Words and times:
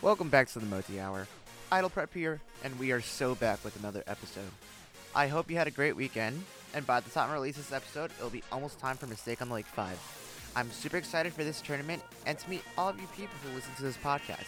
Welcome 0.00 0.28
back 0.28 0.46
to 0.50 0.60
the 0.60 0.66
Moti 0.66 1.00
Hour. 1.00 1.26
Idle 1.72 1.90
Prep 1.90 2.14
here, 2.14 2.40
and 2.62 2.78
we 2.78 2.92
are 2.92 3.00
so 3.00 3.34
back 3.34 3.64
with 3.64 3.76
another 3.80 4.04
episode. 4.06 4.48
I 5.12 5.26
hope 5.26 5.50
you 5.50 5.56
had 5.56 5.66
a 5.66 5.72
great 5.72 5.96
weekend, 5.96 6.44
and 6.72 6.86
by 6.86 7.00
the 7.00 7.10
time 7.10 7.30
I 7.30 7.34
release 7.34 7.56
this 7.56 7.72
episode, 7.72 8.12
it'll 8.16 8.30
be 8.30 8.44
almost 8.52 8.78
time 8.78 8.96
for 8.96 9.08
Mistake 9.08 9.42
on 9.42 9.48
the 9.48 9.54
Lake 9.54 9.66
5. 9.66 10.52
I'm 10.54 10.70
super 10.70 10.98
excited 10.98 11.32
for 11.32 11.42
this 11.42 11.60
tournament 11.60 12.00
and 12.26 12.38
to 12.38 12.48
meet 12.48 12.62
all 12.76 12.88
of 12.88 13.00
you 13.00 13.08
people 13.16 13.34
who 13.42 13.56
listen 13.56 13.74
to 13.74 13.82
this 13.82 13.96
podcast. 13.96 14.46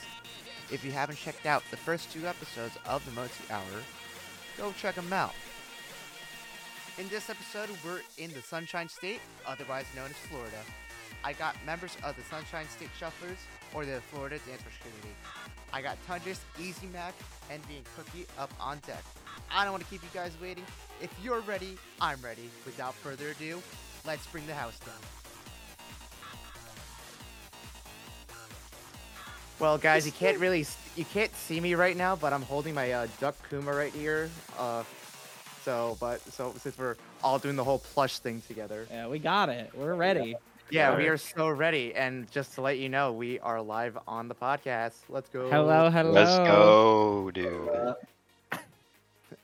If 0.71 0.85
you 0.85 0.93
haven't 0.93 1.19
checked 1.19 1.47
out 1.47 1.65
the 1.73 1.77
first 1.77 2.13
two 2.13 2.29
episodes 2.29 2.77
of 2.87 3.05
the 3.05 3.11
Moti 3.11 3.33
Hour, 3.51 3.83
go 4.57 4.73
check 4.81 4.95
them 4.95 5.13
out. 5.13 5.35
In 6.97 7.09
this 7.09 7.29
episode, 7.29 7.71
we're 7.85 8.03
in 8.19 8.33
the 8.35 8.43
Sunshine 8.43 8.89
State, 8.89 9.21
otherwise 9.49 9.87
known 9.97 10.11
as 10.11 10.17
Florida. 10.29 10.59
I 11.25 11.33
got 11.33 11.57
members 11.67 11.97
of 12.05 12.15
the 12.15 12.23
Sunshine 12.23 12.69
State 12.69 12.91
Shufflers, 12.99 13.41
or 13.75 13.85
the 13.85 14.01
Florida 14.11 14.39
Dance 14.47 14.63
community. 14.83 15.15
I 15.73 15.81
got 15.83 15.97
Tundris, 16.07 16.41
Easy 16.59 16.87
Mac, 16.93 17.15
and 17.51 17.63
and 17.75 17.85
Cookie 17.97 18.27
up 18.39 18.51
on 18.61 18.79
deck. 18.87 19.05
I 19.53 19.65
don't 19.65 19.73
want 19.73 19.85
to 19.85 19.91
keep 19.91 20.03
you 20.03 20.09
guys 20.13 20.33
waiting. 20.41 20.65
If 21.01 21.11
you're 21.23 21.41
ready, 21.41 21.77
I'm 22.01 22.21
ready. 22.23 22.51
Without 22.67 22.95
further 22.95 23.31
ado, 23.31 23.63
let's 24.07 24.27
bring 24.27 24.47
the 24.47 24.55
house 24.55 24.79
down. 24.81 24.95
Well, 29.59 29.77
guys, 29.77 30.07
you 30.07 30.13
can't 30.13 30.39
really 30.39 30.67
you 30.97 31.05
can't 31.05 31.35
see 31.37 31.61
me 31.61 31.75
right 31.75 31.97
now, 31.97 32.17
but 32.17 32.33
I'm 32.33 32.43
holding 32.43 32.75
my 32.75 32.93
uh, 32.93 33.07
Duck 33.21 33.37
Kuma 33.51 33.73
right 33.75 33.93
here. 33.93 34.31
Uh, 34.59 34.85
so, 35.65 35.99
but 36.01 36.21
so 36.33 36.55
since 36.59 36.79
we're 36.79 36.97
all 37.23 37.39
doing 37.39 37.57
the 37.57 37.65
whole 37.65 37.79
plush 37.81 38.19
thing 38.21 38.43
together, 38.49 38.87
Yeah, 38.91 39.09
we 39.09 39.19
got 39.19 39.51
it. 39.51 39.71
We're 39.75 39.95
ready. 39.95 40.31
yeah, 40.31 40.37
we 40.71 41.09
are 41.09 41.17
so 41.17 41.49
ready. 41.49 41.95
And 41.95 42.31
just 42.31 42.55
to 42.55 42.61
let 42.61 42.79
you 42.79 42.89
know, 42.89 43.13
we 43.13 43.39
are 43.41 43.61
live 43.61 43.99
on 44.07 44.29
the 44.29 44.35
podcast. 44.35 44.95
Let's 45.09 45.29
go. 45.29 45.51
Hello, 45.51 45.91
hello. 45.91 46.11
Let's 46.11 46.39
go, 46.39 47.31
dude. 47.33 47.95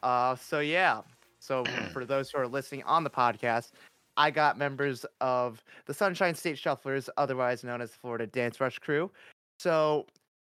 Uh, 0.03 0.37
so 0.37 0.61
yeah. 0.61 1.00
So 1.41 1.65
for 1.92 2.05
those 2.05 2.31
who 2.31 2.39
are 2.39 2.48
listening 2.48 2.83
on 2.84 3.05
the 3.05 3.11
podcast, 3.11 3.73
I 4.17 4.31
got 4.31 4.59
members 4.59 5.05
of 5.20 5.62
the 5.87 5.95
Sunshine 5.95 6.34
State 6.34 6.56
Shufflers, 6.56 7.09
otherwise 7.17 7.65
known 7.65 7.81
as 7.81 7.91
the 7.91 7.98
Florida 7.98 8.27
Dance 8.27 8.61
Rush 8.61 8.78
Crew. 8.78 9.11
So 9.59 10.06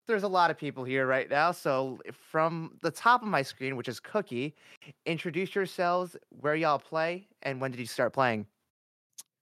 there's 0.07 0.25
a 0.25 0.29
lot 0.29 0.51
of 0.51 0.59
people 0.59 0.85
here 0.85 1.07
right 1.07 1.31
now. 1.31 1.53
So 1.53 1.99
from 2.13 2.77
the 2.83 2.91
top 2.91 3.23
of 3.23 3.29
my 3.29 3.43
screen, 3.43 3.77
which 3.77 3.89
is 3.89 4.01
Cookie, 4.01 4.55
introduce 5.07 5.55
yourselves, 5.55 6.17
where 6.41 6.57
y'all 6.57 6.79
play, 6.79 7.27
and 7.43 7.61
when 7.61 7.71
did 7.71 7.81
you 7.81 7.87
start 7.87 8.13
playing? 8.13 8.47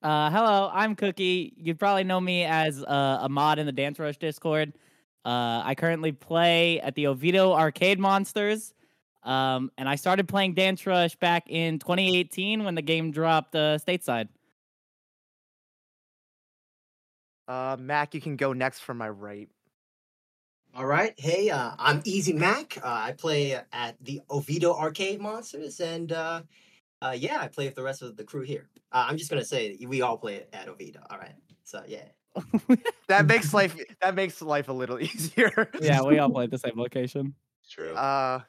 Uh, 0.02 0.30
hello, 0.30 0.70
I'm 0.72 0.96
Cookie. 0.96 1.52
You 1.58 1.74
probably 1.74 2.04
know 2.04 2.20
me 2.20 2.44
as 2.44 2.82
uh, 2.82 3.18
a 3.20 3.28
mod 3.28 3.58
in 3.58 3.66
the 3.66 3.72
Dance 3.72 3.98
Rush 3.98 4.16
Discord. 4.16 4.72
Uh, 5.26 5.60
I 5.62 5.74
currently 5.76 6.12
play 6.12 6.80
at 6.80 6.94
the 6.94 7.08
Oviedo 7.08 7.52
Arcade 7.52 7.98
Monsters. 7.98 8.72
Um, 9.22 9.70
and 9.76 9.86
I 9.86 9.96
started 9.96 10.26
playing 10.26 10.54
Dance 10.54 10.86
Rush 10.86 11.16
back 11.16 11.50
in 11.50 11.78
2018 11.78 12.64
when 12.64 12.74
the 12.74 12.80
game 12.80 13.10
dropped 13.10 13.54
uh, 13.54 13.76
stateside. 13.76 14.28
Uh, 17.46 17.76
Mac, 17.78 18.14
you 18.14 18.22
can 18.22 18.36
go 18.36 18.54
next 18.54 18.80
from 18.80 18.96
my 18.96 19.10
right. 19.10 19.50
All 20.74 20.86
right. 20.86 21.12
Hey, 21.18 21.50
uh, 21.50 21.72
I'm 21.78 22.00
Easy 22.06 22.32
Mac. 22.32 22.78
Uh, 22.78 22.86
I 22.86 23.12
play 23.12 23.60
at 23.70 23.96
the 24.00 24.22
Oviedo 24.30 24.72
Arcade 24.72 25.20
Monsters, 25.20 25.80
and 25.80 26.10
uh, 27.02 27.14
yeah, 27.16 27.38
I 27.40 27.48
play 27.48 27.66
with 27.66 27.74
the 27.74 27.82
rest 27.82 28.02
of 28.02 28.16
the 28.16 28.24
crew 28.24 28.42
here. 28.42 28.68
Uh, 28.92 29.06
I'm 29.08 29.16
just 29.16 29.30
gonna 29.30 29.44
say 29.44 29.78
we 29.86 30.02
all 30.02 30.18
play 30.18 30.46
at 30.52 30.68
Oviedo. 30.68 31.00
All 31.10 31.18
right. 31.18 31.34
So 31.64 31.82
yeah. 31.86 32.04
That 33.08 33.26
makes 33.26 33.52
life 33.54 33.76
that 34.00 34.14
makes 34.14 34.40
life 34.40 34.68
a 34.68 34.72
little 34.72 35.00
easier. 35.02 35.70
yeah, 35.80 36.02
we 36.02 36.18
all 36.18 36.30
play 36.30 36.44
at 36.44 36.50
the 36.50 36.58
same 36.58 36.76
location. 36.76 37.34
True. 37.68 37.94
Uh, 37.94 38.40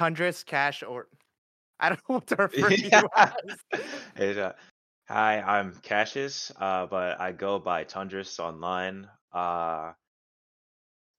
Tundris, 0.00 0.44
Cash, 0.44 0.82
or 0.82 1.08
I 1.78 1.90
don't 1.90 2.00
know 2.08 2.14
what 2.16 2.26
to 2.28 2.36
refer 2.36 2.68
to 2.70 2.80
you 2.80 3.08
as. 3.16 3.32
Hey, 4.16 4.40
uh, 4.40 4.52
hi, 5.08 5.40
I'm 5.40 5.74
Cassius, 5.82 6.50
uh, 6.58 6.86
but 6.86 7.20
I 7.20 7.32
go 7.32 7.58
by 7.58 7.84
Tundris 7.84 8.38
online. 8.38 9.08
Uh, 9.32 9.92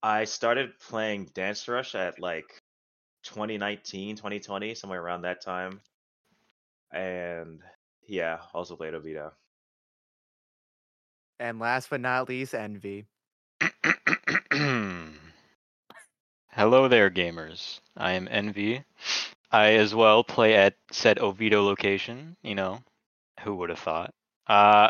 I 0.01 0.25
started 0.25 0.71
playing 0.79 1.31
Dance 1.33 1.67
Rush 1.67 1.95
at 1.95 2.19
like 2.19 2.61
2019, 3.23 4.17
2020, 4.17 4.75
somewhere 4.75 5.01
around 5.01 5.21
that 5.21 5.41
time. 5.41 5.79
And 6.93 7.61
yeah, 8.07 8.39
also 8.53 8.77
played 8.77 8.95
Oviedo. 8.95 9.33
And 11.39 11.59
last 11.59 11.89
but 11.89 12.01
not 12.01 12.29
least, 12.29 12.55
Envy. 12.55 13.07
Hello 16.51 16.87
there, 16.87 17.09
gamers. 17.11 17.81
I 17.97 18.13
am 18.13 18.27
Envy. 18.31 18.85
I 19.51 19.73
as 19.73 19.95
well 19.95 20.23
play 20.23 20.55
at 20.55 20.75
said 20.91 21.19
Oviedo 21.19 21.63
location. 21.63 22.37
You 22.43 22.55
know, 22.55 22.83
who 23.41 23.55
would 23.57 23.69
have 23.69 23.79
thought? 23.79 24.13
Uh, 24.47 24.89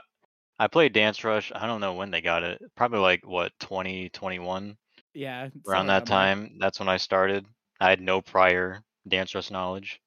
I 0.60 0.68
played 0.68 0.94
Dance 0.94 1.24
Rush. 1.24 1.52
I 1.56 1.68
don't 1.68 1.82
know 1.82 1.94
when 1.96 2.12
they 2.12 2.22
got 2.22 2.44
it. 2.44 2.62
Probably 2.76 3.00
like 3.00 3.26
what 3.26 3.54
2021 3.60 4.78
Yeah. 5.14 5.50
around 5.68 5.88
that 5.88 6.06
time. 6.06 6.58
That's 6.60 6.80
when 6.80 6.90
I 6.90 6.98
started. 6.98 7.46
I 7.80 7.90
had 7.90 8.02
no 8.02 8.22
prior 8.22 8.84
Dance 9.08 9.36
Rush 9.36 9.52
knowledge, 9.52 10.02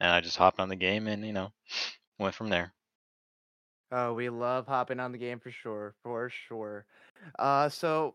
and 0.00 0.10
I 0.10 0.20
just 0.20 0.36
hopped 0.36 0.60
on 0.60 0.68
the 0.68 0.76
game 0.76 1.06
and 1.06 1.24
you 1.24 1.32
know 1.32 1.52
went 2.18 2.34
from 2.34 2.48
there. 2.48 2.72
Oh, 3.92 4.14
we 4.14 4.28
love 4.28 4.66
hopping 4.66 5.00
on 5.00 5.10
the 5.10 5.18
game 5.18 5.40
for 5.40 5.50
sure, 5.50 5.94
for 6.04 6.30
sure. 6.30 6.86
Uh, 7.38 7.68
so, 7.68 8.14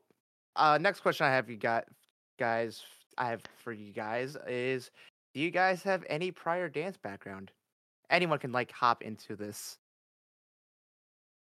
uh, 0.55 0.77
next 0.79 1.01
question 1.01 1.25
I 1.25 1.31
have 1.31 1.49
you 1.49 1.57
got, 1.57 1.85
guys, 2.39 2.81
I 3.17 3.27
have 3.27 3.41
for 3.61 3.73
you 3.73 3.91
guys 3.91 4.37
is, 4.47 4.89
do 5.33 5.41
you 5.41 5.51
guys 5.51 5.83
have 5.83 6.05
any 6.09 6.31
prior 6.31 6.69
dance 6.69 6.95
background? 6.95 7.51
Anyone 8.09 8.39
can 8.39 8.53
like 8.53 8.71
hop 8.71 9.01
into 9.01 9.35
this. 9.35 9.77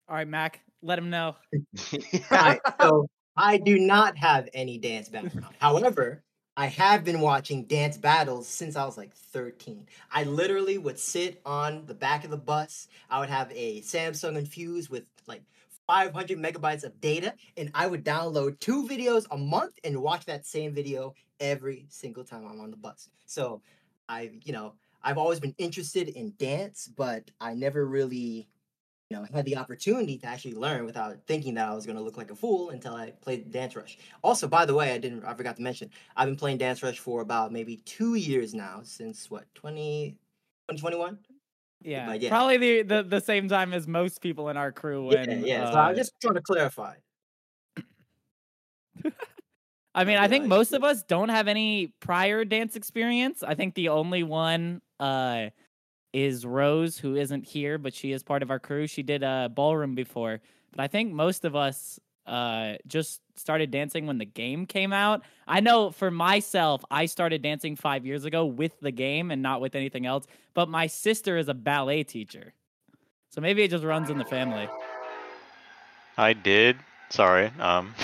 All 0.08 0.16
right, 0.16 0.28
Mac, 0.28 0.60
let 0.84 1.00
him 1.00 1.10
know. 1.10 1.36
All 1.94 2.00
right. 2.32 2.62
So 2.80 3.08
I 3.36 3.58
do 3.58 3.80
not 3.80 4.16
have 4.18 4.48
any 4.54 4.78
dance 4.78 5.10
background. 5.10 5.56
However, 5.60 6.24
I 6.60 6.66
have 6.66 7.06
been 7.06 7.22
watching 7.22 7.64
dance 7.64 7.96
battles 7.96 8.46
since 8.46 8.76
I 8.76 8.84
was 8.84 8.98
like 8.98 9.16
13. 9.16 9.88
I 10.12 10.26
literally 10.26 10.78
would 10.78 11.00
sit 11.00 11.40
on 11.46 11.86
the 11.86 11.94
back 11.94 12.26
of 12.26 12.32
the 12.32 12.38
bus. 12.38 12.90
I 13.10 13.22
would 13.22 13.30
have 13.30 13.50
a 13.56 13.80
Samsung 13.80 14.38
Infuse 14.38 14.90
with 14.90 15.06
like 15.26 15.42
500 15.88 16.38
megabytes 16.38 16.84
of 16.84 17.00
data, 17.00 17.34
and 17.56 17.72
I 17.74 17.88
would 17.88 18.04
download 18.04 18.60
two 18.60 18.86
videos 18.86 19.26
a 19.32 19.38
month 19.38 19.80
and 19.86 20.02
watch 20.02 20.26
that 20.26 20.46
same 20.46 20.74
video 20.74 21.14
every 21.40 21.86
single 21.88 22.26
time 22.26 22.46
I'm 22.46 22.60
on 22.60 22.72
the 22.72 22.78
bus. 22.78 23.10
So 23.26 23.62
I, 24.10 24.32
you 24.44 24.52
know, 24.52 24.74
I've 25.02 25.18
always 25.18 25.40
been 25.40 25.56
interested 25.60 26.10
in 26.10 26.34
dance, 26.38 26.90
but 26.94 27.32
I 27.40 27.54
never 27.54 27.86
really 27.86 28.50
you 29.10 29.18
know, 29.18 29.26
had 29.34 29.46
the 29.46 29.58
opportunity 29.58 30.18
to 30.20 30.28
actually 30.28 30.54
learn 30.54 30.86
without 30.86 31.18
thinking 31.26 31.56
that 31.56 31.68
I 31.68 31.74
was 31.74 31.86
going 31.86 31.98
to 31.98 32.04
look 32.04 32.18
like 32.18 32.30
a 32.30 32.36
fool 32.36 32.70
until 32.70 32.94
I 32.94 33.12
played 33.22 33.52
Dance 33.52 33.76
Rush. 33.76 33.98
Also, 34.22 34.48
by 34.48 34.66
the 34.66 34.76
way, 34.76 34.92
I 34.92 35.00
didn't, 35.00 35.26
I 35.26 35.34
forgot 35.34 35.56
to 35.56 35.64
mention, 35.64 35.90
I've 36.16 36.28
been 36.28 36.36
playing 36.36 36.60
Dance 36.60 36.84
Rush 36.84 37.00
for 37.00 37.22
about 37.22 37.52
maybe 37.52 37.78
two 37.78 38.14
years 38.16 38.54
now, 38.54 38.82
since 38.84 39.32
what, 39.32 39.46
20, 39.56 40.12
2021? 40.70 41.18
Yeah, 41.82 42.14
yeah. 42.14 42.30
probably 42.30 42.58
the, 42.58 42.82
the 42.82 43.04
the 43.04 43.22
same 43.22 43.48
time 43.48 43.74
as 43.74 43.88
most 43.88 44.22
people 44.22 44.50
in 44.50 44.58
our 44.58 44.70
crew. 44.72 45.10
Yeah, 45.12 45.26
When, 45.26 45.46
yeah. 45.46 45.72
so 45.72 45.78
uh, 45.78 45.84
I'm 45.84 45.96
just 45.96 46.12
trying 46.22 46.34
to 46.34 46.42
clarify. 46.42 46.96
I 49.96 50.04
mean, 50.04 50.18
I 50.18 50.28
think 50.28 50.46
most 50.46 50.74
of 50.74 50.84
us 50.84 51.04
don't 51.04 51.30
have 51.30 51.48
any 51.48 51.94
prior 52.02 52.44
dance 52.44 52.76
experience. 52.76 53.44
I 53.44 53.56
think 53.56 53.76
the 53.76 53.90
only 53.90 54.24
one 54.24 54.82
uh 55.00 55.52
is 56.14 56.46
Rose, 56.46 56.98
who 56.98 57.16
isn't 57.16 57.46
here, 57.46 57.78
but 57.78 57.94
she 57.94 58.12
is 58.12 58.24
part 58.24 58.42
of 58.44 58.52
our 58.52 58.60
crew. 58.60 58.88
She 58.88 59.04
did 59.04 59.24
a 59.24 59.50
ballroom 59.54 59.96
before, 59.96 60.40
but 60.72 60.82
I 60.82 60.88
think 60.88 61.14
most 61.14 61.46
of 61.46 61.56
us 61.56 62.00
uh 62.28 62.76
just 62.86 63.22
started 63.36 63.72
dancing 63.72 64.06
when 64.06 64.18
the 64.18 64.26
game 64.26 64.66
came 64.66 64.94
out. 64.94 65.24
I 65.48 65.62
know 65.62 65.92
for 65.92 66.12
myself, 66.12 66.84
I 66.92 67.06
started 67.06 67.42
dancing 67.42 67.76
five 67.76 68.06
years 68.06 68.26
ago 68.26 68.46
with 68.46 68.80
the 68.80 68.92
game 68.92 69.32
and 69.32 69.42
not 69.42 69.62
with 69.62 69.76
anything 69.76 70.06
else. 70.06 70.26
But 70.54 70.70
my 70.70 70.88
sister 70.88 71.38
is 71.38 71.48
a 71.48 71.54
ballet 71.54 72.04
teacher, 72.04 72.54
so 73.30 73.42
maybe 73.42 73.64
it 73.64 73.72
just 73.72 73.84
runs 73.84 74.10
in 74.10 74.18
the 74.18 74.26
family. 74.26 74.68
I 76.18 76.34
did. 76.34 76.78
Sorry. 77.10 77.52
Um. 77.60 77.96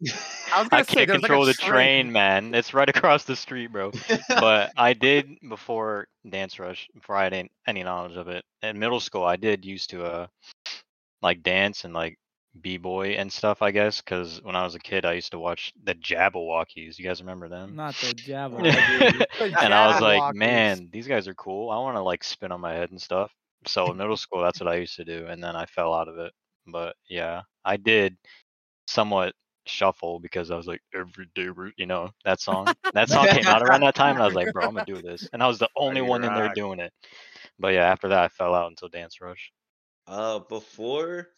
I 0.54 0.60
was 0.60 0.68
gonna 0.68 0.82
I 0.82 0.84
say, 0.84 0.94
can't 0.94 1.08
there's 1.08 1.22
like 1.22 1.28
control 1.28 1.44
the 1.46 1.54
train. 1.54 1.70
train, 1.70 2.12
man. 2.12 2.54
It's 2.54 2.72
right 2.74 2.88
across 2.88 3.24
the 3.24 3.34
street, 3.36 3.72
bro. 3.72 3.90
but 4.28 4.72
I 4.76 4.92
did 4.92 5.28
before 5.48 6.06
Dance 6.28 6.58
Rush, 6.58 6.88
before 6.94 7.16
I 7.16 7.24
had 7.24 7.32
any, 7.32 7.50
any 7.66 7.82
knowledge 7.82 8.16
of 8.16 8.28
it. 8.28 8.44
In 8.62 8.78
middle 8.78 9.00
school, 9.00 9.24
I 9.24 9.36
did 9.36 9.64
used 9.64 9.90
to 9.90 10.04
uh 10.04 10.26
like 11.22 11.42
dance 11.42 11.84
and 11.84 11.92
like 11.94 12.18
b 12.60 12.76
boy 12.76 13.10
and 13.10 13.32
stuff. 13.32 13.62
I 13.62 13.72
guess 13.72 14.00
because 14.00 14.40
when 14.42 14.54
I 14.54 14.62
was 14.62 14.76
a 14.76 14.78
kid, 14.78 15.04
I 15.04 15.14
used 15.14 15.32
to 15.32 15.38
watch 15.38 15.72
the 15.82 15.94
Jabbawockeez. 15.94 16.98
You 16.98 17.04
guys 17.04 17.20
remember 17.20 17.48
them? 17.48 17.74
Not 17.74 17.94
the 17.96 18.14
Java. 18.16 18.58
The 18.62 19.56
and 19.60 19.74
I 19.74 19.88
was 19.88 20.00
like, 20.00 20.34
man, 20.34 20.88
these 20.92 21.08
guys 21.08 21.26
are 21.26 21.34
cool. 21.34 21.70
I 21.70 21.78
want 21.78 21.96
to 21.96 22.02
like 22.02 22.22
spin 22.22 22.52
on 22.52 22.60
my 22.60 22.72
head 22.72 22.90
and 22.90 23.00
stuff. 23.02 23.32
So 23.66 23.90
in 23.90 23.96
middle 23.96 24.16
school, 24.16 24.42
that's 24.42 24.60
what 24.60 24.68
I 24.68 24.76
used 24.76 24.96
to 24.96 25.04
do, 25.04 25.26
and 25.26 25.42
then 25.42 25.56
I 25.56 25.66
fell 25.66 25.92
out 25.94 26.08
of 26.08 26.18
it. 26.18 26.32
But 26.66 26.94
yeah, 27.08 27.42
I 27.64 27.76
did 27.76 28.16
somewhat 28.86 29.34
shuffle 29.66 30.18
because 30.20 30.50
I 30.50 30.56
was 30.56 30.66
like 30.66 30.82
every 30.94 31.26
day, 31.34 31.48
you 31.76 31.86
know 31.86 32.10
that 32.24 32.40
song. 32.40 32.74
That 32.94 33.08
song 33.08 33.28
came 33.28 33.48
out 33.48 33.62
around 33.62 33.80
that 33.82 33.94
time, 33.94 34.16
and 34.16 34.22
I 34.22 34.26
was 34.26 34.34
like, 34.34 34.52
bro, 34.52 34.66
I'm 34.66 34.74
gonna 34.74 34.84
do 34.86 35.00
this, 35.02 35.28
and 35.32 35.42
I 35.42 35.46
was 35.48 35.58
the 35.58 35.68
only 35.76 36.00
one 36.02 36.24
in 36.24 36.34
there 36.34 36.48
doing 36.48 36.80
it. 36.80 36.92
But 37.58 37.74
yeah, 37.74 37.90
after 37.90 38.08
that, 38.08 38.24
I 38.24 38.28
fell 38.28 38.54
out 38.54 38.70
until 38.70 38.88
Dance 38.88 39.20
Rush. 39.20 39.52
Uh, 40.06 40.38
before 40.40 41.30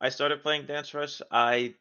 I 0.00 0.08
started 0.10 0.42
playing 0.42 0.66
Dance 0.66 0.94
Rush, 0.94 1.20
I 1.30 1.74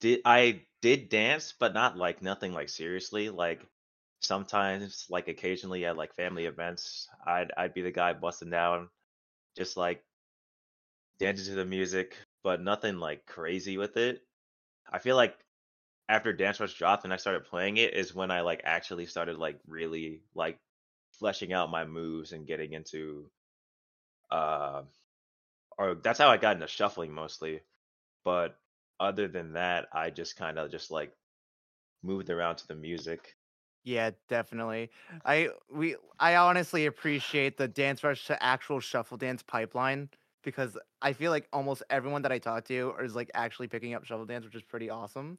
did 0.00 0.20
I 0.24 0.62
did 0.82 1.08
dance, 1.08 1.52
but 1.58 1.74
not 1.74 1.96
like 1.96 2.22
nothing 2.22 2.52
like 2.52 2.68
seriously. 2.68 3.30
Like 3.30 3.66
sometimes, 4.20 5.06
like 5.10 5.28
occasionally 5.28 5.84
at 5.86 5.96
like 5.96 6.14
family 6.14 6.46
events, 6.46 7.08
I'd 7.26 7.52
I'd 7.56 7.74
be 7.74 7.82
the 7.82 7.92
guy 7.92 8.12
busting 8.14 8.50
down, 8.50 8.90
just 9.56 9.76
like 9.76 10.04
dancing 11.18 11.46
to 11.46 11.54
the 11.54 11.64
music, 11.64 12.16
but 12.42 12.60
nothing 12.60 12.98
like 12.98 13.26
crazy 13.26 13.76
with 13.78 13.96
it. 13.96 14.22
I 14.90 14.98
feel 14.98 15.16
like 15.16 15.44
after 16.08 16.32
Dance 16.32 16.60
Rush 16.60 16.74
dropped 16.74 17.04
and 17.04 17.12
I 17.14 17.18
started 17.18 17.44
playing 17.46 17.78
it 17.78 17.94
is 17.94 18.14
when 18.14 18.30
I 18.30 18.42
like 18.42 18.62
actually 18.64 19.06
started 19.06 19.38
like 19.38 19.60
really 19.66 20.24
like 20.34 20.60
fleshing 21.12 21.52
out 21.52 21.70
my 21.70 21.84
moves 21.84 22.32
and 22.32 22.46
getting 22.46 22.72
into 22.74 23.30
uh 24.30 24.82
or 25.78 25.96
that's 25.96 26.18
how 26.18 26.30
I 26.30 26.36
got 26.38 26.56
into 26.56 26.68
shuffling 26.68 27.12
mostly. 27.12 27.62
But 28.24 28.60
other 29.00 29.28
than 29.28 29.54
that, 29.54 29.88
I 29.92 30.10
just 30.10 30.36
kind 30.36 30.58
of 30.58 30.70
just 30.70 30.90
like 30.90 31.16
moved 32.02 32.30
around 32.30 32.56
to 32.58 32.68
the 32.68 32.76
music. 32.76 33.36
Yeah, 33.82 34.12
definitely. 34.28 34.90
I 35.24 35.50
we 35.70 35.96
I 36.18 36.36
honestly 36.36 36.86
appreciate 36.86 37.58
the 37.58 37.68
dance 37.68 38.02
rush 38.02 38.26
to 38.26 38.42
actual 38.42 38.80
shuffle 38.80 39.18
dance 39.18 39.42
pipeline 39.42 40.08
because 40.44 40.76
I 41.02 41.12
feel 41.12 41.30
like 41.30 41.48
almost 41.52 41.82
everyone 41.90 42.22
that 42.22 42.32
I 42.32 42.38
talk 42.38 42.64
to 42.66 42.94
is 43.00 43.14
like 43.16 43.30
actually 43.34 43.68
picking 43.68 43.94
up 43.94 44.04
shuffle 44.04 44.26
dance, 44.26 44.44
which 44.44 44.54
is 44.54 44.62
pretty 44.62 44.90
awesome. 44.90 45.38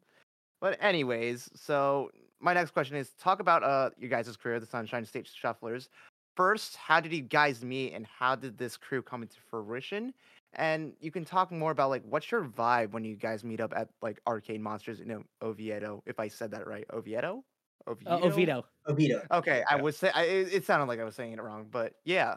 But 0.61 0.77
anyways, 0.81 1.49
so 1.55 2.09
my 2.39 2.53
next 2.53 2.71
question 2.71 2.97
is 2.97 3.11
talk 3.19 3.39
about 3.39 3.63
uh 3.63 3.91
your 3.97 4.09
guys' 4.09 4.35
career, 4.35 4.59
the 4.59 4.65
Sunshine 4.65 5.05
State 5.05 5.27
Shufflers. 5.27 5.89
First, 6.35 6.75
how 6.75 6.99
did 6.99 7.13
you 7.13 7.21
guys 7.21 7.63
meet 7.63 7.93
and 7.93 8.05
how 8.05 8.35
did 8.35 8.57
this 8.57 8.75
crew 8.75 9.01
come 9.01 9.21
into 9.21 9.37
fruition? 9.49 10.13
And 10.53 10.93
you 10.99 11.11
can 11.11 11.23
talk 11.25 11.51
more 11.51 11.71
about 11.71 11.89
like 11.89 12.03
what's 12.09 12.31
your 12.31 12.43
vibe 12.43 12.91
when 12.91 13.03
you 13.05 13.15
guys 13.15 13.43
meet 13.43 13.61
up 13.61 13.73
at 13.75 13.89
like 14.01 14.19
Arcade 14.27 14.61
Monsters, 14.61 14.99
you 14.99 15.05
know, 15.05 15.23
Oviedo, 15.41 16.01
if 16.05 16.19
I 16.19 16.27
said 16.27 16.51
that 16.51 16.67
right. 16.67 16.85
Oviedo? 16.93 17.43
Oviedo? 17.87 18.11
Uh, 18.11 18.19
Oviedo. 18.21 18.65
Oviedo. 18.87 19.21
Okay, 19.31 19.63
I 19.69 19.75
Yeah. 19.75 19.81
would 19.81 19.95
say 19.95 20.11
I, 20.13 20.23
it, 20.23 20.53
it 20.53 20.65
sounded 20.65 20.85
like 20.87 20.99
I 20.99 21.03
was 21.03 21.15
saying 21.15 21.33
it 21.33 21.41
wrong, 21.41 21.67
but 21.69 21.93
yeah. 22.05 22.35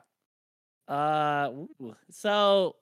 Uh, 0.89 1.51
so 2.11 2.77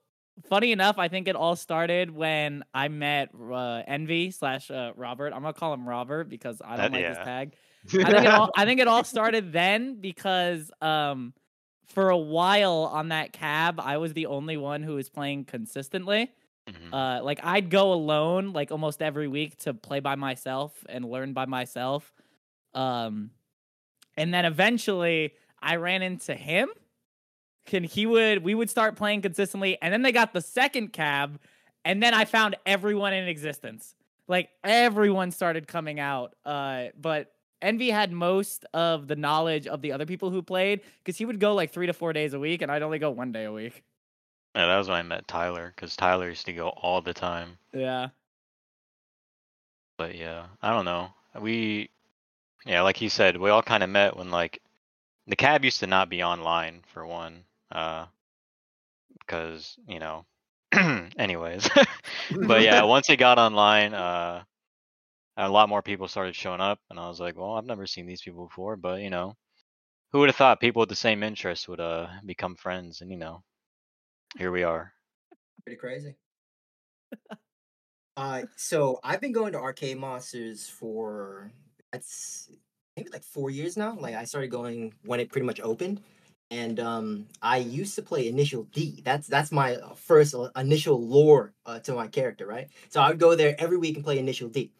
funny 0.49 0.73
enough, 0.73 0.99
I 0.99 1.08
think 1.08 1.29
it 1.29 1.37
all 1.37 1.56
started 1.56 2.11
when 2.11 2.64
I 2.73 2.88
met 2.88 3.31
uh, 3.35 3.82
Envy 3.87 4.31
slash 4.31 4.70
uh, 4.70 4.93
Robert. 4.97 5.32
I'm 5.32 5.43
gonna 5.43 5.53
call 5.53 5.75
him 5.75 5.88
Robert 5.88 6.29
because 6.29 6.62
I 6.64 6.76
don't 6.76 6.93
That- 6.93 6.99
like 6.99 7.06
his 7.06 7.17
tag. 7.19 7.55
I 7.94 8.11
think 8.11 8.25
it 8.25 8.26
all 8.26 8.50
I 8.56 8.64
think 8.64 8.81
it 8.81 8.88
all 8.88 9.05
started 9.14 9.53
then 9.53 10.00
because 10.00 10.70
um 10.81 11.32
for 11.87 12.11
a 12.11 12.17
while 12.19 12.91
on 12.93 13.11
that 13.11 13.32
cab 13.32 13.79
I 13.81 13.99
was 13.99 14.12
the 14.12 14.26
only 14.26 14.56
one 14.56 14.82
who 14.82 14.94
was 14.97 15.08
playing 15.08 15.44
consistently. 15.44 16.32
Mhm. 16.69 16.93
Uh 16.93 17.23
like 17.23 17.38
I'd 17.44 17.70
go 17.70 17.93
alone 17.93 18.53
like 18.53 18.73
almost 18.73 19.03
every 19.03 19.29
week 19.29 19.56
to 19.58 19.73
play 19.75 20.00
by 20.00 20.17
myself 20.17 20.73
and 20.88 21.05
learn 21.05 21.32
by 21.32 21.47
myself. 21.47 22.12
Um 22.75 23.31
and 24.17 24.35
then 24.35 24.44
eventually 24.47 25.35
I 25.62 25.76
ran 25.76 26.03
into 26.03 26.35
him. 26.35 26.69
Can 27.66 27.84
he 27.84 28.06
would 28.06 28.42
we 28.44 28.54
would 28.54 28.70
start 28.70 28.96
playing 28.96 29.22
consistently 29.22 29.76
and 29.82 29.92
then 29.92 30.02
they 30.02 30.12
got 30.12 30.32
the 30.32 30.40
second 30.40 30.92
cab 30.92 31.38
and 31.84 32.02
then 32.02 32.14
I 32.14 32.24
found 32.24 32.56
everyone 32.64 33.12
in 33.12 33.28
existence. 33.28 33.94
Like 34.28 34.50
everyone 34.64 35.30
started 35.30 35.66
coming 35.66 36.00
out. 36.00 36.34
Uh 36.44 36.86
but 37.00 37.32
Envy 37.62 37.90
had 37.90 38.12
most 38.12 38.64
of 38.74 39.08
the 39.08 39.16
knowledge 39.16 39.66
of 39.66 39.82
the 39.82 39.92
other 39.92 40.06
people 40.06 40.30
who 40.30 40.42
played 40.42 40.82
because 40.98 41.16
he 41.16 41.24
would 41.24 41.40
go 41.40 41.54
like 41.54 41.72
three 41.72 41.86
to 41.86 41.92
four 41.92 42.12
days 42.12 42.34
a 42.34 42.38
week, 42.38 42.62
and 42.62 42.70
I'd 42.70 42.82
only 42.82 42.98
go 42.98 43.10
one 43.10 43.32
day 43.32 43.44
a 43.44 43.52
week. 43.52 43.82
Yeah, 44.54 44.66
that 44.66 44.76
was 44.78 44.88
when 44.88 44.98
I 44.98 45.02
met 45.02 45.26
Tyler 45.26 45.72
because 45.74 45.96
Tyler 45.96 46.28
used 46.28 46.46
to 46.46 46.52
go 46.52 46.69
all 46.69 47.00
the 47.00 47.14
time. 47.14 47.58
Yeah. 47.72 48.08
But 49.98 50.14
yeah, 50.14 50.46
I 50.62 50.70
don't 50.70 50.84
know. 50.84 51.10
We, 51.40 51.90
yeah, 52.64 52.82
like 52.82 52.96
he 52.96 53.08
said, 53.08 53.36
we 53.36 53.50
all 53.50 53.62
kind 53.62 53.82
of 53.82 53.90
met 53.90 54.16
when 54.16 54.30
like 54.30 54.60
the 55.26 55.36
cab 55.36 55.64
used 55.64 55.80
to 55.80 55.86
not 55.86 56.08
be 56.08 56.22
online 56.22 56.82
for 56.86 57.06
one, 57.06 57.44
uh, 57.70 58.06
because 59.20 59.76
you 59.88 59.98
know. 59.98 60.24
anyways, 61.18 61.70
but 62.46 62.62
yeah, 62.62 62.82
once 62.84 63.08
it 63.08 63.16
got 63.18 63.38
online, 63.38 63.94
uh, 63.94 64.42
a 65.36 65.48
lot 65.48 65.68
more 65.68 65.82
people 65.82 66.08
started 66.08 66.34
showing 66.34 66.60
up, 66.60 66.80
and 66.90 66.98
I 66.98 67.08
was 67.08 67.20
like, 67.20 67.36
well, 67.36 67.52
I've 67.54 67.64
never 67.64 67.86
seen 67.86 68.06
these 68.06 68.20
people 68.20 68.46
before, 68.46 68.76
but 68.76 69.00
you 69.00 69.10
know, 69.10 69.36
who 70.12 70.20
would 70.20 70.28
have 70.28 70.36
thought 70.36 70.60
people 70.60 70.80
with 70.80 70.88
the 70.88 70.96
same 70.96 71.22
interests 71.22 71.68
would 71.68 71.80
uh 71.80 72.08
become 72.24 72.56
friends, 72.56 73.00
and 73.00 73.10
you 73.10 73.16
know, 73.16 73.42
here 74.38 74.50
we 74.50 74.64
are. 74.64 74.92
Pretty 75.64 75.78
crazy. 75.78 76.16
uh, 78.16 78.42
so 78.56 78.98
I've 79.04 79.20
been 79.20 79.32
going 79.32 79.52
to 79.52 79.58
Arcade 79.58 79.98
Monsters 79.98 80.69
for 80.69 81.52
that's 81.92 82.50
maybe 82.96 83.10
like 83.10 83.24
four 83.24 83.50
years 83.50 83.76
now. 83.76 83.96
Like 83.98 84.14
I 84.14 84.24
started 84.24 84.50
going 84.50 84.94
when 85.04 85.20
it 85.20 85.30
pretty 85.30 85.46
much 85.46 85.60
opened, 85.60 86.02
and 86.50 86.78
um, 86.78 87.26
I 87.43 87.58
used 87.58 87.94
to 87.96 88.02
play 88.02 88.28
Initial 88.28 88.64
D. 88.64 89.02
That's 89.04 89.26
that's 89.26 89.50
my 89.50 89.76
uh, 89.76 89.94
first 89.94 90.34
uh, 90.34 90.50
initial 90.56 91.00
lore 91.04 91.52
uh, 91.64 91.81
to 91.81 91.94
my 91.94 92.06
character, 92.06 92.46
right? 92.46 92.69
So 92.88 93.00
I 93.00 93.08
would 93.08 93.19
go 93.19 93.34
there 93.34 93.56
every 93.58 93.76
week 93.78 93.96
and 93.96 94.04
play 94.04 94.19
Initial 94.19 94.48
D. 94.48 94.70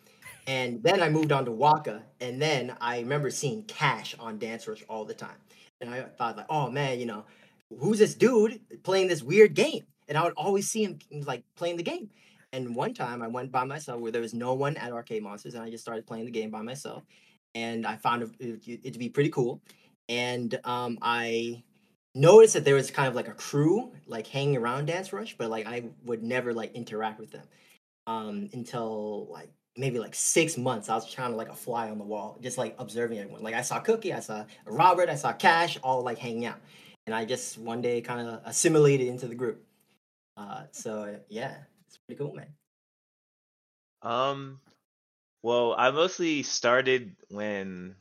And 0.46 0.80
then 0.82 1.02
I 1.02 1.08
moved 1.08 1.32
on 1.32 1.44
to 1.46 1.50
WACCA, 1.50 2.02
and 2.20 2.40
then 2.40 2.76
I 2.80 3.00
remember 3.00 3.30
seeing 3.30 3.64
Cash 3.64 4.14
on 4.20 4.38
Dance 4.38 4.68
Rush 4.68 4.84
all 4.88 5.04
the 5.04 5.14
time. 5.14 5.36
And 5.80 5.90
I 5.90 6.02
thought 6.02 6.36
like, 6.36 6.46
oh 6.48 6.70
man, 6.70 7.00
you 7.00 7.06
know, 7.06 7.24
who's 7.80 7.98
this 7.98 8.14
dude 8.14 8.60
playing 8.84 9.08
this 9.08 9.22
weird 9.22 9.54
game? 9.54 9.84
And 10.08 10.16
I 10.16 10.22
would 10.22 10.34
always 10.36 10.70
see 10.70 10.84
him 10.84 10.98
like 11.24 11.42
playing 11.56 11.78
the 11.78 11.82
game. 11.82 12.10
And 12.52 12.76
one 12.76 12.94
time 12.94 13.22
I 13.22 13.26
went 13.26 13.50
by 13.50 13.64
myself 13.64 14.00
where 14.00 14.12
there 14.12 14.22
was 14.22 14.32
no 14.32 14.54
one 14.54 14.76
at 14.76 14.92
Arcade 14.92 15.22
Monsters, 15.22 15.54
and 15.54 15.64
I 15.64 15.70
just 15.70 15.82
started 15.82 16.06
playing 16.06 16.26
the 16.26 16.30
game 16.30 16.50
by 16.50 16.62
myself. 16.62 17.02
And 17.56 17.86
I 17.86 17.96
found 17.96 18.30
it, 18.38 18.92
to 18.92 18.98
be 18.98 19.08
pretty 19.08 19.30
cool. 19.30 19.60
And 20.08 20.58
um, 20.64 20.98
I 21.02 21.62
noticed 22.14 22.54
that 22.54 22.64
there 22.64 22.74
was 22.74 22.90
kind 22.90 23.08
of 23.08 23.14
like 23.14 23.28
a 23.28 23.34
crew 23.34 23.92
like 24.06 24.26
hanging 24.26 24.56
around 24.56 24.86
Dance 24.86 25.12
Rush, 25.12 25.36
but 25.36 25.50
like 25.50 25.66
I 25.66 25.84
would 26.04 26.22
never 26.22 26.52
like 26.54 26.74
interact 26.74 27.20
with 27.20 27.30
them 27.30 27.46
um, 28.06 28.48
until 28.52 29.26
like 29.30 29.50
maybe 29.76 29.98
like 29.98 30.14
six 30.14 30.56
months. 30.56 30.88
I 30.88 30.94
was 30.94 31.10
trying 31.10 31.30
to 31.30 31.36
like 31.36 31.50
a 31.50 31.54
fly 31.54 31.90
on 31.90 31.98
the 31.98 32.04
wall, 32.04 32.38
just 32.40 32.58
like 32.58 32.75
observing 32.78 33.18
everyone. 33.18 33.42
Like 33.42 33.54
I 33.54 33.62
saw 33.62 33.80
Cookie, 33.80 34.12
I 34.12 34.20
saw 34.20 34.44
Robert, 34.64 35.08
I 35.08 35.16
saw 35.16 35.32
Cash, 35.32 35.78
all 35.82 36.02
like 36.02 36.18
hanging 36.18 36.46
out, 36.46 36.60
and 37.06 37.14
I 37.14 37.25
just 37.25 37.58
one 37.58 37.82
day 37.82 38.00
kind 38.00 38.26
of 38.26 38.40
assimilated 38.44 39.08
into 39.08 39.26
the 39.26 39.34
group. 39.34 39.62
Uh, 40.36 40.62
so 40.72 41.18
yeah, 41.28 41.54
it's 41.86 41.98
pretty 41.98 42.18
cool, 42.18 42.34
man. 42.34 42.48
Um, 44.02 44.60
well, 45.42 45.75
I 45.76 45.90
mostly 45.90 46.42
started 46.42 47.16
when 47.28 47.96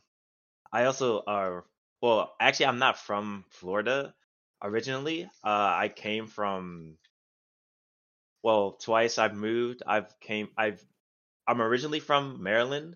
I 0.72 0.86
also 0.86 1.24
are 1.26 1.66
well, 2.06 2.36
actually 2.40 2.68
I'm 2.68 2.78
not 2.78 3.00
from 3.00 3.46
Florida 3.50 4.14
originally. 4.62 5.24
Uh 5.44 5.72
I 5.86 5.92
came 5.94 6.28
from 6.28 6.98
well, 8.44 8.74
twice 8.74 9.18
I've 9.18 9.36
moved. 9.36 9.82
I've 9.88 10.14
came 10.20 10.50
I've 10.56 10.84
I'm 11.48 11.62
originally 11.62 12.00
from 12.00 12.44
Maryland. 12.44 12.96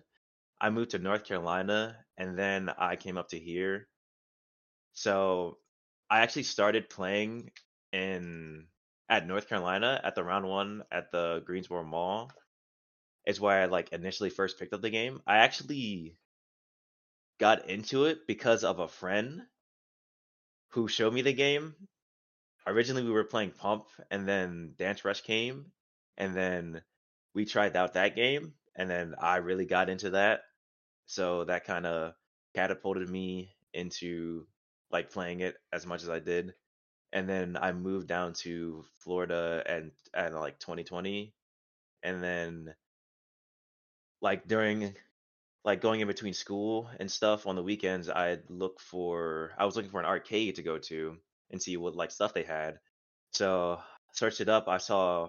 I 0.60 0.70
moved 0.70 0.92
to 0.92 0.98
North 0.98 1.24
Carolina 1.24 1.96
and 2.18 2.38
then 2.38 2.70
I 2.78 2.94
came 2.96 3.18
up 3.18 3.30
to 3.30 3.38
here. 3.38 3.88
So 4.92 5.58
I 6.08 6.20
actually 6.20 6.44
started 6.44 6.88
playing 6.88 7.50
in 7.92 8.66
at 9.08 9.26
North 9.26 9.48
Carolina 9.48 10.00
at 10.04 10.14
the 10.14 10.22
round 10.22 10.46
one 10.46 10.84
at 10.92 11.10
the 11.10 11.42
Greensboro 11.44 11.82
Mall 11.82 12.30
is 13.26 13.40
where 13.40 13.62
I 13.62 13.66
like 13.66 13.92
initially 13.92 14.30
first 14.30 14.58
picked 14.58 14.72
up 14.72 14.82
the 14.82 14.90
game. 14.90 15.20
I 15.26 15.38
actually 15.38 16.16
got 17.40 17.70
into 17.70 18.04
it 18.04 18.26
because 18.26 18.62
of 18.62 18.78
a 18.78 18.86
friend 18.86 19.40
who 20.68 20.86
showed 20.86 21.12
me 21.12 21.22
the 21.22 21.32
game. 21.32 21.74
Originally 22.66 23.02
we 23.02 23.10
were 23.10 23.24
playing 23.24 23.50
Pump 23.50 23.86
and 24.10 24.28
then 24.28 24.74
Dance 24.78 25.04
Rush 25.04 25.22
came 25.22 25.72
and 26.18 26.36
then 26.36 26.82
we 27.34 27.46
tried 27.46 27.74
out 27.76 27.94
that 27.94 28.14
game 28.14 28.52
and 28.76 28.88
then 28.88 29.14
I 29.20 29.38
really 29.38 29.64
got 29.64 29.88
into 29.88 30.10
that. 30.10 30.42
So 31.06 31.44
that 31.44 31.64
kind 31.64 31.86
of 31.86 32.12
catapulted 32.54 33.08
me 33.08 33.56
into 33.72 34.46
like 34.92 35.10
playing 35.10 35.40
it 35.40 35.56
as 35.72 35.86
much 35.86 36.02
as 36.02 36.10
I 36.10 36.18
did. 36.18 36.52
And 37.12 37.28
then 37.28 37.56
I 37.60 37.72
moved 37.72 38.06
down 38.06 38.34
to 38.44 38.84
Florida 39.00 39.64
and 39.66 39.90
and 40.14 40.34
like 40.34 40.60
2020 40.60 41.32
and 42.02 42.22
then 42.22 42.74
like 44.20 44.46
during 44.46 44.94
like 45.64 45.80
going 45.80 46.00
in 46.00 46.08
between 46.08 46.34
school 46.34 46.88
and 46.98 47.10
stuff 47.10 47.46
on 47.46 47.56
the 47.56 47.62
weekends 47.62 48.08
i'd 48.08 48.42
look 48.48 48.80
for 48.80 49.52
i 49.58 49.64
was 49.64 49.76
looking 49.76 49.90
for 49.90 50.00
an 50.00 50.06
arcade 50.06 50.56
to 50.56 50.62
go 50.62 50.78
to 50.78 51.16
and 51.50 51.60
see 51.60 51.76
what 51.76 51.96
like 51.96 52.10
stuff 52.10 52.34
they 52.34 52.42
had 52.42 52.78
so 53.32 53.80
searched 54.12 54.40
it 54.40 54.48
up 54.48 54.68
i 54.68 54.78
saw 54.78 55.28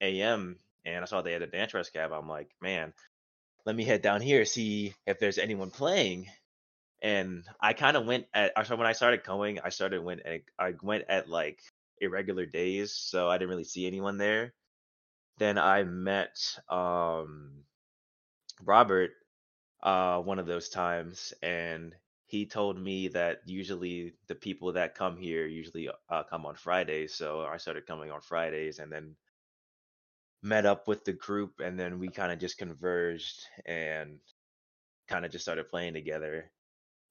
am 0.00 0.56
and 0.84 1.02
i 1.02 1.06
saw 1.06 1.22
they 1.22 1.32
had 1.32 1.42
a 1.42 1.46
dance 1.46 1.74
rush 1.74 1.90
cab 1.90 2.12
i'm 2.12 2.28
like 2.28 2.50
man 2.60 2.92
let 3.64 3.76
me 3.76 3.84
head 3.84 4.02
down 4.02 4.20
here 4.20 4.44
see 4.44 4.94
if 5.06 5.18
there's 5.18 5.38
anyone 5.38 5.70
playing. 5.70 6.26
And 7.02 7.44
I 7.60 7.72
kind 7.72 7.96
of 7.96 8.06
went 8.06 8.26
at 8.32 8.52
so 8.66 8.76
when 8.76 8.86
I 8.86 8.92
started 8.92 9.24
going, 9.24 9.58
I 9.62 9.70
started 9.70 10.04
went 10.04 10.22
at, 10.24 10.42
I 10.58 10.74
went 10.82 11.04
at 11.08 11.28
like 11.28 11.60
irregular 12.00 12.46
days, 12.46 12.92
so 12.94 13.28
I 13.28 13.38
didn't 13.38 13.50
really 13.50 13.64
see 13.64 13.86
anyone 13.86 14.18
there. 14.18 14.52
Then 15.38 15.58
I 15.58 15.82
met 15.82 16.36
um 16.68 17.64
Robert 18.64 19.10
uh 19.82 20.18
one 20.18 20.38
of 20.38 20.46
those 20.46 20.68
times 20.68 21.32
and 21.42 21.94
he 22.32 22.46
told 22.46 22.80
me 22.80 23.08
that 23.08 23.40
usually 23.44 24.14
the 24.26 24.34
people 24.34 24.72
that 24.72 24.94
come 24.94 25.18
here 25.18 25.46
usually 25.46 25.90
uh, 26.08 26.22
come 26.22 26.46
on 26.46 26.54
Fridays, 26.54 27.12
so 27.12 27.42
I 27.42 27.58
started 27.58 27.84
coming 27.84 28.10
on 28.10 28.22
Fridays 28.22 28.78
and 28.78 28.90
then 28.90 29.16
met 30.42 30.64
up 30.64 30.88
with 30.88 31.04
the 31.04 31.12
group 31.12 31.60
and 31.62 31.78
then 31.78 31.98
we 31.98 32.08
kind 32.08 32.32
of 32.32 32.38
just 32.38 32.56
converged 32.56 33.44
and 33.66 34.18
kind 35.08 35.26
of 35.26 35.30
just 35.30 35.44
started 35.44 35.68
playing 35.68 35.92
together 35.92 36.50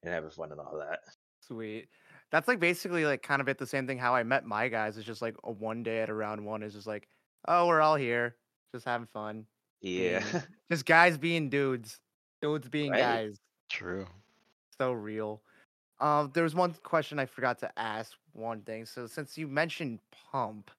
and 0.01 0.11
having 0.11 0.31
fun 0.31 0.51
and 0.51 0.59
all 0.59 0.79
that. 0.79 1.01
Sweet. 1.41 1.87
That's 2.31 2.47
like 2.47 2.59
basically 2.59 3.05
like 3.05 3.21
kind 3.21 3.41
of 3.41 3.47
at 3.47 3.59
the 3.59 3.67
same 3.67 3.85
thing 3.85 3.99
how 3.99 4.15
I 4.15 4.23
met 4.23 4.43
my 4.43 4.69
guys. 4.69 4.97
It's 4.97 5.05
just 5.05 5.21
like 5.21 5.35
a 5.43 5.51
one 5.51 5.83
day 5.83 5.99
at 5.99 6.09
a 6.09 6.15
round 6.15 6.43
one 6.43 6.63
is 6.63 6.73
just 6.73 6.87
like, 6.87 7.07
oh, 7.47 7.67
we're 7.67 7.81
all 7.81 7.95
here, 7.95 8.37
just 8.73 8.85
having 8.85 9.05
fun. 9.13 9.45
Yeah. 9.81 10.23
just 10.71 10.87
guys 10.87 11.19
being 11.19 11.51
dudes, 11.51 11.99
dudes 12.41 12.67
being 12.69 12.91
Right. 12.91 12.99
guys. 12.99 13.37
True. 13.69 14.07
So 14.77 14.91
real. 14.93 15.41
Um, 15.99 16.31
there 16.33 16.43
was 16.43 16.55
one 16.55 16.73
question 16.83 17.19
I 17.19 17.25
forgot 17.25 17.59
to 17.59 17.79
ask. 17.79 18.13
One 18.33 18.61
thing. 18.61 18.85
So 18.85 19.07
since 19.07 19.37
you 19.37 19.47
mentioned 19.47 19.99
Pump, 20.31 20.71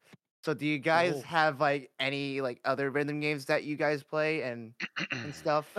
so 0.45 0.55
do 0.55 0.67
you 0.67 0.79
guys 0.79 1.15
Oh. 1.17 1.23
have 1.23 1.61
like 1.61 1.91
any 2.01 2.41
like 2.41 2.61
other 2.65 2.91
rhythm 2.91 3.21
games 3.21 3.45
that 3.47 3.65
you 3.65 3.77
guys 3.77 4.03
play 4.03 4.43
and 4.43 4.75
and 5.13 5.35
stuff? 5.35 5.73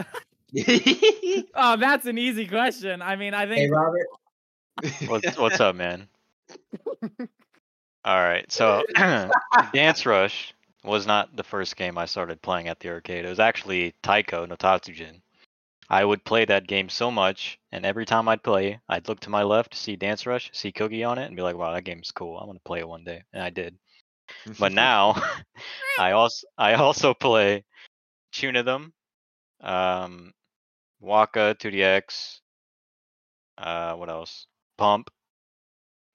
Oh, 1.55 1.75
that's 1.77 2.05
an 2.05 2.17
easy 2.17 2.47
question. 2.47 3.01
I 3.01 3.15
mean, 3.15 3.33
I 3.33 3.47
Hey, 3.55 3.69
think 3.69 3.73
Robert. 3.73 4.07
What's 5.07 5.37
what's 5.37 5.59
up, 5.59 5.75
man? 5.75 6.07
All 8.05 8.21
right, 8.21 8.49
so 8.51 8.83
Dance 9.73 10.05
Rush 10.05 10.53
was 10.83 11.07
not 11.07 11.35
the 11.35 11.43
first 11.43 11.75
game 11.75 11.97
I 11.97 12.05
started 12.05 12.41
playing 12.41 12.67
at 12.67 12.79
the 12.79 12.89
arcade. 12.89 13.25
It 13.25 13.29
was 13.29 13.39
actually 13.39 13.95
Taiko 14.03 14.45
no 14.45 14.55
Tatsujin. 14.55 15.22
I 15.89 16.03
would 16.05 16.25
play 16.25 16.45
that 16.45 16.67
game 16.67 16.89
so 16.89 17.11
much, 17.11 17.59
and 17.71 17.85
every 17.85 18.05
time 18.05 18.27
I'd 18.27 18.43
play, 18.43 18.81
I'd 18.89 19.07
look 19.07 19.19
to 19.21 19.29
my 19.29 19.43
left, 19.43 19.75
see 19.75 19.95
Dance 19.95 20.25
Rush, 20.25 20.49
see 20.53 20.71
Cookie 20.71 21.03
on 21.03 21.17
it, 21.17 21.25
and 21.27 21.35
be 21.35 21.41
like, 21.41 21.55
"Wow, 21.55 21.73
that 21.73 21.83
game's 21.85 22.11
cool. 22.11 22.37
I'm 22.37 22.47
gonna 22.47 22.59
play 22.59 22.79
it 22.79 22.87
one 22.87 23.03
day," 23.05 23.23
and 23.33 23.43
I 23.43 23.49
did. 23.49 23.77
But 24.59 24.71
now, 24.73 25.15
I 25.99 26.11
also 26.13 26.47
I 26.57 26.75
also 26.75 27.13
play 27.13 27.65
Chunithm, 28.33 28.93
um, 29.61 30.33
WACCA 31.01 31.59
2DX, 31.59 32.41
uh, 33.57 33.95
what 33.95 34.09
else? 34.09 34.47
Pump, 34.77 35.09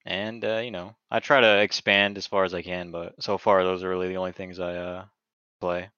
and 0.07 0.45
uh, 0.45 0.59
you 0.59 0.71
know, 0.71 0.97
I 1.11 1.21
try 1.21 1.41
to 1.41 1.61
expand 1.63 2.17
as 2.19 2.27
far 2.27 2.45
as 2.45 2.55
I 2.55 2.63
can, 2.63 2.91
but 2.91 3.23
so 3.23 3.39
far 3.39 3.63
those 3.63 3.83
are 3.85 3.89
really 3.89 4.09
the 4.09 4.17
only 4.17 4.33
things 4.33 4.59
I 4.59 4.75
uh 4.77 5.05
play. 5.61 5.91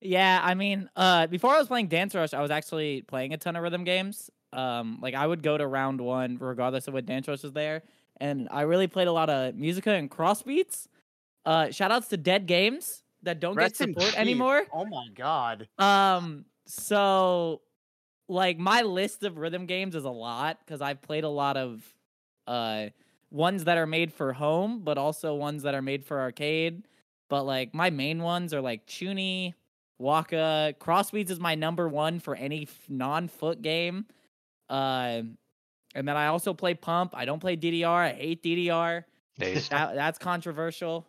Yeah, 0.00 0.40
I 0.42 0.54
mean, 0.54 0.88
uh, 0.96 1.26
before 1.26 1.50
I 1.50 1.58
was 1.58 1.68
playing 1.68 1.88
Dance 1.88 2.14
Rush, 2.14 2.32
I 2.32 2.40
was 2.40 2.50
actually 2.50 3.02
playing 3.02 3.34
a 3.34 3.36
ton 3.36 3.56
of 3.56 3.62
rhythm 3.62 3.84
games. 3.84 4.30
Um, 4.52 4.98
like 5.00 5.14
I 5.14 5.26
would 5.26 5.42
go 5.42 5.56
to 5.56 5.66
round 5.66 6.00
one 6.00 6.38
regardless 6.40 6.88
of 6.88 6.94
what 6.94 7.06
Dance 7.06 7.28
Rush 7.28 7.42
was 7.42 7.52
there, 7.52 7.82
and 8.20 8.48
I 8.50 8.62
really 8.62 8.86
played 8.86 9.08
a 9.08 9.12
lot 9.12 9.30
of 9.30 9.54
Museca 9.54 9.98
and 9.98 10.10
Crossbeats. 10.10 10.88
Uh, 11.44 11.70
shout 11.70 11.92
outs 11.92 12.08
to 12.08 12.16
Dead 12.16 12.46
Games 12.46 13.02
that 13.22 13.40
don't 13.40 13.56
Rest 13.56 13.78
get 13.78 13.88
support 13.88 14.18
anymore. 14.18 14.64
Oh 14.72 14.86
my 14.86 15.06
god. 15.14 15.68
Um, 15.78 16.46
so 16.66 17.60
like 18.28 18.58
my 18.58 18.82
list 18.82 19.24
of 19.24 19.38
rhythm 19.38 19.66
games 19.66 19.94
is 19.94 20.04
a 20.04 20.10
lot 20.10 20.58
because 20.64 20.80
I've 20.80 21.02
played 21.02 21.24
a 21.24 21.28
lot 21.28 21.56
of 21.56 21.82
uh 22.46 22.86
ones 23.30 23.64
that 23.64 23.76
are 23.76 23.86
made 23.86 24.12
for 24.12 24.32
home, 24.32 24.80
but 24.82 24.98
also 24.98 25.34
ones 25.34 25.62
that 25.62 25.74
are 25.74 25.82
made 25.82 26.04
for 26.04 26.20
arcade. 26.20 26.86
But 27.28 27.44
like 27.44 27.74
my 27.74 27.90
main 27.90 28.22
ones 28.22 28.52
are 28.54 28.60
like 28.60 28.86
Chuny, 28.86 29.54
WACCA, 30.00 30.74
Crossbeats 30.78 31.30
is 31.30 31.38
my 31.38 31.54
number 31.54 31.88
one 31.88 32.20
for 32.20 32.34
any 32.34 32.62
f- 32.62 32.78
non-foot 32.88 33.60
game. 33.62 34.06
Uh, 34.68 35.22
and 35.94 36.08
then 36.08 36.16
I 36.16 36.28
also 36.28 36.54
play 36.54 36.74
Pump. 36.74 37.12
I 37.14 37.24
don't 37.24 37.40
play 37.40 37.56
DDR. 37.56 37.86
I 38.06 38.12
hate 38.12 38.42
DDR. 38.42 39.04
Days. 39.38 39.68
That 39.68 39.94
that's 39.94 40.18
controversial. 40.18 41.06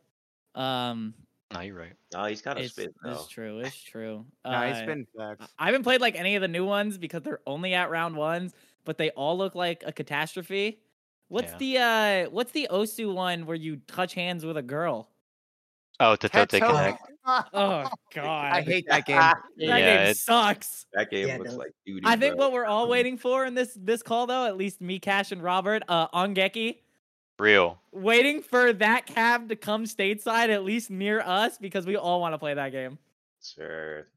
Um, 0.55 1.13
no, 1.53 1.59
you're 1.61 1.75
right. 1.77 1.93
oh, 2.15 2.25
he's 2.25 2.41
kind 2.41 2.57
of 2.57 2.63
it's, 2.65 2.73
spit 2.73 2.93
though. 3.03 3.11
it's 3.11 3.27
true. 3.27 3.59
It's 3.59 3.81
true. 3.81 4.25
Nice 4.45 4.77
Uh, 4.77 4.83
spin 4.83 5.07
facts. 5.17 5.47
I 5.59 5.65
haven't 5.67 5.83
played 5.83 6.01
like 6.01 6.15
any 6.15 6.35
of 6.35 6.41
the 6.41 6.47
new 6.47 6.65
ones 6.65 6.97
because 6.97 7.21
they're 7.23 7.41
only 7.45 7.73
at 7.73 7.89
round 7.89 8.15
ones, 8.15 8.53
but 8.85 8.97
they 8.97 9.09
all 9.11 9.37
look 9.37 9.53
like 9.53 9.83
a 9.85 9.91
catastrophe. 9.91 10.79
What's 11.27 11.51
Yeah. 11.53 11.57
the 11.57 11.77
uh 12.27 12.29
what's 12.31 12.51
the 12.51 12.67
Osu 12.71 13.13
one 13.13 13.45
where 13.45 13.55
you 13.55 13.77
touch 13.87 14.13
hands 14.13 14.45
with 14.45 14.57
a 14.57 14.61
girl? 14.61 15.09
Oh, 15.99 16.15
Totote 16.15 16.47
Tetsuo. 16.47 16.67
Connect. 16.67 17.03
Oh 17.53 17.87
god. 18.15 18.53
I 18.53 18.61
hate 18.61 18.85
that 18.87 19.05
game. 19.05 19.17
that 19.17 19.37
Yeah, 19.57 19.77
game 19.79 20.07
it- 20.11 20.17
sucks. 20.17 20.85
That 20.93 21.11
game 21.11 21.27
Yeah, 21.27 21.37
looks 21.37 21.51
no. 21.51 21.57
like 21.57 21.71
duty. 21.85 22.01
I 22.05 22.15
think 22.15 22.35
bro. 22.35 22.45
what 22.45 22.53
we're 22.53 22.65
all 22.65 22.87
waiting 22.89 23.17
for 23.17 23.45
in 23.45 23.53
this 23.53 23.77
this 23.79 24.01
call 24.01 24.25
though, 24.27 24.45
at 24.47 24.57
least 24.57 24.81
me, 24.81 24.97
Cash, 24.99 25.31
and 25.31 25.43
Robert, 25.43 25.83
uh 25.87 26.07
Ongeki, 26.09 26.77
Real. 27.37 27.79
waiting 27.91 28.41
for 28.41 28.73
that 28.73 29.05
cab 29.05 29.49
to 29.49 29.55
come 29.55 29.83
stateside 29.85 30.49
at 30.49 30.63
least 30.63 30.89
near 30.89 31.21
us 31.21 31.57
because 31.59 31.85
we 31.85 31.95
all 31.95 32.19
want 32.19 32.33
to 32.33 32.39
play 32.39 32.53
that 32.55 32.71
game. 32.71 32.97
Sure. 33.43 34.07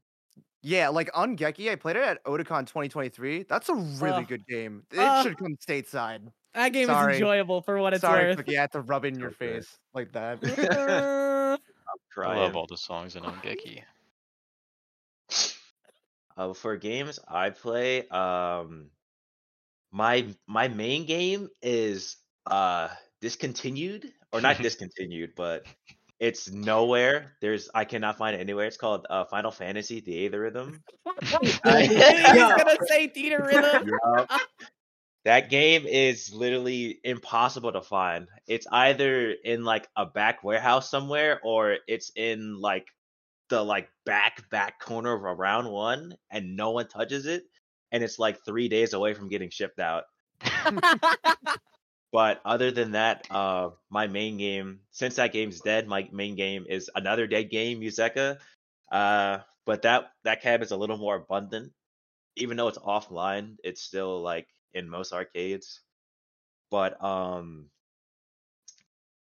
Yeah, 0.63 0.89
like 0.89 1.11
Ongeki, 1.13 1.71
I 1.71 1.75
played 1.75 1.95
it 1.97 2.01
at 2.03 2.23
Otakon 2.25 2.61
2023. 2.65 3.43
That's 3.43 3.69
a 3.69 3.75
really 3.75 4.23
Ugh. 4.23 4.27
good 4.27 4.47
game. 4.47 4.81
It 4.91 4.97
Ugh. 4.97 5.23
should 5.23 5.37
come 5.37 5.55
stateside. 5.57 6.31
That 6.55 6.69
game 6.69 6.87
Sorry. 6.87 7.13
is 7.13 7.17
enjoyable 7.19 7.61
for 7.61 7.77
what 7.79 7.93
it's 7.93 8.01
Sorry, 8.01 8.27
worth. 8.27 8.37
Cookie, 8.37 8.57
I 8.57 8.61
had 8.61 8.71
to 8.71 8.81
rub 8.81 9.05
in 9.05 9.19
your 9.19 9.29
Okay. 9.29 9.59
face 9.59 9.77
like 9.93 10.11
that. 10.13 10.39
I'm 11.57 11.57
I 11.57 11.59
crying. 12.11 12.39
love 12.41 12.55
all 12.55 12.67
the 12.67 12.77
songs 12.77 13.15
in 13.15 13.23
Ongeki. 13.23 13.83
Uh, 16.37 16.53
for 16.53 16.75
games 16.77 17.19
I 17.27 17.49
play, 17.49 18.07
um, 18.09 18.91
my 19.91 20.27
my 20.47 20.67
main 20.67 21.05
game 21.05 21.49
is 21.61 22.17
uh 22.45 22.89
discontinued 23.21 24.11
or 24.31 24.41
not 24.41 24.57
discontinued, 24.61 25.33
but 25.35 25.67
it's 26.19 26.49
nowhere. 26.49 27.37
There's 27.41 27.69
I 27.73 27.85
cannot 27.85 28.17
find 28.17 28.35
it 28.35 28.39
anywhere. 28.39 28.65
It's 28.67 28.77
called 28.77 29.05
uh, 29.09 29.25
Final 29.25 29.51
Fantasy: 29.51 30.01
Theatrhythm. 30.01 30.81
He's 31.31 31.59
Yeah. 32.33 32.51
gonna 32.53 32.77
say 32.87 33.07
Theatrhythm. 33.09 33.85
Yup. 33.85 34.29
That 35.25 35.49
game 35.49 35.85
is 35.87 36.33
literally 36.33 36.99
impossible 37.03 37.71
to 37.73 37.81
find. 37.81 38.27
It's 38.47 38.67
either 38.71 39.31
in 39.31 39.63
like 39.65 39.87
a 39.97 40.05
back 40.05 40.43
warehouse 40.43 40.89
somewhere 40.89 41.41
or 41.43 41.77
it's 41.87 42.11
in 42.15 42.61
like 42.61 42.87
the 43.49 43.61
like 43.63 43.89
back 44.05 44.49
back 44.49 44.79
corner 44.79 45.13
of 45.13 45.23
a 45.23 45.33
round 45.33 45.69
one 45.69 46.15
and 46.31 46.55
no 46.55 46.71
one 46.71 46.87
touches 46.87 47.25
it 47.25 47.43
and 47.91 48.03
it's 48.03 48.19
like 48.19 48.45
3 48.45 48.69
days 48.69 48.93
away 48.93 49.13
from 49.13 49.29
getting 49.29 49.49
shipped 49.49 49.79
out. 49.79 50.03
But 52.11 52.41
other 52.45 52.71
than 52.71 52.91
that, 52.91 53.27
uh 53.29 53.71
my 53.89 54.07
main 54.07 54.37
game 54.37 54.79
since 54.91 55.15
that 55.17 55.33
game's 55.33 55.59
dead, 55.61 55.87
my 55.87 56.07
main 56.11 56.35
game 56.35 56.65
is 56.69 56.89
another 56.95 57.27
dead 57.27 57.49
game, 57.49 57.81
Museca. 57.81 58.39
Uh 58.91 59.39
but 59.65 59.81
that 59.83 60.11
that 60.23 60.41
cab 60.41 60.61
is 60.61 60.71
a 60.71 60.77
little 60.77 60.97
more 60.97 61.15
abundant. 61.17 61.73
Even 62.37 62.57
though 62.57 62.69
it's 62.69 62.77
offline, 62.77 63.57
it's 63.63 63.81
still 63.81 64.21
like 64.21 64.47
in 64.75 64.87
most 64.87 65.13
arcades. 65.13 65.81
But 66.69 67.03
um 67.03 67.71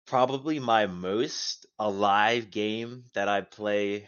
probably 0.06 0.58
my 0.58 0.86
most 0.86 1.64
alive 1.78 2.50
game 2.50 3.04
that 3.14 3.28
I 3.28 3.40
play 3.40 4.06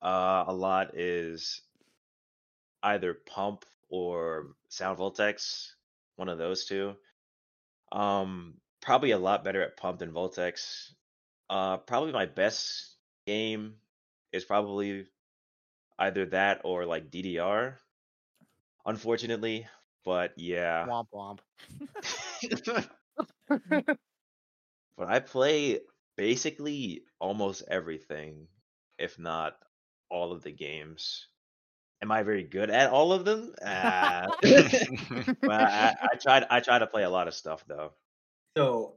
uh 0.00 0.44
a 0.46 0.52
lot 0.52 0.96
is 0.96 1.62
either 2.82 3.14
Pump 3.14 3.64
or 3.88 4.54
Sound 4.68 4.98
Voltex, 4.98 5.72
one 6.16 6.28
of 6.28 6.38
those 6.38 6.66
two. 6.66 6.94
Um, 7.90 8.54
probably 8.80 9.12
a 9.12 9.18
lot 9.18 9.44
better 9.44 9.62
at 9.62 9.76
Pump 9.76 9.98
than 9.98 10.12
Voltex. 10.12 10.92
Uh, 11.48 11.78
probably 11.78 12.12
my 12.12 12.26
best 12.26 12.96
game 13.26 13.76
is 14.32 14.44
probably 14.44 15.06
either 15.98 16.26
that 16.26 16.60
or 16.64 16.84
like 16.84 17.10
DDR. 17.10 17.74
Unfortunately, 18.84 19.66
but 20.04 20.32
yeah. 20.36 20.86
womp 20.86 21.06
womp. 21.14 21.40
but 24.96 25.08
I 25.08 25.20
play 25.20 25.80
basically 26.16 27.02
almost 27.20 27.62
everything, 27.68 28.48
if 28.98 29.18
not 29.18 29.56
all 30.10 30.32
of 30.32 30.42
the 30.42 30.52
games. 30.52 31.26
Am 32.00 32.12
I 32.12 32.22
very 32.22 32.44
good 32.44 32.70
at 32.70 32.90
all 32.90 33.12
of 33.12 33.24
them? 33.24 33.54
Uh, 33.64 34.28
but 35.42 35.50
I, 35.50 35.94
I 36.00 36.16
try. 36.20 36.46
I 36.48 36.60
try 36.60 36.78
to 36.78 36.86
play 36.86 37.02
a 37.02 37.10
lot 37.10 37.28
of 37.28 37.34
stuff 37.34 37.64
though. 37.66 37.92
So 38.56 38.94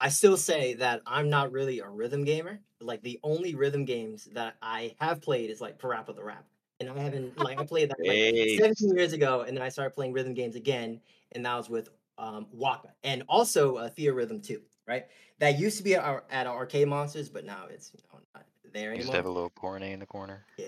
I 0.00 0.08
still 0.08 0.36
say 0.36 0.74
that 0.74 1.02
I'm 1.06 1.30
not 1.30 1.52
really 1.52 1.80
a 1.80 1.88
rhythm 1.88 2.24
gamer. 2.24 2.60
Like 2.80 3.02
the 3.02 3.20
only 3.22 3.54
rhythm 3.54 3.84
games 3.84 4.28
that 4.34 4.56
I 4.60 4.94
have 4.98 5.22
played 5.22 5.50
is 5.50 5.60
like 5.60 5.78
Parappa 5.78 6.14
the 6.14 6.22
Rapper. 6.22 6.44
And 6.88 6.98
I 6.98 7.02
haven't 7.02 7.38
like 7.38 7.58
I 7.58 7.64
played 7.64 7.90
that 7.90 7.98
like 7.98 8.58
17 8.58 8.96
years 8.96 9.12
ago, 9.12 9.42
and 9.42 9.56
then 9.56 9.62
I 9.64 9.68
started 9.68 9.94
playing 9.94 10.12
rhythm 10.12 10.34
games 10.34 10.56
again, 10.56 11.00
and 11.32 11.44
that 11.46 11.56
was 11.56 11.68
with 11.68 11.88
um, 12.18 12.46
WACCA 12.54 12.90
and 13.02 13.22
also 13.28 13.76
uh, 13.76 13.90
Theatrhythm 13.90 14.42
too, 14.42 14.62
right? 14.86 15.06
That 15.38 15.58
used 15.58 15.78
to 15.78 15.82
be 15.82 15.94
at 15.94 16.04
our, 16.04 16.24
at 16.30 16.46
our 16.46 16.56
arcade 16.56 16.88
monsters, 16.88 17.28
but 17.28 17.44
now 17.44 17.64
it's 17.70 17.92
you 17.92 18.00
know 18.12 18.20
not 18.34 18.44
there 18.72 18.90
Used 18.90 19.00
anymore. 19.00 19.12
to 19.12 19.16
have 19.16 19.26
a 19.26 19.30
little 19.30 19.50
porn 19.50 19.82
in 19.82 20.00
the 20.00 20.06
corner. 20.06 20.44
Yeah, 20.56 20.66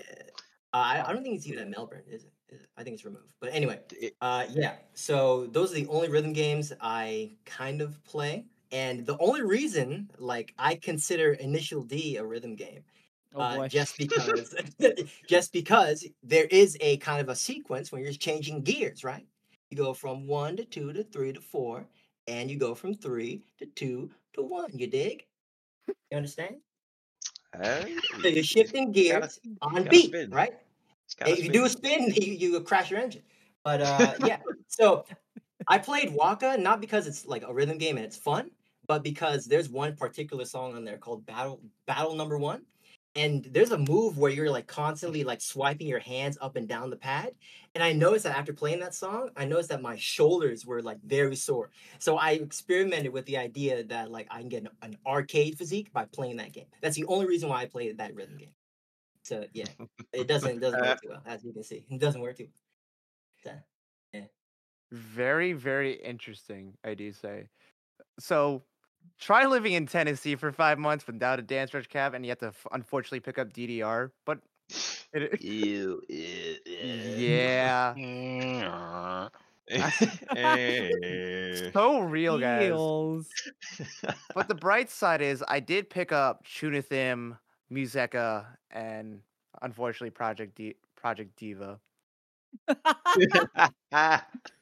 uh, 0.73 0.77
I, 0.77 1.03
I 1.07 1.13
don't 1.13 1.23
think 1.23 1.35
it's 1.35 1.47
even 1.47 1.59
at 1.59 1.69
Melbourne, 1.69 2.03
is 2.09 2.23
it? 2.23 2.31
Is 2.49 2.61
it? 2.61 2.69
I 2.77 2.83
think 2.83 2.95
it's 2.95 3.05
removed. 3.05 3.33
But 3.39 3.53
anyway, 3.53 3.79
uh, 4.21 4.45
yeah. 4.49 4.75
So 4.93 5.47
those 5.47 5.71
are 5.71 5.75
the 5.75 5.87
only 5.87 6.09
rhythm 6.09 6.33
games 6.33 6.73
I 6.81 7.33
kind 7.45 7.81
of 7.81 8.03
play, 8.03 8.45
and 8.71 9.05
the 9.05 9.17
only 9.19 9.41
reason 9.41 10.09
like 10.17 10.53
I 10.57 10.75
consider 10.75 11.33
Initial 11.33 11.83
D 11.83 12.17
a 12.17 12.25
rhythm 12.25 12.55
game 12.55 12.83
Oh 13.37 13.61
uh, 13.63 13.67
just 13.67 13.97
because 13.97 14.55
just 15.27 15.53
because 15.53 16.05
there 16.23 16.45
is 16.45 16.77
a 16.81 16.97
kind 16.97 17.21
of 17.21 17.29
a 17.29 17.35
sequence 17.35 17.91
when 17.91 18.03
you're 18.03 18.11
changing 18.13 18.63
gears, 18.63 19.03
right? 19.03 19.25
You 19.69 19.77
go 19.77 19.93
from 19.93 20.27
one 20.27 20.57
to 20.57 20.65
two 20.65 20.91
to 20.93 21.03
three 21.03 21.33
to 21.33 21.41
four, 21.41 21.85
and 22.27 22.49
you 22.49 22.57
go 22.57 22.73
from 22.73 22.93
three 22.95 23.43
to 23.59 23.65
two 23.67 24.09
to 24.33 24.41
one. 24.43 24.69
You 24.73 24.87
dig? 24.87 25.25
You 26.11 26.17
understand? 26.17 26.57
Uh, 27.53 27.83
So 28.21 28.27
you're 28.27 28.43
shifting 28.43 28.93
it's 28.95 29.09
gotta- 29.09 29.19
gears 29.21 29.39
on 29.61 29.83
beat, 29.85 30.07
spin. 30.07 30.29
right? 30.31 30.53
it's 31.05 31.15
If 31.39 31.43
you 31.45 31.49
do 31.51 31.65
a 31.65 31.69
spin. 31.69 32.11
spin, 32.11 32.23
you, 32.23 32.33
you 32.53 32.61
crash 32.61 32.91
your 32.91 32.99
engine. 32.99 33.23
But 33.63 33.81
uh, 33.81 34.13
yeah, 34.25 34.39
so 34.67 35.05
I 35.67 35.77
played 35.77 36.09
WACCA 36.15 36.59
not 36.59 36.79
because 36.81 37.07
it's 37.07 37.25
like 37.25 37.43
a 37.43 37.53
rhythm 37.53 37.77
game 37.77 37.97
and 37.97 38.05
it's 38.05 38.17
fun, 38.17 38.51
but 38.87 39.03
because 39.03 39.45
there's 39.45 39.69
one 39.69 39.95
particular 39.95 40.45
song 40.45 40.75
on 40.75 40.85
there 40.85 40.97
called 40.97 41.25
Battle 41.25 41.59
Battle 41.85 42.15
Number 42.15 42.37
One, 42.37 42.61
and 43.17 43.43
there's 43.45 43.71
a 43.71 43.77
move 43.79 44.19
where 44.19 44.31
you're 44.31 44.51
like 44.51 44.67
constantly 44.67 45.23
like 45.23 45.41
swiping 45.41 45.87
your 45.87 45.99
hands 45.99 46.37
up 46.39 46.55
and 46.55 46.67
down 46.67 46.91
the 46.91 46.95
pad. 46.95 47.33
And 47.73 47.83
I 47.83 47.91
noticed 47.91 48.23
that 48.25 48.37
after 48.37 48.53
playing 48.53 48.79
that 48.81 48.93
song, 48.93 49.31
I 49.35 49.45
noticed 49.45 49.69
that 49.69 49.81
my 49.81 49.97
shoulders 49.97 50.65
were 50.65 50.83
like 50.83 51.01
very 51.03 51.35
sore. 51.35 51.71
So 51.97 52.17
I 52.17 52.31
experimented 52.31 53.11
with 53.11 53.25
the 53.25 53.37
idea 53.37 53.83
that 53.85 54.11
like 54.11 54.27
I 54.29 54.39
can 54.39 54.49
get 54.49 54.67
an, 54.83 54.97
arcade 55.05 55.57
physique 55.57 55.91
by 55.91 56.05
playing 56.05 56.37
that 56.37 56.53
game. 56.53 56.67
That's 56.81 56.95
the 56.95 57.05
only 57.05 57.25
reason 57.25 57.49
why 57.49 57.61
I 57.61 57.65
played 57.65 57.97
that 57.97 58.13
rhythm 58.13 58.37
game. 58.37 58.53
So 59.23 59.45
yeah, 59.51 59.65
it 60.13 60.27
doesn't 60.27 60.57
it 60.57 60.59
doesn't 60.59 60.79
work 60.79 61.01
too 61.03 61.09
well, 61.09 61.21
as 61.25 61.43
you 61.43 61.53
can 61.53 61.63
see. 61.63 61.85
It 61.89 61.99
doesn't 61.99 62.21
work 62.21 62.37
too 62.37 62.47
well. 63.43 63.53
So, 63.53 63.59
Very, 64.91 65.53
very 65.53 65.93
interesting, 65.93 66.77
I 66.83 66.93
do 66.93 67.11
say. 67.11 67.49
So, 68.19 68.63
try 69.19 69.45
living 69.45 69.73
in 69.73 69.85
Tennessee 69.87 70.35
for 70.35 70.51
five 70.51 70.77
months 70.79 71.05
without 71.07 71.39
a 71.39 71.41
dance 71.41 71.73
rush 71.73 71.87
cab, 71.87 72.13
and 72.13 72.25
you 72.25 72.29
have 72.31 72.39
to 72.39 72.47
f- 72.47 72.67
unfortunately 72.71 73.19
pick 73.19 73.37
up 73.37 73.53
DDR. 73.53 74.11
But 74.25 74.39
it, 75.13 75.41
Ew, 75.41 76.01
ew, 76.09 76.55
ew. 76.65 77.15
yeah, 77.17 77.93
Eh. 80.35 81.71
so 81.73 81.99
real, 81.99 82.37
guys. 82.37 82.63
Heels. 82.67 83.27
But 84.33 84.47
the 84.47 84.55
bright 84.55 84.89
side 84.89 85.21
is, 85.21 85.43
I 85.47 85.59
did 85.59 85.89
pick 85.89 86.11
up 86.11 86.45
Chunithm, 86.45 87.37
Museca, 87.71 88.45
and 88.71 89.21
unfortunately 89.61 90.11
Project 90.11 90.55
D- 90.55 90.75
Project 90.95 91.35
Diva. 91.37 91.79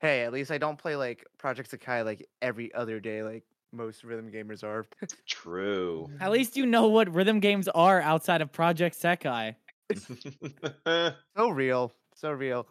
Hey, 0.00 0.22
at 0.22 0.32
least 0.32 0.50
I 0.50 0.58
don't 0.58 0.78
play 0.78 0.96
like 0.96 1.24
Project 1.38 1.70
Sekai 1.70 2.04
like 2.04 2.28
every 2.40 2.72
other 2.74 3.00
day, 3.00 3.22
like 3.22 3.44
most 3.72 4.04
rhythm 4.04 4.30
gamers 4.30 4.62
are. 4.62 4.86
True. 5.26 6.08
At 6.20 6.30
least 6.30 6.56
you 6.56 6.66
know 6.66 6.88
what 6.88 7.12
rhythm 7.12 7.40
games 7.40 7.68
are 7.68 8.00
outside 8.00 8.40
of 8.40 8.52
Project 8.52 8.96
Sekai. 9.00 9.54
so 11.36 11.48
real, 11.48 11.92
so 12.14 12.30
real. 12.30 12.66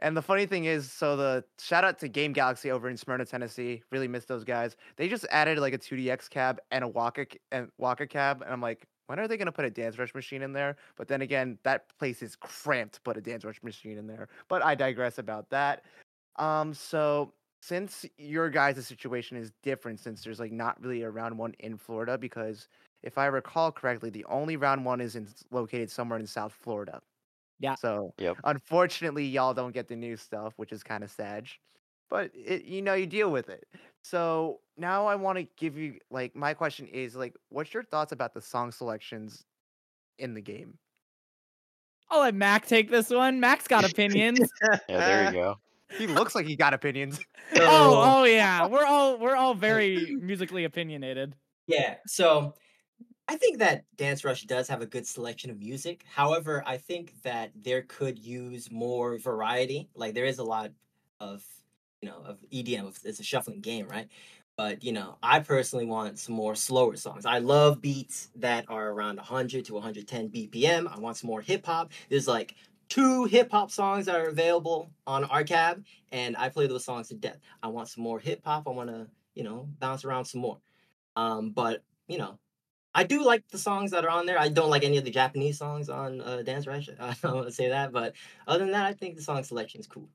And 0.00 0.16
the 0.16 0.22
funny 0.22 0.44
thing 0.44 0.66
is, 0.66 0.92
so 0.92 1.16
the 1.16 1.44
shout 1.58 1.84
out 1.84 1.98
to 2.00 2.08
Game 2.08 2.32
Galaxy 2.32 2.70
over 2.70 2.88
in 2.88 2.96
Smyrna, 2.96 3.24
Tennessee. 3.24 3.82
Really 3.90 4.08
miss 4.08 4.26
those 4.26 4.44
guys. 4.44 4.76
They 4.96 5.08
just 5.08 5.24
added 5.30 5.58
like 5.58 5.72
a 5.72 5.78
2DX 5.78 6.28
cab 6.28 6.60
and 6.70 6.84
a 6.84 6.88
WACCA 6.88 7.32
c- 7.32 7.38
and 7.50 7.70
WACCA 7.80 8.10
cab, 8.10 8.42
and 8.42 8.52
I'm 8.52 8.60
like, 8.60 8.86
when 9.06 9.18
are 9.18 9.28
they 9.28 9.36
gonna 9.36 9.52
put 9.52 9.64
a 9.64 9.70
Dance 9.70 9.98
Rush 9.98 10.14
machine 10.14 10.42
in 10.42 10.52
there? 10.52 10.76
But 10.96 11.08
then 11.08 11.22
again, 11.22 11.58
that 11.62 11.96
place 11.98 12.22
is 12.22 12.36
cramped 12.36 12.96
to 12.96 13.00
put 13.00 13.16
a 13.16 13.20
Dance 13.20 13.44
Rush 13.44 13.62
machine 13.62 13.96
in 13.96 14.06
there. 14.06 14.28
But 14.48 14.62
I 14.62 14.74
digress 14.74 15.18
about 15.18 15.48
that. 15.50 15.84
Um, 16.38 16.74
so 16.74 17.32
since 17.62 18.04
your 18.18 18.50
guys' 18.50 18.86
situation 18.86 19.36
is 19.36 19.52
different, 19.62 20.00
since 20.00 20.22
there's 20.22 20.40
like 20.40 20.52
not 20.52 20.80
really 20.82 21.02
a 21.02 21.10
round 21.10 21.36
one 21.38 21.54
in 21.60 21.76
Florida, 21.76 22.18
because 22.18 22.68
if 23.02 23.18
I 23.18 23.26
recall 23.26 23.72
correctly, 23.72 24.10
the 24.10 24.24
only 24.26 24.56
round 24.56 24.84
one 24.84 25.00
is 25.00 25.16
in, 25.16 25.28
located 25.50 25.90
somewhere 25.90 26.18
in 26.18 26.26
South 26.26 26.52
Florida. 26.52 27.00
Yeah. 27.58 27.74
So 27.74 28.14
Yep. 28.18 28.38
unfortunately, 28.44 29.24
y'all 29.26 29.54
don't 29.54 29.72
get 29.72 29.88
the 29.88 29.96
new 29.96 30.16
stuff, 30.16 30.54
which 30.56 30.72
is 30.72 30.82
kind 30.82 31.02
of 31.04 31.10
sad. 31.10 31.48
But 32.08 32.30
it, 32.34 32.64
you 32.64 32.82
know, 32.82 32.94
you 32.94 33.06
deal 33.06 33.30
with 33.30 33.48
it. 33.48 33.66
So 34.02 34.60
now 34.76 35.06
I 35.06 35.16
want 35.16 35.38
to 35.38 35.48
give 35.56 35.76
you 35.76 35.98
like 36.10 36.36
my 36.36 36.54
question 36.54 36.86
is 36.86 37.16
like, 37.16 37.34
what's 37.48 37.74
your 37.74 37.82
thoughts 37.82 38.12
about 38.12 38.34
the 38.34 38.40
song 38.40 38.70
selections 38.70 39.44
in 40.18 40.34
the 40.34 40.40
game? 40.40 40.78
I'll 42.08 42.20
let 42.20 42.34
Mac 42.34 42.66
take 42.66 42.90
this 42.90 43.10
one. 43.10 43.40
Mac's 43.40 43.66
got 43.66 43.84
opinions. 43.90 44.52
Yeah, 44.88 45.00
there 45.00 45.24
you 45.24 45.32
go. 45.32 45.56
He 45.98 46.06
looks 46.06 46.34
like 46.34 46.46
he 46.46 46.56
got 46.56 46.74
opinions. 46.74 47.20
oh, 47.56 48.20
oh 48.20 48.24
yeah. 48.24 48.66
We're 48.66 48.84
all 48.84 49.18
we're 49.18 49.36
all 49.36 49.54
very 49.68 50.16
musically 50.20 50.64
opinionated. 50.64 51.34
Yeah, 51.66 51.96
so 52.06 52.54
I 53.28 53.36
think 53.36 53.58
that 53.58 53.84
Dance 53.96 54.24
Rush 54.24 54.42
does 54.44 54.68
have 54.68 54.82
a 54.82 54.86
good 54.86 55.06
selection 55.06 55.50
of 55.50 55.58
music. 55.58 56.04
However, 56.12 56.62
I 56.66 56.76
think 56.76 57.20
that 57.22 57.50
there 57.56 57.82
could 57.82 58.18
use 58.18 58.70
more 58.70 59.18
variety. 59.18 59.88
Like 59.94 60.14
there 60.14 60.26
is 60.26 60.38
a 60.38 60.44
lot 60.44 60.70
of, 61.18 61.44
you 62.00 62.08
know, 62.08 62.22
of 62.24 62.38
EDM. 62.52 62.86
of- 62.86 62.98
It's 63.04 63.18
a 63.20 63.24
shuffling 63.24 63.60
game, 63.60 63.88
right? 63.88 64.08
But 64.56 64.82
you 64.84 64.92
know, 64.92 65.18
I 65.22 65.40
personally 65.40 65.86
want 65.86 66.18
some 66.18 66.34
more 66.34 66.54
slower 66.54 66.96
songs. 66.96 67.26
I 67.26 67.38
love 67.38 67.82
beats 67.82 68.30
that 68.36 68.64
are 68.68 68.88
around 68.90 69.16
100 69.16 69.64
to 69.66 69.74
110 69.74 70.28
BPM. 70.30 70.86
I 70.90 70.98
want 70.98 71.16
some 71.16 71.28
more 71.28 71.40
hip 71.42 71.66
hop. 71.66 71.92
There's 72.08 72.26
like 72.28 72.54
two 72.88 73.24
hip 73.24 73.50
hop 73.50 73.70
songs 73.70 74.06
that 74.06 74.16
are 74.16 74.28
available 74.28 74.90
on 75.06 75.24
Arcab, 75.24 75.84
and 76.12 76.36
I 76.36 76.48
play 76.48 76.66
those 76.66 76.84
songs 76.84 77.08
to 77.08 77.14
death. 77.14 77.38
I 77.62 77.68
want 77.68 77.88
some 77.88 78.04
more 78.04 78.18
hip 78.18 78.42
hop. 78.44 78.66
I 78.66 78.70
want 78.70 78.90
to, 78.90 79.08
you 79.34 79.44
know, 79.44 79.68
bounce 79.78 80.04
around 80.04 80.26
some 80.26 80.40
more. 80.40 80.58
Um, 81.16 81.50
but 81.50 81.82
you 82.08 82.18
know, 82.18 82.38
I 82.94 83.04
do 83.04 83.24
like 83.24 83.46
the 83.48 83.58
songs 83.58 83.90
that 83.90 84.04
are 84.04 84.10
on 84.10 84.26
there. 84.26 84.38
I 84.38 84.48
don't 84.48 84.70
like 84.70 84.84
any 84.84 84.96
of 84.96 85.04
the 85.04 85.10
Japanese 85.10 85.58
songs 85.58 85.88
on 85.88 86.20
uh, 86.20 86.42
Dance 86.42 86.66
Rush. 86.66 86.88
I 87.00 87.14
don't 87.22 87.34
want 87.34 87.46
to 87.46 87.52
say 87.52 87.68
that, 87.68 87.92
but 87.92 88.14
other 88.46 88.64
than 88.64 88.72
that, 88.72 88.86
I 88.86 88.92
think 88.92 89.16
the 89.16 89.22
song 89.22 89.42
selection 89.44 89.80
is 89.80 89.86
cool. 89.86 90.08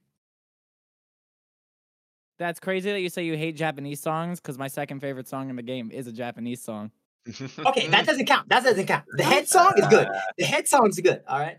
That's 2.39 2.59
crazy 2.59 2.91
that 2.91 3.01
you 3.01 3.09
say 3.09 3.23
you 3.23 3.37
hate 3.37 3.55
Japanese 3.55 4.01
songs 4.01 4.39
because 4.39 4.57
my 4.57 4.67
second 4.67 4.99
favorite 4.99 5.27
song 5.27 5.51
in 5.51 5.55
the 5.55 5.61
game 5.61 5.91
is 5.91 6.07
a 6.07 6.11
Japanese 6.11 6.61
song. 6.61 6.91
Okay, 7.59 7.87
that 7.89 8.07
doesn't 8.07 8.25
count. 8.25 8.49
That 8.49 8.63
doesn't 8.63 8.87
count. 8.87 9.05
The 9.15 9.23
head 9.23 9.47
song 9.47 9.73
is 9.77 9.85
good. 9.85 10.07
The 10.39 10.45
head 10.45 10.67
song's 10.67 10.99
good. 10.99 11.21
All 11.27 11.37
right. 11.37 11.57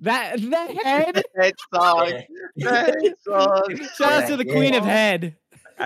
That 0.00 0.40
the 0.40 0.80
head. 0.84 1.22
Head 1.36 1.54
song. 1.74 2.12
Yeah. 2.54 2.84
Head 2.86 3.14
song. 3.20 3.76
Shout 3.96 4.12
out 4.12 4.28
to 4.28 4.36
the 4.36 4.44
Queen 4.44 4.74
of 4.74 4.84
Head. 4.84 5.36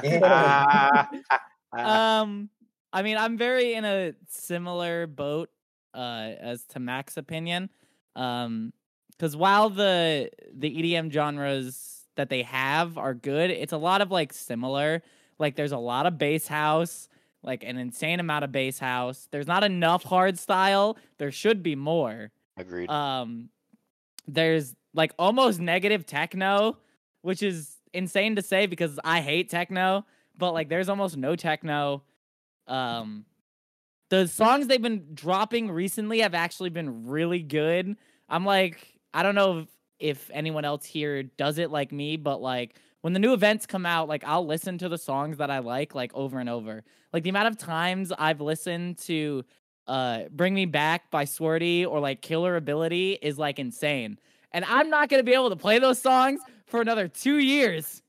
Yeah. 0.03 1.07
Um, 1.73 2.51
I 2.93 3.03
mean, 3.03 3.17
I'm 3.17 3.39
very 3.39 3.75
in 3.75 3.85
a 3.85 4.13
similar 4.29 5.07
boat 5.07 5.51
uh 5.95 6.33
as 6.41 6.65
to 6.71 6.81
Mac's 6.81 7.17
opinion. 7.17 7.71
Um, 8.17 8.73
because 9.13 9.37
while 9.37 9.71
the 9.71 10.31
the 10.53 10.69
EDM 10.69 11.13
genres 11.13 12.07
that 12.17 12.29
they 12.29 12.43
have 12.43 12.99
are 12.99 13.15
good, 13.15 13.51
it's 13.51 13.73
a 13.73 13.79
lot 13.79 14.01
of 14.01 14.11
like 14.11 14.33
similar. 14.33 15.03
Like 15.39 15.55
there's 15.55 15.71
a 15.71 15.79
lot 15.79 16.07
of 16.07 16.19
bass 16.19 16.49
house, 16.49 17.09
like 17.45 17.63
an 17.63 17.79
insane 17.79 18.19
amount 18.19 18.45
of 18.45 18.51
bass 18.51 18.79
house. 18.79 19.29
There's 19.31 19.47
not 19.47 19.63
enough 19.63 20.03
hard 20.03 20.39
style. 20.39 20.97
There 21.19 21.31
should 21.31 21.63
be 21.63 21.77
more. 21.77 22.33
Agreed. 22.57 22.91
Um, 22.91 23.51
there's 24.35 24.75
like 24.95 25.13
almost 25.19 25.61
negative 25.61 26.07
techno, 26.07 26.79
which 27.23 27.43
is 27.43 27.77
insane 27.93 28.37
to 28.37 28.43
say 28.43 28.67
because 28.67 28.99
I 29.05 29.21
hate 29.21 29.51
techno, 29.51 30.05
but 30.37 30.53
like 30.53 30.69
there's 30.69 30.89
almost 30.89 31.17
no 31.17 31.37
techno. 31.37 32.03
Um, 32.67 33.25
the 34.11 34.27
songs 34.27 34.67
they've 34.67 34.83
been 34.83 35.09
dropping 35.15 35.71
recently 35.71 36.21
have 36.21 36.35
actually 36.35 36.71
been 36.71 37.07
really 37.07 37.43
good. 37.43 37.97
I'm 38.29 38.45
like, 38.45 38.99
I 39.15 39.23
don't 39.23 39.35
know 39.35 39.61
if, 39.61 39.69
if 39.99 40.31
anyone 40.33 40.65
else 40.65 40.85
here 40.85 41.23
does 41.23 41.59
it 41.59 41.71
like 41.71 41.93
me, 41.93 42.17
but 42.17 42.41
like 42.41 42.77
when 43.03 43.13
the 43.13 43.19
new 43.19 43.33
events 43.33 43.67
come 43.67 43.87
out, 43.87 44.09
like 44.09 44.25
I'll 44.25 44.47
listen 44.47 44.79
to 44.79 44.89
the 44.89 44.99
songs 44.99 45.39
that 45.39 45.51
I 45.51 45.61
like 45.61 45.95
like 45.95 46.13
over 46.15 46.39
and 46.39 46.49
over. 46.49 46.83
Like 47.13 47.23
the 47.23 47.31
amount 47.31 47.49
of 47.49 47.59
times 47.59 48.13
I've 48.17 48.41
listened 48.41 48.99
to 48.99 49.45
uh 49.91 50.29
Bring 50.31 50.55
Me 50.55 50.67
Back 50.67 51.11
by 51.11 51.25
Swarty 51.25 51.85
or 51.87 52.01
like 52.01 52.23
Killer 52.23 52.57
Ability 52.57 53.19
is 53.21 53.39
like 53.39 53.59
insane. 53.59 54.19
And 54.53 54.65
I'm 54.65 54.89
not 54.91 55.09
gonna 55.09 55.23
be 55.23 55.35
able 55.35 55.51
to 55.51 55.57
play 55.57 55.79
those 55.79 56.01
songs 56.01 56.41
for 56.67 56.81
another 56.81 57.09
two 57.09 57.39
years. 57.39 58.03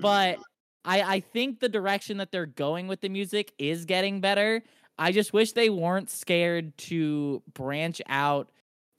But 0.00 0.38
I 0.84 1.02
I 1.02 1.20
think 1.20 1.60
the 1.60 1.68
direction 1.68 2.16
that 2.18 2.32
they're 2.32 2.46
going 2.46 2.88
with 2.88 3.00
the 3.00 3.08
music 3.08 3.52
is 3.58 3.84
getting 3.84 4.20
better. 4.20 4.62
I 4.98 5.12
just 5.12 5.32
wish 5.32 5.52
they 5.52 5.70
weren't 5.70 6.10
scared 6.10 6.76
to 6.78 7.42
branch 7.54 8.02
out 8.08 8.50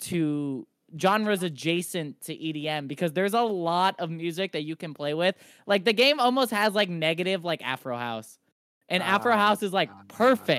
to 0.01 0.65
genres 0.99 1.43
adjacent 1.43 2.21
to 2.21 2.33
EDM 2.35 2.87
because 2.87 3.11
there's 3.13 3.33
a 3.33 3.41
lot 3.41 3.95
of 3.99 4.09
music 4.09 4.53
that 4.53 4.63
you 4.63 4.75
can 4.75 4.93
play 4.93 5.13
with. 5.13 5.35
Like 5.67 5.83
the 5.85 5.93
game 5.93 6.19
almost 6.19 6.51
has 6.51 6.73
like 6.73 6.89
negative 6.89 7.43
like 7.43 7.61
Afro 7.63 7.97
house. 7.97 8.39
And 8.87 9.03
Afro 9.03 9.33
Oh, 9.33 9.37
house 9.37 9.61
is 9.61 9.73
like 9.73 9.89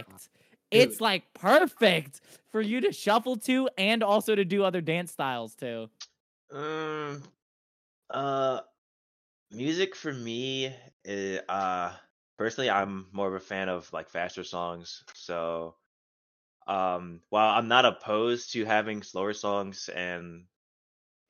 God. 0.09 0.30
It's 0.71 1.01
like 1.01 1.33
perfect 1.35 2.21
for 2.53 2.61
you 2.61 2.81
to 2.83 2.93
shuffle 2.93 3.37
to 3.39 3.69
and 3.77 4.03
also 4.03 4.35
to 4.35 4.45
do 4.45 4.65
other 4.65 4.81
dance 4.81 5.13
styles 5.13 5.55
too. 5.57 5.91
Um, 6.51 7.23
uh, 8.11 8.63
music 9.51 9.97
for 9.97 10.13
me, 10.13 10.69
i- 11.07 11.43
uh, 11.49 11.97
personally, 12.39 12.71
I'm 12.71 13.11
more 13.13 13.29
of 13.29 13.35
a 13.35 13.41
fan 13.41 13.69
of 13.69 13.93
like 13.93 14.11
faster 14.11 14.45
songs. 14.45 15.05
So, 15.15 15.77
um, 16.67 17.23
while 17.31 17.57
I'm 17.57 17.69
not 17.69 17.87
opposed 17.87 18.53
to 18.55 18.65
having 18.65 19.03
slower 19.03 19.35
songs 19.35 19.89
and 19.91 20.49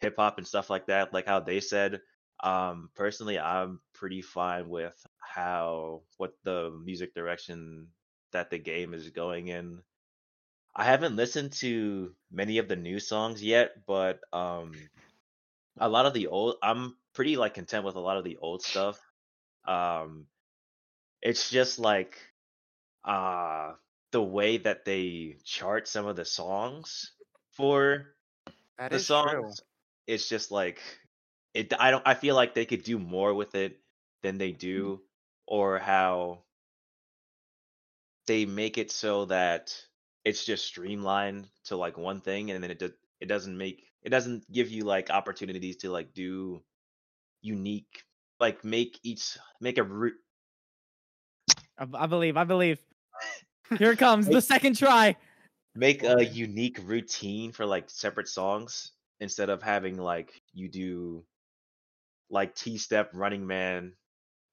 hip 0.00 0.16
hop 0.16 0.38
and 0.38 0.46
stuff 0.46 0.70
like 0.70 0.86
that, 0.86 1.12
like 1.12 1.26
how 1.26 1.40
they 1.40 1.60
said, 1.60 2.02
um, 2.40 2.90
personally, 2.94 3.38
I'm 3.38 3.82
pretty 3.94 4.22
fine 4.22 4.68
with 4.68 4.96
how 5.18 6.04
what 6.18 6.34
the 6.44 6.70
music 6.70 7.14
direction 7.14 7.92
that 8.32 8.50
the 8.50 8.58
game 8.58 8.94
is 8.94 9.10
going 9.10 9.48
in. 9.48 9.82
I 10.74 10.84
haven't 10.84 11.16
listened 11.16 11.52
to 11.64 12.14
many 12.30 12.58
of 12.58 12.68
the 12.68 12.76
new 12.76 13.00
songs 13.00 13.42
yet, 13.42 13.86
but 13.86 14.20
um 14.32 14.90
a 15.78 15.88
lot 15.88 16.06
of 16.06 16.14
the 16.14 16.28
old 16.28 16.56
I'm 16.62 16.96
pretty 17.14 17.36
like 17.36 17.54
content 17.54 17.84
with 17.84 17.96
a 17.96 18.00
lot 18.00 18.16
of 18.18 18.24
the 18.24 18.36
old 18.38 18.62
stuff. 18.62 19.00
Um 19.66 20.26
it's 21.22 21.50
just 21.50 21.78
like 21.78 22.18
uh 23.04 23.74
the 24.12 24.22
way 24.22 24.58
that 24.58 24.84
they 24.84 25.36
chart 25.44 25.88
some 25.88 26.06
of 26.06 26.16
the 26.16 26.24
songs 26.24 27.12
for 27.52 28.14
That 28.78 28.90
the 28.90 28.98
songs 28.98 29.28
true. 29.28 29.58
it's 30.06 30.28
just 30.28 30.50
like 30.50 30.80
it 31.54 31.72
I 31.78 31.90
don't 31.90 32.06
I 32.06 32.14
feel 32.14 32.34
like 32.34 32.54
they 32.54 32.66
could 32.66 32.82
do 32.84 32.98
more 32.98 33.34
with 33.34 33.54
it 33.54 33.80
than 34.22 34.38
they 34.38 34.52
Mm-hmm. 34.76 34.90
do 34.92 35.02
or 35.46 35.78
how 35.78 36.44
they 38.26 38.44
make 38.44 38.78
it 38.78 38.90
so 38.90 39.24
that 39.26 39.74
it's 40.24 40.44
just 40.44 40.64
streamlined 40.64 41.48
to 41.64 41.76
like 41.76 41.96
one 41.96 42.20
thing 42.20 42.50
and 42.50 42.62
then 42.62 42.70
it 42.70 42.78
does 42.78 42.92
it 43.20 43.26
doesn't 43.26 43.56
make 43.56 43.84
it 44.02 44.10
doesn't 44.10 44.50
give 44.50 44.70
you 44.70 44.84
like 44.84 45.10
opportunities 45.10 45.76
to 45.76 45.90
like 45.90 46.12
do 46.14 46.62
unique 47.42 48.04
like 48.38 48.64
make 48.64 48.98
each 49.02 49.38
make 49.60 49.78
a 49.78 49.82
root 49.82 50.14
I, 51.80 51.86
I 51.94 52.06
believe, 52.06 52.36
I 52.36 52.44
believe. 52.44 52.78
Here 53.78 53.92
it 53.92 53.98
comes, 53.98 54.26
the 54.26 54.40
second 54.40 54.76
try. 54.76 55.16
make 55.74 56.02
a 56.02 56.24
unique 56.24 56.78
routine 56.84 57.52
for 57.52 57.64
like 57.64 57.88
separate 57.88 58.28
songs 58.28 58.92
instead 59.20 59.48
of 59.48 59.62
having 59.62 59.96
like 59.96 60.42
you 60.52 60.68
do 60.68 61.24
like 62.28 62.54
T 62.54 62.78
step 62.78 63.10
running 63.14 63.46
man, 63.46 63.94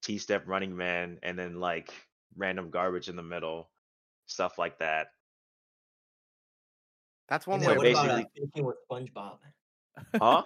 T 0.02 0.18
step 0.18 0.44
running 0.46 0.76
man, 0.76 1.18
and 1.22 1.38
then 1.38 1.60
like 1.60 1.92
random 2.36 2.70
garbage 2.70 3.08
in 3.08 3.16
the 3.16 3.22
middle, 3.22 3.68
stuff 4.26 4.58
like 4.58 4.78
that. 4.78 5.08
That's 7.28 7.46
one 7.46 7.56
And 7.56 7.64
So 7.64 7.70
way. 7.72 7.76
what 7.76 7.86
about 7.90 8.10
uh, 8.10 8.16
basically- 8.16 8.40
thinking 8.40 8.64
with 8.64 8.76
SpongeBob? 8.90 9.38
Huh? 10.14 10.42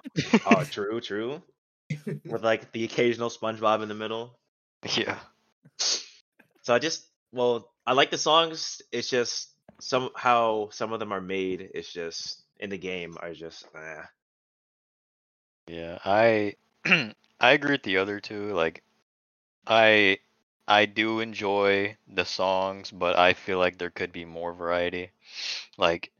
oh, 0.47 0.65
true, 0.71 1.01
true. 1.01 1.43
With 2.25 2.43
like 2.43 2.73
the 2.73 2.85
occasional 2.85 3.29
SpongeBob 3.29 3.83
in 3.83 3.89
the 3.91 3.95
middle. 3.95 4.39
Yeah. 4.97 5.19
So 6.63 6.75
I 6.75 6.79
just 6.79 7.07
well, 7.33 7.71
I 7.87 7.93
like 7.93 8.11
the 8.11 8.17
songs. 8.17 8.81
It's 8.91 9.11
just 9.11 9.51
somehow 9.79 10.71
some 10.71 10.95
of 10.95 11.01
them 11.01 11.13
are 11.13 11.21
made. 11.21 11.69
It's 11.75 11.93
just 11.93 12.43
in 12.59 12.71
the 12.71 12.79
game 12.79 13.19
are 13.21 13.35
just 13.35 13.67
eh. 13.77 14.03
Yeah, 15.69 15.99
I 16.03 16.55
I 16.87 17.53
agree 17.53 17.73
with 17.73 17.83
the 17.83 17.99
other 17.99 18.21
two. 18.21 18.55
Like 18.55 18.83
I 19.67 20.19
I 20.69 20.87
do 20.87 21.21
enjoy 21.21 21.97
the 22.07 22.25
songs, 22.25 22.91
but 22.91 23.19
I 23.19 23.35
feel 23.35 23.59
like 23.59 23.79
there 23.79 23.91
could 23.91 24.13
be 24.13 24.25
more 24.25 24.53
variety. 24.53 25.11
Like 25.79 26.13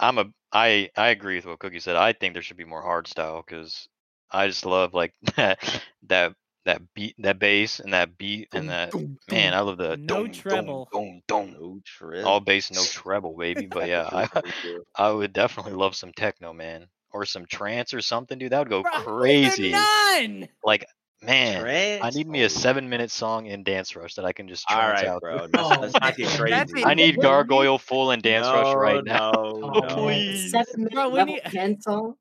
I'm 0.00 0.18
a 0.18 0.26
I 0.52 0.90
I 0.96 1.08
agree 1.08 1.36
with 1.36 1.46
what 1.46 1.60
Cookie 1.60 1.80
said. 1.80 1.96
I 1.96 2.12
think 2.12 2.34
there 2.34 2.42
should 2.42 2.56
be 2.58 2.64
more 2.64 2.82
hard 2.82 3.08
style 3.08 3.42
because 3.46 3.88
I 4.30 4.48
just 4.48 4.66
love 4.66 4.94
like 4.94 5.14
that 5.36 5.82
that 6.04 6.34
that 6.66 6.82
beat 6.94 7.16
that 7.18 7.38
bass 7.38 7.80
and 7.80 7.92
that 7.94 8.18
beat 8.18 8.48
and 8.52 8.70
that 8.70 8.96
man 9.28 9.54
I 9.54 9.60
love 9.60 9.78
the 9.78 10.00
No 10.06 10.06
dum, 10.08 10.28
treble. 10.28 10.88
dum, 10.92 10.92
dum, 10.92 11.22
dum. 11.28 11.60
no 11.60 11.80
trip. 11.84 12.26
all 12.28 12.40
bass 12.40 12.70
no 12.70 12.86
treble 12.88 13.36
baby. 13.36 13.66
But 13.66 13.86
yeah, 13.86 14.08
I 14.12 14.28
True, 14.30 14.52
true. 14.62 14.84
I 14.96 15.10
would 15.10 15.32
definitely 15.32 15.74
love 15.74 15.96
some 15.96 16.12
techno 16.12 16.52
man 16.52 16.88
or 17.12 17.24
some 17.26 17.46
trance 17.46 17.94
or 17.94 18.00
something, 18.00 18.38
dude. 18.38 18.52
That 18.52 18.60
would 18.60 18.68
go 18.70 18.84
Bro, 18.84 18.92
crazy. 18.92 19.90
None. 20.20 20.48
Like 20.64 20.86
man, 21.22 22.00
I 22.02 22.10
need 22.10 22.26
me 22.28 22.42
Oh. 22.42 22.46
a 22.46 22.48
seven 22.50 22.88
minute 22.88 23.10
song 23.10 23.46
in 23.46 23.62
Dance 23.64 23.94
Rush 23.96 24.14
that 24.14 24.24
I 24.24 24.32
can 24.32 24.48
just 24.48 24.64
All 24.70 24.76
trance 24.76 25.00
right, 25.02 25.08
out. 25.08 25.20
bro. 25.20 25.38
to. 25.46 25.66
Let's, 25.78 25.94
Oh, 25.94 25.98
not 26.00 26.16
get 26.16 26.26
that's- 26.26 26.36
crazy. 26.38 26.50
that's 26.50 26.72
I 26.84 26.94
need 26.94 27.20
Gargoyle 27.20 27.78
full 27.78 28.10
in 28.10 28.20
Dance 28.20 28.46
Rush 28.46 28.64
no, 28.64 28.74
right 28.74 29.04
now. 29.04 29.30
No, 29.32 29.70
Oh, 29.74 29.80
no. 29.80 29.94
please. 29.94 30.50
Seven 30.50 30.66
minute 30.78 30.92
Bro, 30.92 31.08
we 31.10 31.14
level 31.18 31.34
need- 31.34 31.42
10 31.44 31.80
song? 31.80 32.14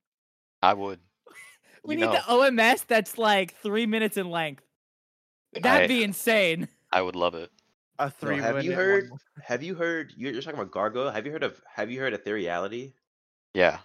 I 0.62 0.74
would. 0.74 1.00
We 1.84 1.96
You 1.96 2.02
need 2.02 2.06
know, 2.08 2.12
the 2.14 2.20
OMS 2.60 2.86
that's 2.86 3.18
like 3.18 3.56
three 3.56 3.88
minutes 3.88 4.16
in 4.18 4.30
length. 4.30 4.64
That'd 5.54 5.86
I- 5.86 5.88
be 5.88 6.04
insane. 6.04 6.68
I 6.92 7.02
would 7.02 7.16
love 7.16 7.34
it. 7.36 7.50
A 7.98 8.06
No, 8.06 8.10
three. 8.12 8.38
have 8.40 8.64
you 8.64 8.74
heard? 8.74 9.10
one. 9.10 9.20
Have 9.44 9.64
you 9.64 9.76
heard? 9.76 10.14
You're, 10.16 10.32
you're 10.34 10.42
talking 10.42 10.60
about 10.60 10.72
Gargoyle. 10.72 11.10
Have 11.12 11.26
you 11.26 11.32
heard 11.32 11.44
of? 11.44 11.60
Have 11.76 11.90
you 11.92 12.00
heard 12.00 12.14
of 12.14 12.24
Ethereality? 12.24 12.94
Yeah, 13.54 13.80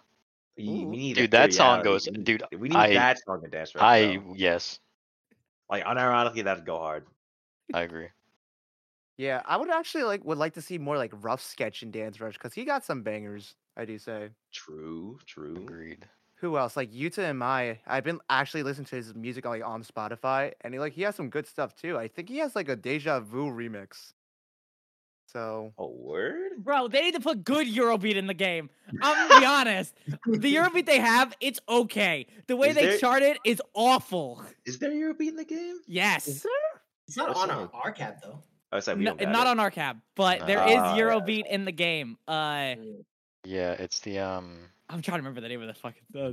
We, 0.57 0.65
Ooh. 0.69 0.89
we 0.89 0.97
need 0.97 1.17
Dude, 1.17 1.31
that 1.33 1.53
song 1.55 1.83
goes- 1.83 2.05
dude, 2.07 2.43
We 2.57 2.69
need 2.69 2.77
I- 2.77 2.95
that 2.95 3.19
song 3.27 3.43
to 3.43 3.49
dance 3.49 3.75
Rush. 3.75 3.83
I 3.83 4.17
bro. 4.19 4.35
yes, 4.37 4.79
like 5.71 5.85
unironically 5.85 6.45
that'd 6.45 6.67
go 6.67 6.79
hard. 6.79 7.07
I 7.75 7.83
agree. 7.83 8.09
Yeah, 9.19 9.43
I 9.47 9.57
would 9.57 9.71
actually 9.71 10.05
like 10.05 10.25
would 10.25 10.39
like 10.39 10.55
to 10.55 10.63
see 10.63 10.79
more 10.79 10.97
like 10.97 11.13
RoughSketch 11.13 11.83
in 11.83 11.91
Dance 11.91 12.21
Rush 12.21 12.35
because 12.35 12.53
he 12.53 12.65
got 12.65 12.85
some 12.85 13.03
bangers. 13.03 13.55
I 13.77 13.85
do 13.85 13.99
say. 13.99 14.31
True, 14.53 15.19
true. 15.27 15.57
Agreed. 15.57 16.07
Who 16.37 16.59
else? 16.59 16.77
Like 16.77 16.93
Yuta 16.93 17.31
Imai. 17.31 17.79
I've 17.87 18.05
been 18.05 18.21
actually 18.29 18.63
listening 18.63 18.87
to 18.87 18.97
his 18.97 19.15
music 19.15 19.47
like 19.47 19.65
on 19.65 19.83
Spotify, 19.83 20.53
and 20.61 20.75
he 20.75 20.81
like 20.81 20.93
he 20.93 21.03
has 21.03 21.15
some 21.15 21.31
good 21.31 21.47
stuff 21.47 21.75
too. 21.75 21.97
I 21.99 22.09
think 22.09 22.29
he 22.29 22.39
has 22.39 22.55
like 22.55 22.69
a 22.69 22.77
Deja 22.77 23.21
Vu 23.21 23.51
remix. 23.51 24.13
So 25.37 25.75
A 25.77 25.87
word? 25.87 26.53
Bro, 26.65 26.89
they 26.89 27.03
need 27.03 27.13
to 27.15 27.21
put 27.21 27.45
good 27.45 27.67
Eurobeat 27.67 28.15
in 28.17 28.27
the 28.27 28.33
game. 28.33 28.71
I'm 29.03 29.29
gonna 29.29 29.41
be 29.41 29.45
honest. 29.59 29.95
The 30.27 30.55
Eurobeat 30.55 30.87
they 30.87 30.99
have, 30.99 31.35
it's 31.43 31.61
okay. 31.69 32.27
The 32.47 32.57
way 32.57 32.71
Is 32.71 32.75
they 32.75 32.87
there- 32.87 32.97
chart 32.99 33.23
it 33.23 33.39
is 33.45 33.61
awful. 33.75 34.43
Is 34.65 34.79
there 34.79 34.91
Eurobeat 34.91 35.29
in 35.29 35.37
the 35.37 35.45
game? 35.45 35.77
Yes. 35.87 36.27
Is 36.27 36.43
there? 36.43 36.53
It's 37.07 37.19
not 37.19 37.27
That's 37.29 37.41
on 37.41 37.49
not- 37.49 37.71
our 37.75 37.93
RCAP 37.93 38.23
though. 38.23 38.43
Oh, 38.73 38.79
it's 38.79 38.87
like 38.87 38.97
we 38.97 39.05
No, 39.05 39.15
don't 39.15 39.31
not 39.31 39.47
it. 39.47 39.51
on 39.51 39.61
our 39.61 39.71
cab, 39.71 40.01
but 40.15 40.47
there 40.47 40.67
is 40.69 40.77
Ah, 40.79 40.97
yeah. 40.97 41.03
Eurobeat 41.03 41.47
in 41.51 41.67
the 41.67 41.73
game. 41.73 42.17
Uh. 42.27 42.75
Yeah, 43.45 43.73
it's 43.73 44.01
the 44.01 44.21
um. 44.21 44.57
I'm 44.89 45.03
trying 45.03 45.19
to 45.19 45.21
remember 45.21 45.43
the 45.43 45.49
name 45.49 45.61
of 45.61 45.69
the 45.69 45.75
fucking 45.75 46.03
uh, 46.19 46.29
the 46.31 46.33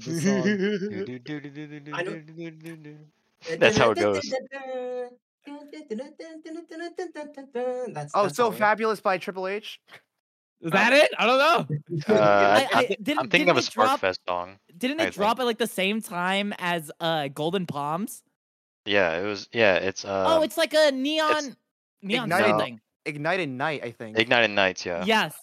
song. 2.88 3.10
That's 3.60 3.76
how 3.78 3.92
it 3.92 3.98
goes. 3.98 4.22
Oh, 8.14 8.28
so 8.28 8.52
fabulous 8.52 9.00
by 9.02 9.18
Triple 9.18 9.48
H. 9.48 9.80
Is 10.62 10.72
that 10.72 10.94
it? 10.94 11.12
I 11.18 11.26
don't 11.26 11.38
know. 12.10 12.16
Uh, 12.16 12.20
I- 12.22 12.68
I, 12.74 12.96
didn't- 13.02 13.20
I'm 13.20 13.30
thinking 13.30 13.50
of 13.50 13.58
a 13.58 13.62
Sparkfest 13.62 14.20
song. 14.28 14.60
Didn't 14.78 15.02
it 15.02 15.14
drop 15.14 15.40
at 15.40 15.46
like 15.46 15.58
the 15.58 15.68
same 15.68 16.02
time 16.02 16.54
as 16.58 16.90
uh 17.02 17.28
Golden 17.28 17.66
Palms? 17.66 18.24
Yeah, 18.86 19.20
it 19.20 19.26
was. 19.26 19.50
Yeah, 19.54 19.76
it's 19.76 20.06
uh. 20.06 20.26
oh, 20.28 20.42
it's 20.42 20.58
like 20.58 20.74
a 20.74 20.92
neon 20.92 21.56
neon 22.02 22.26
Ignited- 22.26 22.50
something. 22.50 22.80
Ignited 23.06 23.50
Night, 23.50 23.84
I 23.84 23.92
think. 23.92 24.18
Ignited 24.18 24.52
Nights. 24.52 24.86
Yeah, 24.86 25.04
Yes, 25.06 25.36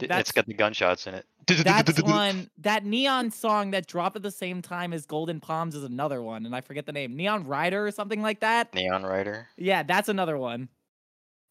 it's 0.00 0.32
got 0.32 0.46
the 0.46 0.54
gunshots 0.54 1.06
in 1.06 1.12
it. 1.14 1.26
That's 1.48 2.02
one. 2.02 2.50
That 2.58 2.84
neon 2.84 3.30
song 3.30 3.72
that 3.72 3.86
dropped 3.86 4.16
at 4.16 4.22
the 4.22 4.30
same 4.30 4.62
time 4.62 4.92
as 4.92 5.06
Golden 5.06 5.40
Palms 5.40 5.74
is 5.74 5.84
another 5.84 6.22
one, 6.22 6.46
and 6.46 6.54
I 6.54 6.60
forget 6.60 6.86
the 6.86 6.92
name. 6.92 7.16
Neon 7.16 7.46
Rider 7.46 7.86
or 7.86 7.90
something 7.90 8.22
like 8.22 8.40
that. 8.40 8.74
Neon 8.74 9.04
Rider. 9.04 9.48
Yeah, 9.56 9.82
that's 9.82 10.08
another 10.08 10.36
one. 10.38 10.68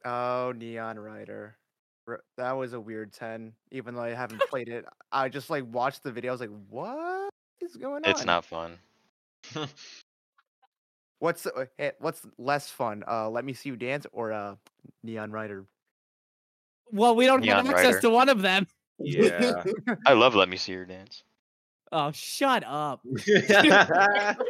Oh, 0.06 0.54
Neon 0.56 1.00
Rider. 1.00 1.58
That 2.38 2.54
was 2.54 2.74
a 2.74 2.80
weird 2.80 3.12
10, 3.12 3.52
even 3.72 3.96
though 3.96 4.04
I 4.04 4.14
haven't 4.14 4.42
played 4.50 4.70
it. 4.70 4.86
I 5.12 5.28
just 5.30 5.50
like 5.50 5.66
watched 5.72 6.04
the 6.04 6.12
video. 6.12 6.32
I 6.32 6.34
was 6.34 6.42
like, 6.42 6.52
what 6.70 7.30
is 7.62 7.76
going 7.76 8.06
on? 8.06 8.12
It's 8.12 8.26
not 8.26 8.46
fun. 8.46 8.78
What's 11.20 11.48
uh, 11.48 11.66
eh, 11.80 11.92
what's 12.00 12.22
less 12.38 12.70
fun? 12.70 13.04
Uh, 13.08 13.28
Let 13.30 13.44
Me 13.44 13.54
See 13.54 13.70
You 13.70 13.76
Dance 13.76 14.06
or 14.12 14.32
uh, 14.32 14.56
Neon 15.04 15.32
Rider? 15.32 15.66
Well, 16.92 17.16
we 17.16 17.26
don't 17.26 17.44
have 17.44 17.68
access 17.68 17.96
Rider. 17.96 18.02
to 18.02 18.10
one 18.12 18.30
of 18.30 18.42
them. 18.44 18.68
Yeah. 19.00 19.64
I 20.06 20.14
love 20.14 20.36
Let 20.36 20.50
Me 20.50 20.58
See 20.58 20.74
Your 20.74 20.86
Dance. 20.86 21.24
Oh, 21.92 22.12
shut 22.12 22.66
up! 22.66 23.00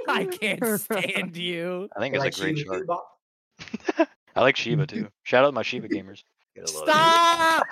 I 0.07 0.27
can't 0.41 0.79
stand 0.79 1.37
you. 1.37 1.87
I 1.95 1.99
think 1.99 2.15
it's 2.15 2.23
Like 2.23 2.35
a 2.35 2.39
great 2.39 2.57
you, 2.57 2.65
chart. 2.65 4.07
I 4.35 4.41
like 4.41 4.55
Shiba 4.55 4.87
too. 4.87 5.09
Shout 5.23 5.45
out 5.45 5.53
my 5.53 5.61
Shiba 5.61 5.87
gamers. 5.87 6.23
Gotta 6.55 6.73
love 6.73 6.87
it. 6.87 6.91
Stop! 6.91 7.67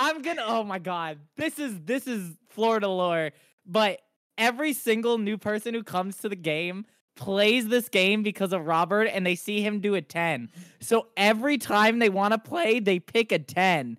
I'm 0.00 0.22
gonna. 0.22 0.42
Oh 0.44 0.64
my 0.64 0.80
god, 0.80 1.18
this 1.36 1.60
is 1.60 1.78
this 1.84 2.08
is 2.08 2.36
Florida 2.48 2.88
lore. 2.88 3.30
But 3.64 4.00
every 4.36 4.72
single 4.72 5.18
new 5.18 5.38
person 5.38 5.74
who 5.74 5.84
comes 5.84 6.16
to 6.18 6.28
the 6.28 6.36
game 6.36 6.84
plays 7.14 7.68
this 7.68 7.88
game 7.88 8.24
because 8.24 8.52
of 8.52 8.66
Robert, 8.66 9.04
and 9.04 9.24
they 9.24 9.36
see 9.36 9.62
him 9.62 9.78
do 9.80 9.94
a 9.94 10.02
ten. 10.02 10.50
So 10.80 11.06
every 11.16 11.58
time 11.58 12.00
they 12.00 12.08
want 12.08 12.32
to 12.32 12.38
play, 12.38 12.80
they 12.80 12.98
pick 12.98 13.30
a 13.30 13.38
ten, 13.38 13.98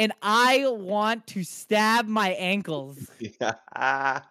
and 0.00 0.12
I 0.22 0.64
want 0.66 1.26
to 1.28 1.44
stab 1.44 2.08
my 2.08 2.30
ankles. 2.30 3.08
Yeah. 3.40 4.22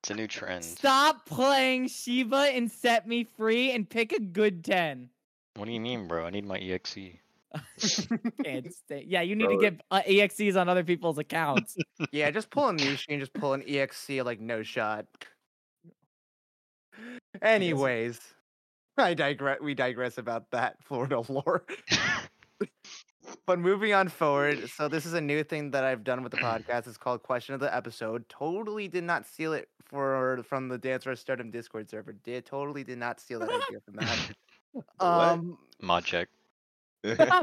It's 0.00 0.10
a 0.10 0.14
new 0.14 0.28
trend. 0.28 0.64
Stop 0.64 1.26
playing 1.26 1.88
Shiva 1.88 2.50
and 2.54 2.70
set 2.70 3.08
me 3.08 3.24
free, 3.24 3.72
and 3.72 3.88
pick 3.88 4.12
a 4.12 4.20
good 4.20 4.64
ten. 4.64 5.08
What 5.56 5.64
do 5.64 5.72
you 5.72 5.80
mean, 5.80 6.06
bro? 6.06 6.24
I 6.24 6.30
need 6.30 6.44
my 6.46 6.58
EXE. 6.58 7.18
Can't 8.44 8.72
stay. 8.72 9.04
Yeah, 9.08 9.22
you 9.22 9.34
need 9.34 9.48
to 9.48 9.58
get 9.58 9.80
uh, 9.90 10.02
exes 10.06 10.56
on 10.56 10.68
other 10.68 10.84
people's 10.84 11.18
accounts. 11.18 11.76
Yeah, 12.12 12.30
just 12.30 12.50
pull 12.50 12.68
a 12.68 12.72
Nishi 12.72 13.06
and 13.08 13.20
just 13.20 13.32
pull 13.32 13.54
an 13.54 13.62
EXC 13.62 14.24
like 14.24 14.40
no 14.40 14.62
shot. 14.62 15.06
Anyways, 17.42 18.20
I 18.96 19.14
digress. 19.14 19.58
We 19.60 19.74
digress 19.74 20.16
about 20.18 20.50
that 20.52 20.76
Florida 20.84 21.20
lore. 21.28 21.64
But 23.46 23.58
moving 23.58 23.92
on 23.92 24.08
forward, 24.08 24.68
so 24.70 24.88
this 24.88 25.06
is 25.06 25.14
a 25.14 25.20
new 25.20 25.42
thing 25.42 25.70
that 25.72 25.84
I've 25.84 26.04
done 26.04 26.22
with 26.22 26.32
the 26.32 26.38
podcast. 26.38 26.86
It's 26.86 26.96
called 26.96 27.22
Question 27.22 27.54
of 27.54 27.60
the 27.60 27.74
Episode. 27.74 28.28
Totally 28.28 28.88
did 28.88 29.04
not 29.04 29.26
steal 29.26 29.52
it 29.52 29.68
for 29.84 30.42
from 30.48 30.68
the 30.68 30.78
Dance 30.78 31.06
Rush 31.06 31.18
Stardom 31.20 31.50
Discord 31.50 31.88
server. 31.88 32.12
Did 32.12 32.44
totally 32.46 32.84
did 32.84 32.98
not 32.98 33.20
steal 33.20 33.40
that 33.40 33.48
idea 33.50 33.80
from 33.84 33.94
that. 33.96 34.18
what? 34.72 34.84
Um, 35.00 35.58
Mod 35.80 36.04
check. 36.04 36.28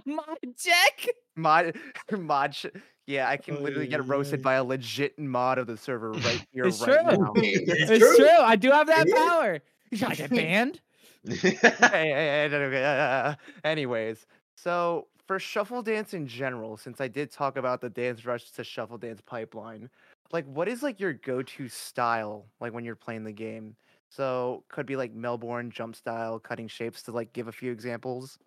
My 0.06 0.32
check. 0.58 1.08
mod 1.36 1.76
mod. 2.12 2.54
sh- 2.54 2.66
Yeah, 3.08 3.30
I 3.30 3.38
can 3.38 3.58
Oh, 3.58 3.62
literally 3.62 3.88
get 3.88 4.06
roasted 4.06 4.42
by 4.44 4.56
a 4.56 4.64
legit 4.64 5.18
mod 5.18 5.58
of 5.58 5.68
the 5.68 5.78
server 5.78 6.12
right 6.12 6.46
here, 6.52 6.66
It's 6.66 6.82
right 6.82 7.00
true. 7.06 7.18
now. 7.18 7.32
It's, 7.36 7.90
It's 7.92 8.18
true. 8.18 8.28
I 8.28 8.56
do 8.58 8.70
have 8.72 8.88
that 8.88 9.08
It 9.08 9.14
is. 9.14 9.20
power. 9.20 9.60
You 9.92 9.98
trying 9.98 10.12
to 10.12 10.18
get 10.18 10.30
banned? 10.32 10.82
hey, 11.28 11.56
hey, 11.56 12.48
hey, 12.50 12.84
uh, 12.84 13.36
anyways, 13.64 14.26
so 14.56 15.08
for 15.28 15.40
shuffle 15.40 15.82
dance 15.82 16.14
in 16.14 16.28
general, 16.28 16.78
since 16.78 17.02
I 17.02 17.08
did 17.08 17.32
talk 17.32 17.58
about 17.58 17.82
the 17.82 17.90
dance 17.90 18.26
rush 18.26 18.52
to 18.52 18.64
shuffle 18.64 18.98
dance 18.98 19.22
pipeline, 19.26 19.90
like 20.32 20.46
what 20.46 20.68
is 20.68 20.84
like 20.84 21.00
your 21.00 21.14
go-to 21.14 21.68
style 21.68 22.46
like 22.60 22.74
when 22.74 22.86
you're 22.86 22.96
playing 22.96 23.24
the 23.24 23.32
game? 23.32 23.76
So 24.10 24.64
could 24.70 24.86
be 24.86 24.96
like 24.96 25.14
Melbourne 25.14 25.72
jump 25.72 25.96
style, 25.96 26.40
cutting 26.40 26.68
shapes 26.68 27.02
to 27.04 27.12
like 27.12 27.34
give 27.34 27.48
a 27.48 27.52
few 27.52 27.72
examples. 27.72 28.38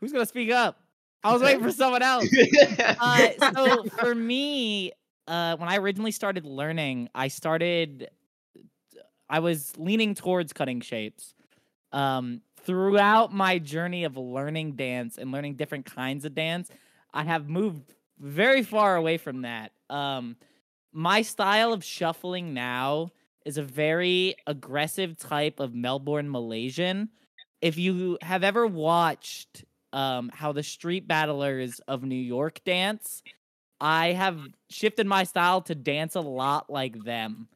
Who's 0.00 0.12
gonna 0.12 0.26
speak 0.26 0.50
up? 0.50 0.80
I 1.24 1.32
was 1.32 1.42
waiting 1.42 1.62
for 1.62 1.72
someone 1.72 2.02
else. 2.02 2.28
Uh, 2.78 3.28
so 3.54 3.84
for 3.84 4.14
me, 4.14 4.92
uh, 5.26 5.56
when 5.56 5.68
I 5.68 5.76
originally 5.76 6.12
started 6.12 6.44
learning, 6.44 7.08
I 7.14 7.28
started. 7.28 8.08
I 9.30 9.40
was 9.40 9.76
leaning 9.76 10.14
towards 10.14 10.54
cutting 10.54 10.80
shapes. 10.80 11.34
Um, 11.92 12.40
throughout 12.68 13.32
my 13.32 13.58
journey 13.58 14.04
of 14.04 14.18
learning 14.18 14.72
dance 14.72 15.16
and 15.16 15.32
learning 15.32 15.54
different 15.54 15.86
kinds 15.86 16.26
of 16.26 16.34
dance, 16.34 16.68
I 17.14 17.24
have 17.24 17.48
moved 17.48 17.94
very 18.18 18.62
far 18.62 18.94
away 18.94 19.16
from 19.16 19.40
that. 19.42 19.72
Um, 19.88 20.36
my 20.92 21.22
style 21.22 21.72
of 21.72 21.82
shuffling 21.82 22.52
now 22.52 23.12
is 23.46 23.56
a 23.56 23.62
very 23.62 24.34
aggressive 24.46 25.16
type 25.16 25.60
of 25.60 25.74
Melbourne 25.74 26.30
Malaysian. 26.30 27.08
If 27.62 27.78
you 27.78 28.18
have 28.20 28.44
ever 28.44 28.66
watched 28.66 29.64
um, 29.94 30.30
how 30.34 30.52
the 30.52 30.62
street 30.62 31.08
battlers 31.08 31.80
of 31.88 32.02
New 32.02 32.16
York 32.16 32.60
dance, 32.66 33.22
I 33.80 34.08
have 34.08 34.38
shifted 34.68 35.06
my 35.06 35.24
style 35.24 35.62
to 35.62 35.74
dance 35.74 36.16
a 36.16 36.20
lot 36.20 36.68
like 36.68 37.02
them. 37.02 37.48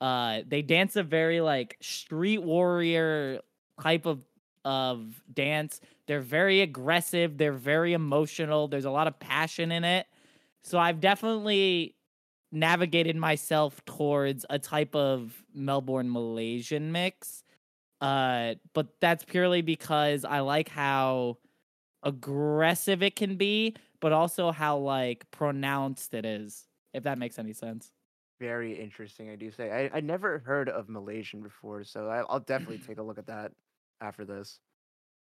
Uh, 0.00 0.40
they 0.48 0.62
dance 0.62 0.96
a 0.96 1.02
very 1.02 1.42
like 1.42 1.76
street 1.82 2.38
warrior 2.38 3.40
type 3.82 4.06
of 4.06 4.24
of 4.64 5.22
dance. 5.32 5.80
They're 6.06 6.20
very 6.20 6.60
aggressive. 6.60 7.38
They're 7.38 7.52
very 7.52 7.92
emotional. 7.92 8.68
There's 8.68 8.84
a 8.84 8.90
lot 8.90 9.06
of 9.06 9.18
passion 9.18 9.72
in 9.72 9.84
it. 9.84 10.06
So 10.62 10.78
I've 10.78 11.00
definitely 11.00 11.94
navigated 12.52 13.16
myself 13.16 13.84
towards 13.84 14.46
a 14.48 14.58
type 14.58 14.94
of 14.94 15.42
Melbourne 15.54 16.10
Malaysian 16.10 16.92
mix. 16.92 17.42
Uh, 18.00 18.54
but 18.72 18.88
that's 19.00 19.24
purely 19.24 19.62
because 19.62 20.24
I 20.24 20.40
like 20.40 20.68
how 20.68 21.38
aggressive 22.02 23.02
it 23.02 23.16
can 23.16 23.36
be, 23.36 23.74
but 24.00 24.12
also 24.12 24.52
how 24.52 24.78
like 24.78 25.30
pronounced 25.30 26.14
it 26.14 26.24
is. 26.24 26.66
If 26.92 27.04
that 27.04 27.18
makes 27.18 27.38
any 27.38 27.52
sense. 27.52 27.90
Very 28.40 28.78
interesting, 28.80 29.30
I 29.30 29.36
do 29.36 29.50
say. 29.50 29.70
I 29.92 29.98
I 29.98 30.00
never 30.00 30.38
heard 30.40 30.68
of 30.68 30.88
Malaysian 30.88 31.40
before, 31.40 31.82
so 31.84 32.08
I, 32.08 32.20
I'll 32.28 32.40
definitely 32.40 32.78
take 32.86 32.98
a 32.98 33.02
look 33.02 33.18
at 33.18 33.26
that 33.26 33.52
after 34.04 34.24
this. 34.24 34.60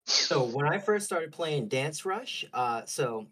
So 0.07 0.45
when 0.45 0.67
I 0.67 0.79
first 0.79 1.07
started 1.07 1.33
playing 1.33 1.69
Dance 1.69 2.05
Rush, 2.05 2.45
uh, 2.53 2.83
so 2.85 3.27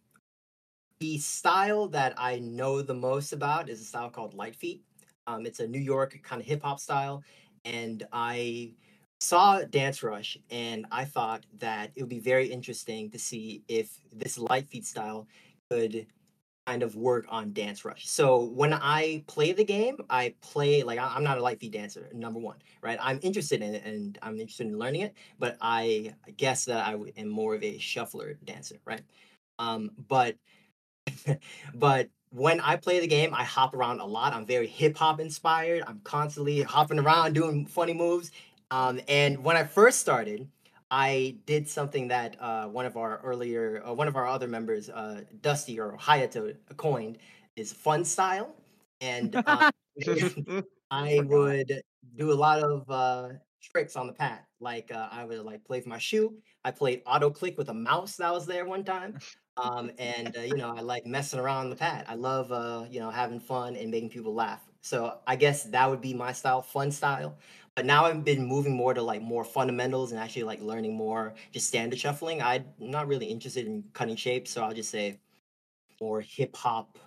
the 1.01 1.18
style 1.18 1.88
that 1.88 2.14
I 2.16 2.38
know 2.38 2.83
the 2.83 2.94
most 2.94 3.33
about 3.33 3.68
is 3.68 3.81
a 3.81 3.85
style 3.85 4.11
called 4.11 4.35
Lite 4.35 4.57
Feet. 4.57 4.83
Um, 5.27 5.46
it's 5.46 5.61
a 5.61 5.66
New 5.66 5.81
York 5.81 6.18
kind 6.22 6.40
of 6.40 6.46
hip 6.46 6.62
hop 6.62 6.81
style, 6.81 7.22
and 7.64 8.07
I 8.12 8.72
saw 9.20 9.62
Dance 9.62 10.03
Rush, 10.03 10.38
and 10.51 10.87
I 10.90 11.05
thought 11.05 11.44
that 11.59 11.90
it 11.96 12.03
would 12.03 12.11
be 12.11 12.20
very 12.20 12.46
interesting 12.46 13.11
to 13.11 13.18
see 13.18 13.62
if 13.68 13.99
this 14.12 14.38
Lite 14.38 14.68
Feet 14.68 14.87
style 14.87 15.27
could 15.70 16.07
kind 16.66 16.83
of 16.83 16.96
work 16.96 17.26
on 17.29 17.52
Dance 17.52 17.85
Rush. 17.85 18.09
So 18.09 18.44
when 18.44 18.72
I 18.72 19.22
play 19.26 19.52
the 19.52 19.64
game, 19.64 19.96
I 20.11 20.35
play 20.40 20.83
like 20.83 20.98
I'm 20.98 21.24
not 21.24 21.38
a 21.38 21.42
Lite 21.42 21.61
Feet 21.61 21.72
dancer. 21.72 22.09
Number 22.12 22.40
one, 22.40 22.57
right? 22.83 22.98
I'm 23.00 23.20
interested 23.22 23.62
in 23.62 23.74
it, 23.74 23.85
and 23.85 24.18
I'm 24.22 24.40
interested 24.40 24.66
in 24.66 24.79
learning 24.79 25.02
it 25.02 25.14
but 25.38 25.57
I 25.61 26.14
guess 26.37 26.64
that 26.66 26.87
I 26.87 26.96
am 27.16 27.29
more 27.29 27.55
of 27.55 27.62
a 27.62 27.79
shuffler 27.79 28.38
dancer, 28.44 28.76
right? 28.85 29.02
Um, 29.59 29.90
but 30.09 30.37
but 31.74 32.09
when 32.31 32.61
I 32.61 32.76
play 32.76 33.00
the 33.00 33.07
game, 33.07 33.35
I 33.35 33.44
hop 33.44 33.74
around 33.74 34.00
a 34.00 34.07
lot. 34.07 34.35
I'm 34.35 34.46
very 34.46 34.66
hip 34.66 34.96
hop 34.96 35.20
inspired. 35.20 35.85
I'm 35.87 36.00
constantly 36.05 36.62
hopping 36.62 36.98
around 36.98 37.35
doing 37.35 37.66
funny 37.66 37.94
moves. 37.94 38.31
Um, 38.70 39.00
and 39.09 39.42
when 39.44 39.57
I 39.57 39.64
first 39.64 40.00
started, 40.00 40.48
I 40.90 41.38
did 41.46 41.68
something 41.68 42.09
that 42.09 42.37
uh, 42.40 42.68
one 42.68 42.87
of 42.87 42.96
our 42.96 43.18
earlier, 43.25 43.83
uh, 43.87 43.92
one 43.92 44.09
of 44.09 44.16
our 44.16 44.27
other 44.27 44.46
members, 44.49 44.88
uh, 44.88 45.22
Dusty 45.40 45.81
or 45.81 45.96
Hayato, 45.99 46.57
coined 46.77 47.18
is 47.57 47.72
fun 47.72 48.05
style. 48.05 48.55
And 49.01 49.35
uh, 49.46 49.70
I 50.90 51.20
would 51.25 51.83
do 52.16 52.33
a 52.33 52.35
lot 52.35 52.61
of 52.61 52.88
uh, 52.90 53.29
tricks 53.62 53.96
on 53.96 54.07
the 54.07 54.12
pad. 54.12 54.40
Like 54.61 54.92
uh, 54.92 55.09
I 55.11 55.25
would 55.25 55.40
like 55.40 55.64
play 55.64 55.79
with 55.79 55.87
my 55.87 55.99
shoe. 55.99 56.35
I 56.64 56.70
played 56.70 57.03
auto 57.07 57.31
click 57.31 57.59
with 57.59 57.68
a 57.68 57.75
mouse 57.75 58.16
that 58.16 58.33
was 58.33 58.46
there 58.46 58.64
one 58.66 58.85
time. 58.85 59.18
Um, 59.59 59.90
and 59.96 60.37
uh, 60.37 60.42
you 60.42 60.55
know 60.59 60.75
I 60.77 60.81
like 60.83 61.07
messing 61.07 61.40
around 61.40 61.64
on 61.64 61.70
the 61.70 61.77
pad. 61.77 62.05
I 62.09 62.14
love 62.14 62.53
uh, 62.53 62.85
you 62.90 63.01
know 63.01 63.09
having 63.09 63.40
fun 63.40 63.75
and 63.75 63.90
making 63.90 64.11
people 64.11 64.35
laugh. 64.35 64.61
So 64.87 65.18
I 65.27 65.35
guess 65.35 65.64
that 65.64 65.90
would 65.90 66.01
be 66.01 66.14
my 66.14 66.31
style, 66.33 66.62
fun 66.62 66.92
style. 66.92 67.37
But 67.75 67.87
now 67.87 68.05
I've 68.05 68.25
been 68.25 68.46
moving 68.46 68.72
more 68.77 68.94
to 68.94 69.03
like 69.03 69.20
more 69.20 69.42
fundamentals 69.42 70.12
and 70.12 70.20
actually 70.20 70.44
like 70.44 70.61
learning 70.62 70.94
more 70.94 71.35
just 71.51 71.66
standard 71.66 71.99
shuffling. 71.99 72.40
I'm 72.40 72.66
not 72.79 73.09
really 73.09 73.27
interested 73.27 73.66
in 73.66 73.83
cutting 73.94 74.14
shapes, 74.14 74.53
so 74.53 74.62
I'll 74.62 74.72
just 74.72 74.90
say 74.90 75.18
more 76.01 76.20
hip 76.20 76.55
hop 76.55 77.01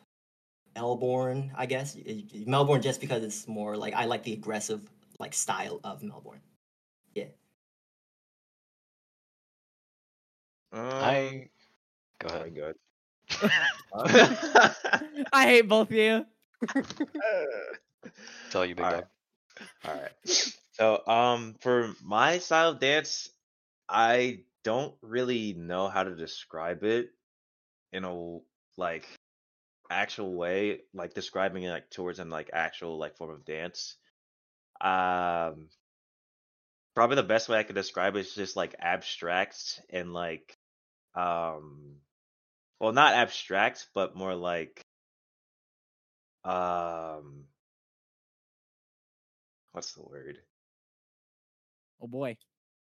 Melbourne, 0.75 1.53
I 1.55 1.67
guess. 1.67 1.95
Y- 1.95 2.25
y- 2.33 2.43
Melbourne 2.45 2.81
just 2.81 2.99
because 2.99 3.23
it's 3.23 3.47
more 3.47 3.77
like 3.77 3.93
I 3.93 4.03
like 4.03 4.23
the 4.23 4.33
aggressive 4.33 4.81
like 5.17 5.33
style 5.33 5.79
of 5.85 6.03
Melbourne. 6.03 6.41
Yeah. 7.15 7.31
Um, 10.73 10.81
I 10.83 11.49
go 12.19 12.27
ahead. 12.27 12.55
god. 12.55 12.75
I 15.31 15.45
hate 15.45 15.69
both 15.69 15.89
of 15.89 15.95
you. 15.95 16.25
Tell 18.51 18.65
you, 18.65 18.75
big 18.75 18.85
All 18.85 18.91
dog. 18.91 19.05
right. 19.59 19.69
All 19.85 20.01
right. 20.01 20.11
So, 20.73 21.05
um, 21.07 21.55
for 21.61 21.93
my 22.03 22.39
style 22.39 22.71
of 22.71 22.79
dance, 22.79 23.29
I 23.87 24.43
don't 24.63 24.95
really 25.01 25.53
know 25.53 25.87
how 25.89 26.03
to 26.03 26.15
describe 26.15 26.83
it 26.83 27.09
in 27.91 28.03
a 28.03 28.39
like 28.77 29.05
actual 29.89 30.33
way, 30.35 30.81
like 30.93 31.13
describing 31.13 31.63
it 31.63 31.71
like 31.71 31.89
towards 31.89 32.19
an 32.19 32.29
like 32.29 32.49
actual 32.53 32.97
like 32.97 33.17
form 33.17 33.31
of 33.31 33.45
dance. 33.45 33.95
Um, 34.81 35.67
probably 36.95 37.15
the 37.15 37.23
best 37.23 37.49
way 37.49 37.57
I 37.57 37.63
could 37.63 37.75
describe 37.75 38.15
it 38.15 38.21
is 38.21 38.33
just 38.33 38.55
like 38.55 38.75
abstract 38.79 39.81
and 39.89 40.13
like, 40.13 40.57
um, 41.15 41.95
well, 42.79 42.93
not 42.93 43.13
abstract, 43.13 43.87
but 43.93 44.15
more 44.15 44.35
like, 44.35 44.81
um, 46.43 47.45
what's 49.71 49.93
the 49.93 50.03
word? 50.03 50.39
Oh 52.01 52.07
boy. 52.07 52.37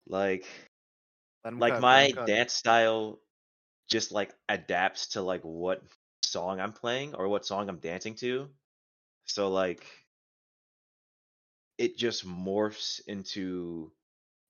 Like, 0.07 0.47
like 1.57 1.79
'em 1.79 1.79
my 1.79 2.13
dance 2.25 2.53
style 2.55 3.21
just 3.89 4.13
like 4.13 4.35
adapts 4.49 5.09
to 5.09 5.23
like 5.23 5.43
what 5.43 5.83
song 6.25 6.61
I'm 6.61 6.73
playing 6.73 7.15
or 7.15 7.29
what 7.29 7.47
song 7.47 7.69
I'm 7.69 7.79
dancing 7.79 8.15
to. 8.17 8.51
So 9.27 9.51
like 9.51 9.87
it 11.79 11.97
just 11.97 12.27
morphs 12.27 13.01
into 13.07 13.91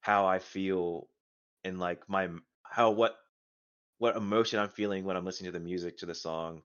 how 0.00 0.26
I 0.26 0.38
feel 0.38 1.08
and 1.64 1.78
like 1.78 2.08
my 2.08 2.28
how 2.64 2.90
what 2.90 3.16
what 3.98 4.16
emotion 4.16 4.58
I'm 4.58 4.68
feeling 4.70 5.04
when 5.04 5.16
I'm 5.16 5.24
listening 5.24 5.52
to 5.52 5.58
the 5.58 5.64
music 5.64 5.98
to 5.98 6.06
the 6.06 6.14
song 6.14 6.62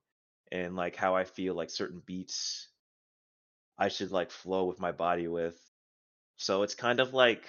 and 0.51 0.75
like 0.75 0.95
how 0.95 1.15
I 1.15 1.23
feel 1.25 1.55
like 1.55 1.69
certain 1.69 2.01
beats 2.05 2.67
I 3.77 3.89
should 3.89 4.11
like 4.11 4.31
flow 4.31 4.65
with 4.65 4.79
my 4.79 4.91
body 4.91 5.27
with. 5.27 5.59
So 6.37 6.63
it's 6.63 6.75
kind 6.75 6.99
of 6.99 7.13
like 7.13 7.45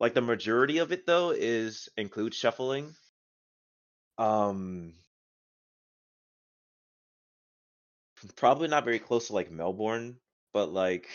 like 0.00 0.14
the 0.14 0.20
majority 0.20 0.78
of 0.78 0.92
it 0.92 1.06
though 1.06 1.30
is 1.30 1.88
include 1.96 2.34
shuffling. 2.34 2.94
Um 4.18 4.94
probably 8.36 8.68
not 8.68 8.84
very 8.84 8.98
close 8.98 9.28
to 9.28 9.32
like 9.34 9.50
Melbourne, 9.50 10.18
but 10.52 10.72
like 10.72 11.08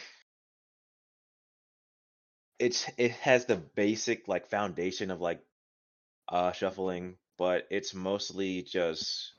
it's 2.59 2.89
it 2.97 3.11
has 3.11 3.45
the 3.45 3.55
basic 3.55 4.27
like 4.27 4.47
foundation 4.49 5.11
of 5.11 5.21
like 5.21 5.41
uh 6.29 6.51
shuffling, 6.51 7.17
but 7.37 7.67
it's 7.69 7.93
mostly 7.93 8.63
just 8.63 9.33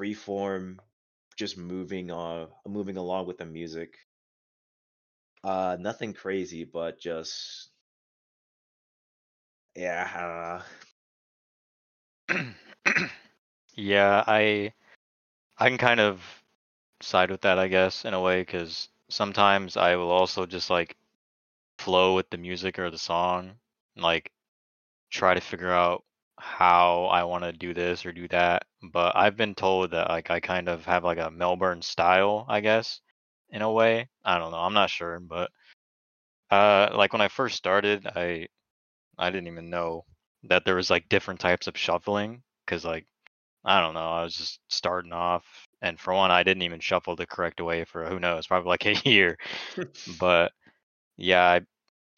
free 0.00 0.14
form, 0.14 0.80
just 1.36 1.58
moving 1.58 2.10
on 2.10 2.48
moving 2.66 2.96
along 2.96 3.26
with 3.26 3.38
the 3.38 3.46
music. 3.46 3.98
Uh 5.44 5.76
nothing 5.78 6.14
crazy, 6.14 6.64
but 6.64 6.98
just 6.98 7.70
yeah, 9.76 10.62
I 12.28 12.44
yeah, 13.76 14.24
I 14.26 14.72
I 15.58 15.68
can 15.70 15.78
kind 15.78 16.00
of 16.00 16.22
side 17.02 17.30
with 17.30 17.42
that, 17.42 17.58
I 17.58 17.68
guess, 17.68 18.04
in 18.06 18.14
a 18.14 18.20
way, 18.22 18.42
because 18.42 18.88
sometimes 19.10 19.76
I 19.76 19.96
will 19.96 20.10
also 20.10 20.46
just 20.46 20.70
like 20.70 20.96
flow 21.78 22.14
with 22.16 22.30
the 22.30 22.38
music 22.38 22.78
or 22.78 22.90
the 22.90 22.98
song, 22.98 23.58
and, 23.96 24.04
like 24.04 24.32
try 25.10 25.34
to 25.34 25.40
figure 25.40 25.72
out 25.72 26.04
how 26.38 27.06
I 27.06 27.24
want 27.24 27.44
to 27.44 27.52
do 27.52 27.74
this 27.74 28.06
or 28.06 28.12
do 28.12 28.28
that. 28.30 28.66
But 28.82 29.16
I've 29.16 29.36
been 29.36 29.54
told 29.54 29.92
that 29.92 30.08
like 30.10 30.30
I 30.30 30.40
kind 30.40 30.68
of 30.68 30.84
have 30.86 31.04
like 31.04 31.18
a 31.18 31.30
Melbourne 31.30 31.82
style, 31.82 32.44
I 32.48 32.60
guess, 32.60 33.00
in 33.50 33.62
a 33.62 33.72
way. 33.72 34.08
I 34.24 34.38
don't 34.38 34.52
know. 34.52 34.58
I'm 34.60 34.74
not 34.74 34.90
sure, 34.90 35.20
but 35.20 35.50
uh, 36.50 36.90
like 36.94 37.12
when 37.12 37.22
I 37.22 37.28
first 37.28 37.56
started, 37.56 38.06
I 38.06 38.48
I 39.18 39.30
didn't 39.30 39.48
even 39.48 39.70
know 39.70 40.04
that 40.44 40.64
there 40.64 40.76
was 40.76 40.90
like 40.90 41.08
different 41.08 41.40
types 41.40 41.66
of 41.68 41.78
shuffling 41.78 42.42
because 42.66 42.84
like 42.84 43.06
I 43.64 43.80
don't 43.80 43.94
know, 43.94 44.10
I 44.12 44.24
was 44.24 44.36
just 44.36 44.60
starting 44.68 45.12
off, 45.12 45.44
and 45.82 46.00
for 46.00 46.14
one, 46.14 46.30
I 46.32 46.42
didn't 46.44 46.62
even 46.64 46.80
shuffle 46.80 47.16
the 47.16 47.26
correct 47.26 47.60
way 47.60 47.84
for 47.84 48.06
who 48.06 48.20
knows, 48.20 48.46
probably 48.48 48.70
like 48.70 48.86
a 49.06 49.10
year. 49.10 49.38
but 50.20 50.52
yeah, 51.18 51.44
I, 51.44 51.60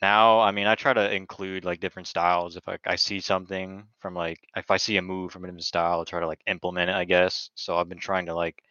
now 0.03 0.41
I 0.41 0.53
mean 0.53 0.67
I 0.67 0.75
try 0.77 0.93
to 0.95 1.15
include 1.15 1.65
like 1.65 1.81
different 1.81 2.09
styles. 2.09 2.57
If 2.57 2.69
I, 2.69 2.79
I 2.87 2.97
see 2.97 3.21
something 3.21 3.87
from 4.01 4.15
like 4.15 4.41
if 4.57 4.71
I 4.71 4.77
see 4.79 4.97
a 4.99 5.03
move 5.03 5.33
from 5.33 5.45
a 5.45 5.49
different 5.49 5.65
style, 5.65 6.01
I'll 6.01 6.05
try 6.07 6.21
to 6.21 6.27
like 6.27 6.43
implement 6.47 6.91
it. 6.91 6.97
I 6.97 7.05
guess. 7.05 7.51
So 7.55 7.77
I've 7.79 7.89
been 7.89 7.99
trying 8.01 8.27
to 8.27 8.35
like 8.35 8.63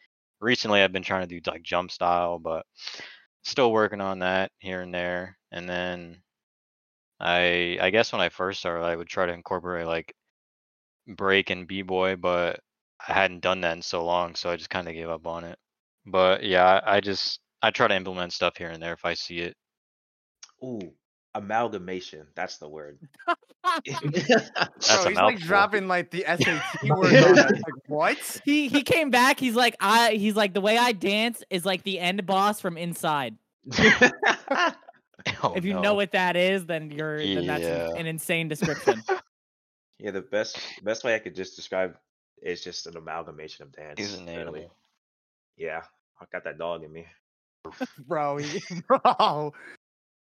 recently 0.41 0.81
I've 0.81 0.93
been 0.93 1.03
trying 1.03 1.27
to 1.27 1.39
do 1.39 1.51
like 1.51 1.63
jump 1.63 1.91
style, 1.91 2.39
but 2.39 2.65
still 3.43 3.71
working 3.71 4.01
on 4.01 4.19
that 4.19 4.51
here 4.59 4.81
and 4.81 4.93
there. 4.93 5.37
And 5.51 5.69
then 5.69 6.23
I 7.21 7.77
I 7.81 7.89
guess 7.91 8.11
when 8.11 8.21
I 8.21 8.29
first 8.29 8.59
started, 8.59 8.83
I 8.85 8.95
would 8.95 9.07
try 9.07 9.25
to 9.25 9.33
incorporate 9.33 9.85
like 9.87 10.13
break 11.07 11.49
and 11.51 11.67
b 11.67 11.81
boy, 11.83 12.15
but 12.15 12.59
I 13.07 13.13
hadn't 13.13 13.41
done 13.41 13.61
that 13.61 13.73
in 13.77 13.81
so 13.83 14.05
long, 14.05 14.35
so 14.35 14.49
I 14.49 14.55
just 14.57 14.69
kind 14.71 14.87
of 14.87 14.93
gave 14.95 15.09
up 15.09 15.27
on 15.27 15.43
it. 15.45 15.59
But 16.05 16.43
yeah, 16.43 16.65
I, 16.85 16.97
I 16.97 17.01
just 17.01 17.41
I 17.61 17.71
try 17.71 17.87
to 17.87 17.95
implement 17.95 18.33
stuff 18.33 18.57
here 18.57 18.69
and 18.71 18.81
there 18.81 18.93
if 18.93 19.05
I 19.05 19.13
see 19.15 19.39
it. 19.39 19.55
Ooh, 20.63 20.93
amalgamation. 21.35 22.27
That's 22.35 22.57
the 22.57 22.67
word. 22.69 22.99
That's 23.85 24.49
Bro, 24.87 25.03
a 25.05 25.09
he's 25.09 25.17
like 25.17 25.39
dropping 25.39 25.87
like 25.87 26.09
the 26.11 26.23
SAT 26.27 26.83
word 26.89 27.13
on. 27.15 27.35
Like 27.35 27.55
what? 27.87 28.41
he 28.43 28.67
he 28.67 28.81
came 28.81 29.09
back. 29.11 29.39
He's 29.39 29.55
like 29.55 29.75
I. 29.79 30.13
He's 30.13 30.35
like 30.35 30.53
the 30.53 30.61
way 30.61 30.77
I 30.77 30.91
dance 30.93 31.43
is 31.49 31.65
like 31.65 31.83
the 31.83 31.99
end 31.99 32.25
boss 32.25 32.59
from 32.59 32.77
Inside. 32.77 33.37
Oh, 35.43 35.53
if 35.55 35.63
you 35.63 35.73
no. 35.75 35.81
know 35.81 35.93
what 35.93 36.11
that 36.13 36.35
is, 36.35 36.65
then 36.65 36.89
you're 36.89 37.19
then 37.19 37.45
that's 37.45 37.63
an, 37.63 37.69
Yeah. 37.69 37.95
an 37.99 38.07
insane 38.07 38.47
description. 38.47 39.03
yeah, 39.99 40.09
the 40.11 40.21
best 40.21 40.57
best 40.83 41.03
way 41.03 41.13
I 41.13 41.19
could 41.19 41.35
just 41.35 41.55
describe 41.55 41.95
is 42.41 42.63
just 42.63 42.87
an 42.87 42.97
amalgamation 42.97 43.63
of 43.63 43.71
dance. 43.71 43.99
He's 43.99 44.15
an 44.15 44.25
literally. 44.25 44.61
animal. 44.61 44.75
Yeah, 45.57 45.81
I 46.19 46.25
got 46.31 46.43
that 46.45 46.57
dog 46.57 46.83
in 46.83 46.91
me. 46.91 47.05
Bro, 48.07 48.37
he- 48.37 48.81
bro. 48.87 49.53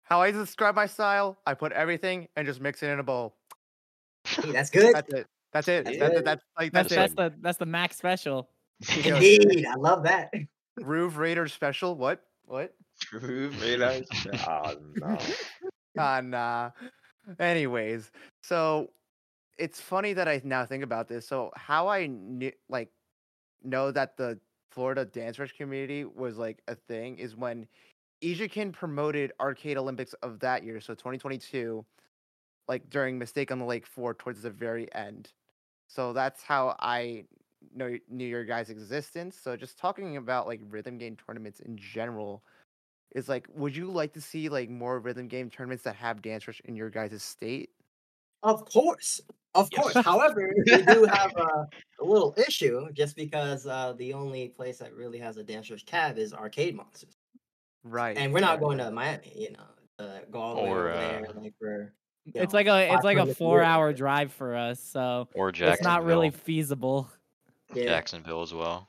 How 0.04 0.22
I 0.22 0.32
describe 0.32 0.76
my 0.76 0.86
style, 0.86 1.38
I 1.46 1.54
put 1.54 1.72
everything 1.72 2.28
and 2.36 2.46
just 2.46 2.62
mix 2.62 2.84
it 2.84 2.88
in 2.88 3.00
a 3.00 3.04
bowl. 3.04 3.36
Hey, 4.26 4.52
that's 4.52 4.70
good. 4.70 4.94
That's 4.94 5.13
it. 5.13 5.28
That's 5.54 5.68
it. 5.68 5.86
That's 5.86 5.98
That's, 6.00 6.16
it. 6.16 6.26
that's 6.26 6.44
like 6.60 6.72
That's 6.72 6.89
that's, 6.89 7.13
that's 7.13 7.34
it. 7.34 7.36
the 7.36 7.42
that's 7.42 7.58
the 7.58 7.66
max 7.66 7.98
special. 7.98 8.50
Indeed, 9.06 9.66
I 9.66 9.76
love 9.76 10.04
that. 10.04 10.34
Groove 10.84 11.18
Raider 11.18 11.48
special. 11.48 11.96
What? 11.96 12.24
What? 12.46 12.74
True, 13.00 13.50
very 13.50 13.78
nice. 13.78 14.06
oh 14.48 14.76
no. 14.96 15.18
Ah, 15.98 16.22
nah. 16.22 16.72
Anyways, 17.39 18.12
so 18.42 18.89
it's 19.58 19.80
funny 19.80 20.13
that 20.13 20.28
I 20.28 20.42
now 20.44 20.66
think 20.66 20.84
about 20.84 21.08
this. 21.08 21.28
So 21.28 21.52
how 21.56 21.88
I 21.88 22.08
knew, 22.08 22.52
like, 22.70 22.89
know 23.63 23.92
that 23.92 24.18
the 24.18 24.39
Florida 24.72 25.06
Dance 25.06 25.38
Rush 25.39 25.54
community 25.54 26.04
was 26.04 26.38
like 26.38 26.62
a 26.68 26.76
thing 26.76 27.18
is 27.20 27.36
when 27.36 27.68
Ijikin 28.24 28.72
promoted 28.72 29.34
Arcade 29.40 29.78
Olympics 29.78 30.14
of 30.24 30.40
that 30.40 30.64
year, 30.64 30.80
so 30.80 30.94
2022, 30.94 31.86
like 32.68 32.90
during 32.90 33.20
Mistake 33.20 33.52
on 33.52 33.60
the 33.60 33.66
Lake 33.66 33.86
4 33.86 34.14
towards 34.14 34.42
the 34.42 34.50
very 34.50 34.94
end. 34.96 35.32
So 35.88 36.14
that's 36.14 36.42
how 36.42 36.76
I 36.80 37.26
know 37.76 37.98
knew 38.10 38.26
your 38.26 38.46
guys' 38.46 38.70
existence. 38.70 39.38
So 39.42 39.56
just 39.56 39.78
talking 39.78 40.18
about 40.18 40.48
like 40.48 40.62
rhythm 40.70 40.98
game 40.98 41.18
tournaments 41.18 41.60
in 41.60 41.78
general 41.78 42.44
is 43.14 43.30
like, 43.30 43.48
would 43.54 43.76
you 43.76 43.92
like 43.92 44.14
to 44.14 44.22
see 44.22 44.50
like 44.50 44.70
more 44.70 45.00
rhythm 45.00 45.28
game 45.28 45.50
tournaments 45.50 45.84
that 45.84 45.96
have 45.96 46.22
Dance 46.22 46.48
Rush 46.48 46.62
in 46.66 46.76
your 46.76 46.90
guys' 46.90 47.22
state? 47.22 47.70
Of 48.42 48.66
course, 48.66 49.22
of 49.56 49.70
course. 49.72 49.96
However, 49.96 50.54
we 50.66 50.82
do 50.84 51.06
have 51.06 51.32
a, 51.38 51.68
a 52.02 52.04
little 52.04 52.34
issue 52.38 52.92
just 52.92 53.16
because 53.16 53.66
uh, 53.68 53.94
the 53.98 54.14
only 54.14 54.50
place 54.50 54.80
that 54.80 54.94
really 54.94 55.20
has 55.20 55.38
a 55.38 55.44
Dance 55.44 55.70
Rush 55.70 55.86
cab 55.86 56.18
is 56.18 56.34
Arcade 56.34 56.76
Monsters, 56.76 57.12
Right. 57.84 58.17
and 58.17 58.34
we're 58.34 58.39
not 58.39 58.60
going 58.60 58.78
to 58.78 58.91
Miami. 58.91 59.32
You 59.36 59.52
know, 59.52 60.06
uh, 60.06 60.19
go 60.32 60.39
all 60.39 60.56
the 60.56 60.62
way 60.62 60.69
over 60.69 60.84
there. 60.93 61.26
uh, 61.30 61.41
Like 61.41 61.54
we're 61.62 61.93
you 62.26 62.32
It's 62.36 62.54
know, 62.54 62.58
like 62.60 62.67
a 62.67 62.93
it's 62.93 63.04
like 63.04 63.17
a 63.17 63.34
four 63.36 63.60
years 63.60 63.67
hour 63.67 63.88
away. 63.88 63.98
drive 63.98 64.32
for 64.34 64.56
us, 64.56 64.80
so 64.80 65.28
Or 65.34 65.50
it's 65.50 65.82
not 65.82 66.06
really 66.06 66.32
feasible. 66.32 67.10
yeah, 67.74 67.86
Jacksonville 67.86 68.41
as 68.43 68.54
well. 68.54 68.88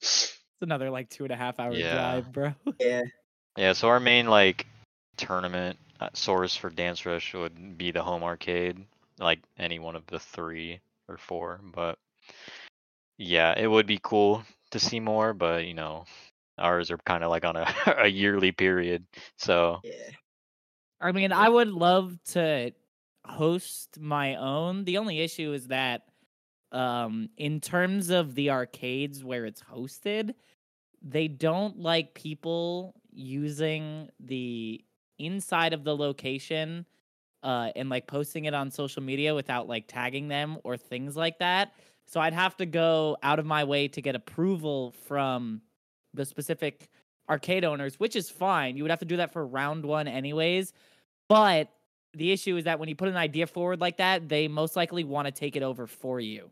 It's 0.00 0.36
another 0.60 0.90
like 0.90 1.08
two 1.10 1.24
and 1.24 1.32
a 1.32 1.36
half 1.36 1.60
hour 1.60 1.72
Yeah. 1.72 1.94
drive, 1.94 2.32
bro. 2.32 2.54
yeah. 2.80 3.02
Yeah, 3.56 3.72
so 3.72 3.88
our 3.88 4.00
main 4.00 4.28
like 4.28 4.66
tournament 5.16 5.78
uh, 6.00 6.08
source 6.14 6.54
for 6.56 6.70
Dance 6.70 7.04
Rush 7.04 7.34
would 7.34 7.76
be 7.76 7.90
the 7.90 8.02
home 8.02 8.22
arcade, 8.22 8.78
like 9.18 9.40
any 9.58 9.78
one 9.78 9.96
of 9.96 10.06
the 10.06 10.18
three 10.20 10.80
or 11.08 11.16
four. 11.18 11.60
But 11.74 11.98
yeah, 13.18 13.54
it 13.58 13.66
would 13.66 13.86
be 13.86 13.98
cool 14.02 14.44
to 14.70 14.78
see 14.78 15.00
more, 15.00 15.34
but 15.34 15.66
you 15.66 15.74
know, 15.74 16.04
ours 16.58 16.90
are 16.90 16.98
kind 16.98 17.24
of 17.24 17.30
like 17.30 17.44
on 17.44 17.56
a, 17.56 17.66
a 17.98 18.08
yearly 18.08 18.52
period. 18.52 19.06
So 19.38 19.82
Yeah. 19.82 20.10
I 21.00 21.12
mean, 21.12 21.32
I 21.32 21.48
would 21.48 21.68
love 21.68 22.22
to 22.26 22.72
host 23.26 23.98
my 24.00 24.36
own. 24.36 24.84
The 24.84 24.98
only 24.98 25.20
issue 25.20 25.52
is 25.52 25.68
that 25.68 26.02
um 26.72 27.30
in 27.38 27.60
terms 27.60 28.10
of 28.10 28.34
the 28.34 28.50
arcades 28.50 29.24
where 29.24 29.46
it's 29.46 29.62
hosted, 29.62 30.34
they 31.02 31.28
don't 31.28 31.78
like 31.78 32.14
people 32.14 33.00
using 33.12 34.10
the 34.20 34.84
inside 35.18 35.72
of 35.74 35.84
the 35.84 35.96
location 35.96 36.86
uh 37.44 37.72
and 37.76 37.90
like 37.90 38.06
posting 38.08 38.46
it 38.46 38.54
on 38.54 38.70
social 38.70 39.02
media 39.02 39.34
without 39.34 39.68
like 39.68 39.86
tagging 39.88 40.28
them 40.28 40.58
or 40.64 40.76
things 40.76 41.16
like 41.16 41.38
that. 41.40 41.74
So 42.06 42.20
I'd 42.20 42.34
have 42.34 42.56
to 42.58 42.66
go 42.66 43.16
out 43.22 43.38
of 43.38 43.46
my 43.46 43.64
way 43.64 43.88
to 43.88 44.02
get 44.02 44.16
approval 44.16 44.92
from 44.92 45.62
the 46.18 46.26
specific 46.26 46.90
arcade 47.30 47.64
owners, 47.64 47.98
which 47.98 48.16
is 48.16 48.28
fine. 48.28 48.76
You 48.76 48.82
would 48.82 48.90
have 48.90 48.98
to 48.98 49.06
do 49.06 49.16
that 49.18 49.32
for 49.32 49.46
round 49.46 49.86
one 49.86 50.08
anyways. 50.08 50.72
But 51.28 51.70
the 52.12 52.32
issue 52.32 52.56
is 52.56 52.64
that 52.64 52.78
when 52.78 52.88
you 52.88 52.96
put 52.96 53.08
an 53.08 53.16
idea 53.16 53.46
forward 53.46 53.80
like 53.80 53.98
that, 53.98 54.28
they 54.28 54.48
most 54.48 54.76
likely 54.76 55.04
want 55.04 55.26
to 55.26 55.32
take 55.32 55.56
it 55.56 55.62
over 55.62 55.86
for 55.86 56.20
you. 56.20 56.50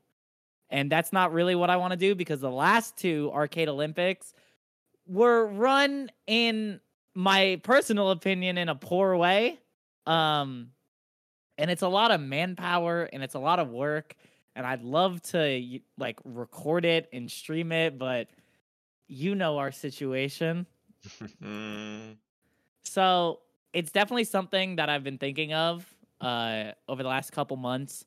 And 0.70 0.90
that's 0.90 1.12
not 1.12 1.32
really 1.32 1.54
what 1.54 1.70
I 1.70 1.76
want 1.76 1.92
to 1.92 1.96
do 1.96 2.14
because 2.14 2.40
the 2.40 2.50
last 2.50 2.96
two 2.96 3.30
arcade 3.34 3.68
Olympics 3.68 4.32
were 5.06 5.46
run 5.46 6.10
in 6.26 6.80
my 7.14 7.60
personal 7.62 8.10
opinion 8.10 8.58
in 8.58 8.68
a 8.68 8.74
poor 8.74 9.16
way. 9.16 9.58
Um 10.06 10.70
and 11.58 11.70
it's 11.70 11.82
a 11.82 11.88
lot 11.88 12.10
of 12.10 12.20
manpower 12.20 13.04
and 13.12 13.22
it's 13.22 13.34
a 13.34 13.38
lot 13.38 13.58
of 13.58 13.70
work 13.70 14.14
and 14.54 14.66
I'd 14.66 14.82
love 14.82 15.22
to 15.22 15.80
like 15.98 16.18
record 16.24 16.84
it 16.84 17.08
and 17.12 17.30
stream 17.30 17.72
it, 17.72 17.98
but 17.98 18.28
you 19.08 19.34
know 19.34 19.58
our 19.58 19.72
situation. 19.72 20.66
So 22.84 23.40
it's 23.72 23.90
definitely 23.92 24.24
something 24.24 24.76
that 24.76 24.88
I've 24.88 25.04
been 25.04 25.18
thinking 25.18 25.52
of 25.52 25.92
uh, 26.20 26.72
over 26.88 27.02
the 27.02 27.08
last 27.08 27.32
couple 27.32 27.56
months. 27.56 28.04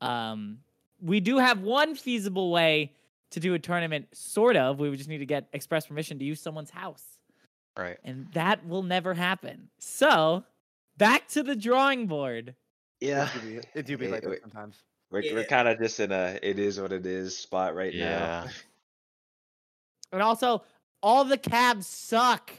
Um, 0.00 0.58
we 1.00 1.20
do 1.20 1.38
have 1.38 1.60
one 1.62 1.94
feasible 1.94 2.50
way 2.50 2.92
to 3.30 3.40
do 3.40 3.54
a 3.54 3.58
tournament, 3.58 4.08
sort 4.12 4.56
of. 4.56 4.78
We 4.78 4.88
would 4.90 4.98
just 4.98 5.08
need 5.08 5.18
to 5.18 5.26
get 5.26 5.48
express 5.52 5.86
permission 5.86 6.18
to 6.18 6.24
use 6.24 6.40
someone's 6.40 6.70
house, 6.70 7.04
Right. 7.76 7.98
and 8.04 8.30
that 8.32 8.66
will 8.66 8.82
never 8.82 9.14
happen. 9.14 9.68
So 9.78 10.44
back 10.98 11.26
to 11.28 11.42
the 11.42 11.56
drawing 11.56 12.06
board. 12.06 12.54
yeah, 13.00 13.28
It 13.34 13.40
do 13.42 13.48
be, 13.48 13.60
it 13.74 13.86
do 13.86 13.96
be 13.98 14.04
Wait, 14.06 14.12
like 14.12 14.22
that 14.22 14.40
sometimes. 14.42 14.82
we're 15.10 15.22
we're 15.32 15.44
kind 15.44 15.66
of 15.68 15.78
just 15.78 15.98
in 16.00 16.12
a 16.12 16.38
it 16.42 16.58
is 16.58 16.80
what 16.80 16.92
it 16.92 17.06
is 17.06 17.36
spot 17.36 17.74
right 17.74 17.94
Yeah. 17.94 18.44
now. 18.44 18.46
And 20.12 20.22
also, 20.22 20.64
all 21.02 21.24
the 21.24 21.38
cabs 21.38 21.86
suck. 21.86 22.52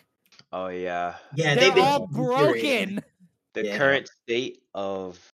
Oh 0.53 0.67
yeah, 0.67 1.17
Yeah, 1.35 1.55
They're 1.55 1.71
they've 1.71 1.83
all 1.83 2.07
deteriorating. 2.07 2.95
broken. 2.95 3.03
the 3.53 3.63
Yeah. 3.65 3.77
current 3.77 4.07
state 4.07 4.63
of 4.73 5.33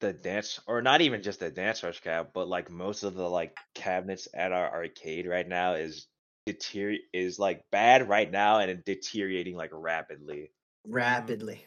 the 0.00 0.12
dance 0.12 0.60
or 0.66 0.80
not 0.82 1.00
even 1.02 1.22
just 1.22 1.40
the 1.40 1.50
dance 1.50 1.82
rush 1.82 2.00
cab 2.00 2.30
but 2.32 2.48
like 2.48 2.70
most 2.70 3.02
of 3.02 3.14
the 3.14 3.28
like 3.28 3.56
cabinets 3.74 4.28
at 4.32 4.50
our 4.52 4.70
arcade 4.72 5.26
right 5.26 5.46
now 5.46 5.74
is 5.74 6.06
deterior 6.46 6.98
is 7.12 7.38
like 7.38 7.62
bad 7.70 8.08
right 8.08 8.30
now 8.30 8.58
and 8.60 8.82
deteriorating 8.84 9.56
like 9.56 9.70
rapidly 9.74 10.52
rapidly. 10.86 11.66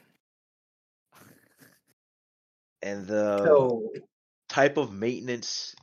and 2.81 3.07
the 3.07 3.37
So 3.45 3.93
type 4.49 4.77
of 4.77 4.91
maintenance 4.93 5.75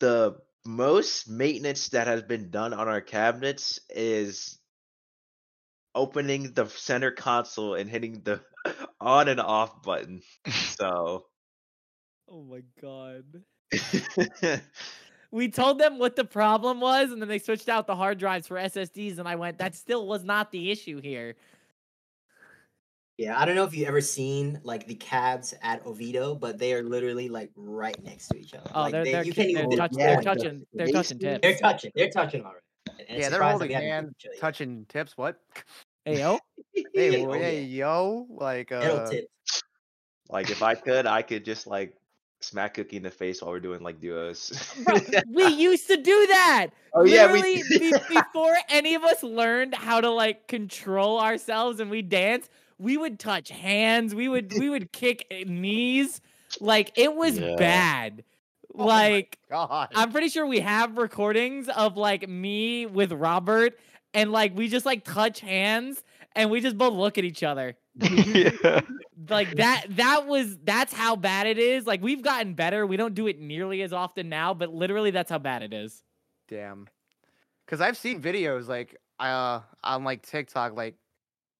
the 0.00 0.38
most 0.66 1.28
maintenance 1.28 1.88
that 1.90 2.06
has 2.06 2.22
been 2.22 2.50
done 2.50 2.72
on 2.74 2.88
our 2.88 3.00
cabinets 3.00 3.80
is 3.90 4.58
opening 5.94 6.52
the 6.52 6.66
center 6.66 7.10
console 7.10 7.74
and 7.74 7.88
hitting 7.88 8.20
the 8.22 8.40
on 9.00 9.28
and 9.28 9.40
off 9.40 9.82
button 9.82 10.20
so 10.50 11.24
Oh 12.28 12.42
my 12.42 12.62
god. 12.82 13.24
We 15.32 15.48
told 15.48 15.78
them 15.78 15.98
what 15.98 16.16
the 16.16 16.24
problem 16.24 16.80
was, 16.80 17.10
and 17.10 17.20
then 17.20 17.28
they 17.28 17.38
switched 17.38 17.68
out 17.68 17.86
the 17.86 17.96
hard 17.96 18.18
drives 18.18 18.46
for 18.46 18.56
SSDs, 18.56 19.18
and 19.18 19.28
I 19.28 19.34
went, 19.34 19.58
that 19.58 19.74
still 19.74 20.06
was 20.06 20.24
not 20.24 20.50
the 20.50 20.70
issue 20.70 21.00
here. 21.00 21.34
Yeah, 23.18 23.40
I 23.40 23.44
don't 23.44 23.54
know 23.56 23.64
if 23.64 23.74
you've 23.74 23.88
ever 23.88 24.00
seen 24.00 24.60
like 24.62 24.86
the 24.86 24.94
cabs 24.94 25.54
at 25.62 25.84
Oviedo, 25.86 26.34
but 26.34 26.58
they 26.58 26.72
are 26.74 26.82
literally 26.82 27.28
like 27.28 27.50
right 27.56 27.96
next 28.04 28.28
to 28.28 28.36
each 28.38 28.54
other. 28.54 28.70
Oh, 28.74 28.82
like, 28.82 28.92
they're 28.92 29.04
they, 29.04 29.12
they're, 29.12 29.24
you 29.24 29.32
can't 29.32 29.54
they're, 29.54 29.64
even 29.64 29.76
touch, 29.78 29.92
yeah, 29.96 30.06
they're 30.14 30.22
touching 30.22 30.66
they're 30.74 30.86
touching 30.88 31.18
basement- 31.18 31.42
tips. 31.42 31.42
They're 31.42 31.58
touching. 31.72 31.92
They're 31.94 32.10
touching 32.10 32.42
already. 32.44 32.60
And 33.08 33.18
Yeah, 33.20 33.28
they're 33.30 33.42
holding 33.42 33.70
hands, 33.70 34.08
beat 34.08 34.16
each 34.18 34.26
other 34.26 34.34
yet. 34.34 34.40
touching 34.40 34.86
tips. 34.88 35.16
What? 35.16 35.40
Hey 36.04 36.20
yo, 36.20 36.38
Hey, 36.94 37.24
Oh, 37.26 37.32
hey, 37.32 37.62
yeah. 37.62 37.86
yo, 37.86 38.26
like 38.30 38.70
uh, 38.72 39.10
tips. 39.10 39.62
Like 40.28 40.50
if 40.50 40.62
I 40.62 40.74
could, 40.74 41.06
I 41.06 41.22
could 41.22 41.44
just 41.44 41.66
like 41.66 41.96
smack 42.40 42.74
Cookie 42.74 42.96
in 42.98 43.02
the 43.02 43.10
face 43.10 43.40
while 43.42 43.50
we're 43.50 43.60
doing 43.60 43.80
like 43.80 44.00
duos. 44.00 44.52
Bro, 44.84 44.98
we 45.32 45.46
used 45.48 45.86
to 45.88 45.96
do 45.96 46.26
that. 46.28 46.68
Oh, 46.94 47.04
yeah, 47.04 47.32
we 47.32 47.62
be- 47.70 47.90
before 48.08 48.54
any 48.68 48.94
of 48.94 49.02
us 49.04 49.22
learned 49.22 49.74
how 49.74 50.00
to 50.00 50.10
like 50.10 50.46
control 50.48 51.18
ourselves 51.20 51.80
and 51.80 51.90
we 51.90 52.02
dance, 52.02 52.48
we 52.78 52.96
would 52.96 53.18
touch 53.18 53.48
hands. 53.50 54.14
We 54.14 54.28
would 54.28 54.52
we 54.58 54.68
would 54.70 54.92
kick 54.92 55.26
knees. 55.46 56.20
Like 56.60 56.92
it 56.96 57.14
was 57.14 57.38
Yeah. 57.38 57.56
bad. 57.56 58.24
Oh 58.78 58.84
Like 58.84 59.38
God. 59.50 59.88
I'm 59.94 60.12
pretty 60.12 60.28
sure 60.28 60.46
we 60.46 60.60
have 60.60 60.98
recordings 60.98 61.68
of 61.68 61.96
like 61.96 62.28
me 62.28 62.86
with 62.86 63.12
Robert 63.12 63.78
and 64.14 64.32
like 64.32 64.54
we 64.56 64.68
just 64.68 64.84
like 64.86 65.04
touch 65.04 65.40
hands 65.40 66.02
and 66.34 66.50
we 66.50 66.60
just 66.60 66.76
both 66.76 66.92
look 66.94 67.16
at 67.18 67.24
each 67.24 67.42
other. 67.42 67.76
yeah. 67.94 68.80
Like 69.30 69.56
that 69.56 69.86
that 69.96 70.26
was 70.26 70.58
that's 70.62 70.92
how 70.92 71.16
bad 71.16 71.46
it 71.46 71.56
is. 71.58 71.86
Like 71.86 72.02
we've 72.02 72.20
gotten 72.20 72.52
better. 72.52 72.86
We 72.86 72.98
don't 72.98 73.14
do 73.14 73.26
it 73.26 73.40
nearly 73.40 73.80
as 73.80 73.94
often 73.94 74.28
now, 74.28 74.52
but 74.52 74.72
literally 74.74 75.10
that's 75.10 75.30
how 75.30 75.38
bad 75.38 75.62
it 75.62 75.72
is. 75.72 76.02
Damn. 76.48 76.86
Because 77.64 77.80
I've 77.80 77.96
seen 77.96 78.20
videos 78.20 78.68
like 78.68 78.94
uh 79.18 79.60
on 79.82 80.04
like 80.04 80.20
TikTok, 80.20 80.76
like 80.76 80.96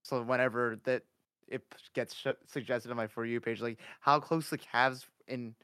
so 0.07 0.23
whenever 0.23 0.77
that 0.85 1.03
it 1.49 1.63
gets 1.95 2.15
sh- 2.15 2.29
suggested 2.47 2.91
on 2.91 2.97
my 2.97 3.07
for 3.07 3.25
you 3.25 3.41
page, 3.41 3.61
like 3.61 3.79
how 4.01 4.21
close 4.21 4.51
the 4.51 4.59
calves 4.59 5.07
in 5.29 5.55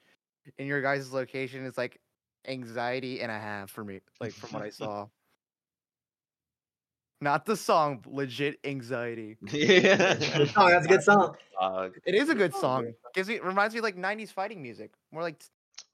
in 0.58 0.66
your 0.66 0.82
guys' 0.82 1.12
location 1.12 1.64
is 1.64 1.78
like 1.78 2.00
anxiety 2.48 3.20
and 3.20 3.30
a 3.30 3.38
half 3.38 3.70
for 3.70 3.84
me, 3.84 4.00
like 4.20 4.32
from 4.32 4.50
what 4.52 4.62
I 4.62 4.70
saw. 4.82 5.06
Not 7.20 7.46
the 7.46 7.56
song, 7.56 8.02
legit 8.08 8.58
anxiety. 8.64 9.36
yeah. 9.52 10.14
Good 10.36 10.50
song, 10.50 10.70
that's 10.70 10.86
a 10.86 10.88
good 10.88 11.02
song. 11.04 11.36
Uh, 11.60 11.88
It 12.04 12.16
is 12.16 12.28
a 12.28 12.34
good 12.34 12.52
Oh, 12.56 12.60
song. 12.60 12.84
yeah. 12.86 12.90
Gives 13.14 13.28
me 13.28 13.38
reminds 13.38 13.74
me 13.74 13.78
of, 13.78 13.84
like 13.84 13.96
'90s 13.96 14.32
fighting 14.32 14.60
music. 14.60 14.90
More 15.12 15.22
like 15.22 15.40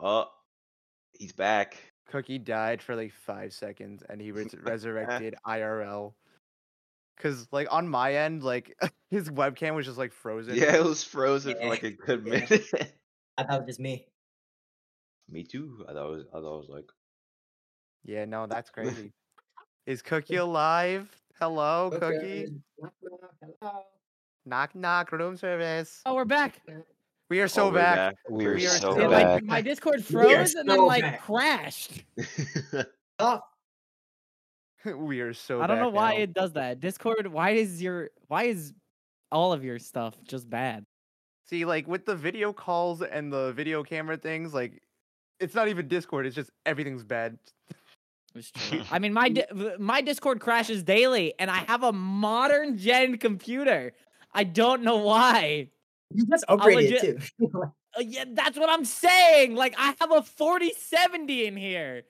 oh, 0.01 0.27
he's 1.13 1.33
back. 1.33 1.77
Cookie 2.07 2.39
died 2.39 2.81
for 2.81 2.97
like 2.97 3.13
five 3.13 3.53
seconds 3.53 4.03
and 4.09 4.23
he 4.23 4.33
res- 4.33 4.55
resurrected 4.63 5.35
IRL. 5.47 6.15
Cause 7.19 7.49
like 7.51 7.67
on 7.71 7.89
my 7.89 8.15
end, 8.15 8.43
like 8.45 8.77
his 9.11 9.29
webcam 9.29 9.75
was 9.75 9.87
just 9.87 9.99
like 9.99 10.13
frozen. 10.13 10.55
Yeah, 10.55 10.77
it 10.77 10.85
was 10.85 11.03
frozen 11.03 11.57
for 11.57 11.67
like 11.67 11.83
a 11.83 11.91
good 12.07 12.25
Yeah. 12.25 12.33
minute. 12.33 12.71
I 13.37 13.43
thought 13.45 13.55
it 13.55 13.59
was 13.61 13.67
just 13.67 13.81
me. 13.81 14.07
Me 15.29 15.43
too. 15.45 15.85
I 15.89 15.93
thought 15.93 16.07
it 16.07 16.11
was. 16.11 16.25
I 16.33 16.41
thought 16.41 16.55
it 16.55 16.61
was 16.61 16.69
like. 16.69 16.85
Yeah, 18.05 18.25
no, 18.25 18.47
that's 18.47 18.71
crazy. 18.71 19.13
Is 19.87 20.03
Cookie 20.03 20.37
alive? 20.37 21.09
Hello, 21.41 21.91
Cookie. 21.99 22.47
Knock, 22.81 22.93
knock, 23.03 23.35
hello. 23.61 23.83
Knock 24.47 24.75
knock, 24.75 25.13
room 25.13 25.37
service. 25.37 26.01
Oh, 26.07 26.15
we're 26.15 26.25
back. 26.25 26.61
We 27.31 27.41
are 27.41 27.45
oh, 27.45 27.47
so 27.49 27.63
Oh, 27.65 27.67
we're 27.69 27.75
back. 27.75 28.15
We 28.31 28.47
are 28.47 28.55
We 28.55 28.67
are 28.67 28.71
so 28.71 28.95
so 28.95 29.11
back. 29.11 29.43
my, 29.43 29.57
my 29.57 29.61
Discord 29.61 30.05
We 30.11 30.17
are 30.35 30.39
froze 30.39 30.55
and 30.55 30.69
then 30.69 30.87
like 30.87 31.03
back. 31.03 31.21
crashed. 31.23 32.03
Oh, 33.19 33.41
we 34.97 35.21
are 35.21 35.33
so 35.33 35.61
I 35.61 35.67
don't 35.67 35.79
know 35.79 35.89
why 35.89 36.15
now. 36.15 36.21
it 36.21 36.35
does 36.35 36.53
that. 36.55 36.81
Discord, 36.81 37.27
why 37.27 37.51
is 37.51 37.83
your 37.83 38.11
why 38.29 38.45
is 38.45 38.73
all 39.31 39.53
of 39.53 39.65
your 39.65 39.79
stuff 39.79 40.15
just 40.25 40.49
bad? 40.49 40.85
See, 41.47 41.65
like 41.65 41.89
with 41.89 42.05
the 42.05 42.15
video 42.15 42.53
calls 42.53 43.03
and 43.03 43.33
the 43.33 43.53
video 43.53 43.83
camera 43.83 44.17
things, 44.17 44.53
like 44.53 44.83
it's 45.41 45.55
not 45.55 45.69
even 45.69 45.89
Discord, 45.89 46.27
it's 46.27 46.37
just 46.37 46.51
everything's 46.67 47.05
bad. 47.05 47.39
It's 48.35 48.51
true. 48.51 48.83
I 48.91 48.99
mean, 48.99 49.13
my 49.13 49.35
my 49.79 50.01
Discord 50.01 50.41
crashes 50.41 50.83
daily, 50.83 51.35
and 51.39 51.51
I 51.51 51.59
have 51.59 51.83
a 51.83 51.93
modern 51.93 52.77
gen 52.77 53.19
computer. 53.19 53.93
I 54.33 54.45
don't 54.45 54.83
know 54.83 54.99
why. 54.99 55.71
you 56.13 56.27
just 56.27 56.45
upgraded 56.49 56.75
legit- 56.75 57.05
it 57.05 57.31
too. 57.39 57.51
Uh, 57.97 58.03
yeah, 58.03 58.25
that's 58.35 58.59
what 58.59 58.69
I'm 58.69 58.85
saying. 58.85 59.55
Like, 59.55 59.75
I 59.79 59.95
have 59.99 60.13
a 60.13 60.23
4070 60.23 61.47
in 61.47 61.57
here, 61.57 62.03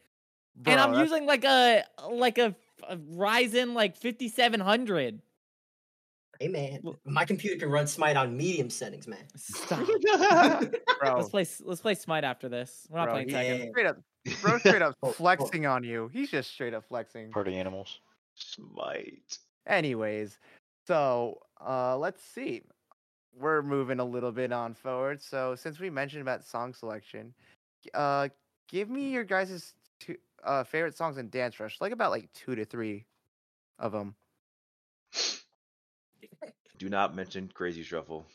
Bro, 0.58 0.72
and 0.72 0.80
I'm 0.80 0.92
that's- 0.92 1.10
using 1.10 1.26
like 1.26 1.44
a 1.44 1.84
like 2.10 2.38
a, 2.38 2.54
a 2.88 2.96
Ryzen 2.96 3.74
like 3.74 3.96
5700. 3.96 5.20
hey 6.40 6.48
man, 6.48 6.80
my 7.04 7.24
computer 7.24 7.56
can 7.58 7.68
run 7.70 7.86
Smite 7.86 8.16
on 8.16 8.36
medium 8.36 8.70
settings, 8.70 9.06
man. 9.08 9.24
Stop. 9.36 9.86
bro, 11.00 11.16
Let's 11.16 11.28
play. 11.30 11.46
Let's 11.64 11.80
play 11.80 11.94
Smite 11.94 12.24
after 12.24 12.48
this. 12.48 12.86
We're 12.90 12.98
not 12.98 13.04
bro, 13.06 13.12
playing 13.14 13.28
he- 13.28 13.34
Tekken. 13.34 13.70
straight 13.70 13.86
up, 13.86 13.98
bro, 14.42 14.58
straight 14.58 14.82
up 14.82 14.96
Oh, 15.02 15.08
oh. 15.08 15.12
flexing 15.12 15.66
on 15.66 15.84
you. 15.84 16.08
He's 16.12 16.30
just 16.30 16.50
straight 16.52 16.74
up 16.74 16.84
flexing. 16.88 17.30
Party 17.30 17.56
animals. 17.56 18.00
Smite. 18.34 19.38
Anyways, 19.66 20.38
so 20.86 21.38
uh 21.64 21.96
let's 21.98 22.22
see. 22.22 22.62
We're 23.38 23.62
moving 23.62 24.00
a 24.00 24.04
little 24.04 24.32
bit 24.32 24.50
on 24.52 24.74
forward. 24.74 25.22
So 25.22 25.54
since 25.54 25.78
we 25.78 25.90
mentioned 25.90 26.22
about 26.22 26.44
song 26.44 26.72
selection, 26.74 27.32
uh 27.94 28.28
give 28.68 28.90
me 28.90 29.10
your 29.10 29.24
guys' 29.24 29.74
two, 29.74 29.77
uh 30.44 30.64
favorite 30.64 30.96
songs 30.96 31.18
in 31.18 31.28
Dance 31.30 31.58
Rush. 31.60 31.80
Like 31.80 31.92
about 31.92 32.10
like 32.10 32.28
two 32.32 32.54
to 32.54 32.64
three 32.64 33.06
of 33.78 33.92
them. 33.92 34.14
Do 36.78 36.88
not 36.88 37.14
mention 37.14 37.50
Crazy 37.52 37.82
Shuffle. 37.82 38.26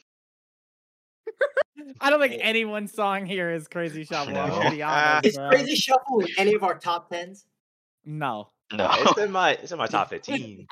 I 2.01 2.09
don't 2.09 2.19
think 2.19 2.33
Hey. 2.33 2.39
anyone's 2.41 2.93
song 2.93 3.25
here 3.25 3.51
is 3.51 3.67
Crazy 3.67 4.03
Shuffle. 4.09 4.35
I'm 4.37 4.49
No. 4.49 4.55
gonna 4.55 4.71
be 4.71 4.81
honest, 4.83 5.25
Is 5.27 5.35
bro. 5.37 5.49
Crazy 5.49 5.75
Shuffle 5.75 6.19
in 6.21 6.27
any 6.37 6.53
of 6.53 6.63
our 6.63 6.77
top 6.77 7.09
tens? 7.09 7.45
No, 8.05 8.49
No. 8.73 8.89
It's 8.93 9.17
in 9.19 9.31
my. 9.31 9.51
It's 9.53 9.71
in 9.71 9.77
my 9.77 9.87
top 9.87 10.09
fifteen. 10.11 10.67